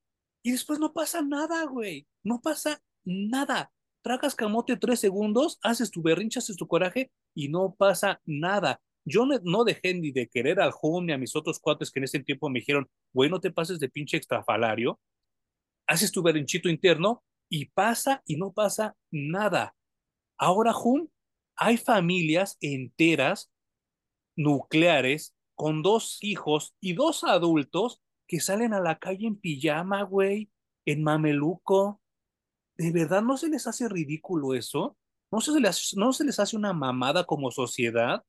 y 0.42 0.50
después 0.50 0.80
no 0.80 0.92
pasa 0.92 1.22
nada, 1.22 1.64
güey. 1.66 2.08
No 2.24 2.40
pasa 2.40 2.82
nada. 3.04 3.70
Tragas 4.02 4.34
camote 4.34 4.76
tres 4.76 4.98
segundos, 4.98 5.60
haces 5.62 5.92
tu 5.92 6.02
berrincha, 6.02 6.40
haces 6.40 6.56
tu 6.56 6.66
coraje 6.66 7.12
y 7.34 7.48
no 7.48 7.76
pasa 7.78 8.20
nada. 8.26 8.80
Yo 9.08 9.26
no, 9.26 9.64
dejé 9.64 9.94
ni 9.94 10.12
de 10.12 10.28
querer 10.28 10.60
al 10.60 10.72
Home 10.80 11.06
ni 11.06 11.12
a 11.12 11.18
mis 11.18 11.34
otros 11.34 11.58
cuates 11.58 11.90
que 11.90 12.00
en 12.00 12.04
ese 12.04 12.20
tiempo 12.20 12.50
me 12.50 12.60
dijeron, 12.60 12.88
güey, 13.12 13.30
no 13.30 13.40
te 13.40 13.50
pases 13.50 13.78
de 13.78 13.88
pinche 13.88 14.16
extrafalario. 14.16 15.00
Haces 15.86 16.12
tu 16.12 16.22
berrinchito 16.22 16.68
interno 16.68 17.24
y 17.48 17.66
pasa 17.66 18.22
y 18.26 18.36
no 18.36 18.52
pasa 18.52 18.96
nada. 19.10 19.74
Ahora, 20.36 20.74
Hum, 20.76 21.08
hay 21.56 21.78
familias 21.78 22.56
enteras, 22.60 23.50
nucleares, 24.36 25.34
con 25.54 25.82
dos 25.82 26.18
hijos 26.20 26.76
y 26.80 26.92
dos 26.92 27.24
adultos 27.24 28.00
que 28.28 28.40
salen 28.40 28.74
a 28.74 28.80
la 28.80 28.98
calle 28.98 29.26
en 29.26 29.36
pijama, 29.36 30.02
güey, 30.02 30.50
en 30.84 31.02
mameluco. 31.02 32.00
¿De 32.76 32.92
verdad 32.92 33.22
no 33.22 33.36
se 33.36 33.48
les 33.48 33.66
hace 33.66 33.88
ridículo 33.88 34.54
eso? 34.54 34.96
¿No 35.32 35.40
se 35.40 35.58
les, 35.58 35.96
no 35.96 36.12
se 36.12 36.24
les 36.24 36.38
hace 36.38 36.56
una 36.56 36.72
mamada 36.72 37.24
como 37.24 37.50
sociedad? 37.50 38.22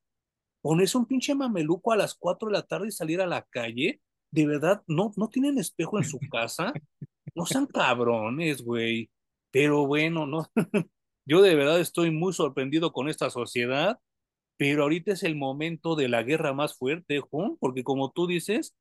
¿Ponerse 0.62 0.97
un 0.97 1.05
pinche 1.05 1.36
mameluco 1.36 1.91
a 1.91 1.97
las 1.97 2.16
4 2.16 2.47
de 2.47 2.53
la 2.53 2.64
tarde 2.64 2.88
y 2.88 2.91
salir 2.91 3.22
a 3.22 3.28
la 3.28 3.43
calle? 3.43 4.01
¿De 4.32 4.45
verdad 4.45 4.84
no, 4.88 5.12
no 5.16 5.30
tienen 5.30 5.57
espejo 5.57 5.97
en 5.97 6.03
su 6.03 6.20
casa? 6.32 6.74
No 7.36 7.45
sean 7.45 7.66
cabrones, 7.68 8.62
güey. 8.62 9.10
Pero 9.51 9.88
bueno, 9.88 10.26
no. 10.26 10.47
Yo 11.26 11.41
de 11.41 11.55
verdad 11.55 11.80
estoy 11.80 12.12
muy 12.12 12.34
sorprendido 12.34 12.91
con 12.91 13.07
esta 13.07 13.30
sociedad, 13.30 13.99
pero 14.57 14.84
ahorita 14.84 15.14
es 15.14 15.24
el 15.24 15.36
momento 15.36 15.95
de 15.95 16.10
la 16.10 16.24
guerra 16.24 16.53
más 16.53 16.76
fuerte, 16.76 17.20
Juan, 17.20 17.55
porque 17.60 17.84
como 17.84 18.12
tú 18.12 18.28
dices, 18.28 18.76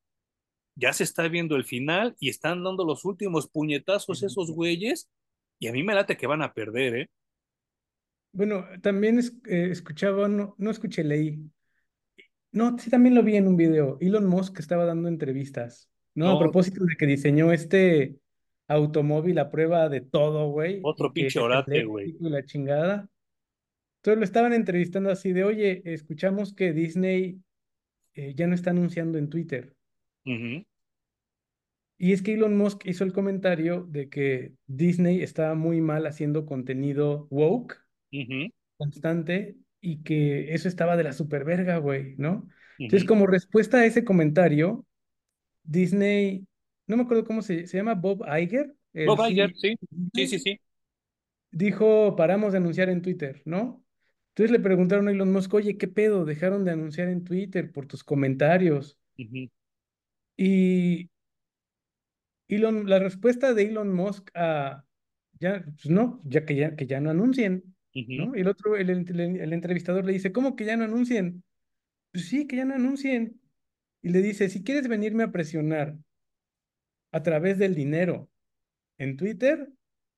ya 0.75 0.93
se 0.93 1.05
está 1.05 1.29
viendo 1.29 1.57
el 1.57 1.65
final 1.65 2.17
y 2.19 2.31
están 2.31 2.65
dando 2.65 2.85
los 2.85 3.05
últimos 3.05 3.49
puñetazos 3.49 4.23
esos 4.23 4.51
güeyes 4.51 5.11
y 5.59 5.69
a 5.69 5.73
mí 5.73 5.83
me 5.83 5.95
late 5.95 6.17
que 6.17 6.27
van 6.27 6.43
a 6.43 6.55
perder, 6.55 6.97
¿eh? 6.97 7.11
Bueno, 8.33 8.65
también 8.83 9.19
es, 9.19 9.35
eh, 9.47 9.69
escuchaba, 9.71 10.29
no, 10.29 10.55
no 10.59 10.71
escuché, 10.71 11.03
leí. 11.03 11.51
No, 12.53 12.79
sí, 12.79 12.91
también 12.91 13.15
lo 13.15 13.23
vi 13.23 13.37
en 13.37 13.47
un 13.47 13.57
video. 13.57 13.99
Elon 14.01 14.27
Musk 14.27 14.59
estaba 14.59 14.85
dando 14.85 15.09
entrevistas, 15.09 15.91
¿no? 16.15 16.31
A 16.31 16.39
No, 16.39 16.39
propósito 16.39 16.85
de 16.85 16.97
que 16.97 17.07
diseñó 17.07 17.53
este 17.53 18.19
automóvil 18.69 19.39
a 19.39 19.51
prueba 19.51 19.89
de 19.89 20.01
todo, 20.01 20.49
güey, 20.51 20.91
otro 20.91 21.13
y 21.15 21.27
que 21.27 21.29
pinche 21.29 21.39
es 21.39 21.41
orate, 21.41 21.85
güey. 21.85 22.13
eléctrico 22.13 22.27
y 22.27 22.31
la 22.31 22.45
chingada. 22.45 23.09
Entonces 23.99 24.19
lo 24.19 24.25
estaban 24.25 24.53
entrevistando 24.55 25.11
así 25.11 25.33
de, 25.33 25.45
oye, 25.45 25.83
escuchamos 25.87 26.55
que 26.55 26.73
Disney 26.73 27.43
eh, 28.15 28.35
ya 28.37 28.47
no 28.49 28.55
está 28.57 28.71
anunciando 28.71 29.19
en 29.19 29.31
Twitter. 29.31 29.77
Ujú, 30.27 30.63
Y 31.99 32.13
es 32.13 32.23
que 32.23 32.35
Elon 32.35 32.57
Musk 32.57 32.87
hizo 32.87 33.05
el 33.05 33.13
comentario 33.13 33.83
de 33.89 34.09
que 34.09 34.55
Disney 34.67 35.23
estaba 35.23 35.55
muy 35.55 35.81
mal 35.81 36.07
haciendo 36.07 36.47
contenido 36.47 37.27
woke, 37.31 37.77
ujú, 38.13 38.51
constante, 38.79 39.57
y 39.81 40.03
que 40.03 40.55
eso 40.55 40.69
estaba 40.69 40.97
de 40.97 41.05
la 41.05 41.13
superverga, 41.13 41.79
güey, 41.79 42.15
¿no? 42.17 42.49
Entonces, 42.79 43.07
como 43.07 43.27
respuesta 43.27 43.79
a 43.79 43.87
ese 43.87 44.05
comentario, 44.05 44.87
Disney, 45.65 46.47
no 46.87 46.97
me 46.97 47.03
acuerdo 47.03 47.25
cómo 47.25 47.43
se, 47.43 47.67
se 47.67 47.77
llama, 47.77 47.95
Bob 47.95 48.25
Iger, 48.25 48.75
Bob 49.07 49.29
Iger, 49.29 49.53
CEO 49.55 49.77
sí, 49.81 49.99
sí, 50.15 50.27
sí, 50.27 50.39
sí. 50.39 50.61
dijo, 51.51 52.17
paramos 52.17 52.53
de 52.53 52.59
anunciar 52.59 52.89
en 52.89 53.03
Twitter, 53.03 53.43
¿no? 53.45 53.85
Entonces 54.31 54.53
le 54.53 54.61
preguntaron 54.61 55.09
a 55.09 55.11
Elon 55.11 55.33
Musk, 55.33 55.53
oye, 55.55 55.77
¿qué 55.77 55.89
pedo? 55.89 56.25
Dejaron 56.25 56.65
de 56.65 56.71
anunciar 56.71 57.09
en 57.09 57.25
Twitter 57.25 57.73
por 57.73 57.87
tus 57.87 58.05
comentarios. 58.05 58.97
Y 60.37 61.11
Elon, 62.47 62.89
la 62.89 63.01
respuesta 63.01 63.53
de 63.53 63.65
Elon 63.65 63.93
Musk 63.93 64.31
a, 64.35 64.85
ya, 65.41 65.65
pues 65.65 65.91
no, 65.91 66.21
ya 66.25 66.45
que 66.45 66.55
ya, 66.55 66.77
que 66.77 66.87
ya 66.87 67.01
no 67.01 67.11
anuncien, 67.11 67.75
¿no? 67.95 68.37
Y 68.37 68.41
el 68.41 68.49
otro, 68.49 68.77
el, 68.77 68.91
el, 68.91 69.11
el 69.21 69.53
entrevistador 69.53 70.05
le 70.05 70.13
dice, 70.13 70.33
¿cómo 70.33 70.57
que 70.57 70.65
ya 70.65 70.77
no 70.77 70.85
anuncien? 70.85 71.43
Pues 72.13 72.29
sí, 72.29 72.47
que 72.47 72.57
ya 72.57 72.65
no 72.65 72.75
anuncien. 72.75 73.41
Y 74.03 74.11
le 74.11 74.23
dice, 74.23 74.49
si 74.49 74.63
quieres 74.63 74.89
venirme 74.89 75.25
a 75.25 75.33
presionar 75.33 75.97
a 77.13 77.23
través 77.23 77.59
del 77.59 77.75
dinero 77.75 78.29
en 78.99 79.17
Twitter, 79.17 79.69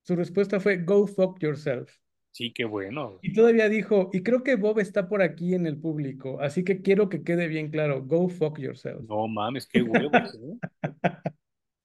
su 0.02 0.16
respuesta 0.16 0.60
fue, 0.60 0.78
go 0.78 1.06
fuck 1.06 1.38
yourself. 1.40 1.90
Sí, 2.32 2.52
qué 2.52 2.64
bueno. 2.64 3.18
Y 3.22 3.32
todavía 3.32 3.68
dijo, 3.68 4.08
y 4.12 4.22
creo 4.22 4.44
que 4.44 4.54
Bob 4.54 4.78
está 4.78 5.08
por 5.08 5.20
aquí 5.20 5.54
en 5.54 5.66
el 5.66 5.78
público, 5.78 6.40
así 6.40 6.62
que 6.62 6.80
quiero 6.80 7.08
que 7.08 7.24
quede 7.24 7.48
bien 7.48 7.70
claro, 7.70 8.04
go 8.04 8.28
fuck 8.28 8.58
yourself. 8.58 9.02
No 9.08 9.26
mames, 9.26 9.66
qué 9.66 9.82
huevos, 9.82 10.34
¿eh? 10.34 11.00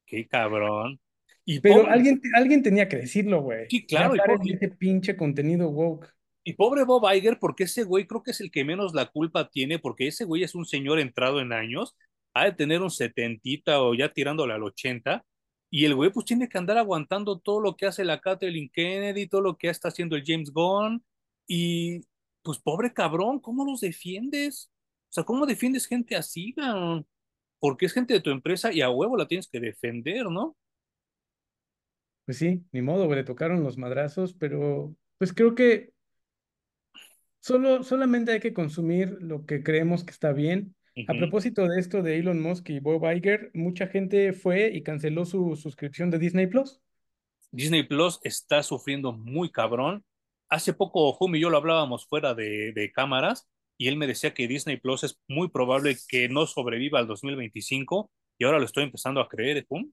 Qué 0.05 0.27
cabrón. 0.27 0.99
Y 1.45 1.59
Pero 1.59 1.81
pobre, 1.81 1.91
alguien, 1.91 2.21
alguien 2.35 2.63
tenía 2.63 2.87
que 2.89 2.97
decirlo, 2.97 3.41
güey. 3.41 3.67
sí, 3.69 3.85
claro, 3.85 4.15
y, 4.15 4.17
po- 4.17 4.25
paren 4.25 4.47
y- 4.47 4.53
ese 4.53 4.69
pinche 4.69 5.15
contenido 5.15 5.69
woke. 5.69 6.07
y 6.43 6.53
pobre 6.53 6.83
Bob 6.83 7.03
Iger, 7.13 7.37
porque 7.39 7.65
ese 7.65 7.83
güey 7.83 8.05
creo 8.07 8.23
que 8.23 8.31
es 8.31 8.41
el 8.41 8.51
que 8.51 8.65
menos 8.65 8.93
la 8.93 9.07
culpa 9.07 9.49
tiene, 9.49 9.79
porque 9.79 10.07
ese 10.07 10.25
güey 10.25 10.43
es 10.43 10.55
un 10.55 10.65
señor 10.65 10.99
entrado 10.99 11.39
en 11.41 11.53
años, 11.53 11.95
ha 12.33 12.45
de 12.45 12.51
tener 12.53 12.81
un 12.81 12.91
setentita 12.91 13.81
o 13.81 13.93
ya 13.95 14.11
tirándole 14.11 14.53
al 14.53 14.63
ochenta, 14.63 15.23
y 15.71 15.85
el 15.85 15.95
güey 15.95 16.11
pues 16.11 16.25
tiene 16.25 16.47
que 16.49 16.57
andar 16.57 16.77
aguantando 16.77 17.39
todo 17.39 17.59
lo 17.61 17.75
que 17.75 17.85
hace 17.87 18.03
la 18.05 18.19
Kathleen 18.21 18.69
Kennedy, 18.73 19.27
todo 19.27 19.41
lo 19.41 19.57
que 19.57 19.69
está 19.69 19.87
haciendo 19.89 20.15
el 20.15 20.23
James 20.25 20.51
Gunn, 20.51 21.03
y 21.47 22.01
pues 22.43 22.59
pobre 22.59 22.93
cabrón, 22.93 23.39
¿cómo 23.39 23.65
los 23.65 23.81
defiendes? 23.81 24.71
O 25.09 25.13
sea, 25.15 25.23
¿cómo 25.23 25.45
defiendes 25.45 25.87
gente 25.87 26.15
así, 26.15 26.53
cabrón? 26.53 27.05
Porque 27.59 27.85
es 27.87 27.93
gente 27.93 28.13
de 28.13 28.19
tu 28.21 28.29
empresa 28.31 28.71
y 28.73 28.81
a 28.81 28.89
huevo 28.89 29.15
la 29.17 29.27
tienes 29.27 29.47
que 29.47 29.59
defender, 29.59 30.25
¿no? 30.27 30.55
Pues 32.25 32.37
sí, 32.37 32.65
ni 32.71 32.81
modo, 32.81 33.05
güey, 33.05 33.19
le 33.19 33.23
tocaron 33.23 33.63
los 33.63 33.77
madrazos, 33.77 34.33
pero 34.33 34.95
pues 35.17 35.31
creo 35.31 35.53
que 35.55 35.93
solo, 37.39 37.83
solamente 37.83 38.31
hay 38.31 38.39
que 38.39 38.53
consumir 38.53 39.17
lo 39.21 39.45
que 39.45 39.63
creemos 39.63 40.03
que 40.03 40.11
está 40.11 40.33
bien. 40.33 40.75
A 41.07 41.13
propósito 41.13 41.67
de 41.67 41.79
esto 41.79 42.01
de 42.01 42.17
Elon 42.17 42.41
Musk 42.41 42.69
y 42.69 42.79
Bob 42.79 43.03
Iger, 43.11 43.51
mucha 43.53 43.87
gente 43.87 44.31
fue 44.31 44.71
y 44.73 44.81
canceló 44.81 45.25
su 45.25 45.55
suscripción 45.57 46.09
de 46.09 46.19
Disney 46.19 46.47
Plus. 46.47 46.79
Disney 47.51 47.83
Plus 47.83 48.19
está 48.23 48.63
sufriendo 48.63 49.11
muy 49.11 49.51
cabrón. 49.51 50.03
Hace 50.49 50.73
poco 50.73 51.17
Hum 51.19 51.35
y 51.35 51.41
yo 51.41 51.49
lo 51.49 51.57
hablábamos 51.57 52.07
fuera 52.07 52.33
de, 52.33 52.71
de 52.73 52.91
cámaras 52.91 53.47
y 53.77 53.87
él 53.87 53.97
me 53.97 54.07
decía 54.07 54.33
que 54.33 54.47
Disney 54.47 54.77
Plus 54.77 55.03
es 55.03 55.19
muy 55.27 55.49
probable 55.49 55.97
que 56.07 56.29
no 56.29 56.45
sobreviva 56.45 56.99
al 56.99 57.07
2025 57.07 58.09
y 58.37 58.45
ahora 58.45 58.59
lo 58.59 58.65
estoy 58.65 58.83
empezando 58.83 59.21
a 59.21 59.27
creer, 59.27 59.65
Hum. 59.69 59.91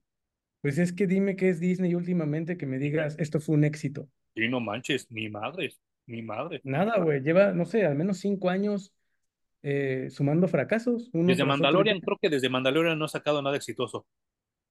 Pues 0.63 0.77
es 0.77 0.93
que 0.93 1.07
dime 1.07 1.35
qué 1.35 1.49
es 1.49 1.59
Disney 1.59 1.93
últimamente 1.93 2.55
que 2.55 2.65
me 2.65 2.77
digas, 2.77 3.17
esto 3.19 3.41
fue 3.41 3.55
un 3.55 3.65
éxito. 3.65 4.07
Y 4.33 4.47
no 4.47 4.61
manches, 4.61 5.11
mi 5.11 5.29
madre, 5.29 5.73
mi 6.05 6.21
madre. 6.21 6.61
Nada, 6.63 6.99
güey, 7.03 7.21
lleva, 7.21 7.51
no 7.51 7.65
sé, 7.65 7.85
al 7.85 7.95
menos 7.95 8.19
cinco 8.19 8.49
años 8.49 8.93
eh, 9.61 10.07
sumando 10.09 10.47
fracasos, 10.47 11.11
Desde 11.11 11.33
otro. 11.33 11.47
Mandalorian, 11.47 11.99
creo 11.99 12.17
que 12.17 12.29
desde 12.29 12.47
Mandalorian 12.47 12.97
no 12.97 13.03
ha 13.03 13.09
sacado 13.09 13.41
nada 13.41 13.57
exitoso. 13.57 14.07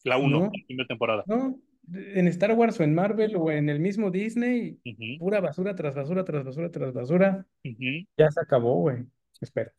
La 0.04 0.16
uno, 0.16 0.38
No, 0.38 0.44
la 0.46 0.64
primera 0.66 0.86
temporada. 0.86 1.24
no, 1.26 1.60
en 1.92 2.26
Star 2.28 2.52
Wars 2.52 2.80
o 2.80 2.84
en 2.84 2.94
Marvel 2.94 3.36
o 3.36 3.50
en 3.50 3.68
el 3.68 3.78
mismo 3.78 4.10
Disney, 4.10 4.80
pura 5.18 5.40
basura 5.40 5.74
tras 5.74 5.94
basura 5.94 6.24
tras 6.24 6.42
basura 6.42 6.70
tras 6.70 6.94
basura. 6.94 7.46
Ya 8.16 8.30
se 8.30 8.40
acabó, 8.40 8.76
güey. 8.80 9.04
Espera. 9.42 9.74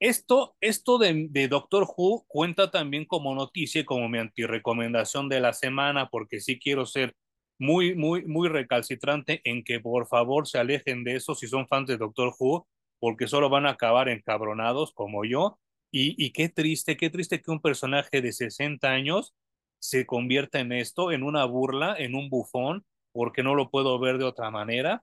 Esto, 0.00 0.56
esto 0.60 0.98
de, 0.98 1.48
Doctor 1.48 1.84
Who 1.96 2.24
cuenta 2.28 2.70
también 2.70 3.04
como 3.04 3.34
noticia, 3.34 3.80
y 3.80 3.84
como 3.84 4.08
mi 4.08 4.18
antirecomendación 4.18 5.28
de 5.28 5.40
la 5.40 5.52
semana, 5.52 6.08
porque 6.08 6.40
sí 6.40 6.58
quiero 6.60 6.86
ser 6.86 7.16
muy, 7.58 7.96
muy, 7.96 8.24
muy 8.24 8.48
recalcitrante 8.48 9.40
en 9.44 9.64
que 9.64 9.80
por 9.80 10.06
favor 10.06 10.46
se 10.46 10.58
alejen 10.58 11.02
de 11.02 11.16
eso 11.16 11.34
si 11.34 11.48
son 11.48 11.66
fans 11.66 11.88
de 11.88 11.96
Doctor 11.96 12.32
Who, 12.38 12.68
porque 13.00 13.26
solo 13.26 13.50
van 13.50 13.66
a 13.66 13.70
acabar 13.70 14.08
encabronados 14.08 14.92
como 14.92 15.24
yo. 15.24 15.58
Y, 15.90 16.14
y 16.24 16.30
qué 16.32 16.48
triste, 16.48 16.96
qué 16.96 17.10
triste 17.10 17.40
que 17.42 17.50
un 17.50 17.60
personaje 17.60 18.20
de 18.20 18.32
60 18.32 18.88
años 18.88 19.34
se 19.80 20.06
convierta 20.06 20.60
en 20.60 20.72
esto, 20.72 21.10
en 21.12 21.24
una 21.24 21.44
burla, 21.44 21.96
en 21.98 22.14
un 22.14 22.30
bufón, 22.30 22.84
porque 23.12 23.42
no 23.42 23.54
lo 23.56 23.70
puedo 23.70 23.98
ver 23.98 24.18
de 24.18 24.24
otra 24.24 24.50
manera. 24.50 25.02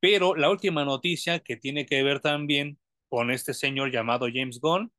Pero 0.00 0.34
la 0.34 0.50
última 0.50 0.84
noticia 0.84 1.40
que 1.40 1.56
tiene 1.56 1.86
que 1.86 2.02
ver 2.02 2.20
también 2.20 2.78
con 3.12 3.30
este 3.30 3.52
señor 3.52 3.92
llamado 3.92 4.26
James 4.32 4.58
Gunn, 4.58 4.90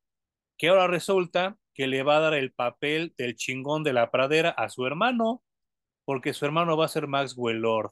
que 0.56 0.68
ahora 0.68 0.86
resulta 0.86 1.58
que 1.74 1.88
le 1.88 2.04
va 2.04 2.18
a 2.18 2.20
dar 2.20 2.34
el 2.34 2.52
papel 2.52 3.12
del 3.18 3.34
chingón 3.34 3.82
de 3.82 3.92
la 3.92 4.12
pradera 4.12 4.50
a 4.50 4.68
su 4.68 4.86
hermano, 4.86 5.42
porque 6.04 6.32
su 6.32 6.44
hermano 6.44 6.76
va 6.76 6.84
a 6.84 6.88
ser 6.88 7.08
Maxwell 7.08 7.58
Lord. 7.58 7.90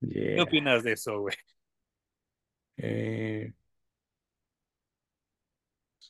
¿Qué 0.00 0.40
opinas 0.40 0.82
de 0.82 0.92
eso, 0.92 1.20
güey? 1.20 1.36
Eh, 2.78 3.52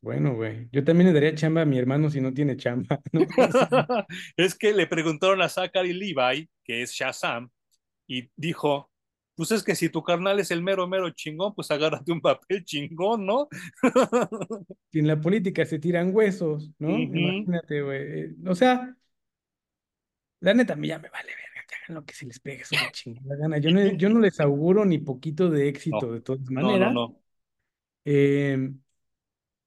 bueno, 0.00 0.36
güey. 0.36 0.68
Yo 0.70 0.84
también 0.84 1.08
le 1.08 1.14
daría 1.14 1.34
chamba 1.34 1.62
a 1.62 1.66
mi 1.66 1.76
hermano 1.76 2.08
si 2.08 2.20
no 2.20 2.32
tiene 2.32 2.56
chamba, 2.56 3.00
es 4.36 4.54
que 4.54 4.72
le 4.72 4.86
preguntaron 4.86 5.42
a 5.42 5.48
Zachary 5.48 5.92
Levi, 5.92 6.48
que 6.62 6.82
es 6.82 6.92
Shazam, 6.92 7.50
y 8.06 8.30
dijo, 8.36 8.89
pues 9.40 9.52
es 9.52 9.62
que 9.62 9.74
si 9.74 9.88
tu 9.88 10.02
carnal 10.02 10.38
es 10.38 10.50
el 10.50 10.62
mero, 10.62 10.86
mero 10.86 11.08
chingón, 11.10 11.54
pues 11.54 11.70
agárrate 11.70 12.12
un 12.12 12.20
papel 12.20 12.62
chingón, 12.64 13.24
¿no? 13.24 13.48
en 14.92 15.06
la 15.06 15.20
política 15.20 15.64
se 15.64 15.78
tiran 15.78 16.14
huesos, 16.14 16.70
¿no? 16.78 16.90
Imagínate, 16.98 17.82
güey. 17.82 18.20
Eh, 18.20 18.34
O 18.46 18.54
sea, 18.54 18.94
la 20.40 20.54
neta, 20.54 20.72
a 20.74 20.76
mí 20.76 20.88
ya 20.88 20.98
me 20.98 21.08
vale 21.10 21.28
verga, 21.28 21.66
que 21.68 21.74
hagan 21.76 21.94
lo 21.96 22.04
que 22.04 22.14
se 22.14 22.26
les 22.26 22.40
pegue 22.40 22.64
su 22.64 22.74
chingada 22.92 23.36
gana. 23.36 23.58
Yo 23.58 23.70
no, 23.70 23.84
yo 23.92 24.08
no 24.08 24.20
les 24.20 24.40
auguro 24.40 24.84
ni 24.84 24.98
poquito 24.98 25.50
de 25.50 25.68
éxito, 25.68 26.06
No, 26.06 26.12
de 26.12 26.20
todas 26.20 26.40
no, 26.48 26.78
no, 26.78 26.78
maneras. 26.78 26.92
no. 26.92 27.20
Eh, 28.04 28.72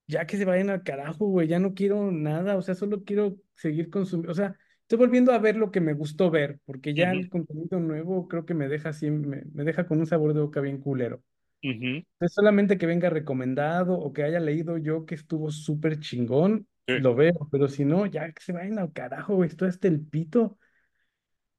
ya 0.08 0.26
que 0.28 0.38
se 0.38 0.45
vayan 0.45 0.70
al 0.70 0.84
carajo, 0.84 1.28
güey, 1.28 1.48
ya 1.48 1.60
no 1.60 1.74
quiero 1.74 2.12
nada, 2.12 2.58
o 2.58 2.62
sea, 2.62 2.76
solo 2.76 3.04
quiero 3.04 3.38
seguir 3.56 3.90
consumiendo, 3.90 4.32
o 4.32 4.36
sea, 4.36 4.58
estoy 4.84 4.97
volviendo 4.99 5.31
a 5.34 5.39
ver 5.39 5.55
lo 5.57 5.72
que 5.72 5.81
me 5.81 5.93
gustó 5.93 6.31
ver, 6.31 6.60
porque 6.65 6.93
ya 6.95 7.11
el 7.11 7.30
contenido 7.30 7.80
nuevo 7.80 8.27
creo 8.27 8.45
que 8.45 8.53
me 8.53 8.68
deja 8.69 8.89
así, 8.89 9.11
me, 9.11 9.43
me 9.53 9.64
deja 9.64 9.88
con 9.88 9.99
un 9.99 10.07
sabor 10.07 10.34
de 10.34 10.41
boca 10.41 10.61
bien 10.61 10.80
culero. 10.80 11.23
ujú, 11.64 12.03
Entonces, 12.15 12.35
solamente 12.35 12.77
que 12.77 12.85
venga 12.85 13.10
recomendado 13.10 13.95
o 13.95 14.14
que 14.14 14.23
haya 14.23 14.39
leído 14.39 14.77
yo 14.77 15.05
que 15.05 15.15
estuvo 15.15 15.51
súper 15.51 15.99
chingón, 15.99 16.68
sí. 16.88 16.93
lo 16.95 17.15
veo, 17.15 17.34
pero 17.51 17.68
si 17.68 17.85
no, 17.85 18.05
ya 18.05 18.31
que 18.31 18.41
se 18.43 18.53
vayan 18.53 18.80
al 18.80 18.93
carajo, 18.93 19.35
güey, 19.35 19.49
esto 19.49 19.65
hasta 19.65 19.88
el 19.89 20.01
pito. 20.01 20.57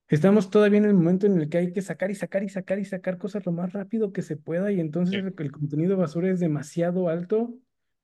Estamos 0.09 0.51
todavía 0.51 0.79
en 0.79 0.85
el 0.87 0.95
momento 0.95 1.27
en 1.27 1.41
el 1.41 1.49
que 1.49 1.59
hay 1.59 1.73
que 1.73 1.83
sacar 1.83 2.11
y 2.11 2.15
sacar 2.15 2.43
y 2.45 2.49
sacar 2.49 2.79
y 2.79 2.85
sacar 2.85 3.19
cosas 3.19 3.45
lo 3.47 3.53
más 3.53 3.73
rápido 3.73 4.13
que 4.13 4.23
se 4.23 4.37
pueda 4.37 4.71
y 4.73 4.81
entonces 4.81 5.15
Sí. 5.15 5.25
el, 5.25 5.35
el 5.39 5.53
contenido 5.53 5.97
basura 5.97 6.31
es 6.31 6.41
demasiado 6.41 7.09
alto. 7.09 7.55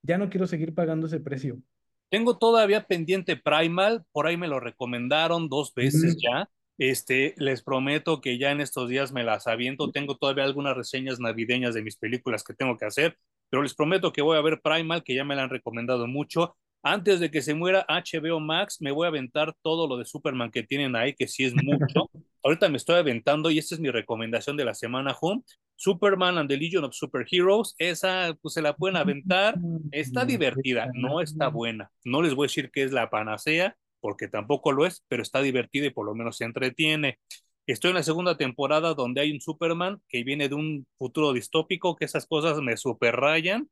Ya 0.02 0.18
no 0.18 0.30
quiero 0.30 0.47
seguir 0.47 0.74
pagando 0.74 1.06
ese 1.06 1.20
precio. 1.20 1.62
Tengo 2.11 2.37
todavía 2.39 2.87
pendiente 2.87 3.37
Primal, 3.37 4.05
por 4.12 4.27
ahí 4.27 4.37
me 4.37 4.49
lo 4.49 4.61
recomendaron 4.61 5.49
dos 5.49 5.73
veces 5.74 6.16
Mm. 6.16 6.20
ya. 6.23 6.51
Este, 6.78 7.35
les 7.37 7.62
prometo 7.62 8.20
que 8.20 8.39
ya 8.39 8.51
en 8.53 8.61
estos 8.61 8.89
días 8.89 9.12
me 9.12 9.23
las 9.23 9.47
aviento. 9.47 9.91
Tengo 9.93 10.16
todavía 10.16 10.45
algunas 10.45 10.77
reseñas 10.77 11.20
navideñas 11.20 11.74
de 11.74 11.82
mis 11.82 11.97
películas 11.97 12.43
que 12.43 12.55
tengo 12.55 12.77
que 12.78 12.87
hacer, 12.87 13.16
pero 13.51 13.62
les 13.62 13.74
prometo 13.74 14.12
que 14.12 14.23
voy 14.23 14.39
a 14.39 14.41
ver 14.41 14.61
Primal, 14.62 15.05
que 15.05 15.15
ya 15.15 15.24
me 15.24 15.37
la 15.37 15.43
han 15.45 15.51
recomendado 15.51 16.07
mucho. 16.07 16.57
Antes 16.82 17.20
de 17.20 17.31
que 17.31 17.43
se 17.43 17.55
muera 17.55 17.85
HBO 17.89 18.41
Max, 18.41 18.78
me 18.81 18.91
voy 18.93 19.05
a 19.05 19.09
aventar 19.09 19.55
todo 19.62 19.87
lo 19.87 19.99
de 19.99 20.07
Superman 20.07 20.51
que 20.51 20.62
tienen 20.62 20.97
ahí, 20.97 21.15
que 21.15 21.28
sí 21.28 21.45
es 21.45 21.55
mucho. 21.55 22.11
Ahorita 22.43 22.69
me 22.69 22.77
estoy 22.77 22.97
aventando 22.97 23.51
y 23.51 23.59
esta 23.59 23.75
es 23.75 23.81
mi 23.81 23.91
recomendación 23.91 24.57
de 24.57 24.65
la 24.65 24.75
semana, 24.75 25.17
Home. 25.21 25.43
Superman 25.77 26.37
and 26.37 26.49
the 26.49 26.59
Legion 26.59 26.85
of 26.85 26.95
Superheroes, 26.95 27.75
esa 27.79 28.37
pues 28.43 28.53
se 28.53 28.61
la 28.61 28.77
pueden 28.77 28.97
aventar. 28.97 29.57
Está 29.93 30.27
divertida, 30.27 30.91
no 30.93 31.23
está 31.23 31.49
buena. 31.49 31.91
No 32.05 32.21
les 32.21 32.35
voy 32.35 32.45
a 32.45 32.49
decir 32.49 32.71
que 32.71 32.83
es 32.83 32.93
la 32.93 33.09
panacea, 33.09 33.77
porque 34.01 34.29
tampoco 34.29 34.73
lo 34.73 34.85
es, 34.85 35.05
pero 35.09 35.23
está 35.23 35.41
divertida 35.41 35.87
y 35.87 35.91
por 35.91 36.05
lo 36.05 36.15
menos 36.15 36.37
se 36.37 36.45
entretiene. 36.45 37.19
Estoy 37.67 37.91
en 37.91 37.97
la 37.97 38.03
segunda 38.03 38.37
temporada 38.37 38.93
donde 38.93 39.23
hay 39.23 39.33
un 39.33 39.41
Superman 39.41 40.03
que 40.09 40.23
viene 40.23 40.49
de 40.49 40.55
un 40.55 40.87
futuro 40.99 41.33
distópico, 41.33 41.97
que 41.97 42.05
esas 42.05 42.27
cosas 42.27 42.61
me 42.61 42.77
superrayan 42.77 43.71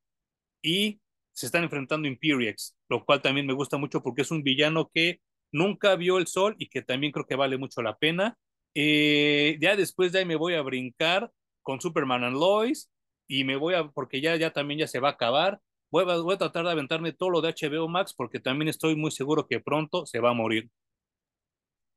y 0.62 1.00
se 1.32 1.46
están 1.46 1.64
enfrentando 1.64 2.08
Imperiex, 2.08 2.76
lo 2.88 3.04
cual 3.04 3.22
también 3.22 3.46
me 3.46 3.52
gusta 3.52 3.76
mucho 3.76 4.02
porque 4.02 4.22
es 4.22 4.30
un 4.30 4.42
villano 4.42 4.90
que 4.92 5.20
nunca 5.52 5.94
vio 5.96 6.18
el 6.18 6.26
sol 6.26 6.54
y 6.58 6.68
que 6.68 6.82
también 6.82 7.12
creo 7.12 7.26
que 7.26 7.36
vale 7.36 7.58
mucho 7.58 7.82
la 7.82 7.96
pena. 7.96 8.36
Eh, 8.80 9.58
ya 9.60 9.74
después 9.74 10.12
de 10.12 10.20
ahí 10.20 10.24
me 10.24 10.36
voy 10.36 10.54
a 10.54 10.62
brincar 10.62 11.32
con 11.62 11.80
Superman 11.80 12.22
and 12.22 12.36
Lois 12.36 12.88
y 13.26 13.42
me 13.42 13.56
voy 13.56 13.74
a, 13.74 13.88
porque 13.88 14.20
ya, 14.20 14.36
ya 14.36 14.52
también 14.52 14.78
ya 14.78 14.86
se 14.86 15.00
va 15.00 15.08
a 15.08 15.12
acabar. 15.12 15.60
Voy 15.90 16.04
a, 16.08 16.16
voy 16.18 16.34
a 16.34 16.38
tratar 16.38 16.64
de 16.64 16.70
aventarme 16.70 17.12
todo 17.12 17.30
lo 17.30 17.40
de 17.40 17.48
HBO 17.48 17.88
Max 17.88 18.14
porque 18.14 18.38
también 18.38 18.68
estoy 18.68 18.94
muy 18.94 19.10
seguro 19.10 19.48
que 19.48 19.58
pronto 19.58 20.06
se 20.06 20.20
va 20.20 20.30
a 20.30 20.34
morir. 20.34 20.70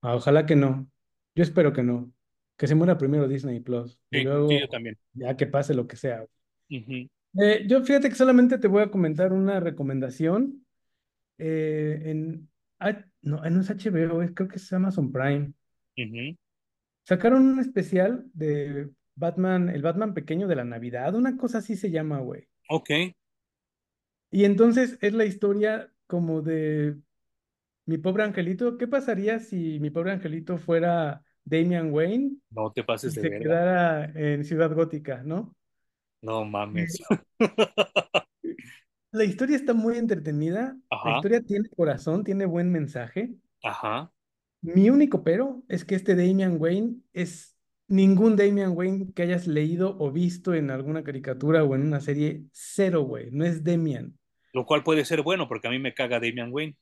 Ah, 0.02 0.16
ojalá 0.16 0.46
que 0.48 0.56
no. 0.56 0.88
Yo 1.36 1.44
espero 1.44 1.72
que 1.72 1.84
no. 1.84 2.12
Que 2.58 2.66
se 2.68 2.74
muera 2.76 2.98
primero 2.98 3.28
Disney 3.28 3.60
Plus 3.60 4.00
y 4.10 4.18
sí, 4.18 4.24
luego 4.24 4.52
yo 4.52 4.68
también. 4.68 4.98
ya 5.14 5.38
que 5.38 5.46
pase 5.46 5.76
lo 5.76 5.86
que 5.88 5.98
sea. 5.98 6.26
Eh, 6.70 7.66
yo 7.68 7.84
fíjate 7.84 8.10
que 8.10 8.16
solamente 8.16 8.58
te 8.58 8.68
voy 8.68 8.82
a 8.84 8.92
comentar 8.92 9.34
una 9.34 9.60
recomendación. 9.60 10.66
eh, 11.38 12.02
en, 12.06 12.50
ah, 12.80 13.04
no, 13.22 13.38
no 13.42 13.62
es 13.62 13.70
HBO, 13.70 14.22
es- 14.22 14.32
creo 14.36 14.48
que 14.48 14.58
es 14.58 14.74
Amazon 14.74 15.12
Prime. 15.12 15.54
ujú. 15.98 16.38
Sacaron 17.04 17.44
un 17.48 17.60
especial 17.60 18.26
de 18.34 18.90
Batman, 19.16 19.70
el 19.70 19.82
Batman 19.84 20.14
pequeño 20.14 20.48
de 20.48 20.56
la 20.56 20.64
Navidad, 20.64 21.16
una 21.16 21.38
cosa 21.38 21.60
así 21.60 21.76
se 21.76 21.92
llama, 21.92 22.20
güey. 22.20 22.48
Ok, 22.70 22.90
Y 24.32 24.46
entonces 24.46 24.98
es 25.02 25.14
la 25.14 25.26
historia 25.26 25.92
como 26.08 26.42
de 26.42 26.98
mi 27.86 27.98
pobre 27.98 28.24
angelito. 28.24 28.78
¿Qué 28.78 28.88
pasaría 28.88 29.40
si 29.40 29.80
mi 29.80 29.90
pobre 29.92 30.12
angelito 30.14 30.58
fuera 30.58 31.24
Damian 31.46 31.94
Wayne 31.94 32.38
no 32.52 32.72
te 32.72 32.84
y 33.02 33.12
pases 33.12 33.16
de 33.16 33.24
se 33.24 33.34
verga. 33.36 33.64
quedara 33.64 34.06
en 34.16 34.46
Ciudad 34.46 34.74
Gótica, 34.76 35.24
¿no? 35.24 35.56
No 36.24 36.44
mames. 36.46 37.00
La 39.14 39.24
historia 39.24 39.56
está 39.58 39.74
muy 39.74 39.98
entretenida, 39.98 40.78
la 41.04 41.12
Ajá, 41.12 41.14
historia 41.14 41.42
tiene 41.42 41.70
corazón, 41.70 42.24
tiene 42.26 42.46
buen 42.46 42.70
mensaje. 42.72 43.34
ajá. 43.64 44.12
Mi 44.62 44.90
único 44.90 45.24
pero 45.24 45.64
es 45.68 45.86
que 45.86 45.96
este 45.96 46.16
Damian 46.16 46.58
Wayne 46.60 46.98
es 47.14 47.58
ningún 47.88 48.36
Damian 48.36 48.72
Wayne 48.76 49.12
que 49.14 49.24
hayas 49.24 49.48
leído 49.48 49.98
o 50.00 50.12
visto 50.12 50.54
en 50.54 50.70
alguna 50.70 51.04
caricatura 51.04 51.64
o 51.64 51.76
en 51.76 51.82
una 51.82 52.00
serie, 52.00 52.44
cero, 52.52 53.02
güey, 53.02 53.32
no 53.32 53.44
es 53.44 53.64
Damian. 53.64 54.18
Lo 54.54 54.66
cual 54.66 54.84
puede 54.84 55.04
ser 55.04 55.22
bueno 55.24 55.48
porque 55.48 55.68
a 55.68 55.72
mí 55.72 55.80
me 55.80 55.94
caga 55.94 56.20
Damian 56.20 56.52
Wayne. 56.52 56.78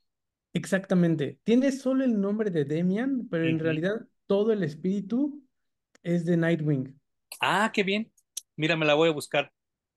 Exactamente, 0.54 1.40
tiene 1.44 1.72
solo 1.72 2.04
el 2.04 2.20
nombre 2.20 2.50
de 2.50 2.66
Damian, 2.66 3.28
pero 3.30 3.48
en 3.48 3.60
realidad 3.60 4.08
todo 4.28 4.52
el 4.52 4.64
espíritu 4.64 5.42
es 6.04 6.26
de 6.26 6.38
Nightwing. 6.38 7.00
Ah, 7.40 7.72
qué 7.74 7.84
bien. 7.84 8.12
Mira, 8.56 8.76
me 8.76 8.86
la 8.86 8.96
voy 8.96 9.10
a 9.10 9.14
buscar. 9.14 9.52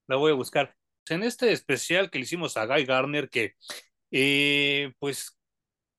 La 0.07 0.17
voy 0.17 0.33
a 0.33 0.35
buscar. 0.35 0.75
En 1.09 1.23
este 1.23 1.53
especial 1.53 2.11
que 2.11 2.19
le 2.19 2.25
hicimos 2.25 2.57
a 2.57 2.67
Guy 2.67 2.85
Garner, 2.85 3.29
que 3.29 3.55
eh, 4.11 4.93
pues 4.99 5.39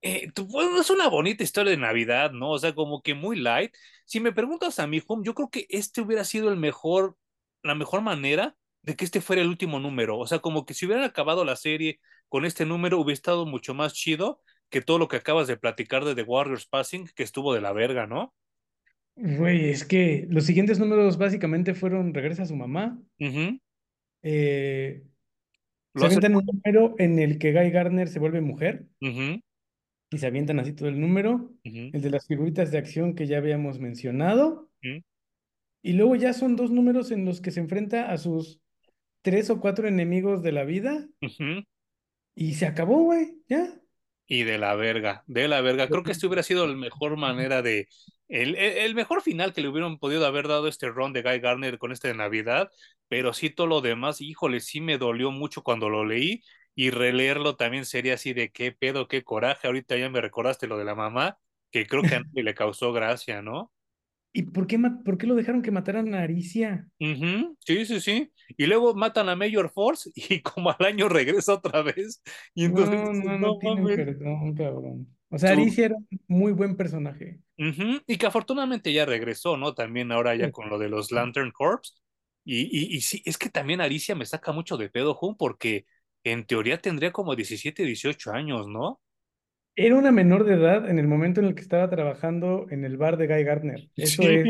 eh, 0.04 0.32
es 0.80 0.90
una 0.92 1.10
bonita 1.10 1.44
historia 1.44 1.72
de 1.72 1.78
Navidad, 1.78 2.32
¿no? 2.34 2.52
O 2.52 2.60
sea, 2.60 2.76
como 2.76 3.02
que 3.04 3.16
muy 3.16 3.38
light. 3.40 3.74
Si 4.06 4.20
me 4.22 4.34
preguntas 4.34 4.80
a 4.80 4.88
mí, 4.88 5.02
Home, 5.08 5.24
yo 5.26 5.36
creo 5.36 5.50
que 5.50 5.68
este 5.70 6.02
hubiera 6.02 6.26
sido 6.26 6.50
el 6.52 6.58
mejor, 6.58 7.18
la 7.64 7.76
mejor 7.76 8.02
manera 8.02 8.56
de 8.84 8.96
que 8.96 9.06
este 9.06 9.22
fuera 9.22 9.42
el 9.42 9.50
último 9.50 9.80
número. 9.80 10.20
O 10.20 10.28
sea, 10.28 10.40
como 10.40 10.66
que 10.66 10.76
si 10.76 10.86
hubieran 10.86 11.06
acabado 11.06 11.46
la 11.46 11.56
serie 11.56 12.00
con 12.30 12.46
este 12.46 12.66
número, 12.66 13.00
hubiera 13.00 13.14
estado 13.16 13.46
mucho 13.48 13.74
más 13.76 13.94
chido 13.94 14.42
que 14.70 14.82
todo 14.82 15.00
lo 15.00 15.08
que 15.10 15.18
acabas 15.18 15.48
de 15.48 15.58
platicar 15.58 16.06
de 16.06 16.16
The 16.16 16.24
Warriors 16.24 16.68
Passing, 16.68 17.08
que 17.16 17.24
estuvo 17.24 17.54
de 17.54 17.62
la 17.62 17.74
verga, 17.74 18.08
¿no? 18.08 18.34
Güey, 19.16 19.70
es 19.70 19.86
que 19.86 20.28
los 20.30 20.46
siguientes 20.46 20.80
números 20.80 21.18
básicamente 21.18 21.74
fueron 21.76 22.14
Regresa 22.14 22.44
a 22.44 22.46
su 22.48 22.56
mamá. 22.56 23.00
Ujú. 23.20 23.58
eh, 24.22 25.04
Lo 25.94 26.02
se 26.02 26.08
hace. 26.08 26.20
avientan 26.20 26.36
un 26.36 26.46
número 26.46 26.96
en 27.00 27.20
el 27.20 27.40
que 27.40 27.54
Guy 27.54 27.72
Gardner 27.72 28.08
se 28.10 28.20
vuelve 28.20 28.42
mujer 28.42 28.88
Ujú, 29.02 29.40
y 30.14 30.20
se 30.20 30.28
avientan 30.28 30.60
así 30.60 30.74
todo 30.74 30.90
el 30.90 31.00
número. 31.00 31.52
ujú, 31.66 31.90
El 31.92 32.02
de 32.02 32.10
las 32.10 32.28
figuritas 32.28 32.72
de 32.72 32.78
acción 32.78 33.16
que 33.16 33.26
ya 33.26 33.38
habíamos 33.38 33.80
mencionado. 33.80 34.70
ujú. 34.84 35.04
Y 35.82 35.94
luego 35.94 36.16
ya 36.16 36.32
son 36.34 36.56
dos 36.56 36.72
números 36.72 37.12
en 37.12 37.26
los 37.26 37.42
que 37.42 37.52
se 37.52 37.60
enfrenta 37.60 38.12
a 38.12 38.18
sus 38.18 38.62
tres 39.22 39.50
o 39.50 39.60
cuatro 39.60 39.88
enemigos 39.88 40.42
de 40.44 40.52
la 40.52 40.64
vida. 40.64 41.08
Ujú. 41.22 41.64
Y 42.36 42.54
se 42.54 42.66
acabó, 42.66 43.04
güey, 43.04 43.42
ya. 43.48 43.82
Y 44.28 44.44
de 44.44 44.58
la 44.58 44.76
verga, 44.76 45.24
de 45.28 45.48
la 45.48 45.62
verga. 45.62 45.88
Creo 45.88 46.04
que 46.04 46.14
este 46.14 46.28
hubiera 46.28 46.44
sido 46.44 46.66
la 46.68 46.76
mejor 46.76 47.18
manera 47.18 47.62
de. 47.62 47.88
El, 48.30 48.56
el, 48.56 48.96
mejor 48.96 49.22
final 49.22 49.54
que 49.54 49.62
le 49.62 49.68
hubieran 49.68 50.00
podido 50.00 50.26
haber 50.26 50.48
dado 50.48 50.68
este 50.68 50.90
ron 50.90 51.14
de 51.14 51.22
Guy 51.22 51.40
Garner 51.40 51.78
con 51.78 51.92
este 51.92 52.08
de 52.08 52.16
Navidad, 52.16 52.70
pero 53.08 53.34
sí 53.34 53.50
todo 53.50 53.68
lo 53.68 53.82
demás, 53.82 54.22
híjole, 54.22 54.60
sí 54.60 54.82
me 54.82 54.98
dolió 54.98 55.30
mucho 55.30 55.62
cuando 55.62 55.90
lo 55.90 56.06
leí 56.06 56.42
y 56.76 56.90
releerlo 56.92 57.56
también 57.56 57.86
sería 57.86 58.16
así 58.16 58.34
de 58.34 58.52
qué 58.52 58.72
pedo, 58.72 59.08
qué 59.08 59.24
coraje. 59.24 59.68
Ahorita 59.68 59.98
ya 59.98 60.10
me 60.10 60.22
recordaste 60.22 60.68
lo 60.68 60.78
de 60.78 60.86
la 60.86 60.96
mamá, 60.96 61.40
que 61.72 61.88
creo 61.88 62.06
que 62.06 62.16
a 62.16 62.20
nadie 62.22 62.44
le 62.44 62.56
causó 62.56 62.94
gracia, 62.94 63.42
¿no? 63.42 63.72
¿Y 64.32 64.44
por 64.44 64.68
qué, 64.68 64.80
por 65.06 65.18
qué 65.18 65.28
lo 65.28 65.36
dejaron 65.36 65.62
que 65.62 65.72
mataran 65.72 66.14
a 66.16 66.22
Aricia? 66.24 66.90
Ujú, 67.00 67.58
Sí, 67.66 67.86
sí, 67.86 68.00
sí. 68.00 68.32
Y 68.58 68.66
luego 68.66 68.94
matan 68.96 69.28
a 69.30 69.36
Major 69.36 69.70
Force 69.70 70.10
y 70.16 70.42
como 70.42 70.70
al 70.72 70.86
año 70.86 71.10
regresa 71.10 71.54
otra 71.56 71.82
vez. 71.82 72.22
Y 72.54 72.66
entonces 72.66 73.00
No, 73.00 73.14
no, 73.14 73.38
no 73.38 73.56
no 73.60 73.60
mames. 73.62 73.92
perdón, 73.94 74.54
cabrón. 74.56 75.16
O 75.30 75.38
sea, 75.38 75.52
Aricia 75.52 75.86
era 75.86 75.96
un 75.98 76.08
muy 76.28 76.52
buen 76.54 76.76
personaje. 76.78 77.40
Ujú, 77.58 78.02
Y 78.08 78.18
que 78.18 78.26
afortunadamente 78.26 78.92
ya 78.94 79.06
regresó, 79.06 79.58
¿no? 79.58 79.76
También 79.76 80.12
ahora 80.12 80.36
ya 80.36 80.50
con 80.52 80.70
lo 80.70 80.80
de 80.80 80.90
los 80.90 81.12
Lantern 81.12 81.52
Corps. 81.52 82.02
Y, 82.44 82.64
y, 82.64 82.96
y 82.98 83.02
sí, 83.02 83.22
es 83.26 83.38
que 83.38 83.50
también 83.50 83.80
Alicia 83.80 84.16
me 84.16 84.26
saca 84.26 84.52
mucho 84.52 84.76
de 84.78 84.90
pedo, 84.90 85.14
Jun, 85.14 85.38
porque 85.38 85.86
en 86.24 86.46
teoría 86.46 86.80
tendría 86.82 87.12
como 87.12 87.36
17, 87.36 87.84
18 87.84 88.32
años, 88.32 88.68
¿no? 88.68 89.02
Era 89.76 89.96
una 89.96 90.12
menor 90.12 90.44
de 90.46 90.54
edad 90.54 90.88
en 90.88 91.00
el 91.00 91.08
momento 91.08 91.40
en 91.40 91.48
el 91.48 91.56
que 91.56 91.62
estaba 91.62 91.90
trabajando 91.90 92.68
en 92.70 92.86
el 92.86 92.98
bar 92.98 93.18
de 93.18 93.28
Guy 93.28 93.44
Gardner. 93.44 93.90
Eso 93.96 94.22
Sí. 94.24 94.30
es, 94.30 94.46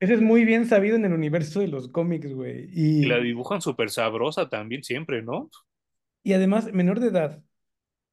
eso 0.00 0.14
es 0.14 0.20
muy 0.22 0.44
bien 0.46 0.66
sabido 0.66 0.96
en 0.96 1.04
el 1.04 1.12
universo 1.12 1.60
de 1.60 1.68
los 1.68 1.88
cómics, 1.88 2.32
güey. 2.32 2.68
Y 2.72 3.04
la 3.04 3.18
dibujan 3.18 3.60
súper 3.60 3.90
sabrosa 3.90 4.48
también 4.48 4.82
siempre, 4.82 5.22
¿no? 5.22 5.50
y 6.22 6.32
además, 6.34 6.72
menor 6.72 7.00
de 7.00 7.08
edad, 7.08 7.42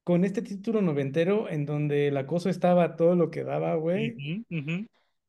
con 0.04 0.24
este 0.24 0.42
título 0.42 0.82
noventero 0.82 1.48
en 1.50 1.66
donde 1.66 2.08
el 2.08 2.16
acoso 2.16 2.50
estaba 2.50 2.96
todo 2.96 3.16
lo 3.16 3.30
que 3.30 3.44
daba, 3.44 3.74
güey. 3.76 4.16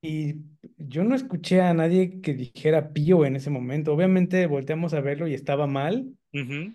Y 0.02 0.36
yo 0.78 1.04
no 1.04 1.16
escuché 1.16 1.62
a 1.62 1.74
nadie 1.74 2.22
que 2.22 2.34
dijera 2.34 2.94
pío 2.94 3.26
en 3.26 3.36
ese 3.36 3.50
momento. 3.50 3.94
Obviamente 3.94 4.46
volteamos 4.48 4.94
a 4.94 5.02
verlo 5.02 5.28
y 5.28 5.34
estaba 5.34 5.68
mal, 5.68 6.14
ujú. 6.34 6.74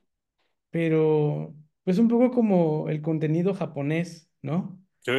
Pero 0.72 1.56
pues 1.84 1.98
un 2.00 2.08
poco 2.08 2.32
como 2.32 2.90
el 2.90 3.02
contenido 3.02 3.54
japonés, 3.54 4.30
¿no? 4.42 4.80
Sí, 5.00 5.12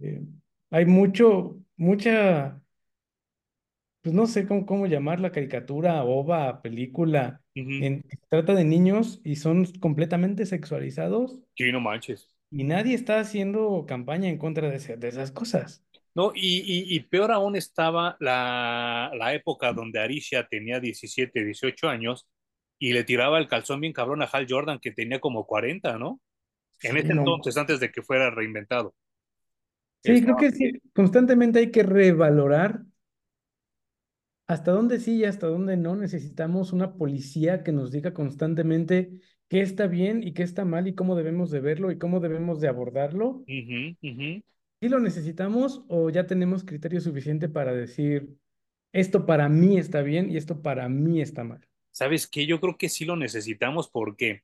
Eh, 0.00 0.22
hay 0.70 0.84
mucho, 0.86 1.58
mucha, 1.76 2.60
pues 4.02 4.14
no 4.14 4.26
sé 4.26 4.46
cómo, 4.46 4.66
cómo 4.66 4.86
llamarla, 4.86 5.32
caricatura, 5.32 6.04
ova, 6.04 6.62
película, 6.62 7.42
ujú. 7.56 7.76
en, 7.78 8.02
que 8.02 8.16
trata 8.28 8.54
de 8.54 8.64
niños 8.64 9.20
y 9.24 9.36
son 9.36 9.66
completamente 9.80 10.46
sexualizados 10.46 11.40
Sí, 11.56 11.72
no 11.72 11.80
manches. 11.80 12.28
y 12.50 12.64
nadie 12.64 12.94
está 12.94 13.20
haciendo 13.20 13.84
campaña 13.86 14.28
en 14.28 14.38
contra 14.38 14.68
de, 14.70 14.76
ese- 14.76 14.96
de 14.96 15.08
esas 15.08 15.30
cosas. 15.32 15.84
No, 16.14 16.32
y, 16.34 16.60
y, 16.64 16.96
y 16.96 17.00
peor 17.00 17.30
aún 17.30 17.56
estaba 17.56 18.16
la, 18.20 19.10
la 19.14 19.34
época 19.34 19.72
donde 19.74 20.00
Aricia 20.00 20.46
tenía 20.48 20.80
17, 20.80 21.44
18 21.44 21.88
años 21.88 22.26
y 22.78 22.92
le 22.92 23.04
tiraba 23.04 23.38
el 23.38 23.48
calzón 23.48 23.80
bien 23.80 23.92
cabrón 23.92 24.22
a 24.22 24.26
Hal 24.26 24.46
Jordan, 24.48 24.78
que 24.80 24.92
tenía 24.92 25.20
como 25.20 25.46
40, 25.46 25.98
¿no? 25.98 26.20
En 26.82 26.96
Sí, 26.96 26.98
ese 26.98 27.12
no. 27.12 27.36
entonces, 27.36 27.56
antes 27.58 27.80
de 27.80 27.92
que 27.92 28.02
fuera 28.02 28.30
reinventado. 28.30 28.94
Sí, 30.04 30.22
creo 30.22 30.36
que 30.36 30.52
sí, 30.52 30.80
constantemente 30.94 31.58
hay 31.58 31.70
que 31.72 31.82
revalorar 31.82 32.82
hasta 34.48 34.72
dónde 34.72 34.98
sí 35.00 35.16
y 35.18 35.24
hasta 35.24 35.46
dónde 35.46 35.76
no 35.76 35.94
necesitamos 35.96 36.72
una 36.72 36.94
policía 36.96 37.62
que 37.62 37.70
nos 37.72 37.90
diga 37.92 38.12
constantemente 38.14 39.20
qué 39.48 39.60
está 39.62 39.86
bien 39.86 40.22
y 40.24 40.34
qué 40.34 40.42
está 40.42 40.64
mal 40.64 40.86
y 40.88 40.94
cómo 40.94 41.14
debemos 41.16 41.50
de 41.52 41.60
verlo 41.60 41.90
y 41.92 41.98
cómo 41.98 42.18
debemos 42.20 42.60
de 42.60 42.68
abordarlo. 42.68 43.46
Ujú. 43.48 44.42
¿Sí 44.80 44.88
lo 44.88 45.00
necesitamos 45.00 45.84
o 45.88 46.10
ya 46.10 46.26
tenemos 46.26 46.64
criterio 46.64 47.00
suficiente 47.00 47.48
para 47.48 47.72
decir 47.74 48.36
esto 48.92 49.26
para 49.26 49.48
mí 49.48 49.78
está 49.78 50.02
bien 50.02 50.30
y 50.30 50.36
esto 50.38 50.62
para 50.62 50.88
mí 50.88 51.20
está 51.20 51.44
mal? 51.44 51.66
¿Sabes 51.96 52.26
qué? 52.28 52.44
Yo 52.44 52.60
creo 52.60 52.76
que 52.76 52.90
sí 52.90 53.06
lo 53.06 53.16
necesitamos 53.16 53.88
porque 53.88 54.42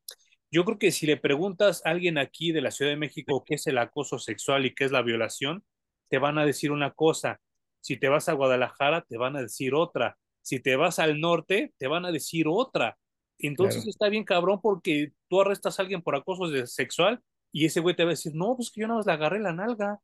yo 0.50 0.64
creo 0.64 0.78
que 0.78 0.90
si 0.90 1.04
le 1.04 1.18
preguntas 1.18 1.84
a 1.84 1.90
alguien 1.90 2.16
aquí 2.16 2.50
de 2.50 2.62
la 2.62 2.70
Ciudad 2.70 2.90
de 2.90 2.96
México 2.96 3.44
qué 3.44 3.56
es 3.56 3.66
el 3.66 3.76
acoso 3.76 4.18
sexual 4.18 4.64
y 4.64 4.74
qué 4.74 4.84
es 4.84 4.90
la 4.90 5.02
violación, 5.02 5.62
te 6.08 6.16
van 6.16 6.38
a 6.38 6.46
decir 6.46 6.72
una 6.72 6.92
cosa. 6.92 7.42
Si 7.82 7.98
te 7.98 8.08
vas 8.08 8.30
a 8.30 8.32
Guadalajara, 8.32 9.02
te 9.02 9.18
van 9.18 9.36
a 9.36 9.42
decir 9.42 9.74
otra. 9.74 10.16
Si 10.40 10.60
te 10.60 10.76
vas 10.76 10.98
al 10.98 11.20
norte, 11.20 11.74
te 11.76 11.88
van 11.88 12.06
a 12.06 12.10
decir 12.10 12.46
otra. 12.48 12.96
Entonces 13.38 13.82
Claro. 13.82 13.90
está 13.90 14.08
bien 14.08 14.24
cabrón 14.24 14.58
porque 14.62 15.12
tú 15.28 15.42
arrestas 15.42 15.78
a 15.78 15.82
alguien 15.82 16.00
por 16.00 16.16
acoso 16.16 16.46
sexual 16.66 17.20
y 17.52 17.66
ese 17.66 17.80
güey 17.80 17.94
te 17.94 18.04
va 18.04 18.12
a 18.12 18.16
decir, 18.16 18.32
no, 18.34 18.56
pues 18.56 18.70
que 18.70 18.80
yo 18.80 18.86
nada 18.86 18.96
más 18.96 19.06
le 19.06 19.12
agarré 19.12 19.40
la 19.40 19.52
nalga. 19.52 19.98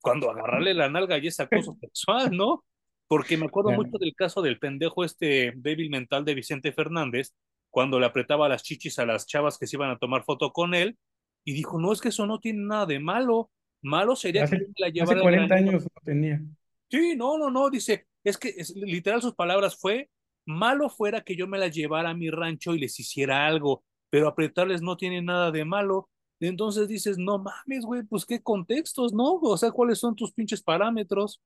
Cuando 0.00 0.32
agarrarle 0.32 0.74
la 0.74 0.88
nalga 0.88 1.16
ya 1.18 1.28
es 1.28 1.38
acoso 1.38 1.76
sexual, 1.80 2.36
¿no? 2.36 2.64
Porque 3.08 3.36
me 3.36 3.46
acuerdo 3.46 3.70
Claro. 3.70 3.82
mucho 3.82 3.98
del 3.98 4.14
caso 4.14 4.42
del 4.42 4.58
pendejo 4.58 5.02
este 5.04 5.52
débil 5.56 5.90
mental 5.90 6.24
de 6.24 6.34
Vicente 6.34 6.72
Fernández, 6.72 7.32
cuando 7.70 7.98
le 7.98 8.06
apretaba 8.06 8.48
las 8.48 8.62
chichis 8.62 8.98
a 8.98 9.06
las 9.06 9.26
chavas 9.26 9.58
que 9.58 9.66
se 9.66 9.76
iban 9.76 9.90
a 9.90 9.98
tomar 9.98 10.24
foto 10.24 10.52
con 10.52 10.74
él, 10.74 10.96
y 11.44 11.52
dijo, 11.52 11.80
no, 11.80 11.92
es 11.92 12.00
que 12.00 12.08
eso 12.10 12.26
no 12.26 12.38
tiene 12.38 12.60
nada 12.62 12.86
de 12.86 12.98
malo, 12.98 13.50
malo 13.82 14.14
sería 14.14 14.44
que 14.46 14.58
yo 14.58 14.64
Hace, 14.64 14.66
me 14.66 14.74
la 14.78 14.86
hace 14.86 14.92
llevara 14.92 15.16
al 15.18 15.22
40 15.22 15.46
granero. 15.46 15.70
años 15.70 15.82
no 15.84 16.02
tenía. 16.04 16.42
Sí, 16.90 17.14
no, 17.16 17.38
no, 17.38 17.50
no, 17.50 17.70
dice, 17.70 18.06
es 18.24 18.36
que 18.38 18.48
es, 18.50 18.74
literal 18.76 19.22
sus 19.22 19.34
palabras 19.34 19.76
fue, 19.76 20.10
malo 20.46 20.88
fuera 20.90 21.22
que 21.22 21.36
yo 21.36 21.46
me 21.46 21.58
la 21.58 21.68
llevara 21.68 22.10
a 22.10 22.14
mi 22.14 22.30
rancho 22.30 22.74
y 22.74 22.78
les 22.78 22.98
hiciera 23.00 23.46
algo, 23.46 23.84
pero 24.10 24.28
apretarles 24.28 24.82
no 24.82 24.96
tiene 24.96 25.22
nada 25.22 25.50
de 25.50 25.64
malo. 25.64 26.08
Entonces 26.40 26.88
dices, 26.88 27.18
no 27.18 27.38
mames, 27.38 27.84
güey, 27.84 28.02
pues 28.04 28.24
qué 28.24 28.40
contextos, 28.42 29.12
¿no? 29.12 29.34
O 29.34 29.56
sea, 29.56 29.70
¿cuáles 29.70 29.98
son 29.98 30.14
tus 30.16 30.32
pinches 30.32 30.62
parámetros? 30.62 31.40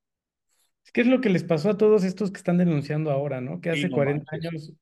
¿Qué 0.91 1.01
es 1.01 1.07
lo 1.07 1.21
que 1.21 1.29
les 1.29 1.43
pasó 1.43 1.71
a 1.71 1.77
todos 1.77 2.03
estos 2.03 2.31
que 2.31 2.37
están 2.37 2.57
denunciando 2.57 3.11
ahora, 3.11 3.41
¿no? 3.41 3.61
Que 3.61 3.69
hace 3.69 3.89
no 3.89 3.95
40 3.95 4.25
manches. 4.31 4.51
años 4.51 4.73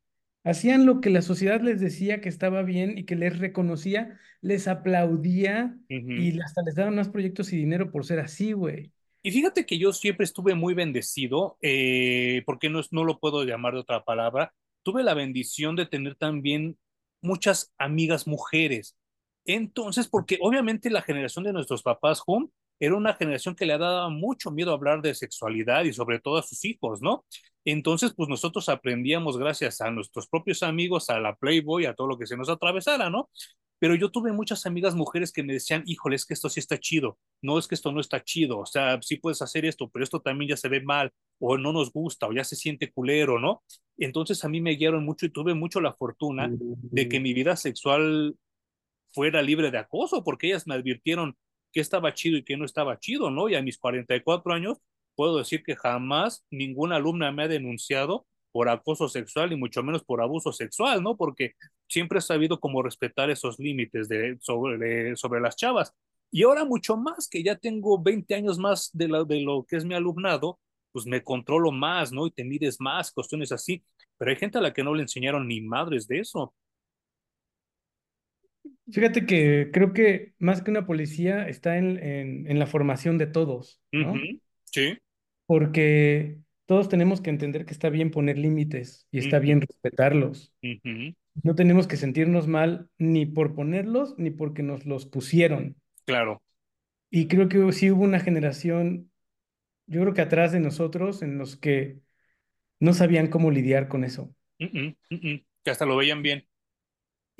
hacían 0.43 0.85
lo 0.85 1.01
que 1.01 1.09
la 1.09 1.21
sociedad 1.21 1.61
les 1.61 1.79
decía 1.79 2.21
que 2.21 2.29
estaba 2.29 2.63
bien 2.63 2.97
y 2.97 3.05
que 3.05 3.15
les 3.15 3.39
reconocía, 3.39 4.19
les 4.41 4.67
aplaudía 4.67 5.77
y 5.87 6.39
hasta 6.39 6.63
les 6.63 6.75
daban 6.75 6.95
más 6.95 7.09
proyectos 7.09 7.53
y 7.53 7.57
dinero 7.57 7.91
por 7.91 8.05
ser 8.05 8.19
así, 8.19 8.53
güey. 8.53 8.91
Y 9.23 9.31
fíjate 9.31 9.65
que 9.67 9.77
yo 9.77 9.93
siempre 9.93 10.23
estuve 10.23 10.55
muy 10.55 10.73
bendecido, 10.73 11.57
eh, 11.61 12.41
porque 12.45 12.69
no, 12.69 12.81
no 12.89 13.03
lo 13.03 13.19
puedo 13.19 13.43
llamar 13.43 13.73
de 13.73 13.81
otra 13.81 14.03
palabra. 14.03 14.51
Tuve 14.81 15.03
la 15.03 15.13
bendición 15.13 15.75
de 15.75 15.85
tener 15.85 16.15
también 16.15 16.77
muchas 17.21 17.71
amigas 17.77 18.25
mujeres. 18.25 18.97
Entonces, 19.45 20.07
porque 20.07 20.39
obviamente 20.41 20.89
la 20.89 21.03
generación 21.03 21.45
de 21.45 21.53
nuestros 21.53 21.83
papás, 21.83 22.23
home, 22.25 22.47
era 22.81 22.95
una 22.95 23.13
generación 23.13 23.55
que 23.55 23.67
le 23.67 23.77
daba 23.77 24.09
mucho 24.09 24.49
miedo 24.49 24.73
hablar 24.73 25.03
de 25.03 25.13
sexualidad 25.13 25.83
y 25.83 25.93
sobre 25.93 26.19
todo 26.19 26.37
a 26.37 26.41
sus 26.41 26.65
hijos, 26.65 26.99
¿no? 26.99 27.23
Entonces, 27.63 28.11
pues 28.17 28.27
nosotros 28.27 28.69
aprendíamos 28.69 29.37
gracias 29.37 29.81
a 29.81 29.91
nuestros 29.91 30.27
propios 30.27 30.63
amigos, 30.63 31.11
a 31.11 31.19
la 31.19 31.35
Playboy, 31.35 31.85
a 31.85 31.93
todo 31.93 32.07
lo 32.07 32.17
que 32.17 32.25
se 32.25 32.35
nos 32.35 32.49
atravesara, 32.49 33.11
¿no? 33.11 33.29
Pero 33.77 33.93
yo 33.93 34.09
tuve 34.09 34.31
muchas 34.31 34.65
amigas 34.65 34.95
mujeres 34.95 35.31
que 35.31 35.43
me 35.43 35.53
decían, 35.53 35.83
híjole, 35.85 36.15
es 36.15 36.25
que 36.25 36.33
esto 36.33 36.49
sí 36.49 36.59
está 36.59 36.79
chido, 36.79 37.19
no 37.43 37.59
es 37.59 37.67
que 37.67 37.75
esto 37.75 37.91
no 37.91 38.01
está 38.01 38.23
chido, 38.23 38.57
o 38.57 38.65
sea, 38.65 38.99
sí 39.03 39.17
puedes 39.17 39.43
hacer 39.43 39.63
esto, 39.65 39.87
pero 39.89 40.03
esto 40.03 40.19
también 40.19 40.49
ya 40.49 40.57
se 40.57 40.67
ve 40.67 40.81
mal, 40.81 41.11
o 41.39 41.59
no 41.59 41.71
nos 41.73 41.91
gusta, 41.91 42.27
o 42.27 42.33
ya 42.33 42.43
se 42.43 42.55
siente 42.55 42.91
culero, 42.91 43.39
¿no? 43.39 43.61
Entonces 43.99 44.43
a 44.43 44.49
mí 44.49 44.59
me 44.59 44.71
guiaron 44.71 45.05
mucho 45.05 45.27
y 45.27 45.31
tuve 45.31 45.53
mucho 45.53 45.81
la 45.81 45.93
fortuna 45.93 46.49
de 46.51 47.07
que 47.07 47.19
mi 47.19 47.33
vida 47.33 47.55
sexual 47.55 48.35
fuera 49.11 49.43
libre 49.43 49.69
de 49.69 49.77
acoso, 49.77 50.23
porque 50.23 50.47
ellas 50.47 50.65
me 50.65 50.73
advirtieron 50.73 51.37
que 51.71 51.79
estaba 51.81 52.13
chido 52.13 52.37
y 52.37 52.43
que 52.43 52.57
no 52.57 52.65
estaba 52.65 52.99
chido, 52.99 53.31
¿no? 53.31 53.49
Y 53.49 53.55
a 53.55 53.61
mis 53.61 53.77
44 53.77 54.53
años 54.53 54.77
puedo 55.15 55.37
decir 55.37 55.63
que 55.63 55.75
jamás 55.75 56.45
ninguna 56.49 56.97
alumna 56.97 57.31
me 57.31 57.43
ha 57.43 57.47
denunciado 57.47 58.25
por 58.51 58.69
acoso 58.69 59.07
sexual 59.07 59.53
y 59.53 59.55
mucho 59.55 59.83
menos 59.83 60.03
por 60.03 60.21
abuso 60.21 60.51
sexual, 60.51 61.01
¿no? 61.03 61.15
Porque 61.17 61.53
siempre 61.87 62.19
he 62.19 62.21
sabido 62.21 62.59
cómo 62.59 62.83
respetar 62.83 63.29
esos 63.29 63.59
límites 63.59 64.09
sobre, 64.41 65.15
sobre 65.15 65.41
las 65.41 65.55
chavas. 65.55 65.93
Y 66.31 66.43
ahora 66.43 66.65
mucho 66.65 66.97
más, 66.97 67.27
que 67.27 67.43
ya 67.43 67.57
tengo 67.57 68.01
20 68.01 68.33
años 68.35 68.57
más 68.57 68.89
de, 68.93 69.07
la, 69.09 69.23
de 69.23 69.41
lo 69.41 69.65
que 69.65 69.77
es 69.77 69.85
mi 69.85 69.95
alumnado, 69.95 70.59
pues 70.91 71.05
me 71.05 71.23
controlo 71.23 71.71
más, 71.71 72.11
¿no? 72.11 72.27
Y 72.27 72.31
te 72.31 72.43
mides 72.43 72.79
más, 72.79 73.11
cuestiones 73.11 73.51
así. 73.51 73.83
Pero 74.17 74.31
hay 74.31 74.37
gente 74.37 74.57
a 74.57 74.61
la 74.61 74.73
que 74.73 74.83
no 74.83 74.93
le 74.93 75.03
enseñaron 75.03 75.47
ni 75.47 75.61
madres 75.61 76.07
de 76.07 76.19
eso. 76.19 76.53
Fíjate 78.91 79.25
que 79.25 79.69
creo 79.71 79.93
que 79.93 80.33
más 80.39 80.61
que 80.61 80.71
una 80.71 80.85
policía 80.85 81.47
está 81.47 81.77
en, 81.77 81.97
en, 81.97 82.49
en 82.49 82.59
la 82.59 82.67
formación 82.67 83.17
de 83.17 83.27
todos, 83.27 83.79
Uh 83.93 83.97
¿no? 83.97 84.13
-huh. 84.15 84.39
Sí. 84.65 84.97
Porque 85.45 86.37
todos 86.65 86.87
tenemos 86.89 87.21
que 87.21 87.29
entender 87.29 87.65
que 87.65 87.73
está 87.73 87.89
bien 87.89 88.11
poner 88.11 88.37
límites 88.37 89.07
y 89.11 89.17
Uh 89.17 89.21
está 89.21 89.37
-huh. 89.37 89.41
bien 89.41 89.61
respetarlos. 89.61 90.53
Uh 90.63 90.67
-huh. 90.67 91.15
No 91.43 91.55
tenemos 91.55 91.87
que 91.87 91.97
sentirnos 91.97 92.47
mal 92.47 92.87
ni 92.97 93.25
por 93.25 93.55
ponerlos 93.55 94.15
ni 94.17 94.31
porque 94.31 94.63
nos 94.63 94.85
los 94.85 95.05
pusieron. 95.05 95.75
Claro. 96.05 96.41
Y 97.09 97.27
creo 97.27 97.47
que 97.49 97.71
sí 97.71 97.91
hubo 97.91 98.03
una 98.03 98.19
generación, 98.19 99.11
yo 99.87 100.01
creo 100.01 100.13
que 100.13 100.21
atrás 100.21 100.51
de 100.51 100.59
nosotros, 100.59 101.21
en 101.21 101.37
los 101.37 101.55
que 101.57 101.97
no 102.79 102.93
sabían 102.93 103.27
cómo 103.27 103.51
lidiar 103.51 103.87
con 103.87 104.03
eso. 104.03 104.33
Que 105.63 105.71
hasta 105.71 105.85
lo 105.85 105.95
veían 105.97 106.21
bien. 106.21 106.45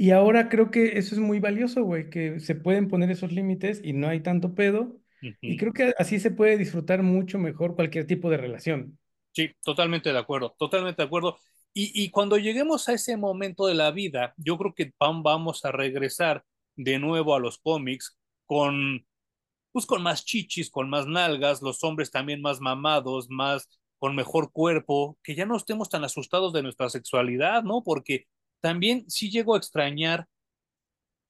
Y 0.02 0.10
ahora 0.10 0.50
creo 0.50 0.72
que 0.72 0.98
eso 0.98 1.14
es 1.14 1.22
muy 1.22 1.40
valioso, 1.40 1.84
güey, 1.84 2.10
que 2.10 2.40
se 2.40 2.56
pueden 2.56 2.88
poner 2.88 3.12
esos 3.12 3.32
límites 3.32 3.82
y 3.84 3.94
no 3.94 4.08
hay 4.08 4.22
tanto 4.22 4.56
pedo. 4.56 4.98
Y 5.42 5.58
creo 5.58 5.74
que 5.74 5.94
así 5.96 6.20
se 6.20 6.32
puede 6.32 6.58
disfrutar 6.58 7.04
mucho 7.04 7.38
mejor 7.38 7.76
cualquier 7.76 8.08
tipo 8.08 8.32
de 8.32 8.38
relación. 8.38 8.98
Sí, 9.32 9.52
totalmente 9.64 10.12
de 10.12 10.18
acuerdo, 10.18 10.56
totalmente 10.58 11.04
de 11.04 11.06
acuerdo. 11.06 11.38
Y, 11.72 11.92
y 11.94 12.10
cuando 12.10 12.40
lleguemos 12.40 12.90
a 12.90 12.94
ese 12.94 13.16
momento 13.16 13.68
de 13.68 13.76
la 13.76 13.92
vida, 13.92 14.34
yo 14.38 14.58
creo 14.58 14.74
que 14.74 14.92
vamos 14.98 15.66
a 15.66 15.72
regresar 15.72 16.44
de 16.76 16.98
nuevo 16.98 17.36
a 17.36 17.40
los 17.40 17.60
cómics 17.60 18.18
con, 18.48 19.06
pues 19.72 19.86
con 19.86 20.02
más 20.02 20.26
chichis, 20.26 20.72
con 20.72 20.90
más 20.90 21.06
nalgas, 21.06 21.62
los 21.62 21.84
hombres 21.84 22.10
también 22.10 22.42
más 22.42 22.60
mamados, 22.60 23.30
más 23.30 23.70
con 24.00 24.16
mejor 24.16 24.52
cuerpo, 24.52 25.20
que 25.22 25.36
ya 25.36 25.46
no 25.46 25.56
estemos 25.56 25.90
tan 25.90 26.04
asustados 26.04 26.54
de 26.54 26.64
nuestra 26.64 26.90
sexualidad, 26.90 27.62
¿no? 27.62 27.84
Porque 27.84 28.26
también 28.62 29.10
sí 29.10 29.30
llego 29.30 29.56
a 29.56 29.58
extrañar 29.58 30.28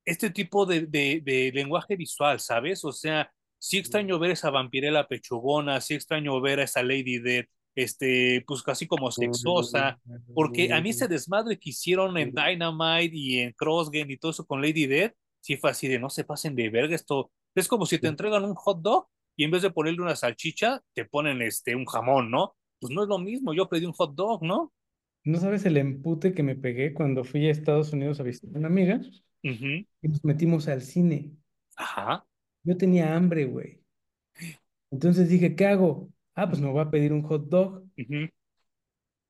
este 0.06 0.30
tipo 0.30 0.66
de, 0.66 0.82
de, 0.88 1.22
de 1.24 1.52
lenguaje 1.54 1.96
visual, 1.96 2.40
¿sabes? 2.40 2.84
O 2.86 2.92
sea, 2.92 3.32
sí 3.58 3.78
extraño 3.78 4.20
ver 4.20 4.32
esa 4.32 4.50
vampirela 4.50 5.08
pechugona, 5.08 5.80
sí 5.82 5.94
extraño 5.94 6.40
ver 6.42 6.60
a 6.60 6.64
esa 6.64 6.82
Lady 6.82 7.20
Death, 7.20 7.48
este, 7.76 8.44
pues 8.48 8.64
casi 8.64 8.88
como 8.88 9.12
sexosa, 9.12 10.00
porque 10.34 10.74
a 10.74 10.82
mí 10.82 10.90
ese 10.90 11.08
desmadre 11.08 11.58
que 11.60 11.70
hicieron 11.70 12.18
en 12.18 12.32
Dynamite 12.32 13.16
y 13.16 13.40
en 13.40 13.54
Crossgame 13.54 14.14
y 14.14 14.18
todo 14.18 14.32
eso 14.32 14.46
con 14.46 14.62
Lady 14.62 14.88
Death, 14.88 15.14
sí 15.40 15.58
fue 15.58 15.72
así 15.72 15.88
de 15.88 16.00
no 16.00 16.10
se 16.10 16.24
pasen 16.24 16.56
de 16.56 16.70
verga 16.70 16.96
esto. 16.96 17.32
Es 17.56 17.68
como 17.68 17.86
si 17.86 18.00
te 18.00 18.08
entregan 18.08 18.46
un 18.46 18.56
hot 18.56 18.82
dog 18.82 19.08
y 19.36 19.44
en 19.44 19.52
vez 19.52 19.62
de 19.62 19.72
ponerle 19.72 20.02
una 20.02 20.16
salchicha, 20.16 20.82
te 20.94 21.06
ponen 21.06 21.42
este, 21.42 21.76
un 21.76 21.86
jamón, 21.86 22.32
¿no? 22.32 22.56
Pues 22.80 22.92
no 22.92 23.04
es 23.04 23.10
lo 23.10 23.20
mismo, 23.20 23.54
yo 23.54 23.70
pedí 23.70 23.86
un 23.86 23.94
hot 23.94 24.16
dog, 24.16 24.44
¿no? 24.44 24.74
No 25.24 25.38
sabes 25.40 25.66
el 25.66 25.78
empute 25.78 26.34
que 26.34 26.44
me 26.44 26.56
pegué 26.56 26.94
cuando 26.94 27.24
fui 27.24 27.48
a 27.48 27.52
Estados 27.52 27.94
Unidos 27.94 28.20
a 28.20 28.24
visitar 28.24 28.56
a 28.56 28.60
una 28.60 28.68
amiga 28.68 29.02
y 29.44 30.08
nos 30.08 30.24
metimos 30.24 30.68
al 30.68 30.82
cine. 30.82 31.32
Ajá. 31.76 32.26
Yo 32.64 32.78
tenía 32.78 33.16
hambre, 33.16 33.46
güey. 33.46 33.82
Entonces 34.92 35.30
dije, 35.30 35.56
¿qué 35.56 35.68
hago? 35.68 36.10
Ah, 36.36 36.50
pues 36.50 36.62
me 36.62 36.70
voy 36.70 36.82
a 36.82 36.90
pedir 36.90 37.14
un 37.14 37.24
hot 37.24 37.48
dog. 37.50 37.84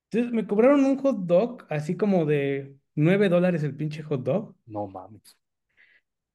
Entonces 0.10 0.34
me 0.34 0.48
cobraron 0.48 0.84
un 0.86 0.98
hot 0.98 1.26
dog, 1.26 1.66
así 1.70 1.96
como 1.96 2.26
de 2.26 2.76
9 2.96 3.30
dólares 3.30 3.64
el 3.64 3.76
pinche 3.76 4.04
hot 4.04 4.24
dog. 4.24 4.56
No 4.66 4.88
mames. 4.88 5.38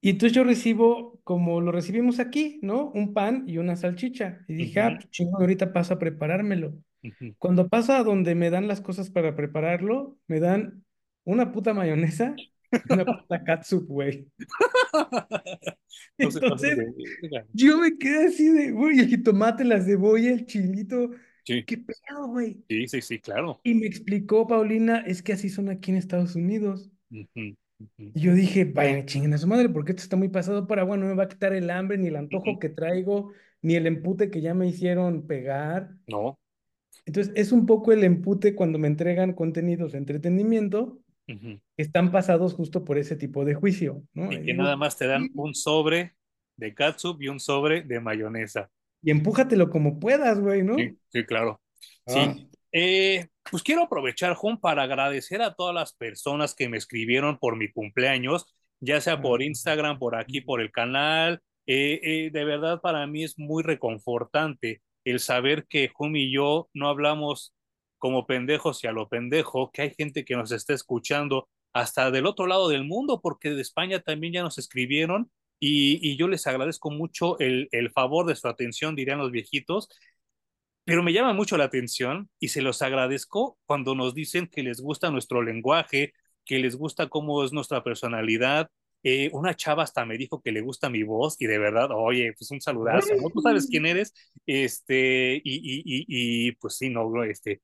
Y 0.01 0.11
entonces 0.11 0.37
yo 0.37 0.45
recibo, 0.45 1.19
como 1.25 1.61
lo 1.61 1.73
recibimos 1.73 2.21
aquí, 2.21 2.61
¿no? 2.63 2.91
Un 2.91 3.13
pan 3.13 3.45
y 3.49 3.59
una 3.59 3.77
salchicha. 3.77 4.45
Y 4.47 4.55
dije, 4.55 4.81
ah, 4.81 4.89
Ujú. 4.91 4.97
pues 4.99 5.11
chingón, 5.11 5.41
ahorita 5.41 5.73
paso 5.73 5.95
a 5.95 5.99
preparármelo. 5.99 6.75
Cuando 7.39 7.69
pasa 7.69 7.99
a 7.99 8.05
donde 8.05 8.35
me 8.35 8.51
dan 8.51 8.69
las 8.69 8.81
cosas 8.81 9.11
para 9.11 9.35
prepararlo, 9.37 10.17
me 10.27 10.41
dan 10.41 10.85
una 11.25 11.53
puta 11.53 11.75
mayonesa 11.75 12.35
y 12.37 12.93
una 12.93 13.05
puta 13.23 13.45
catsup, 13.45 13.87
güey. 13.87 14.27
Entonces, 16.19 16.79
yo 17.53 17.79
me 17.79 17.97
quedé 17.99 18.27
así 18.27 18.49
de, 18.49 18.73
güey, 18.73 18.99
el 18.99 19.09
jitomate, 19.09 19.65
la 19.65 19.81
cebolla, 19.81 20.33
el 20.33 20.47
chilito, 20.47 21.11
Sí, 21.47 21.63
qué 21.65 21.79
pedo, 21.79 22.27
güey. 22.27 22.65
sí, 22.69 22.89
sí, 22.89 23.01
sí, 23.01 23.19
claro. 23.21 23.61
Y 23.63 23.75
me 23.75 23.87
explicó 23.87 24.49
Paulina, 24.49 24.99
es 25.07 25.23
que 25.23 25.33
así 25.33 25.49
son 25.49 25.69
aquí 25.69 25.93
en 25.93 25.97
Estados 25.99 26.35
Unidos. 26.35 26.91
Y 27.33 27.57
yo 28.15 28.35
dije, 28.35 28.65
vayan, 28.65 29.07
chinguen 29.07 29.33
a 29.35 29.39
su 29.39 29.47
madre, 29.47 29.69
porque 29.69 29.93
esto 29.93 30.03
está 30.03 30.17
muy 30.17 30.29
pasado 30.29 30.67
para, 30.67 30.83
bueno, 30.83 31.05
no 31.05 31.11
me 31.11 31.17
va 31.17 31.25
a 31.25 31.29
quitar 31.29 31.53
el 31.53 31.71
hambre, 31.71 31.99
ni 31.99 32.09
el 32.09 32.17
antojo 32.17 32.59
que 32.59 32.69
traigo, 32.69 33.33
ni 33.63 33.77
el 33.77 33.87
empute 33.87 34.29
que 34.31 34.41
ya 34.41 34.55
me 34.55 34.67
hicieron 34.67 35.27
pegar. 35.27 35.91
No. 36.09 36.37
Entonces, 37.07 37.33
es 37.37 37.53
un 37.53 37.67
poco 37.67 37.93
el 37.93 38.05
empute 38.05 38.55
cuando 38.55 38.79
me 38.79 38.89
entregan 38.89 39.33
contenidos 39.33 39.93
de 39.93 39.99
entretenimiento 39.99 40.99
que 41.27 41.61
están 41.77 42.13
pasados 42.13 42.55
justo 42.55 42.85
por 42.85 42.99
ese 42.99 43.17
tipo 43.17 43.45
de 43.45 43.55
juicio, 43.55 44.05
¿no? 44.13 44.33
Y 44.33 44.45
que 44.45 44.55
nada 44.55 44.77
más 44.77 44.97
te 44.97 45.09
dan 45.09 45.29
un 45.35 45.55
sobre 45.55 46.15
de 46.57 46.73
catsup 46.73 47.21
y 47.21 47.29
un 47.29 47.41
sobre 47.41 47.83
de 47.83 47.99
mayonesa. 48.01 48.71
y 49.03 49.11
empújatelo 49.11 49.71
como 49.71 49.99
puedas, 49.99 50.41
güey, 50.41 50.63
¿no? 50.63 50.77
Sí, 50.77 50.97
sí, 51.09 51.25
claro. 51.25 51.61
Ah. 52.07 52.35
Sí. 52.35 52.49
Eh, 52.73 53.27
pues 53.51 53.63
quiero 53.63 53.85
aprovechar, 53.85 54.35
Juan, 54.35 54.61
para 54.61 54.83
agradecer 54.83 55.43
a 55.43 55.55
todas 55.55 55.75
las 55.75 55.95
personas 55.95 56.55
que 56.55 56.69
me 56.69 56.77
escribieron 56.77 57.39
por 57.39 57.57
mi 57.57 57.71
cumpleaños, 57.71 58.55
ya 58.81 59.01
sea 59.01 59.21
por 59.21 59.43
Instagram, 59.43 59.99
por 59.99 60.15
aquí, 60.15 60.41
por 60.41 60.61
el 60.61 60.71
canal. 60.71 61.41
Eh, 61.67 62.01
eh, 62.03 62.31
de 62.33 62.45
verdad, 62.45 62.81
para 62.81 63.07
mí 63.07 63.25
es 63.25 63.39
muy 63.39 63.63
reconfortante 63.63 64.83
el 65.07 65.21
saber 65.21 65.67
que 65.69 65.89
Jum 65.95 66.17
y 66.17 66.33
yo 66.33 66.69
no 66.75 66.89
hablamos 66.89 67.55
como 67.99 68.27
pendejos 68.27 68.85
y 68.85 68.89
a 68.89 68.93
lo 68.93 69.09
pendejo, 69.09 69.71
que 69.73 69.83
hay 69.83 69.95
gente 69.97 70.25
que 70.25 70.37
nos 70.37 70.53
está 70.53 70.75
escuchando 70.75 71.49
hasta 71.73 72.11
del 72.11 72.27
otro 72.27 72.47
lado 72.47 72.69
del 72.69 72.85
mundo, 72.85 73.21
porque 73.23 73.51
de 73.51 73.63
España 73.63 74.01
también 74.01 74.35
ya 74.35 74.43
nos 74.43 74.59
escribieron 74.59 75.31
y, 75.61 75.99
y 76.07 76.17
yo 76.17 76.29
les 76.29 76.47
agradezco 76.47 76.91
mucho 76.91 77.39
el, 77.39 77.69
el 77.73 77.91
favor 77.91 78.27
de 78.27 78.37
su 78.37 78.49
atención, 78.49 78.97
dirían 78.97 79.19
los 79.19 79.31
viejitos, 79.31 79.89
pero 80.85 81.03
me 81.03 81.13
llama 81.13 81.33
mucho 81.33 81.57
la 81.57 81.65
atención 81.65 82.31
y 82.41 82.49
se 82.49 82.63
los 82.63 82.83
agradezco 82.83 83.59
cuando 83.67 83.95
nos 83.95 84.15
dicen 84.15 84.47
que 84.49 84.63
les 84.63 84.81
gusta 84.81 85.11
nuestro 85.11 85.43
lenguaje, 85.43 86.13
que 86.45 86.59
les 86.59 86.77
gusta 86.77 87.09
cómo 87.09 87.45
es 87.45 87.53
nuestra 87.53 87.83
personalidad. 87.83 88.71
Eh, 89.09 89.31
una 89.33 89.55
chava 89.55 89.85
hasta 89.85 90.05
me 90.05 90.19
dijo 90.19 90.41
que 90.43 90.51
le 90.51 90.63
gusta 90.63 90.91
mi 90.91 91.05
voz 91.05 91.37
y 91.41 91.47
de 91.47 91.59
verdad, 91.59 91.91
oye, 91.93 92.33
pues 92.37 92.51
un 92.51 92.61
saludazo, 92.61 93.15
¿no? 93.15 93.31
Tú 93.31 93.41
sabes 93.41 93.69
quién 93.71 93.87
eres, 93.87 94.13
este, 94.47 95.37
y, 95.37 95.43
y, 95.45 95.83
y, 95.85 96.49
y 96.49 96.53
pues 96.53 96.77
sí, 96.77 96.91
no, 96.91 97.23
este, 97.23 97.63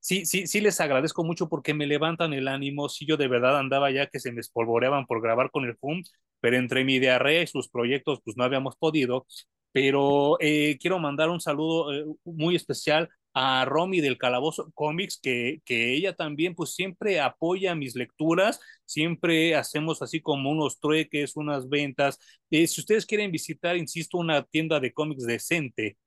sí, 0.00 0.26
sí, 0.26 0.46
sí 0.46 0.60
les 0.60 0.80
agradezco 0.80 1.24
mucho 1.24 1.48
porque 1.48 1.74
me 1.74 1.86
levantan 1.86 2.32
el 2.34 2.48
ánimo. 2.48 2.88
Sí, 2.88 3.06
yo 3.06 3.16
de 3.16 3.28
verdad 3.28 3.58
andaba 3.58 3.90
ya 3.90 4.06
que 4.08 4.20
se 4.20 4.32
me 4.32 4.40
espolvoreaban 4.40 5.06
por 5.06 5.22
grabar 5.22 5.50
con 5.50 5.64
el 5.64 5.72
FUM, 5.72 6.02
pero 6.40 6.56
entre 6.56 6.84
mi 6.84 6.98
diarrea 7.00 7.42
y 7.42 7.46
sus 7.48 7.68
proyectos, 7.68 8.20
pues 8.24 8.36
no 8.36 8.44
habíamos 8.44 8.76
podido. 8.76 9.26
Pero 9.72 10.38
eh, 10.40 10.78
quiero 10.80 10.98
mandar 10.98 11.30
un 11.30 11.40
saludo 11.40 11.92
eh, 11.92 12.04
muy 12.24 12.56
especial 12.56 13.08
a 13.38 13.66
Romy 13.66 14.00
del 14.00 14.16
Calabozo 14.16 14.70
Comics, 14.72 15.20
que, 15.20 15.60
que 15.66 15.92
ella 15.92 16.14
también 16.14 16.54
pues 16.54 16.74
siempre 16.74 17.20
apoya 17.20 17.74
mis 17.74 17.94
lecturas, 17.94 18.60
siempre 18.86 19.54
hacemos 19.54 20.00
así 20.00 20.22
como 20.22 20.50
unos 20.50 20.80
trueques, 20.80 21.36
unas 21.36 21.68
ventas. 21.68 22.18
Eh, 22.50 22.66
si 22.66 22.80
ustedes 22.80 23.04
quieren 23.04 23.30
visitar, 23.30 23.76
insisto, 23.76 24.16
una 24.16 24.42
tienda 24.44 24.80
de 24.80 24.94
cómics 24.94 25.26
decente, 25.26 25.98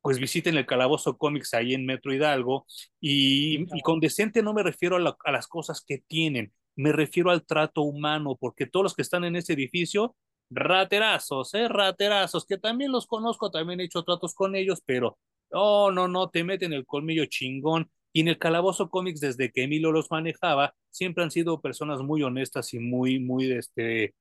pues 0.00 0.18
visiten 0.18 0.56
el 0.56 0.64
Calabozo 0.64 1.18
Comics 1.18 1.52
ahí 1.52 1.74
en 1.74 1.84
Metro 1.84 2.14
Hidalgo. 2.14 2.66
Y, 2.98 3.66
con 3.82 4.00
decente 4.00 4.42
no 4.42 4.54
me 4.54 4.62
refiero 4.62 4.96
a, 4.96 5.30
las 5.30 5.48
cosas 5.48 5.84
que 5.86 5.98
tienen, 5.98 6.54
me 6.74 6.92
refiero 6.92 7.30
al 7.30 7.44
trato 7.44 7.82
humano, 7.82 8.38
porque 8.40 8.64
todos 8.64 8.84
los 8.84 8.94
que 8.94 9.02
están 9.02 9.24
en 9.24 9.36
ese 9.36 9.52
edificio, 9.52 10.16
raterazos, 10.48 11.52
¿eh? 11.52 11.68
Raterazos, 11.68 12.46
que 12.46 12.56
también 12.56 12.92
los 12.92 13.06
conozco, 13.06 13.50
también 13.50 13.80
he 13.80 13.84
hecho 13.84 14.04
tratos 14.04 14.34
con 14.34 14.56
ellos, 14.56 14.80
pero, 14.86 15.18
oh, 15.52 15.90
no, 15.90 16.08
no, 16.08 16.30
te 16.30 16.44
meten 16.44 16.72
el 16.72 16.86
colmillo 16.86 17.26
chingón. 17.26 17.90
Y 18.12 18.20
en 18.20 18.28
el 18.28 18.38
Calabozo 18.38 18.90
Comics, 18.90 19.20
desde 19.20 19.50
que 19.50 19.64
Emilio 19.64 19.92
los 19.92 20.10
manejaba, 20.10 20.74
siempre 20.90 21.24
han 21.24 21.30
sido 21.30 21.60
personas 21.62 22.00
muy 22.02 22.22
honestas 22.22 22.74
y 22.74 22.78
muy, 22.78 23.18
muy, 23.18 23.50
este, 23.52 24.14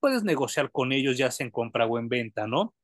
puedes 0.00 0.24
negociar 0.24 0.70
con 0.70 0.92
ellos, 0.92 1.18
ya 1.18 1.30
sea 1.30 1.46
en 1.46 1.50
compra 1.50 1.86
o 1.86 1.98
en 1.98 2.08
venta, 2.08 2.46
¿no? 2.46 2.74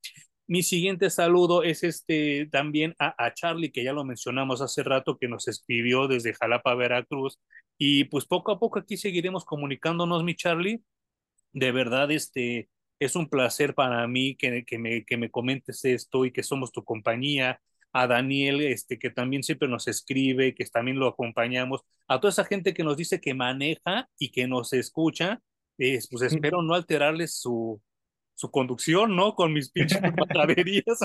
Mi 0.49 0.63
siguiente 0.63 1.11
saludo 1.11 1.63
es 1.63 1.85
este 1.85 2.47
también 2.51 2.95
a, 2.99 3.15
a, 3.23 3.35
Charlie, 3.35 3.71
que 3.71 3.85
ya 3.85 3.93
lo 3.93 4.05
mencionamos 4.05 4.63
hace 4.63 4.83
rato, 4.83 5.19
que 5.19 5.29
nos 5.29 5.47
escribió 5.49 6.09
desde 6.09 6.35
Jalapa, 6.35 6.75
Veracruz. 6.75 7.39
Y 7.79 8.05
pues 8.05 8.25
poco 8.27 8.53
a 8.53 8.59
poco 8.59 8.79
aquí 8.79 8.97
seguiremos 8.97 9.45
comunicándonos, 9.45 10.25
mi 10.25 10.35
Charlie. 10.37 10.83
De 11.53 11.73
verdad, 11.73 12.11
este 12.11 12.71
es 12.99 13.17
un 13.17 13.29
placer 13.29 13.75
para 13.75 14.07
mí 14.09 14.37
que, 14.37 14.65
que, 14.65 14.79
me, 14.79 15.05
que 15.05 15.17
me 15.17 15.31
comentes 15.31 15.85
esto 15.85 16.25
y 16.25 16.33
que 16.33 16.43
somos 16.43 16.73
tu 16.73 16.85
compañía. 16.85 17.61
A 17.93 18.07
Daniel, 18.07 18.61
este, 18.61 18.99
que 18.99 19.11
también 19.11 19.43
siempre 19.43 19.69
nos 19.69 19.89
escribe, 19.89 20.55
que 20.55 20.65
también 20.67 20.99
lo 20.99 21.09
acompañamos. 21.09 21.83
A 22.07 22.21
toda 22.21 22.31
esa 22.31 22.45
gente 22.45 22.75
que 22.75 22.85
nos 22.85 22.97
dice 22.97 23.21
que 23.21 23.35
maneja 23.35 24.09
y 24.19 24.31
que 24.31 24.47
nos 24.47 24.73
escucha, 24.73 25.41
eh, 25.79 25.99
pues 26.11 26.23
espero 26.23 26.63
no 26.63 26.75
alterarles 26.75 27.35
su, 27.41 27.81
su 28.35 28.51
conducción, 28.51 29.17
¿no? 29.17 29.35
Con 29.35 29.53
mis 29.53 29.71
pinches 29.71 30.01
majaderías. 30.17 30.99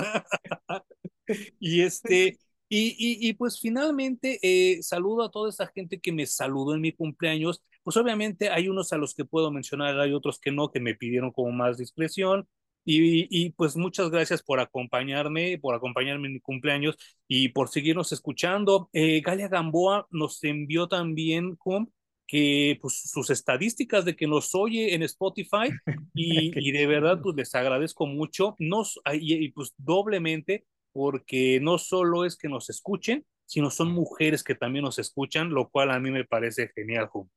y 1.60 1.80
este, 1.80 2.38
y, 2.68 2.88
y, 2.98 3.28
y, 3.28 3.32
pues 3.34 3.60
finalmente 3.60 4.38
eh, 4.42 4.82
saludo 4.82 5.24
a 5.24 5.30
toda 5.30 5.50
esa 5.50 5.66
gente 5.66 6.00
que 6.00 6.12
me 6.12 6.26
saludó 6.26 6.74
en 6.74 6.80
mi 6.80 6.92
cumpleaños. 6.92 7.62
Pues 7.82 7.96
obviamente 7.96 8.50
hay 8.50 8.68
unos 8.68 8.92
a 8.92 8.98
los 8.98 9.14
que 9.14 9.24
puedo 9.24 9.50
mencionar, 9.50 9.98
hay 10.00 10.12
otros 10.12 10.38
que 10.40 10.50
no, 10.50 10.70
que 10.70 10.80
me 10.80 10.94
pidieron 10.94 11.32
como 11.32 11.50
más 11.52 11.76
discreción. 11.76 12.48
Y, 12.84 13.26
y 13.30 13.50
pues 13.50 13.76
muchas 13.76 14.10
gracias 14.10 14.42
por 14.42 14.60
acompañarme, 14.60 15.58
por 15.58 15.74
acompañarme 15.74 16.28
en 16.28 16.34
mi 16.34 16.40
cumpleaños 16.40 16.96
y 17.26 17.48
por 17.48 17.68
seguirnos 17.68 18.12
escuchando. 18.12 18.90
Eh, 18.92 19.20
Galia 19.20 19.48
Gamboa 19.48 20.06
nos 20.10 20.42
envió 20.44 20.86
también 20.88 21.56
con 21.56 21.92
que 22.26 22.78
pues 22.80 23.02
sus 23.10 23.30
estadísticas 23.30 24.04
de 24.04 24.16
que 24.16 24.26
nos 24.26 24.54
oye 24.54 24.94
en 24.94 25.02
Spotify 25.02 25.70
y, 26.14 26.52
y 26.58 26.72
de 26.72 26.86
verdad 26.86 27.20
pues 27.22 27.36
les 27.36 27.54
agradezco 27.54 28.06
mucho 28.06 28.56
nos, 28.58 29.00
y, 29.12 29.44
y, 29.44 29.52
pues 29.52 29.74
doblemente 29.76 30.64
porque 30.92 31.60
no 31.60 31.78
solo 31.78 32.24
es 32.24 32.36
que 32.36 32.48
nos 32.48 32.70
escuchen 32.70 33.24
sino 33.46 33.70
son 33.70 33.92
mujeres 33.92 34.42
que 34.42 34.54
también 34.54 34.84
nos 34.84 34.98
escuchan 34.98 35.50
lo 35.50 35.68
cual 35.68 35.90
a 35.90 36.00
mí 36.00 36.10
me 36.10 36.24
parece 36.24 36.70
genial 36.74 37.08
Juan. 37.08 37.28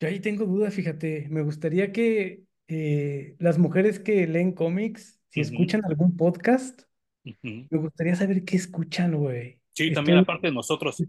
Yo 0.00 0.06
ahí 0.06 0.20
tengo 0.20 0.44
dudas, 0.44 0.72
fíjate, 0.72 1.26
me 1.28 1.42
gustaría 1.42 1.90
que 1.90 2.44
eh, 2.68 3.34
las 3.38 3.58
mujeres 3.58 3.98
que 3.98 4.26
leen 4.26 4.52
cómics, 4.52 5.20
si 5.30 5.40
uh 5.40 5.42
-huh. 5.42 5.46
escuchan 5.46 5.84
algún 5.84 6.16
podcast, 6.16 6.82
uh 7.24 7.30
-huh. 7.42 7.66
me 7.70 7.78
gustaría 7.78 8.14
saber 8.14 8.44
qué 8.44 8.56
escuchan, 8.56 9.16
güey. 9.16 9.58
Sí, 9.72 9.84
estoy, 9.84 9.94
también 9.94 10.18
aparte 10.18 10.48
de 10.48 10.52
nosotros. 10.52 11.02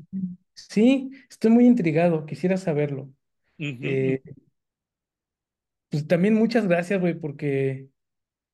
Sí, 0.54 1.12
estoy 1.30 1.52
muy 1.52 1.66
intrigado, 1.66 2.26
quisiera 2.26 2.58
saberlo. 2.58 3.04
Uh 3.58 3.66
-huh. 3.66 3.80
eh, 3.82 4.22
pues 5.90 6.08
también 6.08 6.34
muchas 6.36 6.68
gracias, 6.68 7.00
güey, 7.02 7.14
porque 7.14 7.90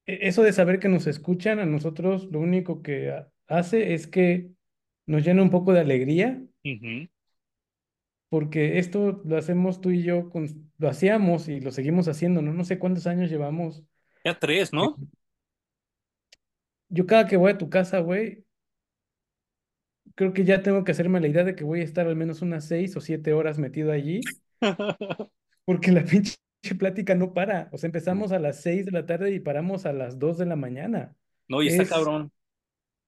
e, 0.06 0.28
eso 0.28 0.42
de 0.42 0.54
saber 0.54 0.80
que 0.80 0.90
nos 0.90 1.06
escuchan 1.08 1.60
a 1.60 1.66
nosotros, 1.66 2.28
lo 2.32 2.40
único 2.40 2.82
que 2.82 3.14
hace 3.48 3.94
es 3.94 4.08
que 4.08 4.50
nos 5.06 5.24
llena 5.24 5.44
un 5.44 5.52
poco 5.52 5.74
de 5.74 5.82
alegría, 5.82 6.42
porque 8.36 8.80
esto 8.80 9.22
lo 9.24 9.38
hacemos 9.38 9.80
tú 9.80 9.92
y 9.92 10.04
yo, 10.04 10.30
con, 10.30 10.70
lo 10.78 10.90
hacíamos 10.90 11.48
y 11.48 11.62
lo 11.62 11.72
seguimos 11.72 12.10
haciendo, 12.10 12.42
¿no? 12.42 12.54
No 12.54 12.66
sé 12.66 12.78
cuántos 12.78 13.08
años 13.08 13.30
llevamos. 13.30 13.82
Ya 14.26 14.38
tres, 14.38 14.74
¿no? 14.74 14.98
Yo 16.90 17.06
cada 17.06 17.28
que 17.28 17.38
voy 17.38 17.54
a 17.54 17.58
tu 17.58 17.70
casa, 17.70 18.00
güey, 18.00 18.44
creo 20.16 20.34
que 20.34 20.44
ya 20.44 20.62
tengo 20.62 20.84
que 20.84 20.92
hacerme 20.92 21.22
la 21.22 21.30
idea 21.30 21.46
de 21.46 21.56
que 21.56 21.64
voy 21.64 21.80
a 21.80 21.86
estar 21.86 22.06
al 22.08 22.18
menos 22.18 22.42
unas 22.42 22.66
seis 22.68 22.98
o 22.98 23.00
siete 23.00 23.32
horas 23.32 23.58
metido 23.58 23.94
allí, 23.94 24.20
porque 25.64 25.94
la 25.94 26.04
pinche 26.04 26.36
plática 26.78 27.16
no 27.16 27.34
para. 27.34 27.70
O 27.72 27.78
sea, 27.78 27.88
empezamos 27.88 28.34
a 28.34 28.40
las 28.40 28.62
seis 28.62 28.86
de 28.86 28.92
la 28.92 29.06
tarde 29.06 29.34
y 29.34 29.40
paramos 29.40 29.86
a 29.86 29.94
las 29.94 30.20
dos 30.20 30.38
de 30.38 30.46
la 30.46 30.58
mañana. 30.58 31.16
No, 31.48 31.62
y 31.62 31.70
está 31.70 31.84
Es, 31.84 31.90
cabrón. 31.90 32.34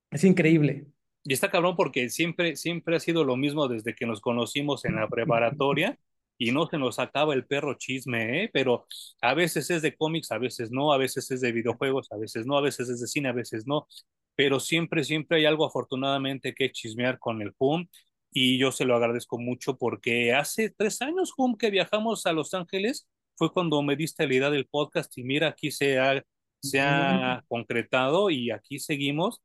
es 0.10 0.24
increíble. 0.24 0.88
Y 1.28 1.34
está 1.34 1.52
cabrón 1.52 1.76
porque 1.76 2.10
siempre, 2.10 2.56
siempre 2.56 2.96
ha 2.96 3.00
sido 3.02 3.26
lo 3.26 3.36
mismo 3.36 3.68
desde 3.68 3.94
que 3.94 4.06
nos 4.06 4.22
conocimos 4.22 4.86
en 4.86 4.96
la 4.96 5.10
preparatoria 5.10 6.00
y 6.38 6.52
no 6.52 6.68
se 6.68 6.78
nos 6.78 7.00
acaba 7.00 7.34
el 7.34 7.46
perro 7.46 7.74
chisme, 7.74 8.44
¿eh? 8.46 8.50
Pero 8.54 8.86
a 9.22 9.34
veces 9.34 9.70
es 9.70 9.82
de 9.82 9.94
cómics, 9.94 10.32
a 10.32 10.38
veces 10.38 10.72
no, 10.72 10.94
a 10.94 10.98
veces 10.98 11.30
es 11.32 11.42
de 11.42 11.52
videojuegos, 11.52 12.10
a 12.14 12.18
veces 12.18 12.46
no, 12.46 12.58
a 12.58 12.62
veces 12.62 12.88
es 12.88 13.02
de 13.02 13.08
cine, 13.08 13.28
a 13.28 13.34
veces 13.34 13.68
no. 13.68 13.88
Pero 14.36 14.62
siempre, 14.62 15.04
siempre 15.04 15.40
hay 15.40 15.46
algo 15.46 15.66
afortunadamente 15.66 16.54
que 16.54 16.72
chismear 16.72 17.20
con 17.20 17.42
el 17.42 17.54
Hum 17.58 17.88
y 18.32 18.58
yo 18.58 18.72
se 18.72 18.86
lo 18.86 18.96
agradezco 18.96 19.38
mucho 19.38 19.78
porque 19.78 20.34
hace 20.34 20.70
tres 20.70 21.02
años, 21.02 21.34
Hum, 21.38 21.58
que 21.58 21.72
viajamos 21.72 22.26
a 22.26 22.32
Los 22.34 22.54
Ángeles, 22.54 23.06
fue 23.36 23.52
cuando 23.52 23.82
me 23.84 23.98
diste 23.98 24.28
la 24.28 24.34
idea 24.34 24.50
del 24.50 24.68
podcast 24.68 25.18
y 25.18 25.24
mira, 25.24 25.50
aquí 25.50 25.72
se 25.72 26.00
ha, 26.00 26.24
se 26.62 26.80
ha 26.80 27.44
concretado 27.50 28.30
y 28.30 28.52
aquí 28.52 28.80
seguimos. 28.80 29.42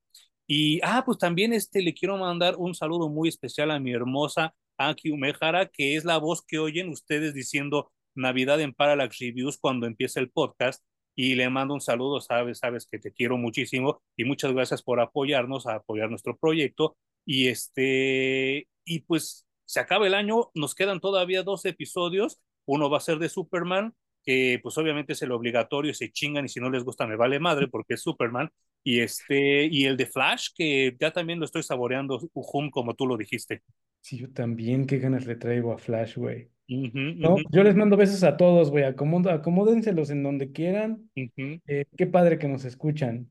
Y, 0.47 0.81
ah, 0.83 1.03
pues 1.05 1.19
también 1.19 1.53
este, 1.53 1.83
le 1.83 1.95
quiero 1.95 2.17
mandar 2.17 2.57
un 2.57 2.75
saludo 2.75 3.09
muy 3.09 3.29
especial 3.29 3.71
a 3.71 3.81
mi 3.81 3.93
hermosa 3.93 4.55
Aki 4.79 5.11
Umehara, 5.11 5.69
que 5.69 5.97
es 5.97 6.05
la 6.05 6.19
voz 6.19 6.43
que 6.47 6.59
oyen 6.59 6.89
ustedes 6.91 7.35
diciendo 7.35 7.93
Navidad 8.15 8.61
en 8.61 8.75
Parallax 8.75 9.19
Reviews 9.19 9.59
cuando 9.59 9.87
empieza 9.87 10.21
el 10.21 10.31
podcast. 10.31 10.83
Y 11.15 11.35
le 11.35 11.51
mando 11.51 11.75
un 11.75 11.81
saludo, 11.81 12.21
sabes, 12.23 12.59
sabes 12.59 12.87
que 12.87 12.99
te 12.99 13.13
quiero 13.13 13.37
muchísimo 13.37 14.03
y 14.17 14.25
muchas 14.25 14.53
gracias 14.55 14.83
por 14.83 14.99
apoyarnos, 14.99 15.67
a 15.67 15.75
apoyar 15.77 16.09
nuestro 16.09 16.39
proyecto. 16.39 16.97
Y 17.27 17.49
este, 17.49 18.67
y 18.85 19.01
pues 19.01 19.47
se 19.67 19.81
acaba 19.81 20.07
el 20.07 20.15
año, 20.15 20.51
nos 20.55 20.75
quedan 20.75 21.01
todavía 21.01 21.43
dos 21.43 21.65
episodios. 21.67 22.41
Uno 22.65 22.89
va 22.89 22.99
a 22.99 23.01
ser 23.01 23.19
de 23.19 23.29
Superman, 23.29 23.95
que 24.23 24.61
pues 24.63 24.77
obviamente 24.79 25.13
es 25.13 25.23
el 25.23 25.33
obligatorio, 25.33 25.93
se 25.95 26.11
chingan 26.11 26.45
y 26.45 26.49
si 26.49 26.61
no 26.61 26.71
les 26.71 26.85
gusta 26.85 27.07
me 27.07 27.17
vale 27.17 27.41
madre 27.41 27.69
porque 27.69 27.95
es 27.95 28.03
Superman. 28.03 28.51
Y 28.85 29.01
este, 29.01 29.67
y 29.67 29.85
el 29.85 29.97
de 29.97 30.07
Flash, 30.07 30.49
que 30.55 30.97
ya 30.99 31.13
también 31.13 31.39
lo 31.39 31.45
estoy 31.45 31.63
saboreando, 31.63 32.21
Ujum, 32.33 32.71
como 32.71 32.95
tú 32.95 33.07
lo 33.07 33.17
dijiste. 33.17 33.63
Sí, 34.01 34.19
yo 34.19 34.33
también, 34.33 34.87
qué 34.87 34.99
ganas 34.99 35.27
le 35.27 35.37
traigo 35.37 35.73
a 35.73 35.79
Flash, 35.79 36.17
güey. 36.17 36.49
No, 36.67 37.37
yo 37.51 37.63
les 37.63 37.77
mando 37.77 37.97
besos 37.97 38.23
a 38.25 38.37
todos, 38.37 38.71
güey. 38.71 38.85
Acomódenselos 38.85 40.11
en 40.11 40.23
donde 40.23 40.53
quieran. 40.53 41.11
Eh, 41.15 41.85
qué 41.97 42.07
padre 42.07 42.39
que 42.39 42.49
nos 42.49 42.65
escuchan. 42.65 43.29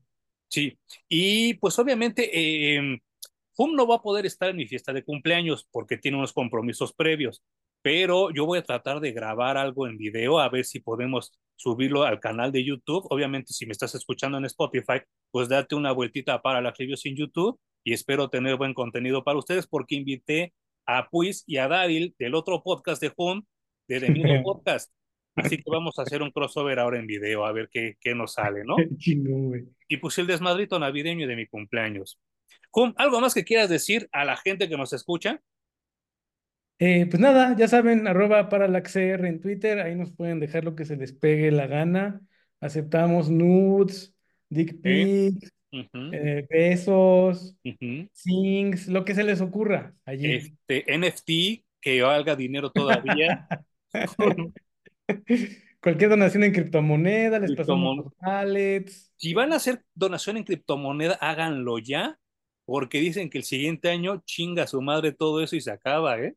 Sí, 0.48 0.78
y 1.08 1.54
pues 1.54 1.78
obviamente 1.78 2.30
eh, 2.32 2.98
Hum 3.56 3.74
no 3.74 3.86
va 3.86 3.96
a 3.96 4.02
poder 4.02 4.26
estar 4.26 4.50
en 4.50 4.56
mi 4.56 4.66
fiesta 4.66 4.92
de 4.92 5.02
cumpleaños 5.02 5.66
porque 5.70 5.96
tiene 5.96 6.18
unos 6.18 6.32
compromisos 6.32 6.92
previos, 6.92 7.42
pero 7.82 8.30
yo 8.30 8.46
voy 8.46 8.58
a 8.58 8.62
tratar 8.62 9.00
de 9.00 9.12
grabar 9.12 9.56
algo 9.56 9.86
en 9.86 9.98
video 9.98 10.38
a 10.38 10.48
ver 10.48 10.64
si 10.64 10.80
podemos 10.80 11.38
subirlo 11.56 12.04
al 12.04 12.20
canal 12.20 12.52
de 12.52 12.64
YouTube. 12.64 13.06
Obviamente, 13.10 13.52
si 13.52 13.66
me 13.66 13.72
estás 13.72 13.94
escuchando 13.94 14.38
en 14.38 14.44
Spotify, 14.44 15.00
pues 15.30 15.48
date 15.48 15.74
una 15.74 15.92
vueltita 15.92 16.40
para 16.40 16.60
las 16.60 16.76
reviews 16.78 17.04
en 17.06 17.16
YouTube 17.16 17.58
y 17.84 17.92
espero 17.92 18.30
tener 18.30 18.56
buen 18.56 18.74
contenido 18.74 19.24
para 19.24 19.38
ustedes 19.38 19.66
porque 19.66 19.96
invité 19.96 20.54
a 20.86 21.08
Puis 21.10 21.44
y 21.46 21.58
a 21.58 21.68
Daryl 21.68 22.14
del 22.18 22.34
otro 22.34 22.62
podcast 22.62 23.02
de 23.02 23.12
Hum, 23.16 23.44
de 23.88 24.00
The 24.00 24.10
Miedo 24.10 24.42
Podcast. 24.44 24.92
Así 25.34 25.56
que 25.56 25.64
vamos 25.66 25.98
a 25.98 26.02
hacer 26.02 26.22
un 26.22 26.30
crossover 26.30 26.78
ahora 26.78 26.98
en 26.98 27.06
video 27.06 27.46
a 27.46 27.52
ver 27.52 27.68
qué, 27.72 27.96
qué 28.00 28.14
nos 28.14 28.34
sale, 28.34 28.64
¿no? 28.64 28.76
Y 29.88 29.96
pues 29.98 30.18
el 30.18 30.26
desmadrito 30.26 30.78
navideño 30.78 31.26
de 31.26 31.36
mi 31.36 31.46
cumpleaños. 31.46 32.18
Hum, 32.72 32.94
¿algo 32.96 33.20
más 33.20 33.34
que 33.34 33.44
quieras 33.44 33.68
decir 33.68 34.08
a 34.12 34.24
la 34.24 34.36
gente 34.36 34.68
que 34.68 34.76
nos 34.76 34.92
escucha? 34.92 35.42
Eh, 36.84 37.06
pues 37.06 37.20
nada, 37.20 37.54
ya 37.56 37.68
saben, 37.68 38.08
arroba 38.08 38.48
paralaxr 38.48 39.24
en 39.24 39.40
Twitter, 39.40 39.78
ahí 39.78 39.94
nos 39.94 40.10
pueden 40.10 40.40
dejar 40.40 40.64
lo 40.64 40.74
que 40.74 40.84
se 40.84 40.96
les 40.96 41.12
pegue 41.12 41.52
la 41.52 41.68
gana. 41.68 42.20
Aceptamos 42.60 43.30
nudes, 43.30 44.12
dick 44.48 44.80
¿Eh? 44.82 45.30
pics, 45.30 45.52
eh, 45.70 46.44
besos, 46.50 47.54
sings, 48.12 48.88
lo 48.88 49.04
que 49.04 49.14
se 49.14 49.22
les 49.22 49.40
ocurra 49.40 49.94
allí. 50.04 50.32
Este 50.32 50.98
NFT, 50.98 51.64
que 51.80 52.02
valga 52.02 52.34
dinero 52.34 52.72
todavía. 52.72 53.46
Cualquier 55.80 56.10
donación 56.10 56.42
en 56.42 56.52
criptomoneda, 56.52 57.38
les 57.38 57.54
pasamos 57.54 57.96
los 57.96 59.12
si 59.16 59.34
van 59.34 59.52
a 59.52 59.56
hacer 59.56 59.84
donación 59.94 60.36
en 60.36 60.42
criptomoneda, 60.42 61.14
háganlo 61.20 61.78
ya, 61.78 62.18
porque 62.64 62.98
dicen 62.98 63.30
que 63.30 63.38
el 63.38 63.44
siguiente 63.44 63.88
año 63.88 64.20
chinga 64.24 64.66
su 64.66 64.82
madre 64.82 65.12
todo 65.12 65.44
eso 65.44 65.54
y 65.54 65.60
se 65.60 65.70
acaba, 65.70 66.18
¿eh? 66.18 66.34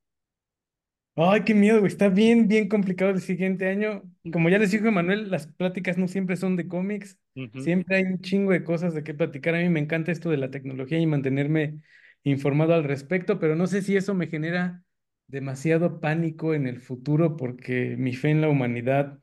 Ay, 1.18 1.44
qué 1.46 1.54
miedo, 1.54 1.80
güey. 1.80 1.88
Está 1.92 2.10
bien, 2.10 2.48
bien 2.48 2.68
complicado 2.68 3.12
el 3.12 3.22
siguiente 3.22 3.68
año. 3.70 4.04
Como 4.32 4.50
ya 4.50 4.58
les 4.58 4.72
dijo 4.72 4.88
Emanuel, 4.88 5.30
las 5.32 5.48
pláticas 5.48 5.98
no 5.98 6.08
siempre 6.08 6.36
son 6.36 6.56
de 6.58 6.68
cómics. 6.68 7.18
Siempre 7.58 7.96
hay 7.98 8.04
un 8.04 8.20
chingo 8.22 8.52
de 8.52 8.64
cosas 8.66 8.94
de 8.94 9.04
qué 9.04 9.14
platicar. 9.14 9.56
A 9.56 9.60
mí 9.60 9.70
me 9.70 9.80
encanta 9.80 10.12
esto 10.12 10.30
de 10.30 10.38
la 10.38 10.52
tecnología 10.52 11.00
y 11.00 11.06
mantenerme 11.08 11.80
informado 12.24 12.74
al 12.74 12.84
respecto, 12.84 13.40
pero 13.40 13.56
no 13.56 13.66
sé 13.68 13.82
si 13.82 13.96
eso 13.96 14.14
me 14.14 14.28
genera 14.28 14.84
demasiado 15.28 16.02
pánico 16.02 16.54
en 16.54 16.68
el 16.68 16.82
futuro 16.82 17.38
porque 17.38 17.96
mi 17.98 18.14
fe 18.14 18.32
en 18.32 18.42
la 18.42 18.50
humanidad 18.50 19.20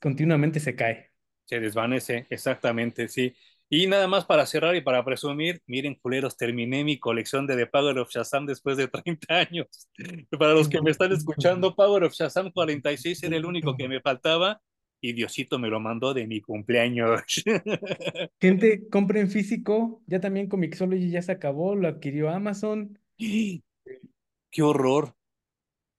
continuamente 0.00 0.60
se 0.60 0.74
cae. 0.76 1.12
Se 1.44 1.60
desvanece, 1.60 2.26
exactamente, 2.30 3.08
sí. 3.08 3.34
Y 3.70 3.86
nada 3.86 4.06
más 4.06 4.24
para 4.24 4.46
cerrar 4.46 4.76
y 4.76 4.82
para 4.82 5.04
presumir, 5.04 5.60
miren, 5.66 5.94
culeros, 5.94 6.36
terminé 6.36 6.84
mi 6.84 6.98
colección 6.98 7.46
de 7.46 7.56
The 7.56 7.66
Power 7.66 7.98
of 7.98 8.10
Shazam 8.10 8.46
después 8.46 8.76
de 8.76 8.88
30 8.88 9.34
años. 9.34 9.66
Para 10.38 10.52
los 10.52 10.68
que 10.68 10.82
me 10.82 10.90
están 10.90 11.12
escuchando, 11.12 11.74
Power 11.74 12.04
of 12.04 12.12
Shazam 12.12 12.50
46 12.52 13.22
era 13.22 13.36
el 13.36 13.46
único 13.46 13.76
que 13.76 13.88
me 13.88 14.00
faltaba 14.00 14.60
y 15.00 15.12
Diosito 15.12 15.58
me 15.58 15.68
lo 15.68 15.80
mandó 15.80 16.14
de 16.14 16.26
mi 16.26 16.40
cumpleaños. 16.40 17.22
Gente, 18.40 18.88
compren 18.88 19.28
físico. 19.28 20.02
Ya 20.06 20.20
también 20.20 20.48
Comixology 20.48 21.10
ya 21.10 21.22
se 21.22 21.32
acabó, 21.32 21.74
lo 21.74 21.88
adquirió 21.88 22.30
Amazon. 22.30 22.98
¡Qué 23.18 24.62
horror! 24.62 25.14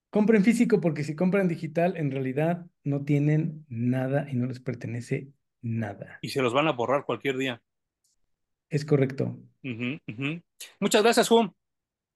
Compren 0.09 0.43
físico 0.43 0.79
porque 0.79 1.03
si 1.03 1.13
compran 1.13 1.47
digital, 1.47 1.97
en 1.97 2.09
realidad 2.09 2.65
no 2.83 3.03
tienen 3.03 3.65
nada 3.67 4.27
y 4.31 4.35
no 4.35 4.45
les 4.45 4.61
pertenece 4.61 5.34
nada. 5.65 6.19
Y 6.21 6.29
se 6.29 6.41
los 6.41 6.53
van 6.53 6.67
a 6.67 6.71
borrar 6.71 7.05
cualquier 7.05 7.37
día. 7.37 7.61
Es 8.69 8.85
correcto. 8.85 9.37
Muchas 10.79 11.03
gracias, 11.03 11.29
Hum. 11.31 11.51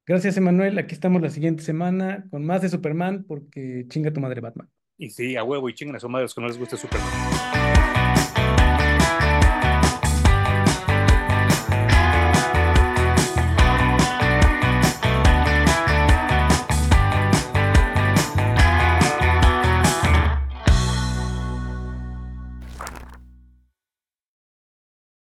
Gracias, 0.06 0.38
Emanuel. 0.38 0.78
Aquí 0.80 0.94
estamos 0.96 1.22
la 1.22 1.30
siguiente 1.30 1.62
semana 1.64 2.26
con 2.32 2.46
más 2.46 2.62
de 2.62 2.70
Superman 2.70 3.26
porque 3.28 3.86
chinga 3.90 4.12
tu 4.12 4.20
madre 4.20 4.42
Batman. 4.42 4.70
Y 4.98 5.10
sí, 5.12 5.36
a 5.36 5.44
huevo 5.44 5.70
y 5.70 5.74
chingan 5.74 5.96
a 5.96 6.00
su 6.00 6.10
madre 6.10 6.24
los 6.26 6.34
que 6.34 6.42
no 6.42 6.48
les 6.48 6.58
guste 6.58 6.78
Superman. 6.78 8.09